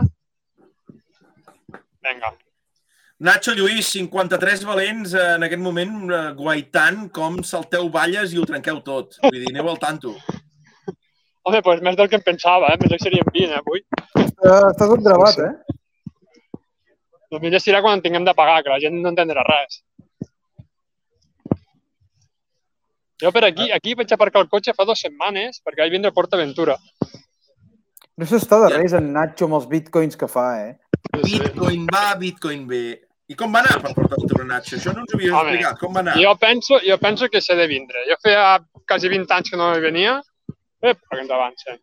Vinga. 2.08 2.32
Nacho 3.24 3.54
Lluís, 3.56 3.88
53 3.94 4.64
valents 4.68 5.12
eh, 5.14 5.28
en 5.36 5.44
aquest 5.46 5.62
moment 5.62 6.08
eh, 6.08 6.22
guaitant 6.36 7.04
com 7.14 7.38
salteu 7.46 7.92
balles 7.92 8.32
i 8.32 8.40
ho 8.40 8.48
trenqueu 8.48 8.80
tot. 8.84 9.20
Vull 9.22 9.38
dir, 9.38 9.52
aneu 9.52 9.70
al 9.72 9.80
tanto. 9.80 10.16
Home, 11.44 11.60
doncs 11.60 11.82
més 11.84 11.96
del 11.96 12.08
que 12.08 12.16
em 12.16 12.24
pensava, 12.24 12.70
eh? 12.72 12.78
Més 12.80 12.92
que 12.94 12.98
serien 13.02 13.26
20, 13.28 13.50
eh, 13.52 13.58
avui. 13.60 13.82
Està, 14.16 14.52
està 14.70 14.86
tot 14.88 15.02
gravat, 15.04 15.40
eh? 15.44 15.80
El 17.34 17.42
millor 17.42 17.60
serà 17.60 17.82
quan 17.84 17.98
en 17.98 18.04
tinguem 18.04 18.24
de 18.24 18.34
pagar, 18.38 18.62
que 18.64 18.72
la 18.72 18.80
gent 18.80 18.96
no 19.02 19.10
entendrà 19.12 19.44
res. 19.44 19.82
Jo 23.22 23.30
per 23.34 23.44
aquí, 23.46 23.68
aquí 23.72 23.94
vaig 23.98 24.10
aparcar 24.14 24.42
el 24.44 24.50
cotxe 24.52 24.74
fa 24.76 24.86
dues 24.88 25.00
setmanes 25.04 25.60
perquè 25.64 25.84
vaig 25.84 25.92
vindre 25.94 26.10
a 26.10 26.16
PortAventura. 26.16 26.74
No 28.18 28.26
s'està 28.30 28.60
de 28.62 28.70
res 28.74 28.94
en 28.96 29.12
Nacho 29.14 29.48
amb 29.48 29.58
els 29.58 29.68
bitcoins 29.70 30.16
que 30.18 30.28
fa, 30.30 30.46
eh? 30.64 30.74
Bitcoin 31.20 31.86
va, 31.92 32.06
Bitcoin 32.20 32.66
ve. 32.70 32.84
I 33.30 33.36
com 33.38 33.54
va 33.54 33.62
anar 33.64 33.80
per 33.82 33.94
PortAventura, 33.96 34.46
Nacho? 34.48 34.76
Això 34.78 34.94
no 34.94 35.04
ens 35.04 35.14
ho 35.14 35.18
havies 35.18 35.32
Home, 35.32 35.54
explicat. 35.54 35.80
Com 35.80 35.96
va 35.96 36.04
anar? 36.04 36.16
Jo 36.20 36.34
penso, 36.40 36.80
jo 36.86 36.98
penso 37.02 37.28
que 37.32 37.42
s'ha 37.44 37.56
de 37.58 37.66
vindre. 37.70 38.04
Jo 38.10 38.16
feia 38.22 38.44
quasi 38.88 39.12
20 39.12 39.36
anys 39.38 39.52
que 39.52 39.60
no 39.60 39.72
hi 39.74 39.82
venia. 39.84 40.20
Ep, 40.84 41.00
que 41.10 41.20
ens 41.22 41.32
avancen. 41.32 41.78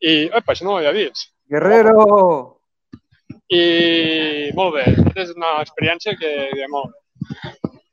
I, 0.00 0.14
ep, 0.26 0.48
això 0.48 0.66
no 0.66 0.74
ho 0.74 0.80
havia 0.80 0.94
vist. 0.96 1.30
Guerrero! 1.50 2.00
I 3.50 4.50
molt 4.58 4.76
bé, 4.78 4.84
és 5.22 5.32
una 5.34 5.56
experiència 5.62 6.16
que, 6.18 6.32
que 6.54 6.68
molt 6.70 6.90
bé. 6.90 6.98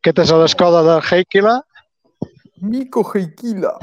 Aquest 0.01 0.21
és 0.23 0.33
l'Skoda 0.39 0.83
de 0.85 0.97
Heikila. 1.03 1.55
Miko 2.63 3.03
Heikila. 3.05 3.73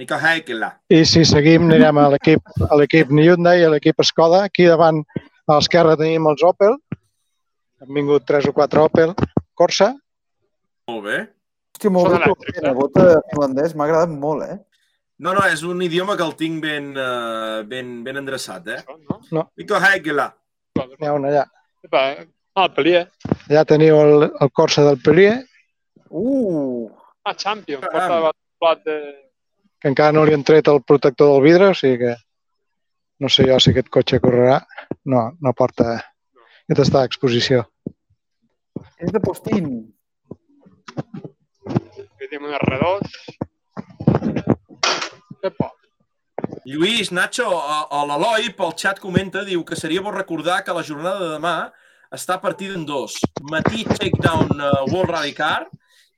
Mica 0.00 0.16
Heikela. 0.16 0.70
I 0.88 1.02
si 1.04 1.26
seguim 1.28 1.66
anirem 1.68 1.98
a 2.00 2.06
l'equip 2.14 2.46
a 2.64 2.76
l'equip 2.80 3.12
Hyundai 3.12 3.60
i 3.60 3.66
a 3.68 3.72
l'equip 3.74 4.00
Skoda. 4.08 4.46
Aquí 4.48 4.64
davant 4.68 5.02
a 5.44 5.58
l'esquerra 5.58 5.98
tenim 6.00 6.28
els 6.30 6.44
Opel. 6.46 6.78
Han 7.80 7.92
vingut 7.96 8.24
tres 8.28 8.48
o 8.48 8.54
quatre 8.56 8.80
Opel 8.88 9.12
Corsa. 9.54 9.92
Molt 10.88 11.04
bé. 11.04 11.18
Hòstia, 11.80 11.92
molt 11.96 12.12
bé. 12.12 12.56
El 12.60 12.70
eh? 12.70 12.74
vot 12.76 12.98
finlandès 13.32 13.72
m'ha 13.74 13.86
agradat 13.88 14.12
molt, 14.12 14.44
eh? 14.44 14.58
No, 15.20 15.32
no, 15.36 15.44
és 15.48 15.62
un 15.64 15.80
idioma 15.84 16.16
que 16.16 16.24
el 16.24 16.34
tinc 16.36 16.62
ben, 16.64 16.90
uh, 16.96 17.60
ben, 17.68 18.00
ben 18.04 18.20
endreçat, 18.20 18.68
eh? 18.68 18.80
No? 19.32 19.46
Mica 19.56 19.80
Heikela. 19.80 20.30
N'hi 20.80 21.08
ha 21.08 21.14
un 21.16 21.28
allà. 21.28 21.44
Epa, 21.84 22.02
ah, 22.56 22.66
el 22.66 22.74
Pelier. 22.76 23.06
Allà 23.48 23.64
teniu 23.68 24.00
el, 24.00 24.28
el 24.30 24.52
Corsa 24.56 24.84
del 24.86 25.00
Perrier, 25.04 25.38
Uh! 26.10 26.90
Ah, 27.22 27.34
Champion. 27.34 27.80
Porta 27.80 28.32
plat 28.58 28.84
de... 28.84 28.96
que 29.80 29.88
encara 29.88 30.12
no 30.12 30.24
li 30.26 30.34
han 30.34 30.42
tret 30.44 30.68
el 30.68 30.82
protector 30.82 31.30
del 31.32 31.44
vidre, 31.44 31.70
o 31.70 31.76
sigui 31.78 32.00
que 32.02 32.16
no 33.22 33.30
sé 33.30 33.46
jo 33.48 33.58
si 33.60 33.70
aquest 33.70 33.88
cotxe 33.94 34.20
correrà. 34.20 34.58
No, 35.06 35.30
no 35.40 35.54
porta... 35.56 36.00
Aquest 36.70 36.84
està 36.84 37.00
a 37.02 37.08
exposició. 37.08 37.64
És 39.02 39.10
de 39.14 39.22
Postín. 39.22 39.70
Tenim 42.30 42.46
un 42.46 42.54
R2. 42.54 43.10
Epa. 45.42 45.70
Lluís, 46.68 47.10
Nacho, 47.10 47.48
l'Eloi 48.06 48.52
pel 48.54 48.74
xat 48.78 49.00
comenta, 49.02 49.42
diu 49.48 49.64
que 49.66 49.74
seria 49.78 50.02
bo 50.04 50.12
recordar 50.14 50.60
que 50.62 50.74
la 50.76 50.84
jornada 50.86 51.18
de 51.24 51.30
demà 51.34 51.54
està 52.14 52.36
partida 52.42 52.76
en 52.78 52.84
dos. 52.86 53.16
Matí 53.50 53.82
Takedown 53.88 54.46
uh, 54.60 54.86
World 54.92 55.10
Rally 55.10 55.34
Car 55.34 55.66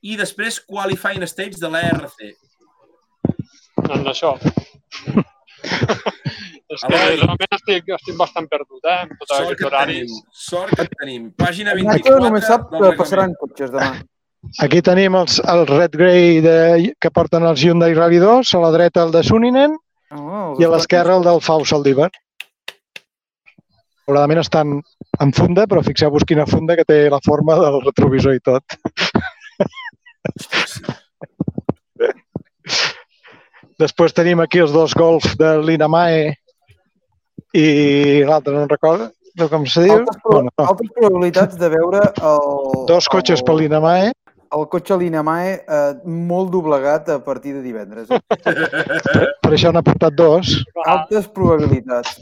i 0.04 0.18
després 0.20 0.60
Qualifying 0.68 1.24
Stage 1.30 1.56
de 1.62 1.72
l'ERC. 1.72 2.18
Doncs 3.88 4.12
això. 4.12 4.34
És 6.72 6.80
que 6.88 6.96
Eloi. 6.96 7.16
realment 7.20 7.56
estic, 7.56 7.88
estic 7.96 8.16
bastant 8.20 8.46
perdut, 8.52 8.84
eh? 8.84 9.00
Amb 9.06 9.12
tots 9.16 9.32
Sort 9.32 9.42
aquests 9.44 9.58
que 9.58 9.64
et 9.64 9.72
horaris. 9.72 10.12
tenim. 10.12 10.30
Sort 10.44 10.76
que 10.76 10.86
tenim. 10.92 11.26
Pàgina 11.40 11.72
Nacho 11.76 12.04
24 12.04 12.24
només 12.24 12.48
sap 12.48 12.68
que 12.72 12.92
passaran 13.00 13.34
cotxes 13.40 13.72
demà. 13.72 13.90
Aquí 14.62 14.82
tenim 14.82 15.14
els, 15.16 15.38
el 15.48 15.66
Red 15.68 15.94
Grey 15.94 16.40
de, 16.42 16.92
que 17.00 17.10
porten 17.14 17.46
els 17.46 17.62
Hyundai 17.62 17.94
Rally 17.94 18.18
2, 18.22 18.54
a 18.56 18.60
la 18.64 18.70
dreta 18.74 19.02
el 19.06 19.12
de 19.14 19.22
Suninen 19.24 19.78
Oh, 20.12 20.60
i 20.60 20.64
a 20.66 20.68
l'esquerra 20.68 21.14
el 21.16 21.22
del 21.24 21.40
Fau 21.40 21.62
Saldívar. 21.64 22.10
Segurament 24.02 24.40
estan 24.42 24.74
en 25.24 25.30
funda, 25.32 25.64
però 25.70 25.80
fixeu-vos 25.86 26.26
quina 26.28 26.44
funda 26.50 26.76
que 26.76 26.84
té 26.84 26.98
la 27.08 27.20
forma 27.24 27.56
del 27.56 27.78
retrovisor 27.86 28.34
i 28.36 28.42
tot. 28.44 28.64
Després 33.80 34.12
tenim 34.12 34.42
aquí 34.44 34.60
els 34.60 34.74
dos 34.74 34.92
Golf 34.98 35.32
de 35.40 35.54
l'Inamae 35.64 36.36
i 37.56 37.66
l'altre 38.28 38.52
no 38.52 38.62
en 38.66 38.70
recordo 38.70 39.08
no 39.38 39.48
com 39.48 39.64
se 39.66 39.86
diu. 39.86 39.94
Altres, 39.96 40.20
Bueno, 40.24 40.50
no. 40.58 40.64
altres 40.66 40.90
probabilitats 40.96 41.56
de 41.56 41.68
veure 41.72 42.00
el... 42.20 42.84
Dos 42.90 43.08
cotxes 43.08 43.40
el, 43.40 43.46
per 43.48 43.54
l'Inamae. 43.56 44.12
El 44.52 44.66
cotxe 44.68 44.98
Linamae 45.00 45.52
eh, 45.64 45.92
molt 46.04 46.50
doblegat 46.52 47.08
a 47.14 47.18
partir 47.24 47.54
de 47.56 47.62
divendres. 47.64 48.10
Eh? 48.12 48.20
Per 49.40 49.52
això 49.52 49.72
n'ha 49.72 49.82
portat 49.86 50.16
dos. 50.18 50.58
Altes 50.84 51.28
probabilitats. 51.32 52.18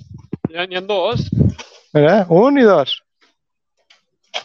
N'hi 0.50 0.60
ha, 0.60 0.66
ha 0.78 0.84
dos. 0.86 1.24
Mira, 1.96 2.20
un 2.30 2.60
i 2.60 2.66
dos. 2.66 2.94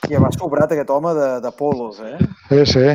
Ja 0.10 0.22
va 0.22 0.32
sobrat 0.34 0.74
aquest 0.74 0.90
home 0.90 1.14
de, 1.18 1.30
de 1.46 1.52
polos, 1.58 2.02
eh? 2.02 2.18
Sí, 2.50 2.66
sí. 2.74 2.88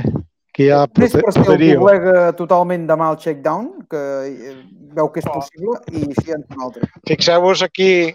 Aquí 0.51 0.67
hi 0.67 0.73
ha 0.75 0.83
Més 0.99 1.15
per 1.15 1.31
si 1.37 1.45
el 1.45 1.63
doblega 1.63 2.33
totalment 2.39 2.89
demà 2.89 3.13
el 3.15 3.21
check-down, 3.23 3.71
que 3.91 4.03
eh, 4.27 4.57
veu 4.97 5.11
que 5.15 5.23
és 5.23 5.31
possible, 5.31 5.79
i 5.95 6.11
si 6.19 6.35
en 6.35 6.43
un 6.51 6.67
altre. 6.67 6.91
Fixeu-vos 7.07 7.63
aquí 7.63 8.11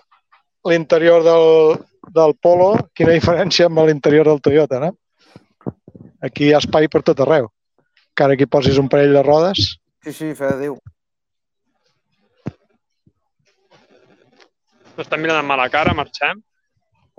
l'interior 0.68 1.23
del, 1.23 1.80
del 2.19 2.35
Polo, 2.43 2.73
quina 2.97 3.15
diferència 3.15 3.72
amb 3.72 3.80
l'interior 3.88 4.27
del 4.27 4.43
Toyota, 4.43 4.84
no? 4.84 4.91
Aquí 6.26 6.49
hi 6.49 6.53
ha 6.56 6.61
espai 6.64 6.89
per 6.89 7.03
tot 7.06 7.22
arreu. 7.22 7.52
Encara 8.15 8.34
aquí 8.34 8.47
posis 8.49 8.80
un 8.81 8.89
parell 8.89 9.14
de 9.14 9.23
rodes. 9.26 9.76
Sí, 10.06 10.14
sí, 10.14 10.34
fe 10.38 10.52
de 10.53 10.57
Déu. 10.64 10.77
Estan 15.03 15.19
mirant 15.22 15.41
amb 15.41 15.52
mala 15.52 15.68
cara, 15.69 15.93
marxem. 15.97 16.39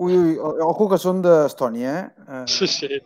Ui, 0.01 0.13
ui, 0.13 0.33
ojo 0.65 0.87
que 0.91 0.97
són 1.01 1.21
d'Estònia, 1.23 1.93
eh? 1.99 2.25
eh? 2.39 2.43
Sí, 2.49 2.67
sí. 2.69 2.99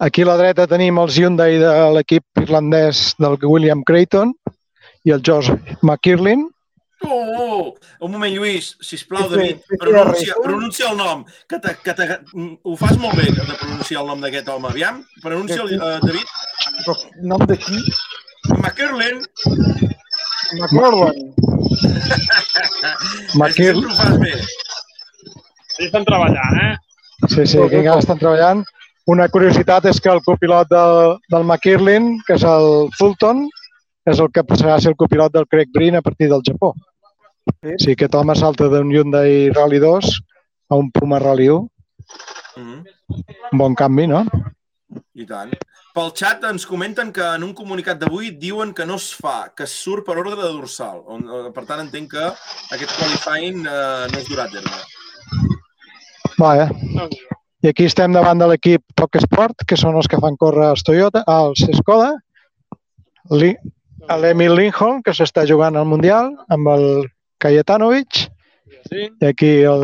Aquí 0.00 0.24
a 0.24 0.28
la 0.30 0.36
dreta 0.40 0.66
tenim 0.70 0.98
els 1.02 1.16
Hyundai 1.18 1.58
de 1.60 1.72
l'equip 1.96 2.42
irlandès 2.42 3.10
del 3.20 3.36
William 3.44 3.82
Creighton 3.86 4.32
i 5.04 5.14
el 5.16 5.22
Josh 5.26 5.50
McKirlin. 5.82 6.46
Oh, 7.02 7.74
un 8.00 8.12
moment, 8.12 8.34
Lluís, 8.34 8.76
sisplau, 8.84 9.28
Sí, 9.28 9.34
David, 9.34 9.56
sí, 9.56 9.62
sí, 9.70 9.76
pronuncia, 9.80 10.34
pronuncia 10.42 10.90
el 10.90 10.96
nom, 10.98 11.24
que, 11.48 11.58
te, 11.58 11.76
que 11.82 11.94
te, 11.94 12.08
ho 12.62 12.76
fas 12.76 12.98
molt 13.00 13.16
bé 13.16 13.30
de 13.32 13.46
pronunciar 13.46 14.02
el 14.02 14.10
nom 14.10 14.20
d'aquest 14.20 14.50
home. 14.52 14.68
Aviam, 14.68 15.00
pronuncia 15.22 15.62
el, 15.64 15.78
uh, 15.78 15.96
David. 16.04 16.34
Però 16.82 16.96
nom 17.32 17.46
de 17.48 17.56
qui? 17.62 17.80
McKerlin. 18.58 19.22
McKir... 23.38 23.72
sempre 23.80 23.86
ho 23.86 23.96
fas 23.96 24.18
bé. 24.20 24.34
Sí, 25.70 25.86
estan 25.86 26.04
treballant, 26.04 26.60
eh? 26.60 26.76
Sí, 27.28 27.46
sí, 27.46 27.58
aquí 27.62 27.80
encara 27.80 28.04
estan 28.04 28.20
treballant. 28.20 28.64
Una 29.08 29.30
curiositat 29.32 29.88
és 29.88 30.00
que 30.04 30.12
el 30.12 30.20
copilot 30.26 30.68
del, 30.68 31.16
del 31.32 31.44
McKirlin, 31.46 32.12
que 32.26 32.36
és 32.36 32.44
el 32.44 32.90
Fulton, 32.98 33.46
és 34.10 34.20
el 34.20 34.28
que 34.34 34.44
passarà 34.44 34.76
a 34.76 34.82
ser 34.82 34.92
el 34.92 35.00
copilot 35.00 35.32
del 35.32 35.48
Craig 35.48 35.72
Breen 35.72 35.96
a 35.96 36.04
partir 36.04 36.28
del 36.28 36.44
Japó. 36.46 36.74
Sí. 37.60 37.74
Sí, 37.76 37.92
aquest 37.92 38.14
home 38.16 38.32
salta 38.38 38.70
d'un 38.72 38.88
Hyundai 38.88 39.50
Rally 39.52 39.80
2 39.82 40.06
a 40.72 40.76
un 40.80 40.86
Puma 40.94 41.18
Rally 41.20 41.50
1. 41.52 41.66
Mm 42.56 42.86
Un 43.52 43.58
bon 43.58 43.74
canvi, 43.74 44.06
no? 44.06 44.22
I 45.18 45.26
tant. 45.26 45.50
Pel 45.92 46.12
xat 46.16 46.44
ens 46.48 46.64
comenten 46.70 47.10
que 47.12 47.26
en 47.34 47.42
un 47.44 47.50
comunicat 47.58 47.98
d'avui 47.98 48.30
diuen 48.44 48.72
que 48.72 48.86
no 48.86 48.96
es 48.96 49.10
fa, 49.12 49.50
que 49.56 49.66
es 49.66 49.74
surt 49.82 50.06
per 50.06 50.16
ordre 50.16 50.38
de 50.38 50.48
dorsal. 50.54 51.02
On, 51.04 51.20
eh, 51.20 51.50
per 51.52 51.66
tant, 51.66 51.82
entenc 51.82 52.14
que 52.14 52.30
aquest 52.76 52.94
qualifying 52.96 53.66
eh, 53.66 54.06
no 54.12 54.22
es 54.22 54.30
durà 54.30 54.46
a 54.46 54.54
terme. 54.54 54.80
Vaja. 56.38 56.70
Déu-n'hi-do. 56.70 57.38
I 57.60 57.68
aquí 57.74 57.84
estem 57.84 58.16
davant 58.16 58.40
de 58.40 58.46
l'equip 58.48 58.86
Tok 58.96 59.20
Sport, 59.26 59.66
que 59.68 59.76
són 59.76 59.98
els 60.00 60.08
que 60.08 60.20
fan 60.22 60.38
córrer 60.40 60.70
els 60.72 60.86
Toyota, 60.86 61.26
els 61.28 61.60
Skoda, 61.76 62.14
l'Emil 63.28 64.56
Lindholm, 64.56 65.02
que 65.04 65.12
s'està 65.12 65.44
jugant 65.50 65.76
al 65.76 65.90
Mundial, 65.90 66.32
amb 66.48 66.72
el 66.72 66.86
Kajetanovic, 67.40 68.26
Sí. 68.90 69.08
i 69.20 69.26
aquí 69.26 69.48
el, 69.68 69.82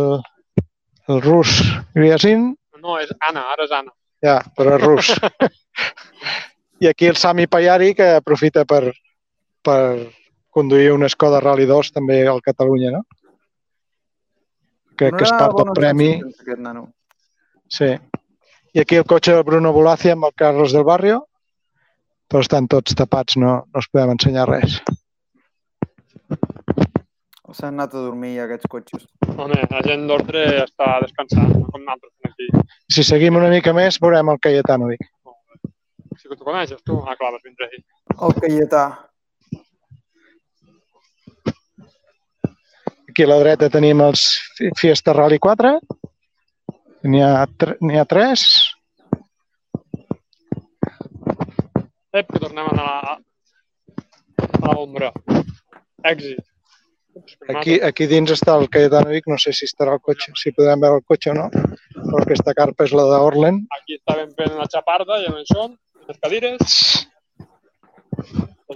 el 1.08 1.18
rus 1.22 1.50
Griasin, 1.94 2.52
No, 2.80 2.94
és 3.02 3.10
Anna, 3.28 3.42
ara 3.52 3.64
és 3.66 3.72
Anna. 3.74 3.90
ja, 4.22 4.36
però 4.56 4.76
és 4.76 4.82
rus. 4.84 5.08
I 6.80 6.86
aquí 6.90 7.06
el 7.10 7.16
Sami 7.16 7.46
Payari, 7.48 7.94
que 7.98 8.06
aprofita 8.20 8.64
per, 8.68 8.92
per 9.64 10.12
conduir 10.52 10.92
una 10.92 11.08
Skoda 11.08 11.40
Rally 11.40 11.66
2 11.66 11.90
també 11.92 12.20
al 12.28 12.40
Catalunya, 12.44 12.92
no? 12.98 13.02
Crec 14.96 15.16
que 15.18 15.24
és 15.26 15.32
part 15.36 15.56
del 15.58 15.72
premi. 15.76 16.10
sensacions, 16.14 16.40
Aquest 16.44 16.60
nano. 16.64 16.84
Sí. 17.68 17.88
I 18.76 18.80
aquí 18.84 18.96
el 19.00 19.04
cotxe 19.08 19.32
del 19.34 19.44
Bruno 19.44 19.72
Bolacia 19.72 20.12
amb 20.16 20.24
el 20.30 20.34
Carlos 20.36 20.72
del 20.72 20.84
Barrio. 20.84 21.24
però 22.28 22.40
estan 22.42 22.66
tots 22.66 22.90
tapats, 22.98 23.36
no, 23.38 23.50
no 23.70 23.78
us 23.78 23.86
podem 23.86 24.10
ensenyar 24.16 24.48
res. 24.48 24.80
S'han 27.54 27.76
anat 27.76 27.92
a 27.94 28.00
dormir 28.02 28.32
ja 28.36 28.44
aquests 28.48 28.66
cotxes. 28.70 29.04
Home, 29.36 29.58
la 29.70 29.82
gent 29.86 30.06
d'ordre 30.08 30.40
està 30.64 30.96
descansant, 31.04 31.52
no 31.54 31.68
com 31.70 31.84
nosaltres 31.84 32.30
aquí. 32.30 32.48
Si 32.90 33.04
seguim 33.06 33.36
una 33.38 33.50
mica 33.52 33.72
més, 33.76 34.00
veurem 34.02 34.32
el 34.32 34.40
Cayetanovic. 34.42 35.04
Sí 36.18 36.28
que 36.30 36.36
tu 36.36 36.42
coneixes, 36.48 36.80
tu? 36.82 36.96
Ah, 37.06 37.14
clar, 37.20 37.30
vas 37.36 37.44
vindre 37.44 37.68
aquí. 37.68 37.84
El 38.16 38.34
Cayetà. 38.40 38.84
Aquí 43.10 43.22
a 43.24 43.28
la 43.30 43.38
dreta 43.44 43.68
tenim 43.72 44.00
els 44.04 44.24
Fi- 44.58 44.72
Fiesta 44.80 45.14
Rally 45.16 45.38
4. 45.38 45.76
N'hi 47.06 47.22
ha, 47.22 47.30
ha 47.46 48.04
tres. 48.10 48.42
Ep, 52.16 52.26
que 52.32 52.40
tornem 52.40 52.66
a 52.66 52.74
anar 52.74 52.90
a, 53.12 53.16
a 54.66 54.74
l'ombra. 54.74 55.12
Èxit. 56.02 56.42
Aquí, 57.48 57.78
aquí 57.80 58.06
dins 58.10 58.30
està 58.34 58.54
el 58.60 58.68
Cayetanovic, 58.68 59.26
no 59.30 59.38
sé 59.40 59.52
si 59.56 59.64
estarà 59.64 59.94
el 59.96 60.02
cotxe, 60.04 60.32
si 60.36 60.52
podem 60.56 60.82
veure 60.82 61.00
el 61.00 61.04
cotxe 61.08 61.30
o 61.32 61.36
no, 61.38 61.46
però 61.50 62.20
aquesta 62.22 62.52
carpa 62.56 62.84
és 62.84 62.92
la 62.96 63.06
d'Orlen. 63.08 63.62
Aquí 63.78 63.96
estàvem 63.96 64.32
fent 64.36 64.52
una 64.56 64.66
xaparda, 64.72 65.20
ja 65.24 65.32
no 65.32 65.40
hi 65.40 65.48
som, 65.48 65.72
les 66.10 66.18
cadires. 66.22 66.76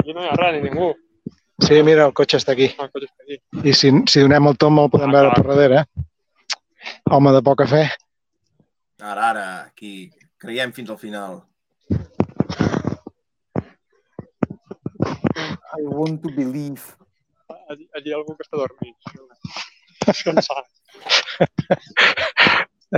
Aquí 0.00 0.14
no 0.16 0.24
hi 0.24 0.30
ha 0.30 0.36
res 0.40 0.56
ni 0.56 0.68
ningú. 0.68 0.92
Sí, 1.60 1.82
mira, 1.84 2.06
el 2.08 2.14
cotxe 2.16 2.38
està 2.40 2.54
aquí. 2.56 2.70
El 2.72 2.88
cotxe 2.94 3.10
està 3.10 3.26
aquí. 3.26 3.36
I 3.68 3.74
si, 3.76 3.92
si 4.08 4.24
donem 4.24 4.48
el 4.48 4.56
tom 4.56 4.80
el 4.80 4.88
podem 4.92 5.12
veure 5.12 5.34
per 5.36 5.44
darrere. 5.50 5.82
eh? 5.84 6.06
Home 7.12 7.34
de 7.36 7.42
poca 7.44 7.66
fe. 7.68 7.82
Ara, 9.00 9.28
ara, 9.34 9.46
aquí 9.68 10.08
creiem 10.40 10.72
fins 10.72 10.88
al 10.90 10.98
final. 10.98 11.42
I 15.76 15.84
want 15.84 16.22
to 16.22 16.32
believe. 16.32 16.96
Allí, 17.70 17.86
allí 17.94 18.10
hi 18.10 18.14
ha 18.14 18.16
algú 18.18 18.34
que 18.34 18.42
està 18.42 18.58
dormint. 18.58 18.96
Descansant. 20.06 20.66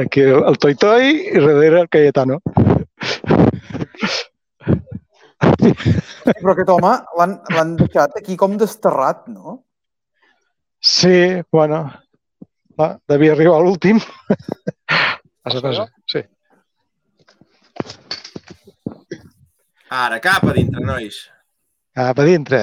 Aquí 0.01 0.23
el, 0.24 0.39
el 0.49 0.57
Toi 0.62 0.77
Toi 0.81 1.11
i 1.12 1.43
darrere 1.43 1.82
el 1.82 1.90
Cayetano. 1.93 2.39
Però 5.43 6.55
aquest 6.55 6.73
home 6.73 6.93
l'han 7.19 7.35
l'han 7.53 7.74
deixat 7.82 8.16
aquí 8.23 8.39
com 8.40 8.57
desterrat, 8.62 9.27
no? 9.35 9.59
Sí, 10.93 11.43
bueno, 11.53 11.82
va, 12.81 12.89
devia 13.12 13.35
arribar 13.36 13.59
a 13.59 13.66
l'últim. 13.66 14.01
Passa, 15.43 15.59
passa, 15.59 15.85
sí. 16.07 16.20
Ara, 19.90 20.20
cap 20.23 20.47
a 20.47 20.53
dintre, 20.55 20.81
nois. 20.86 21.16
Cap 21.99 22.20
a 22.23 22.27
dintre. 22.28 22.61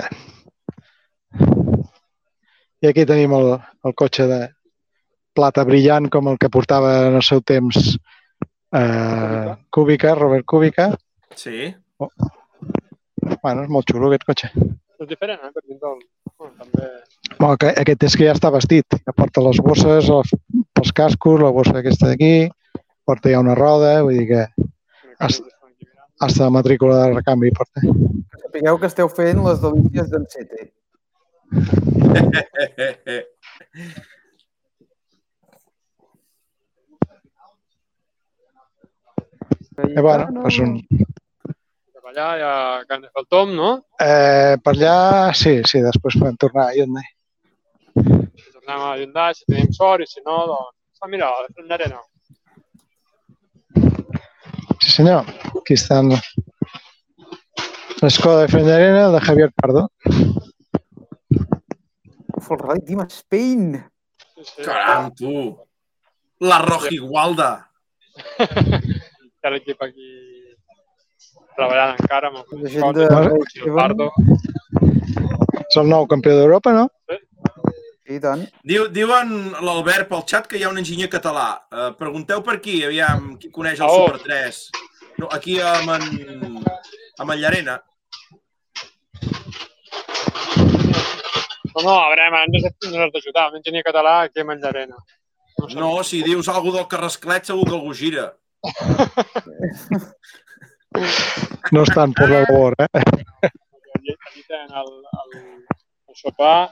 I 2.80 2.90
aquí 2.90 3.06
tenim 3.08 3.34
el, 3.36 3.54
el 3.86 3.96
cotxe 3.98 4.28
de 4.30 4.40
plata 5.36 5.66
brillant 5.68 6.10
com 6.12 6.30
el 6.32 6.40
que 6.40 6.52
portava 6.52 6.94
en 7.10 7.18
el 7.20 7.26
seu 7.26 7.42
temps 7.42 7.98
eh, 8.76 9.56
Kubica, 9.70 10.16
Robert 10.16 10.46
Kubica. 10.46 10.90
Sí. 11.36 11.74
Bueno, 12.00 13.64
és 13.64 13.72
molt 13.72 13.90
xulo 13.90 14.10
aquest 14.10 14.26
cotxe. 14.28 14.52
És 15.00 15.08
diferent, 15.08 15.44
eh? 15.44 15.52
Per 15.56 15.64
dintre 15.66 15.94
el... 15.94 16.02
Bueno, 16.40 16.56
també... 16.64 16.88
Bueno, 17.38 17.58
que, 17.60 17.74
aquest 17.84 18.08
és 18.08 18.18
que 18.20 18.28
ja 18.28 18.36
està 18.36 18.52
vestit. 18.52 19.00
Ja 19.06 19.16
porta 19.16 19.44
les 19.44 19.60
bosses, 19.64 20.10
els, 20.10 20.34
els 20.80 20.96
cascos, 20.96 21.40
la 21.44 21.52
bossa 21.56 21.78
aquesta 21.80 22.12
d'aquí, 22.12 22.50
porta 23.08 23.32
ja 23.32 23.44
una 23.44 23.56
roda, 23.60 24.00
vull 24.08 24.20
dir 24.20 24.28
que 24.32 24.44
hasta 25.20 26.44
la 26.44 26.50
matrícula 26.50 27.04
de 27.04 27.14
recanvi 27.14 27.52
porta. 27.56 27.84
Que 27.84 28.44
sapigueu 28.44 28.80
que 28.80 28.92
esteu 28.92 29.12
fent 29.12 29.44
les 29.46 29.64
delícies 29.64 30.12
d'en 30.12 30.28
Sete. 30.32 30.70
Eh, 39.80 40.02
bueno, 40.02 40.44
és 40.50 40.58
un... 40.60 40.74
Cap 41.96 42.10
allà 42.12 42.28
hi 42.36 42.44
ha 42.44 42.84
Can 42.90 43.06
de 43.06 43.24
Tom, 43.32 43.54
no? 43.56 43.70
Eh, 44.04 44.58
per 44.64 44.74
allà, 44.76 45.32
sí, 45.40 45.54
sí, 45.70 45.80
després 45.86 46.18
podem 46.20 46.36
tornar 46.42 46.66
a 46.68 46.76
Hyundai. 46.76 47.08
Si 47.96 48.50
tornem 48.52 48.84
a 48.84 48.96
Hyundai, 49.00 49.38
si 49.38 49.48
tenim 49.48 49.72
sort, 49.76 50.04
i 50.04 50.08
si 50.10 50.20
no, 50.26 50.36
doncs... 50.52 50.76
Ah, 51.00 51.08
mira, 51.08 51.32
la 51.32 51.48
Front 51.56 51.70
d'Arena. 51.72 52.02
Sí, 54.84 54.90
senyor. 54.92 55.24
Aquí 55.56 55.74
estan 55.80 56.12
l'Escola 58.02 58.42
de 58.42 58.52
Frendarena 58.52 59.10
de 59.16 59.22
Javier 59.24 59.52
Pardo. 59.56 59.88
El 62.42 62.60
Rally 62.64 62.86
Team 62.88 63.06
Spain. 63.10 63.66
Sí, 64.36 64.44
sí. 64.46 64.64
Caram, 64.64 65.12
tu. 65.16 65.34
La 66.40 66.60
Rojigualda. 66.64 67.52
Hi 68.40 69.48
ha 69.48 69.52
l'equip 69.54 69.82
aquí 69.84 70.10
treballant 71.60 71.98
encara 72.00 72.30
amb 72.32 72.42
algunes 72.42 72.72
gent 72.72 72.96
de 72.96 73.08
El 73.08 73.74
Pardo. 73.76 74.10
És 75.70 75.78
el 75.80 75.90
nou 75.92 76.08
campió 76.10 76.36
d'Europa, 76.38 76.74
no? 76.76 76.88
Sí, 77.10 77.20
i 78.16 78.20
tant. 78.24 78.46
Diu, 78.66 78.88
diuen 78.94 79.34
l'Albert 79.62 80.10
pel 80.10 80.24
xat 80.32 80.48
que 80.50 80.58
hi 80.58 80.64
ha 80.66 80.72
un 80.72 80.80
enginyer 80.82 81.10
català. 81.12 81.50
Uh, 81.70 81.90
pregunteu 82.00 82.42
per 82.46 82.58
qui, 82.64 82.80
aviam, 82.88 83.36
qui 83.42 83.52
coneix 83.54 83.84
el 83.84 83.92
Oh. 83.92 84.08
Super 84.08 84.24
3. 84.24 84.62
No, 85.20 85.28
aquí 85.36 85.60
amb 85.60 85.92
en, 85.98 86.64
amb 87.20 87.32
en 87.36 87.40
Llarena. 87.42 87.78
No, 91.80 91.88
no, 91.88 91.96
a 92.04 92.10
veure, 92.12 92.28
hem 92.28 92.52
de, 92.54 92.62
ens 92.68 92.96
has 93.06 93.12
d'ajudar. 93.16 93.48
Un 93.52 93.58
enginyer 93.62 93.84
català 93.88 94.22
aquí 94.28 94.42
a 94.42 94.46
Manllarena. 94.46 94.98
No, 95.60 95.70
sé. 95.70 95.76
No, 95.80 95.90
si 96.04 96.22
dius 96.24 96.48
alguna 96.52 96.78
del 96.82 96.88
Carrasclet 96.92 97.46
segur 97.50 97.66
que 97.68 97.76
algú 97.78 97.94
gira. 97.94 98.34
No 101.72 101.84
estan 101.84 102.14
per 102.18 102.30
la 102.30 102.40
labor, 102.42 102.74
eh? 102.80 102.88
Allí 103.46 104.44
tenen 104.48 104.72
el, 104.74 104.88
el, 105.22 105.44
el 106.10 106.16
sopar, 106.18 106.72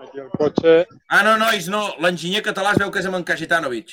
aquí 0.00 0.18
el 0.22 0.30
cotxe. 0.30 0.86
Ah, 1.08 1.22
no, 1.26 1.36
nois, 1.42 1.68
no. 1.68 1.82
L'enginyer 2.00 2.42
català 2.46 2.72
es 2.72 2.80
veu 2.80 2.90
que 2.90 3.02
és 3.02 3.08
amb 3.10 3.18
en 3.20 3.26
Kajetanovic. 3.28 3.92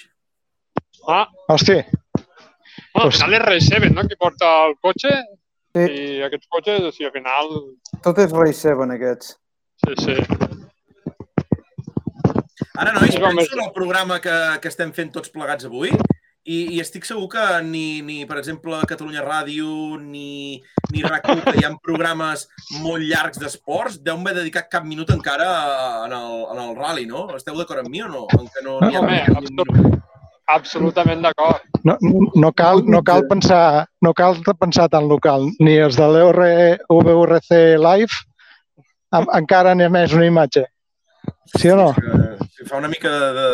Ah, 1.07 1.25
Hosti, 1.51 1.75
bueno, 1.75 3.03
al 3.03 3.09
Pues- 3.11 3.19
final 3.21 3.53
és 3.57 3.67
7, 3.67 3.91
no? 3.93 4.07
Qui 4.07 4.15
porta 4.19 4.53
el 4.69 4.77
cotxe 4.81 5.11
Sí. 5.85 6.01
i 6.17 6.21
aquests 6.25 6.47
cotxes, 6.49 6.81
o 6.87 6.91
sigui, 6.91 7.05
al 7.09 7.15
final... 7.15 7.53
Tot 8.03 8.17
és 8.23 8.33
Race 8.33 8.61
7, 8.65 8.89
aquests. 8.97 9.35
Sí, 9.85 9.93
sí. 10.01 10.15
Ara, 12.77 12.91
nois, 12.93 13.11
Sí, 13.13 13.19
penso 13.21 13.41
és- 13.41 13.53
en 13.53 13.63
el 13.63 13.71
programa 13.73 14.19
que, 14.21 14.33
que 14.61 14.67
estem 14.69 14.91
fent 14.93 15.11
tots 15.13 15.29
plegats 15.33 15.65
avui 15.65 15.89
i, 16.47 16.57
i 16.75 16.79
estic 16.79 17.03
segur 17.05 17.25
que 17.31 17.43
ni, 17.65 18.01
ni 18.05 18.19
per 18.29 18.37
exemple, 18.39 18.77
Catalunya 18.87 19.23
Ràdio 19.25 19.97
ni, 19.99 20.61
ni 20.93 21.01
RAC1, 21.03 21.41
que 21.43 21.55
hi 21.59 21.65
ha 21.67 21.71
programes 21.83 22.45
molt 22.83 23.03
llargs 23.03 23.41
d'esports, 23.41 23.97
deu 24.05 24.15
haver 24.21 24.35
dedicat 24.37 24.69
cap 24.71 24.85
minut 24.87 25.09
encara 25.11 25.49
en 26.05 26.13
el, 26.15 26.37
en 26.53 26.61
el 26.67 26.75
rally, 26.77 27.05
no? 27.09 27.25
Esteu 27.35 27.57
d'acord 27.57 27.81
amb 27.83 27.89
mi 27.91 28.01
o 28.05 28.07
no? 28.07 28.23
En 28.37 28.47
que 28.47 28.63
no 28.63 28.77
n'hi 28.85 28.95
ha 28.95 29.01
Home, 29.01 29.19
Absolutament 30.47 31.21
d'acord. 31.25 31.61
no, 31.83 31.97
no, 32.35 32.51
cal, 32.55 32.81
no, 32.87 33.01
cal 33.03 33.25
pensar, 33.27 33.85
no 34.01 34.13
cal 34.13 34.37
pensar 34.59 34.87
tan 34.89 35.07
local. 35.09 35.49
Ni 35.59 35.75
els 35.77 35.97
de 35.99 36.07
l'VRC 36.07 37.51
Live 37.77 38.15
en- 39.11 39.27
encara 39.39 39.75
n'hi 39.75 39.83
ha 39.87 39.89
més 39.91 40.13
una 40.13 40.25
imatge. 40.29 40.65
Sí 41.57 41.69
o 41.71 41.75
no? 41.75 41.89
Si 42.55 42.65
fa 42.67 42.77
una 42.79 42.87
mica 42.87 43.09
de, 43.11 43.31
de, 43.37 43.47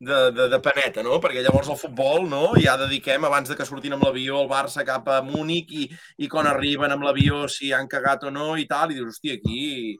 de, 0.00 0.20
de, 0.36 0.48
de 0.52 0.60
paneta, 0.60 1.02
no? 1.02 1.18
Perquè 1.20 1.42
llavors 1.42 1.68
el 1.72 1.76
futbol, 1.80 2.28
no? 2.28 2.52
Ja 2.60 2.76
dediquem, 2.80 3.24
abans 3.24 3.48
de 3.48 3.56
que 3.56 3.66
sortin 3.68 3.96
amb 3.96 4.04
l'avió 4.04 4.42
el 4.42 4.48
Barça 4.48 4.84
cap 4.84 5.08
a 5.08 5.20
Múnich 5.24 5.72
i, 5.72 5.88
i 6.18 6.28
quan 6.28 6.46
arriben 6.46 6.92
amb 6.92 7.04
l'avió 7.04 7.46
si 7.48 7.72
han 7.72 7.88
cagat 7.88 8.24
o 8.28 8.30
no 8.30 8.54
i 8.60 8.66
tal, 8.68 8.92
i 8.92 9.00
dius, 9.00 9.16
hòstia, 9.16 9.40
aquí... 9.40 9.96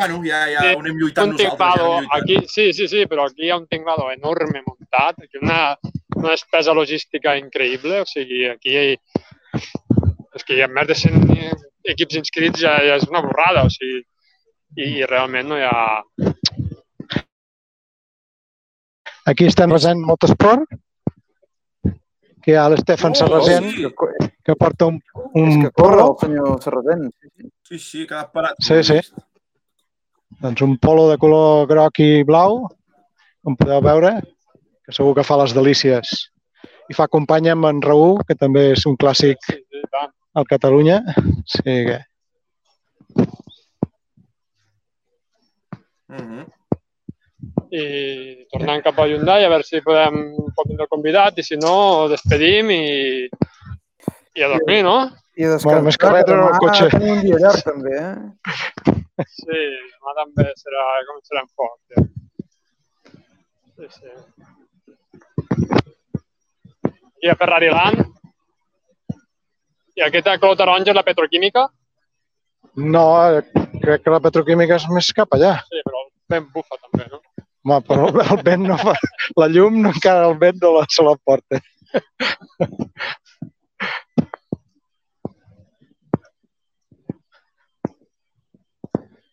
Bueno, 0.00 0.22
ja, 0.24 0.46
ja 0.48 0.60
Sí, 0.64 0.68
ho 0.72 0.80
anem 0.80 0.96
lluitant 0.96 1.28
un 1.28 1.34
nosaltres. 1.36 1.50
Ja 1.50 1.56
tinglado, 1.58 1.88
anem 1.92 2.06
lluitant. 2.06 2.22
aquí, 2.22 2.36
sí, 2.48 2.72
sí, 2.72 2.86
sí, 2.88 3.02
però 3.10 3.26
aquí 3.28 3.44
hi 3.44 3.50
ha 3.52 3.58
un 3.60 3.66
tinglado 3.68 4.06
enorme 4.10 4.62
muntat, 4.64 5.18
aquí 5.26 5.40
una, 5.42 5.76
una 6.16 6.30
despesa 6.30 6.72
logística 6.72 7.36
increïble, 7.36 8.00
o 8.00 8.08
sigui, 8.08 8.46
aquí 8.48 8.78
és 8.80 10.46
que 10.46 10.56
hi 10.56 10.64
ha 10.64 10.70
més 10.72 10.88
de 10.88 10.96
100 10.96 11.66
equips 11.92 12.16
inscrits 12.22 12.64
ja, 12.64 12.78
ja 12.86 12.96
és 12.96 13.08
una 13.12 13.20
borrada, 13.28 13.66
o 13.68 13.74
sigui, 13.76 14.00
i, 14.78 14.88
i 15.02 15.06
realment 15.12 15.52
no 15.52 15.60
hi 15.60 15.68
ha... 15.68 15.76
Aquí 19.28 19.52
estem 19.52 19.76
resent 19.76 20.00
molt 20.00 20.24
esport. 20.24 20.64
Que 22.40 22.54
hi 22.54 22.56
ha 22.56 22.70
l'Estefan 22.72 23.12
Oh, 23.12 23.18
Sarrasent, 23.20 23.66
sí. 23.76 23.88
Que, 24.00 24.30
que 24.48 24.56
porta 24.56 24.88
un, 24.88 24.96
és 25.36 25.58
un 25.58 25.66
que 25.66 25.70
corre 25.76 25.98
polo, 25.98 26.12
el 26.14 26.22
senyor 26.24 26.62
Serratent. 26.64 27.10
Sí, 27.68 27.78
sí, 27.78 28.06
que 28.08 28.16
ha 28.16 28.30
parat. 28.32 28.56
Sí, 28.64 28.80
sí. 28.86 29.02
Doncs 30.40 30.62
un 30.64 30.76
polo 30.78 31.08
de 31.10 31.18
color 31.20 31.66
groc 31.68 32.00
i 32.00 32.24
blau, 32.24 32.62
com 33.44 33.56
podeu 33.56 33.82
veure, 33.84 34.12
que 34.84 34.94
segur 34.96 35.14
que 35.16 35.24
fa 35.26 35.38
les 35.42 35.54
delícies. 35.56 36.12
I 36.90 36.96
fa 36.96 37.06
companya 37.08 37.54
amb 37.54 37.68
en 37.68 37.82
Raül, 37.84 38.18
que 38.26 38.34
també 38.34 38.70
és 38.74 38.86
un 38.88 38.96
clàssic 39.00 39.52
al 40.34 40.48
Catalunya. 40.48 41.02
Sí 41.46 41.62
que... 41.88 41.98
Mm 46.10 46.26
-hmm. 46.26 46.46
i 47.70 48.46
tornant 48.50 48.82
cap 48.82 48.98
a 48.98 49.06
Hyundai 49.06 49.44
a 49.44 49.48
veure 49.48 49.62
si 49.62 49.80
podem 49.80 50.14
vindre 50.66 50.84
el 50.84 50.88
convidat 50.90 51.38
i 51.38 51.42
si 51.42 51.56
no, 51.56 52.08
despedim 52.08 52.70
i, 52.70 53.28
i 54.34 54.42
a 54.42 54.48
dormir, 54.48 54.82
no? 54.82 54.96
I 55.40 55.46
a 55.48 55.56
Bueno, 55.62 55.82
més 55.86 55.96
que 55.96 56.08
res, 56.12 56.24
treure 56.28 56.46
el 56.50 56.58
cotxe. 56.60 56.88
tenim 56.92 57.12
un 57.14 57.20
dia 57.24 57.38
llarg, 57.40 57.60
també, 57.64 57.92
eh? 57.96 58.16
Sí, 59.32 59.60
demà 59.94 60.12
també 60.18 60.46
serà, 60.60 60.84
començarem 61.08 61.46
fort. 61.56 61.80
Ja. 61.94 61.98
Sí, 63.76 63.86
sí. 63.96 64.10
I 67.24 67.32
a 67.32 67.36
Ferrari 67.40 67.70
Land. 67.72 68.04
I 69.96 70.04
aquesta 70.06 70.36
color 70.40 70.56
taronja 70.60 70.92
és 70.92 70.96
la 70.98 71.04
petroquímica. 71.06 71.66
No, 72.80 73.04
crec 73.82 74.04
que 74.04 74.12
la 74.14 74.20
petroquímica 74.24 74.76
és 74.80 74.86
més 74.92 75.08
cap 75.16 75.32
allà. 75.36 75.56
Sí, 75.68 75.80
però 75.88 76.04
ben 76.30 76.46
bufa 76.54 76.76
també, 76.80 77.08
no? 77.10 77.18
Home, 77.64 77.80
però 77.88 78.06
el 78.08 78.40
vent 78.46 78.62
no 78.68 78.76
fa... 78.80 78.94
La 79.40 79.48
llum 79.52 79.80
no 79.82 79.90
encara 79.92 80.28
el 80.30 80.36
vent 80.40 80.60
no 80.62 80.70
la, 80.78 80.84
se 80.88 81.04
la 81.04 81.16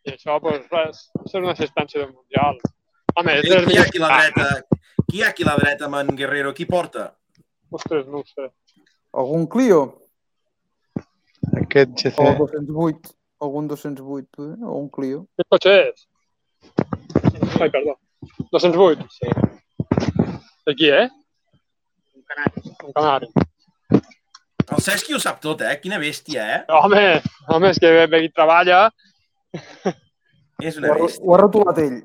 I 0.08 0.14
això, 0.14 0.38
doncs 0.40 0.70
res, 0.72 1.00
és 1.26 1.34
una 1.36 1.52
assistència 1.52 2.00
del 2.00 2.14
Mundial. 2.14 2.60
Home, 3.20 3.34
és 3.42 3.48
Qui 3.48 3.74
hi 3.76 3.80
ha 3.80 3.84
aquí 3.84 4.00
a 4.00 4.04
la 4.06 4.12
dreta? 4.16 4.46
Qui 5.04 5.18
hi 5.20 5.24
ha 5.24 5.32
aquí 5.34 5.44
a 5.44 5.48
la 5.50 5.56
dreta 5.60 5.88
amb 5.90 5.98
en 6.00 6.12
Guerrero? 6.16 6.54
Qui 6.56 6.68
porta? 6.70 7.10
Ostres, 7.76 8.06
no 8.08 8.22
ho 8.22 8.28
sé. 8.30 8.48
Algun 9.20 9.44
Clio? 9.52 9.82
Aquest 11.60 11.92
GC... 12.00 12.24
O 12.24 12.46
208? 12.46 13.12
Algun 13.44 13.68
208, 13.68 14.46
eh? 14.46 14.56
O 14.64 14.78
un 14.80 14.88
Clio? 14.96 15.26
Quin 15.36 15.50
cotxe 15.52 15.76
és? 15.90 16.08
Ai, 17.60 17.68
perdó. 17.68 17.98
208. 18.56 19.10
Sí. 19.12 19.34
De 20.70 20.76
qui, 20.78 20.94
eh? 21.02 21.10
Un 22.16 22.24
canari. 22.32 22.64
Un 22.72 22.96
canari. 22.96 23.32
El 24.68 24.84
Cesc 24.84 25.12
ho 25.12 25.20
sap 25.20 25.44
tot, 25.44 25.68
eh? 25.68 25.76
Quina 25.84 26.00
bèstia, 26.00 26.48
eh? 26.56 26.64
Home, 26.80 27.04
home, 27.52 27.76
és 27.76 27.84
que 27.84 27.92
ve, 28.00 28.08
ve 28.16 28.24
i 28.24 28.32
treballa. 28.32 28.86
És 30.64 30.76
Ho 30.78 30.82
una 30.82 30.94
ha, 30.94 30.98
bèstia. 31.00 31.24
ho 31.24 31.34
ha 31.36 31.40
rotulat 31.44 31.80
ell. 31.84 31.98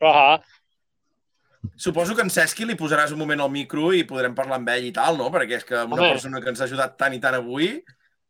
Ah, 0.00 0.38
Suposo 1.76 2.14
que 2.16 2.22
en 2.24 2.30
Cesqui 2.32 2.64
li 2.64 2.74
posaràs 2.78 3.10
un 3.12 3.18
moment 3.20 3.40
al 3.44 3.50
micro 3.52 3.90
i 3.92 4.04
podrem 4.08 4.32
parlar 4.36 4.56
amb 4.56 4.68
ell 4.72 4.86
i 4.88 4.92
tal, 4.96 5.18
no? 5.20 5.26
Perquè 5.32 5.58
és 5.58 5.64
que 5.68 5.76
una 5.76 5.98
Home. 5.98 6.08
persona 6.14 6.40
que 6.40 6.48
ens 6.48 6.60
ha 6.62 6.64
ajudat 6.64 6.94
tant 6.96 7.12
i 7.12 7.20
tant 7.20 7.36
avui, 7.36 7.66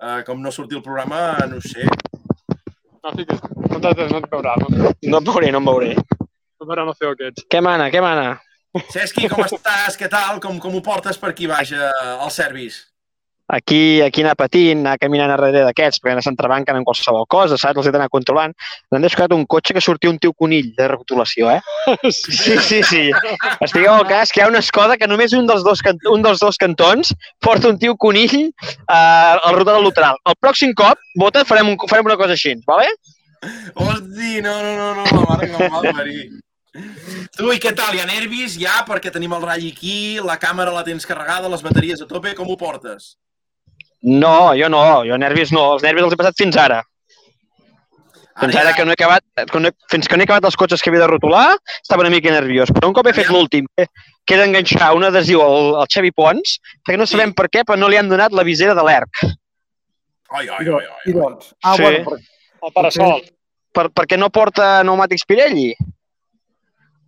eh, 0.02 0.22
com 0.26 0.40
no 0.42 0.50
sortir 0.50 0.78
el 0.80 0.82
programa, 0.82 1.36
no 1.46 1.60
ho 1.60 1.62
sé. 1.62 1.86
no 3.04 3.12
fiquis. 3.14 3.40
No, 3.70 3.78
no 3.78 4.18
et 4.18 4.30
veurà, 4.34 4.56
no? 4.58 4.66
No 4.74 5.18
em 5.20 5.24
veuré, 5.30 5.52
no 5.54 5.58
em 5.62 5.70
veuré. 5.70 5.94
No 5.94 6.66
et 6.66 6.68
veurà, 6.72 6.84
no 6.84 6.92
sé 6.94 7.12
que 7.16 7.28
ets. 7.30 7.46
Què 7.48 7.62
mana, 7.62 7.86
què 7.94 8.02
mana? 8.02 8.40
Cesqui, 8.90 9.28
com 9.30 9.44
estàs? 9.46 9.96
Què 9.98 10.10
tal? 10.10 10.40
Com, 10.42 10.58
com 10.62 10.74
ho 10.74 10.82
portes 10.82 11.16
per 11.18 11.30
aquí 11.30 11.46
baix 11.50 11.70
eh, 11.72 11.90
al 12.18 12.30
service? 12.34 12.89
Aquí, 13.50 14.00
aquí 14.00 14.22
anar 14.22 14.36
patint, 14.38 14.84
anar 14.84 14.98
caminant 15.02 15.32
darrere 15.32 15.64
d'aquests, 15.66 15.98
perquè 16.04 16.22
s'entrebanquen 16.22 16.76
en 16.78 16.84
qualsevol 16.86 17.24
cosa, 17.26 17.56
saps? 17.58 17.80
Els 17.80 17.88
he 17.88 17.92
d'anar 17.94 18.06
controlant. 18.12 18.52
M'han 18.92 19.02
descuidat 19.02 19.32
un 19.34 19.42
cotxe 19.50 19.74
que 19.74 19.82
sortia 19.82 20.10
un 20.12 20.20
tio 20.22 20.30
conill 20.32 20.68
de 20.76 20.86
rotulació, 20.92 21.50
eh? 21.50 21.60
Sí, 22.10 22.54
sí, 22.62 22.78
sí. 22.86 23.02
Estigueu 23.66 23.92
al 23.96 24.06
cas 24.06 24.30
que 24.30 24.38
hi 24.40 24.44
ha 24.44 24.50
una 24.52 24.62
Skoda 24.62 24.96
que 25.00 25.08
només 25.10 25.34
un 25.34 25.48
dels 25.50 25.64
dos, 25.66 25.82
can- 25.82 25.98
un 26.12 26.22
dels 26.22 26.38
dos 26.38 26.56
cantons 26.62 27.10
porta 27.42 27.68
un 27.72 27.78
tio 27.82 27.96
conill 27.96 28.36
eh, 28.46 28.92
al 28.94 29.56
ruta 29.58 29.74
del 29.74 29.88
lateral. 29.88 30.20
El 30.30 30.36
pròxim 30.40 30.70
cop, 30.78 31.02
vota, 31.18 31.42
farem, 31.48 31.72
un, 31.74 31.80
farem 31.90 32.06
una 32.06 32.16
cosa 32.20 32.36
així, 32.38 32.54
vale? 32.70 32.86
Hosti, 33.74 34.40
no, 34.44 34.54
no, 34.62 34.76
no, 34.76 34.94
no, 34.94 35.04
la 35.10 35.26
mare 35.26 35.48
que 35.50 35.68
va 35.72 35.82
parir. 35.96 36.28
Tu, 37.34 37.48
i 37.50 37.58
què 37.58 37.72
tal? 37.74 37.96
Hi 37.96 38.02
ha 38.04 38.06
nervis 38.06 38.54
ja 38.60 38.84
perquè 38.86 39.10
tenim 39.10 39.32
el 39.34 39.42
ratll 39.42 39.66
aquí, 39.72 39.96
la 40.22 40.36
càmera 40.38 40.70
la 40.74 40.84
tens 40.86 41.08
carregada, 41.08 41.50
les 41.50 41.64
bateries 41.66 42.04
a 42.04 42.06
tope, 42.06 42.36
com 42.38 42.46
ho 42.52 42.56
portes? 42.60 43.16
No, 44.02 44.52
jo 44.56 44.68
no, 44.72 45.04
jo 45.04 45.18
nervis 45.20 45.52
no. 45.52 45.74
Els 45.74 45.82
nervis 45.84 46.06
els 46.06 46.14
he 46.14 46.20
passat 46.20 46.38
fins 46.40 46.56
ara. 46.56 46.80
Fins 48.40 48.56
ara 48.56 48.72
que 48.72 48.84
no 48.86 48.94
he 48.94 48.96
acabat, 48.96 49.24
que 49.50 49.60
no 49.60 49.68
he, 49.68 49.74
fins 49.92 50.08
que 50.08 50.16
no 50.16 50.24
he 50.24 50.26
acabat 50.28 50.46
els 50.48 50.56
cotxes 50.56 50.80
que 50.80 50.88
havia 50.88 51.02
de 51.02 51.08
rotular, 51.10 51.58
estava 51.82 52.00
una 52.06 52.12
mica 52.12 52.32
nerviós. 52.32 52.70
Però 52.72 52.88
un 52.88 52.94
cop 52.96 53.10
he 53.10 53.12
fet 53.12 53.28
l'últim, 53.28 53.66
que, 53.76 53.84
que 54.24 54.36
he 54.36 54.38
d'enganxar 54.40 54.94
un 54.96 55.04
adhesiu 55.04 55.42
al, 55.44 55.74
al 55.82 55.90
Xevi 55.92 56.12
Pons, 56.16 56.54
perquè 56.86 56.96
no 56.96 57.08
sabem 57.10 57.34
per 57.36 57.50
què, 57.52 57.66
però 57.68 57.76
no 57.76 57.90
li 57.92 57.98
han 58.00 58.08
donat 58.08 58.32
la 58.32 58.46
visera 58.46 58.72
de 58.78 58.86
l'ERC. 58.86 59.20
Ai, 60.30 60.46
ai, 60.46 60.64
ai, 60.64 60.72
ai. 60.72 61.04
i 61.10 61.12
doncs... 61.18 61.52
Ah, 61.60 61.74
Sí. 61.76 61.82
bueno, 61.82 62.04
per, 62.06 62.18
El 62.64 62.72
parasol. 62.78 63.22
Per, 63.76 63.86
perquè 64.00 64.16
no 64.16 64.30
porta 64.32 64.70
pneumàtics 64.86 65.26
Pirelli. 65.28 65.74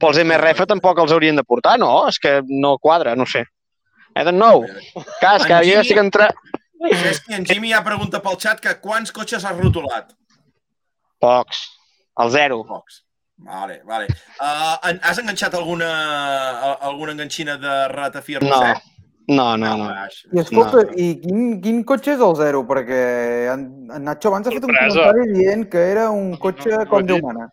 Pels 0.02 0.18
MRF 0.26 0.66
tampoc 0.68 0.98
els 1.00 1.12
haurien 1.14 1.38
de 1.38 1.44
portar, 1.46 1.78
no? 1.80 2.08
És 2.10 2.18
que 2.20 2.40
no 2.50 2.76
quadra, 2.82 3.14
no 3.16 3.24
sé. 3.24 3.46
I 4.18 4.24
don't 4.26 4.36
know. 4.36 4.66
Cas, 5.22 5.46
que 5.48 5.62
jo 5.64 5.78
ja 5.78 5.80
estic 5.86 6.02
entre... 6.90 7.12
Cesqui, 7.12 7.36
en 7.38 7.46
Jimmy 7.46 7.72
ja 7.72 7.82
pregunta 7.86 8.22
pel 8.24 8.38
xat 8.42 8.60
que 8.64 8.74
quants 8.82 9.14
cotxes 9.14 9.46
has 9.48 9.58
rotulat? 9.58 10.12
Pocs. 11.22 11.64
El 12.22 12.30
zero. 12.34 12.62
Pocs. 12.68 13.02
Vale, 13.42 13.80
vale. 13.88 14.06
Uh, 14.38 14.98
has 15.02 15.18
enganxat 15.18 15.54
alguna, 15.58 15.90
alguna 16.78 17.12
enganxina 17.16 17.56
de 17.58 17.76
ratafia 17.88 18.40
No. 18.42 18.50
Roset? 18.50 18.88
No, 19.28 19.56
no, 19.56 19.76
no. 19.78 19.86
Baix. 19.86 20.22
I 20.34 20.40
escolta, 20.42 20.82
i 20.98 21.08
quin, 21.22 21.60
quin 21.62 21.82
cotxe 21.86 22.16
és 22.16 22.22
el 22.26 22.34
zero? 22.38 22.62
Perquè 22.68 23.02
en, 23.52 23.66
en 23.94 24.06
Nacho 24.08 24.30
abans 24.30 24.48
ha 24.48 24.54
fet 24.54 24.66
un 24.66 24.74
comentari 24.74 25.28
dient 25.30 25.66
que 25.70 25.82
era 25.92 26.08
un 26.10 26.34
cotxe 26.42 26.72
No, 26.72 26.80
no, 26.82 26.88
com 26.90 27.04
no, 27.04 27.10
Déu 27.12 27.22
mana. 27.24 27.46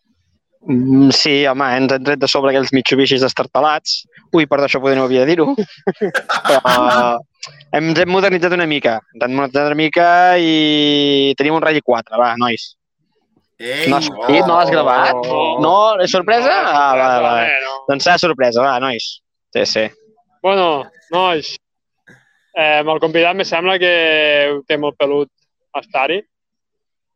Mm, 0.68 1.10
Sí, 1.16 1.46
home, 1.48 1.66
ens 1.78 1.94
han 1.96 2.04
tret 2.04 2.20
de 2.20 2.28
sobre 2.28 2.52
aquells 2.52 2.74
Mitsubishis 2.76 3.24
estartalats. 3.26 4.02
Ui, 4.36 4.46
perdó, 4.50 4.68
això 4.68 4.82
poder 4.84 4.98
no 5.00 5.06
havia 5.08 5.24
de 5.26 5.32
dir-ho. 5.36 5.54
Però 5.96 6.60
hem, 7.72 7.88
ens 7.94 8.02
hem 8.04 8.12
modernitzat 8.12 8.54
una 8.58 8.68
mica. 8.70 8.98
Ens 9.16 9.24
hem 9.26 9.38
modernitzat 9.38 9.70
una 9.72 9.80
mica 9.80 10.10
i 10.44 11.34
tenim 11.40 11.56
un 11.58 11.64
Rally 11.64 11.82
4, 11.86 12.20
va, 12.20 12.34
nois. 12.42 12.74
Ei, 13.60 13.88
No 13.92 13.98
has 14.00 14.06
sentit? 14.08 14.46
No 14.48 14.56
l'has 14.60 14.70
gravat? 14.72 15.16
Oh. 15.28 15.58
No? 15.64 15.74
És 16.04 16.12
sorpresa? 16.16 16.52
Ah, 16.64 16.92
va, 16.96 17.08
va. 17.20 17.34
Vale, 17.40 17.58
no. 17.66 17.74
Doncs 17.90 18.06
serà 18.08 18.20
sorpresa, 18.22 18.64
va, 18.64 18.78
nois. 18.84 19.08
Sí, 19.56 19.66
sí. 19.68 19.88
Bueno, 20.44 20.68
nois, 21.12 21.56
eh, 22.56 22.80
amb 22.80 22.94
el 22.94 23.02
convidat 23.04 23.36
me 23.36 23.44
sembla 23.48 23.76
que 23.82 23.90
ho 24.54 24.62
té 24.68 24.78
molt 24.80 24.96
pelut 25.00 25.32
estar-hi. 25.82 26.22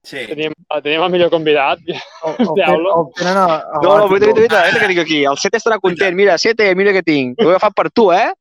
Sí. 0.03 0.25
Tenim, 0.27 0.51
tenim 0.83 1.01
el 1.05 1.11
millor 1.13 1.29
convidat. 1.31 1.79
El, 1.87 1.95
el, 2.27 2.35
ten, 2.37 2.53
Diablo. 2.55 2.95
el 3.07 3.13
tenen 3.15 3.37
a, 3.37 3.45
a 3.55 3.81
No, 3.81 3.81
no, 3.81 3.91
l'àtico. 3.95 4.09
vull 4.09 4.19
dir, 4.19 4.33
vull 4.35 4.79
que 4.81 4.87
dic 4.91 4.99
aquí. 5.05 5.19
El 5.23 5.37
Sete 5.37 5.57
estarà 5.61 5.79
content. 5.79 6.15
Mira, 6.15 6.37
Sete, 6.37 6.73
mira 6.75 6.91
què 6.91 7.03
tinc. 7.03 7.39
Ho 7.39 7.47
he 7.47 7.53
agafat 7.55 7.73
per 7.77 7.89
tu, 7.91 8.11
eh? 8.11 8.31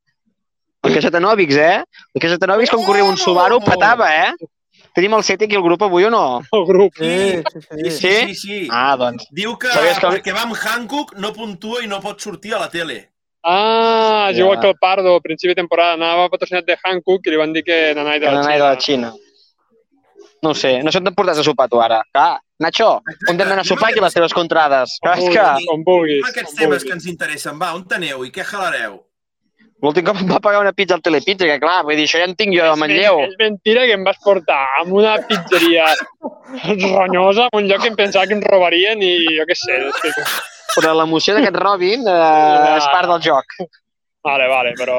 El 0.83 0.95
Casetanovics, 0.97 1.55
eh? 1.63 1.85
El 2.15 2.21
Casetanovics, 2.25 2.71
quan 2.75 2.85
corria 2.85 3.05
un 3.07 3.17
Subaru, 3.17 3.61
petava, 3.63 4.09
eh? 4.27 4.33
Tenim 4.93 5.15
el 5.15 5.23
Sete 5.23 5.47
aquí 5.47 5.55
al 5.57 5.63
grup 5.63 5.85
avui 5.87 6.05
o 6.05 6.11
no? 6.11 6.43
El 6.53 6.65
grup. 6.67 6.99
Sí, 6.99 7.39
sí, 7.47 7.61
Sí, 7.63 7.91
sí. 7.91 8.11
sí, 8.27 8.35
sí. 8.35 8.69
Ah, 8.71 8.97
doncs. 8.99 9.29
Diu 9.31 9.55
que 9.57 9.69
que- 9.71 10.09
perquè 10.09 10.35
va 10.35 10.43
amb 10.43 10.57
Hancock 10.59 11.15
no 11.17 11.31
puntua 11.33 11.81
i 11.85 11.87
no 11.87 12.01
pot 12.03 12.21
sortir 12.21 12.53
a 12.55 12.59
la 12.59 12.69
tele. 12.69 12.99
Ah, 13.45 14.29
és 14.31 14.37
Ja. 14.37 14.43
igual 14.43 14.59
que 14.61 14.69
el 14.69 14.77
Pardo, 14.79 15.15
a 15.17 15.21
principi 15.21 15.55
de 15.55 15.63
temporada, 15.63 15.95
anava 15.95 16.29
patrocinat 16.29 16.65
de 16.67 16.77
Hankook 16.83 17.27
i 17.27 17.31
li 17.31 17.37
van 17.37 17.53
dir 17.53 17.63
que 17.65 17.95
n'anava 17.95 18.19
de 18.19 18.21
Que 18.21 18.33
la 18.33 18.43
Xina. 18.43 18.53
de 18.53 18.59
la 18.59 18.77
Xina. 18.81 19.13
No 20.43 20.51
ho 20.51 20.59
sé, 20.59 20.73
no 20.83 20.91
sé 20.91 20.99
on 20.99 21.15
portat 21.15 21.39
a 21.39 21.45
sopar 21.47 21.69
tu 21.71 21.79
ara. 21.81 22.01
Clar, 22.11 22.41
Nacho, 22.63 22.91
on 23.31 23.37
t'hem 23.39 23.47
d'anar 23.47 23.63
a 23.63 23.69
sopar 23.69 23.91
aquí 23.91 24.03
a 24.03 24.07
les 24.09 24.15
teves 24.17 24.35
contrades? 24.35 24.99
Clar, 25.03 25.17
és 25.19 25.31
que 25.31 25.47
Com 25.71 25.87
vulguis. 25.87 26.27
Aquests 26.29 26.59
temes 26.59 26.69
vulguis. 26.69 26.85
que 26.89 26.99
ens 26.99 27.09
interessen, 27.11 27.59
va, 27.63 27.73
on 27.79 27.87
teneu 27.89 28.27
i 28.27 28.31
què 28.35 28.45
jalareu? 28.47 29.01
l'últim 29.83 30.07
cop 30.07 30.21
em 30.23 30.29
va 30.31 30.39
pagar 30.39 30.61
una 30.63 30.73
pizza 30.73 30.95
al 30.95 31.03
Telepizza, 31.03 31.47
que 31.49 31.59
clar, 31.63 31.81
vull 31.87 31.99
dir, 31.99 32.07
això 32.07 32.21
ja 32.21 32.29
en 32.29 32.37
tinc 32.39 32.55
jo 32.55 32.63
a 32.63 32.77
Manlleu. 32.79 33.19
És 33.27 33.35
mentira 33.41 33.83
que 33.89 33.97
em 33.99 34.05
vas 34.07 34.19
portar 34.23 34.61
a 34.79 34.85
una 34.87 35.17
pizzeria 35.27 35.89
ronyosa, 36.63 37.49
a 37.49 37.59
un 37.59 37.67
lloc 37.67 37.83
que 37.83 37.91
em 37.91 37.99
pensava 37.99 38.29
que 38.31 38.37
em 38.39 38.45
robarien 38.47 39.03
i 39.03 39.13
jo 39.35 39.47
què 39.49 39.59
sé. 39.59 39.81
És 39.91 40.03
que... 40.05 40.27
Però 40.77 40.95
l'emoció 40.97 41.35
d'aquest 41.37 41.59
Robin 41.59 42.07
eh, 42.09 42.77
és 42.79 42.87
part 42.95 43.11
del 43.11 43.25
joc. 43.27 43.59
Vale, 44.25 44.47
vale, 44.49 44.77
però, 44.79 44.97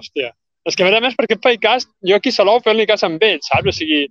hòstia. 0.00 0.34
És 0.66 0.74
que, 0.74 0.82
a 0.82 0.88
més 0.88 0.98
a 0.98 1.02
més, 1.04 1.14
per 1.14 1.28
aquest 1.28 1.42
podcast, 1.44 1.88
jo 2.02 2.18
aquí 2.18 2.32
a 2.34 2.36
Salou 2.40 2.58
fent-li 2.64 2.88
cas 2.90 3.06
amb 3.06 3.22
ell, 3.22 3.38
saps? 3.44 3.70
O 3.70 3.76
sigui, 3.76 4.02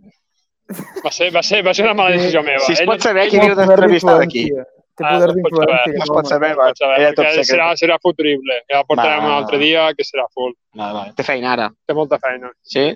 va 1.05 1.11
ser, 1.11 1.31
va 1.35 1.41
ser, 1.43 1.61
va 1.65 1.73
ser 1.73 1.83
una 1.85 1.93
mala 1.93 2.15
decisió 2.15 2.41
meva. 2.43 2.59
Si 2.65 2.73
es 2.73 2.81
pot 2.87 3.01
saber 3.01 3.27
qui 3.29 3.39
poder 3.39 3.55
d'entrevistar 3.55 4.17
d'aquí. 4.19 4.45
Té 4.93 5.03
Ah, 5.03 5.15
poder 5.17 5.27
no 5.27 5.33
saber, 5.33 5.43
d'influència. 5.43 5.93
No 5.97 6.03
es 6.03 6.09
pot 6.13 6.27
saber, 6.29 6.49
No 6.55 6.61
pots 6.63 6.79
saber, 6.79 6.97
era 7.01 7.13
tot 7.13 7.25
perquè 7.25 7.43
serà, 7.43 7.65
secret. 7.73 7.77
serà 7.81 7.95
futurible. 8.01 8.59
Ja 8.69 8.79
el 8.79 8.85
portarem 8.85 9.23
Va. 9.23 9.25
un 9.25 9.31
altre 9.33 9.57
dia, 9.57 9.87
que 9.97 10.03
serà 10.05 10.27
full. 10.31 10.53
Vale, 10.75 10.93
vale. 10.93 11.13
Té 11.17 11.23
feina 11.23 11.53
ara. 11.53 11.69
Té 11.87 11.93
molta 11.97 12.19
feina. 12.19 12.51
Sí? 12.61 12.93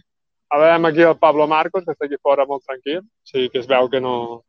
A 0.50 0.58
veure, 0.60 0.88
aquí 0.90 1.02
el 1.02 1.18
Pablo 1.18 1.48
Marcos, 1.48 1.84
que 1.84 1.92
està 1.92 2.06
aquí 2.06 2.16
fora 2.22 2.46
molt 2.46 2.64
tranquil. 2.66 3.00
O 3.00 3.26
sigui, 3.26 3.50
que 3.50 3.60
es 3.60 3.68
veu 3.68 3.90
que 3.90 4.00
no, 4.00 4.44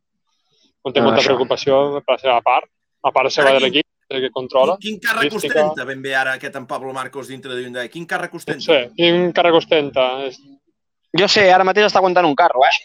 no 0.84 0.92
té 0.92 1.00
Ah, 1.00 1.02
molta 1.04 1.20
això. 1.22 1.26
preocupació 1.32 2.02
per 2.04 2.14
la 2.14 2.18
seva 2.18 2.40
part. 2.42 2.68
A 3.02 3.10
part 3.12 3.30
seva 3.30 3.52
de 3.52 3.60
l'equip, 3.60 3.86
que 4.10 4.30
controla. 4.30 4.76
Quin, 4.80 4.98
quin 5.00 5.08
càrrec 5.08 5.32
ostenta 5.34 5.84
ben 5.86 6.02
bé 6.02 6.14
ara 6.14 6.32
aquest 6.34 6.54
en 6.56 6.66
Pablo 6.66 6.92
Marcos 6.92 7.28
dintre 7.28 7.54
de 7.54 7.62
Hyundai? 7.62 7.88
Quin 7.88 8.06
càrrec 8.06 8.32
No 8.32 8.36
ostenta? 8.36 8.60
sé, 8.60 8.90
quin 8.96 9.32
càrrec 9.32 9.54
ostenta? 9.54 10.24
És 10.26 10.38
Jo 11.18 11.26
sé, 11.28 11.50
ara 11.50 11.64
mateix 11.64 11.86
està 11.86 11.96
aguantant 11.98 12.26
un 12.26 12.34
carro, 12.34 12.60
eh? 12.66 12.76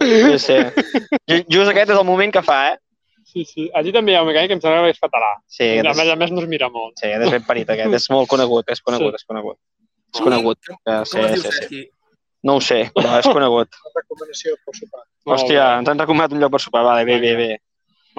Sí, 0.00 0.38
sí. 0.38 0.56
Ju- 1.26 1.44
Just 1.50 1.70
aquest 1.72 1.90
és 1.90 1.98
el 1.98 2.04
moment 2.06 2.32
que 2.32 2.42
fa, 2.46 2.58
eh? 2.72 2.76
Sí, 3.28 3.44
sí. 3.44 3.66
Allí 3.76 3.92
també 3.92 4.12
hi 4.14 4.16
ha 4.16 4.22
un 4.22 4.28
mecànic 4.30 4.48
que 4.52 4.56
em 4.56 4.60
sembla 4.62 4.84
que 4.86 4.94
és 4.94 5.00
català. 5.02 5.30
Sí, 5.50 5.64
A 5.66 5.80
aquest 5.82 5.98
més, 5.98 6.06
és, 6.06 6.12
a 6.14 6.16
més 6.22 6.30
no 6.32 6.40
es 6.44 6.48
mira 6.48 6.68
molt. 6.72 6.94
sí, 7.00 7.10
és 7.10 7.30
ben 7.30 7.44
parit, 7.44 7.68
aquest. 7.74 7.94
És 7.98 8.06
molt 8.14 8.28
conegut, 8.30 8.70
és 8.72 8.80
conegut, 8.80 9.14
és 9.18 9.24
conegut. 9.28 9.58
És 10.14 10.20
conegut. 10.24 10.58
Com, 10.66 10.78
Ja, 10.88 10.98
com 11.04 11.34
sí, 11.34 11.40
sí, 11.42 11.66
sí. 11.68 11.82
No 12.46 12.54
ho 12.56 12.60
sé, 12.62 12.78
però 12.94 13.18
és 13.18 13.26
conegut. 13.26 13.74
Recomanació 13.98 14.54
per 14.64 14.74
sopar. 14.78 15.02
Hòstia, 15.26 15.64
ens 15.82 15.88
han 15.90 15.98
recomanat 15.98 16.32
un 16.32 16.40
lloc 16.40 16.52
per 16.54 16.60
sopar. 16.62 16.84
Vale, 16.86 17.04
bé, 17.04 17.18
bé, 17.20 17.34
bé. 17.36 17.50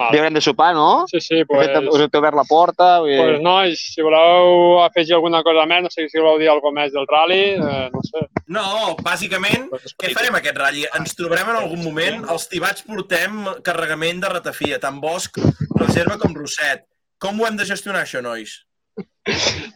Val. 0.00 0.12
Bé, 0.14 0.20
haurem 0.22 0.36
de 0.36 0.40
sopar, 0.40 0.70
no? 0.74 1.04
Sí, 1.10 1.20
sí, 1.20 1.42
De 1.42 1.44
fet, 1.44 1.74
pues, 1.76 1.88
us 1.92 2.00
heu 2.00 2.20
obert 2.20 2.38
la 2.38 2.44
porta. 2.48 2.88
Vull... 3.04 3.16
pues 3.18 3.42
nois, 3.44 3.82
si 3.94 4.04
voleu 4.04 4.78
afegir 4.86 5.18
alguna 5.18 5.42
cosa 5.44 5.66
més, 5.68 5.82
no 5.84 5.92
sé 5.92 6.06
si 6.08 6.22
voleu 6.22 6.40
dir 6.40 6.48
alguna 6.48 6.80
més 6.80 6.94
del 6.94 7.08
rally, 7.10 7.42
eh, 7.58 7.82
no 7.92 8.02
sé. 8.06 8.24
No, 8.56 8.64
bàsicament, 9.04 9.68
què 10.00 10.14
farem 10.16 10.40
aquest 10.40 10.56
ratll? 10.56 10.86
Ens 11.00 11.18
trobarem 11.18 11.52
en 11.52 11.60
algun 11.60 11.84
moment, 11.84 12.24
els 12.32 12.48
tibats 12.48 12.86
portem 12.88 13.44
carregament 13.66 14.24
de 14.24 14.32
ratafia, 14.32 14.80
tant 14.80 15.02
Bosch, 15.04 15.36
Reserva 15.76 16.16
com 16.22 16.34
Rosset. 16.36 16.86
Com 17.20 17.36
ho 17.36 17.46
hem 17.46 17.60
de 17.60 17.68
gestionar, 17.68 18.06
això, 18.06 18.24
nois? 18.24 18.62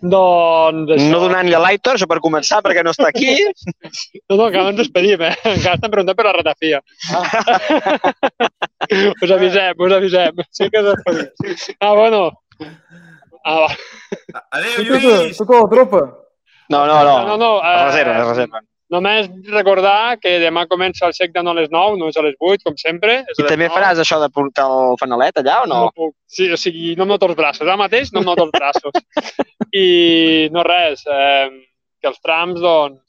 Doncs 0.01 0.89
això... 0.95 1.09
No 1.13 1.21
donant-li 1.21 1.53
a 1.55 1.61
l'Aitor, 1.61 1.99
això 1.99 2.09
per 2.09 2.23
començar, 2.25 2.63
perquè 2.65 2.85
no 2.85 2.97
està 2.97 3.11
aquí. 3.13 3.37
No, 4.25 4.39
no, 4.39 4.47
encara 4.49 4.65
no 4.65 4.71
ens 4.73 4.79
despedim, 4.81 5.21
eh? 5.21 5.35
Encara 5.51 5.77
estan 5.77 5.93
preguntant 5.93 6.17
per 6.17 6.25
la 6.25 6.33
ratafia. 6.39 6.79
us 9.23 9.31
avisem, 9.31 9.75
us 9.79 9.97
avisem. 9.99 10.45
Sí 10.51 10.69
que 10.71 10.83
despedim. 10.83 11.57
Ah, 11.81 11.95
bueno. 11.95 12.31
Ah, 13.45 13.59
va. 13.61 13.73
Adéu, 14.57 14.85
Lluís! 14.85 15.37
tu, 15.37 15.45
la 15.53 15.67
tropa. 15.69 16.05
No, 16.69 16.87
no, 16.87 17.03
no. 17.05 17.17
No, 17.27 17.37
no, 17.37 17.51
Es 17.59 17.67
eh, 17.67 17.85
reserva, 17.85 18.21
es 18.21 18.29
reserva. 18.29 18.63
Només 18.95 19.29
recordar 19.51 20.19
que 20.21 20.37
demà 20.43 20.67
comença 20.71 21.07
el 21.09 21.15
shakedown 21.17 21.49
a 21.51 21.55
les 21.57 21.71
9, 21.73 21.97
no 21.99 22.11
és 22.13 22.19
a 22.21 22.25
les 22.25 22.37
8, 22.39 22.63
com 22.69 22.77
sempre. 22.79 23.23
És 23.33 23.41
a 23.41 23.43
I 23.43 23.49
també 23.49 23.67
9. 23.67 23.75
faràs 23.75 24.01
això 24.03 24.21
de 24.23 24.29
portar 24.33 24.67
el 24.71 24.99
fanalet 25.01 25.41
allà 25.41 25.63
o 25.65 25.69
no? 25.71 25.81
No 25.87 25.95
puc. 25.97 26.15
Sí, 26.31 26.51
o 26.53 26.59
sigui, 26.61 26.93
no 26.99 27.07
em 27.07 27.13
noto 27.15 27.29
els 27.31 27.39
braços. 27.39 27.65
Ara 27.67 27.79
mateix 27.81 28.13
no 28.13 28.23
em 28.23 28.29
noto 28.29 28.47
els 28.47 28.55
braços. 28.55 29.01
I 29.75 29.87
no 30.55 30.63
res, 30.69 31.03
eh, 31.11 31.49
que 32.01 32.13
els 32.13 32.21
trams, 32.23 32.61
doncs... 32.61 33.03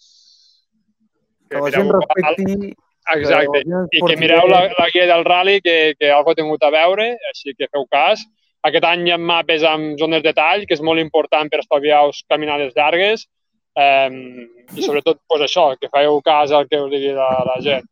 Que 1.52 1.61
la 1.61 1.72
gent 1.76 1.91
respecti... 1.93 2.73
Exacte. 3.14 3.61
I 3.94 4.02
que 4.02 4.15
mireu 4.18 4.48
la, 4.49 4.64
la 4.73 4.88
guia 4.94 5.06
del 5.11 5.26
rally, 5.26 5.60
que, 5.61 5.94
que 5.99 6.10
algú 6.11 6.32
ha 6.34 6.38
tingut 6.40 6.64
a 6.65 6.72
veure, 6.73 7.11
així 7.32 7.53
que 7.53 7.69
feu 7.72 7.86
cas. 7.91 8.23
Aquest 8.65 8.88
any 8.90 9.06
hi 9.06 9.14
ha 9.14 9.19
mapes 9.22 9.64
amb 9.64 9.99
zones 10.02 10.23
de 10.26 10.34
tall, 10.34 10.65
que 10.65 10.73
és 10.73 10.82
molt 10.82 10.99
important 10.99 11.52
per 11.52 11.61
estalviar-vos 11.61 12.23
caminades 12.32 12.73
llargues. 12.73 13.27
Eh, 13.77 14.10
I 14.73 14.82
sobretot, 14.82 15.19
pues 15.30 15.45
això, 15.45 15.68
que 15.77 15.91
feu 15.94 16.22
cas 16.26 16.52
al 16.52 16.65
que 16.68 16.82
us 16.82 16.90
digui 16.90 17.14
la, 17.14 17.30
la 17.45 17.60
gent. 17.61 17.86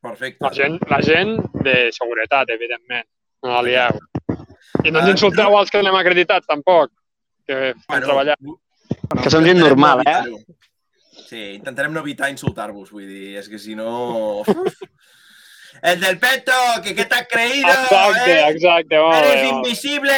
Perfecte. 0.00 0.42
La 0.42 0.50
gent, 0.56 0.78
la 0.90 1.00
gent 1.04 1.36
de 1.62 1.76
seguretat, 1.92 2.50
evidentment. 2.50 3.06
No 3.44 3.52
la 3.54 3.62
lieu. 3.62 4.00
I 4.84 4.90
no 4.90 5.00
ens 5.00 5.06
Ah, 5.08 5.12
insulteu 5.12 5.56
als 5.56 5.70
que 5.70 5.78
anem 5.78 5.94
acreditats, 5.98 6.48
tampoc. 6.48 6.90
Que 7.46 7.74
fem 7.86 8.02
treballar. 8.02 8.36
Que 9.22 9.30
són 9.32 9.44
gent 9.44 9.60
normal, 9.60 10.02
eh? 10.08 10.22
Sí, 11.30 11.38
intentarem 11.54 11.92
no 11.94 12.00
evitar 12.02 12.26
insultar-vos, 12.32 12.88
vull 12.90 13.06
dir, 13.06 13.36
és 13.38 13.46
que 13.46 13.58
si 13.62 13.76
no... 13.78 14.42
El 15.86 16.00
del 16.02 16.16
peto, 16.18 16.56
que 16.82 16.96
què 16.98 17.04
t'has 17.06 17.28
creído, 17.30 17.70
Exacte, 17.70 18.32
eh? 18.32 18.48
exacte. 18.50 18.98
Molt 18.98 19.20
Eres 19.20 19.36
bé, 19.38 19.52
invisible! 19.52 20.16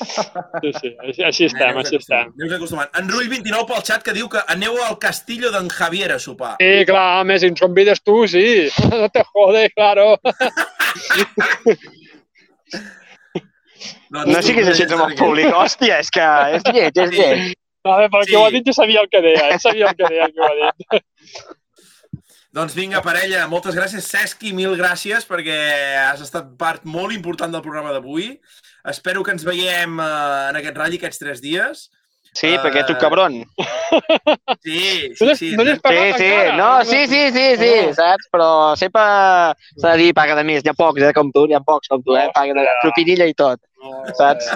Sí, 0.00 0.72
sí, 0.78 0.94
així, 1.04 1.26
així 1.28 1.44
estem, 1.50 1.76
així 1.82 1.98
estem. 1.98 2.32
Aneu 2.32 2.56
acostumant. 2.56 2.88
En 2.96 3.12
Rull 3.12 3.28
29 3.28 3.68
pel 3.68 3.84
xat 3.84 4.06
que 4.06 4.16
diu 4.16 4.30
que 4.32 4.40
aneu 4.54 4.80
al 4.86 4.96
castillo 5.02 5.52
d'en 5.52 5.68
Javier 5.76 6.08
a 6.14 6.18
sopar. 6.24 6.54
Sí, 6.62 6.72
clar, 6.88 7.20
home, 7.20 7.36
si 7.42 7.52
ens 7.52 7.60
convides 7.60 8.00
tu, 8.00 8.16
sí. 8.32 8.46
No 8.96 9.12
te 9.12 9.26
jode, 9.28 9.68
claro. 9.76 10.14
Doncs 14.10 14.32
No 14.32 14.40
siguis 14.42 14.72
així 14.72 14.88
amb 14.88 15.10
el 15.10 15.18
públic. 15.20 15.52
Hòstia, 15.52 16.00
és 16.00 16.08
que 16.16 16.30
és 16.56 16.70
lleig, 16.72 17.04
és 17.04 17.18
lleig. 17.20 17.59
A 17.84 17.96
veure, 17.96 18.10
pel 18.12 18.24
Sí. 18.26 18.30
que 18.32 18.36
ho 18.36 18.44
ha 18.46 18.50
dit 18.50 18.66
jo 18.66 18.72
sabia 18.76 19.00
el 19.00 19.08
que 19.08 19.20
deia, 19.24 19.48
eh? 19.54 19.58
sabia 19.58 19.88
el 19.88 19.96
que 19.96 20.08
deia 20.08 20.24
el 20.26 20.32
que 20.34 20.40
ho 20.40 20.44
ha 20.44 20.72
dit. 20.76 20.86
Doncs 22.52 22.74
vinga, 22.74 22.98
parella, 23.00 23.44
moltes 23.46 23.76
gràcies. 23.78 24.08
Cesqui, 24.10 24.50
mil 24.52 24.72
gràcies 24.76 25.22
perquè 25.28 25.56
has 26.08 26.20
estat 26.24 26.48
part 26.58 26.82
molt 26.84 27.14
important 27.14 27.52
del 27.54 27.62
programa 27.62 27.92
d'avui. 27.94 28.32
Espero 28.90 29.22
que 29.22 29.30
ens 29.36 29.44
veiem 29.46 30.00
eh, 30.02 30.48
en 30.50 30.58
aquest 30.58 30.76
ratll 30.76 30.96
aquests 30.98 31.22
tres 31.22 31.40
dies. 31.44 31.86
Sí, 32.34 32.50
perquè 32.62 32.82
ets 32.84 32.90
un 32.92 32.98
cabron. 32.98 33.38
Sí, 34.62 35.10
No 35.20 35.34
sí, 35.34 35.36
sí. 35.38 35.56
no 35.56 35.64
Sí, 35.64 36.12
sí, 36.18 36.30
no, 36.58 36.68
sí, 36.84 37.00
sí, 37.06 37.22
sí, 37.34 37.46
sí, 37.58 37.70
Oh. 37.88 37.94
saps? 37.94 38.28
Però 38.34 38.50
sempre 38.78 39.02
s'ha 39.78 39.94
de 39.94 39.96
dir 40.02 40.12
paga 40.14 40.34
de 40.38 40.44
més. 40.46 40.62
Hi 40.66 40.70
ha 40.70 40.74
pocs, 40.78 41.02
eh, 41.06 41.12
com 41.14 41.30
tu, 41.34 41.46
hi 41.50 41.54
ha 41.54 41.60
pocs 41.62 41.88
com 41.90 42.02
tu, 42.02 42.14
eh? 42.18 42.28
Paga 42.34 42.54
de 42.54 42.66
propinilla 42.82 43.26
i 43.30 43.34
tot, 43.34 43.58
saps? 44.18 44.46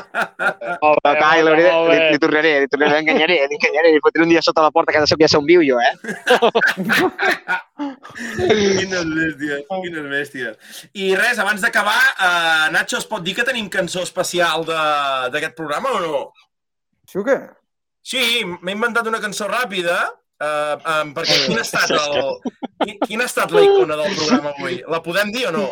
Molt 0.83 1.01
Però 1.05 1.15
bé, 1.15 1.21
molt 1.21 1.57
li, 1.57 1.65
li, 1.65 1.99
bé. 1.99 2.11
li, 2.13 2.19
tornaré, 2.23 2.53
li 2.65 2.69
tornaré, 2.73 2.99
l'enganyaré, 2.99 3.39
l'enganyaré, 3.51 3.93
li 3.95 4.01
fotré 4.05 4.23
un 4.27 4.33
dia 4.33 4.43
sota 4.45 4.63
la 4.67 4.71
porta 4.75 4.93
que 4.93 4.99
ha 5.01 5.05
de 5.05 5.11
ser 5.11 5.17
que 5.21 5.29
ja 5.29 5.39
on 5.41 5.47
viu 5.49 5.63
jo, 5.65 5.79
eh? 5.81 5.95
Quines 7.75 9.05
bèsties, 9.11 9.65
quines 9.69 10.09
bèsties. 10.11 10.83
I 11.01 11.11
res, 11.19 11.39
abans 11.43 11.61
d'acabar, 11.65 11.97
eh, 12.15 12.67
Nacho, 12.75 12.99
es 13.01 13.07
pot 13.11 13.23
dir 13.25 13.35
que 13.37 13.45
tenim 13.47 13.69
cançó 13.73 14.03
especial 14.07 14.65
de- 14.65 15.31
d'aquest 15.35 15.55
programa 15.57 15.93
o 15.97 16.01
no? 16.01 16.33
Sí 17.11 17.19
o 17.19 17.25
què? 17.25 17.39
Sí, 18.05 18.45
m'he 18.45 18.73
inventat 18.77 19.07
una 19.09 19.21
cançó 19.21 19.49
ràpida, 19.49 19.97
eh, 20.41 20.77
eh, 20.77 21.05
perquè 21.17 21.39
quin 21.47 21.59
ha 21.59 21.63
estat 21.67 21.91
el... 21.99 22.37
Quin, 22.85 22.99
quin 23.07 23.21
ha 23.23 23.25
estat 23.31 23.51
la 23.55 23.63
icona 23.65 23.97
del 23.97 24.15
programa 24.17 24.53
avui? 24.59 24.83
La 24.89 25.01
podem 25.03 25.33
dir 25.33 25.47
o 25.49 25.53
no? 25.57 25.67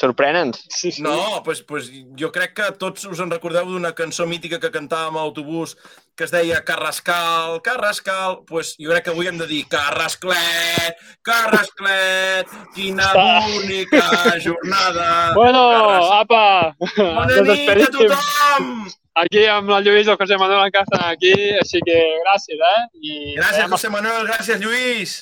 Sorprenents. 0.00 0.64
Sí, 0.74 0.90
sí. 0.92 1.02
No, 1.02 1.40
doncs 1.44 1.60
pues, 1.62 1.90
jo 2.18 2.32
crec 2.34 2.54
que 2.58 2.70
tots 2.80 3.04
us 3.06 3.20
en 3.22 3.30
recordeu 3.30 3.68
d'una 3.70 3.92
cançó 3.94 4.26
mítica 4.26 4.58
que 4.58 4.72
cantàvem 4.74 5.14
a 5.16 5.22
l'autobús 5.22 5.76
que 6.16 6.24
es 6.26 6.32
deia 6.34 6.60
Carrascal, 6.66 7.60
Carrascal. 7.62 8.40
Doncs 8.40 8.48
pues, 8.48 8.72
jo 8.78 8.90
crec 8.90 9.04
que 9.06 9.12
avui 9.14 9.28
hem 9.30 9.38
de 9.38 9.46
dir 9.46 9.62
Carrasclet, 9.70 10.98
Carrasclet, 11.22 12.50
quina 12.74 13.06
bonica 13.14 14.34
jornada. 14.42 15.32
Bueno, 15.34 15.62
Carras- 15.70 16.12
apa, 16.20 16.76
Bona 16.98 17.40
nit 17.46 17.70
a 17.70 17.90
tothom! 17.94 18.68
Aquí 19.14 19.44
amb 19.46 19.68
la 19.70 19.78
Lluís 19.78 20.08
i 20.08 20.10
el 20.10 20.16
José 20.18 20.34
Manuel 20.36 20.64
encara 20.66 20.82
estan 20.88 21.04
aquí, 21.12 21.30
així 21.60 21.78
que 21.86 21.98
gràcies, 22.24 22.58
eh? 22.58 22.80
I 22.98 23.36
Gràcies, 23.38 23.68
José 23.70 23.88
Manuel, 23.94 24.26
gràcies, 24.26 24.58
Lluís. 24.58 25.12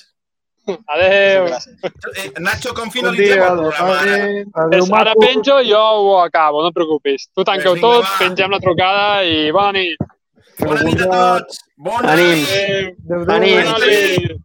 Adéu. 0.87 1.47
Eh, 2.15 2.33
Nacho, 2.41 2.73
com 2.75 2.91
finalitzem 2.91 3.43
el 3.43 3.57
programa? 3.59 3.97
Ara? 3.99 4.17
Adéu, 4.65 4.79
És, 4.79 4.91
ara 4.93 5.15
penjo, 5.19 5.59
jo 5.67 5.81
ho 5.81 6.21
acabo, 6.23 6.63
no 6.63 6.69
et 6.71 6.75
preocupis. 6.77 7.27
Tu 7.35 7.45
tanqueu 7.45 7.75
Vinga, 7.75 7.89
tot, 7.89 8.05
va. 8.07 8.19
pengem 8.21 8.51
la 8.51 8.61
trucada 8.63 9.25
i 9.27 9.51
bona 9.53 9.73
nit. 9.79 9.99
Bona 10.61 10.83
nit 10.87 11.01
a 11.03 11.11
tots! 11.11 11.59
Bona 11.77 12.15
nit! 12.15 12.47
Adéu. 12.47 12.95
Adéu, 13.09 13.23
adéu. 13.23 13.67
Bona 13.67 13.87
nit. 13.87 14.41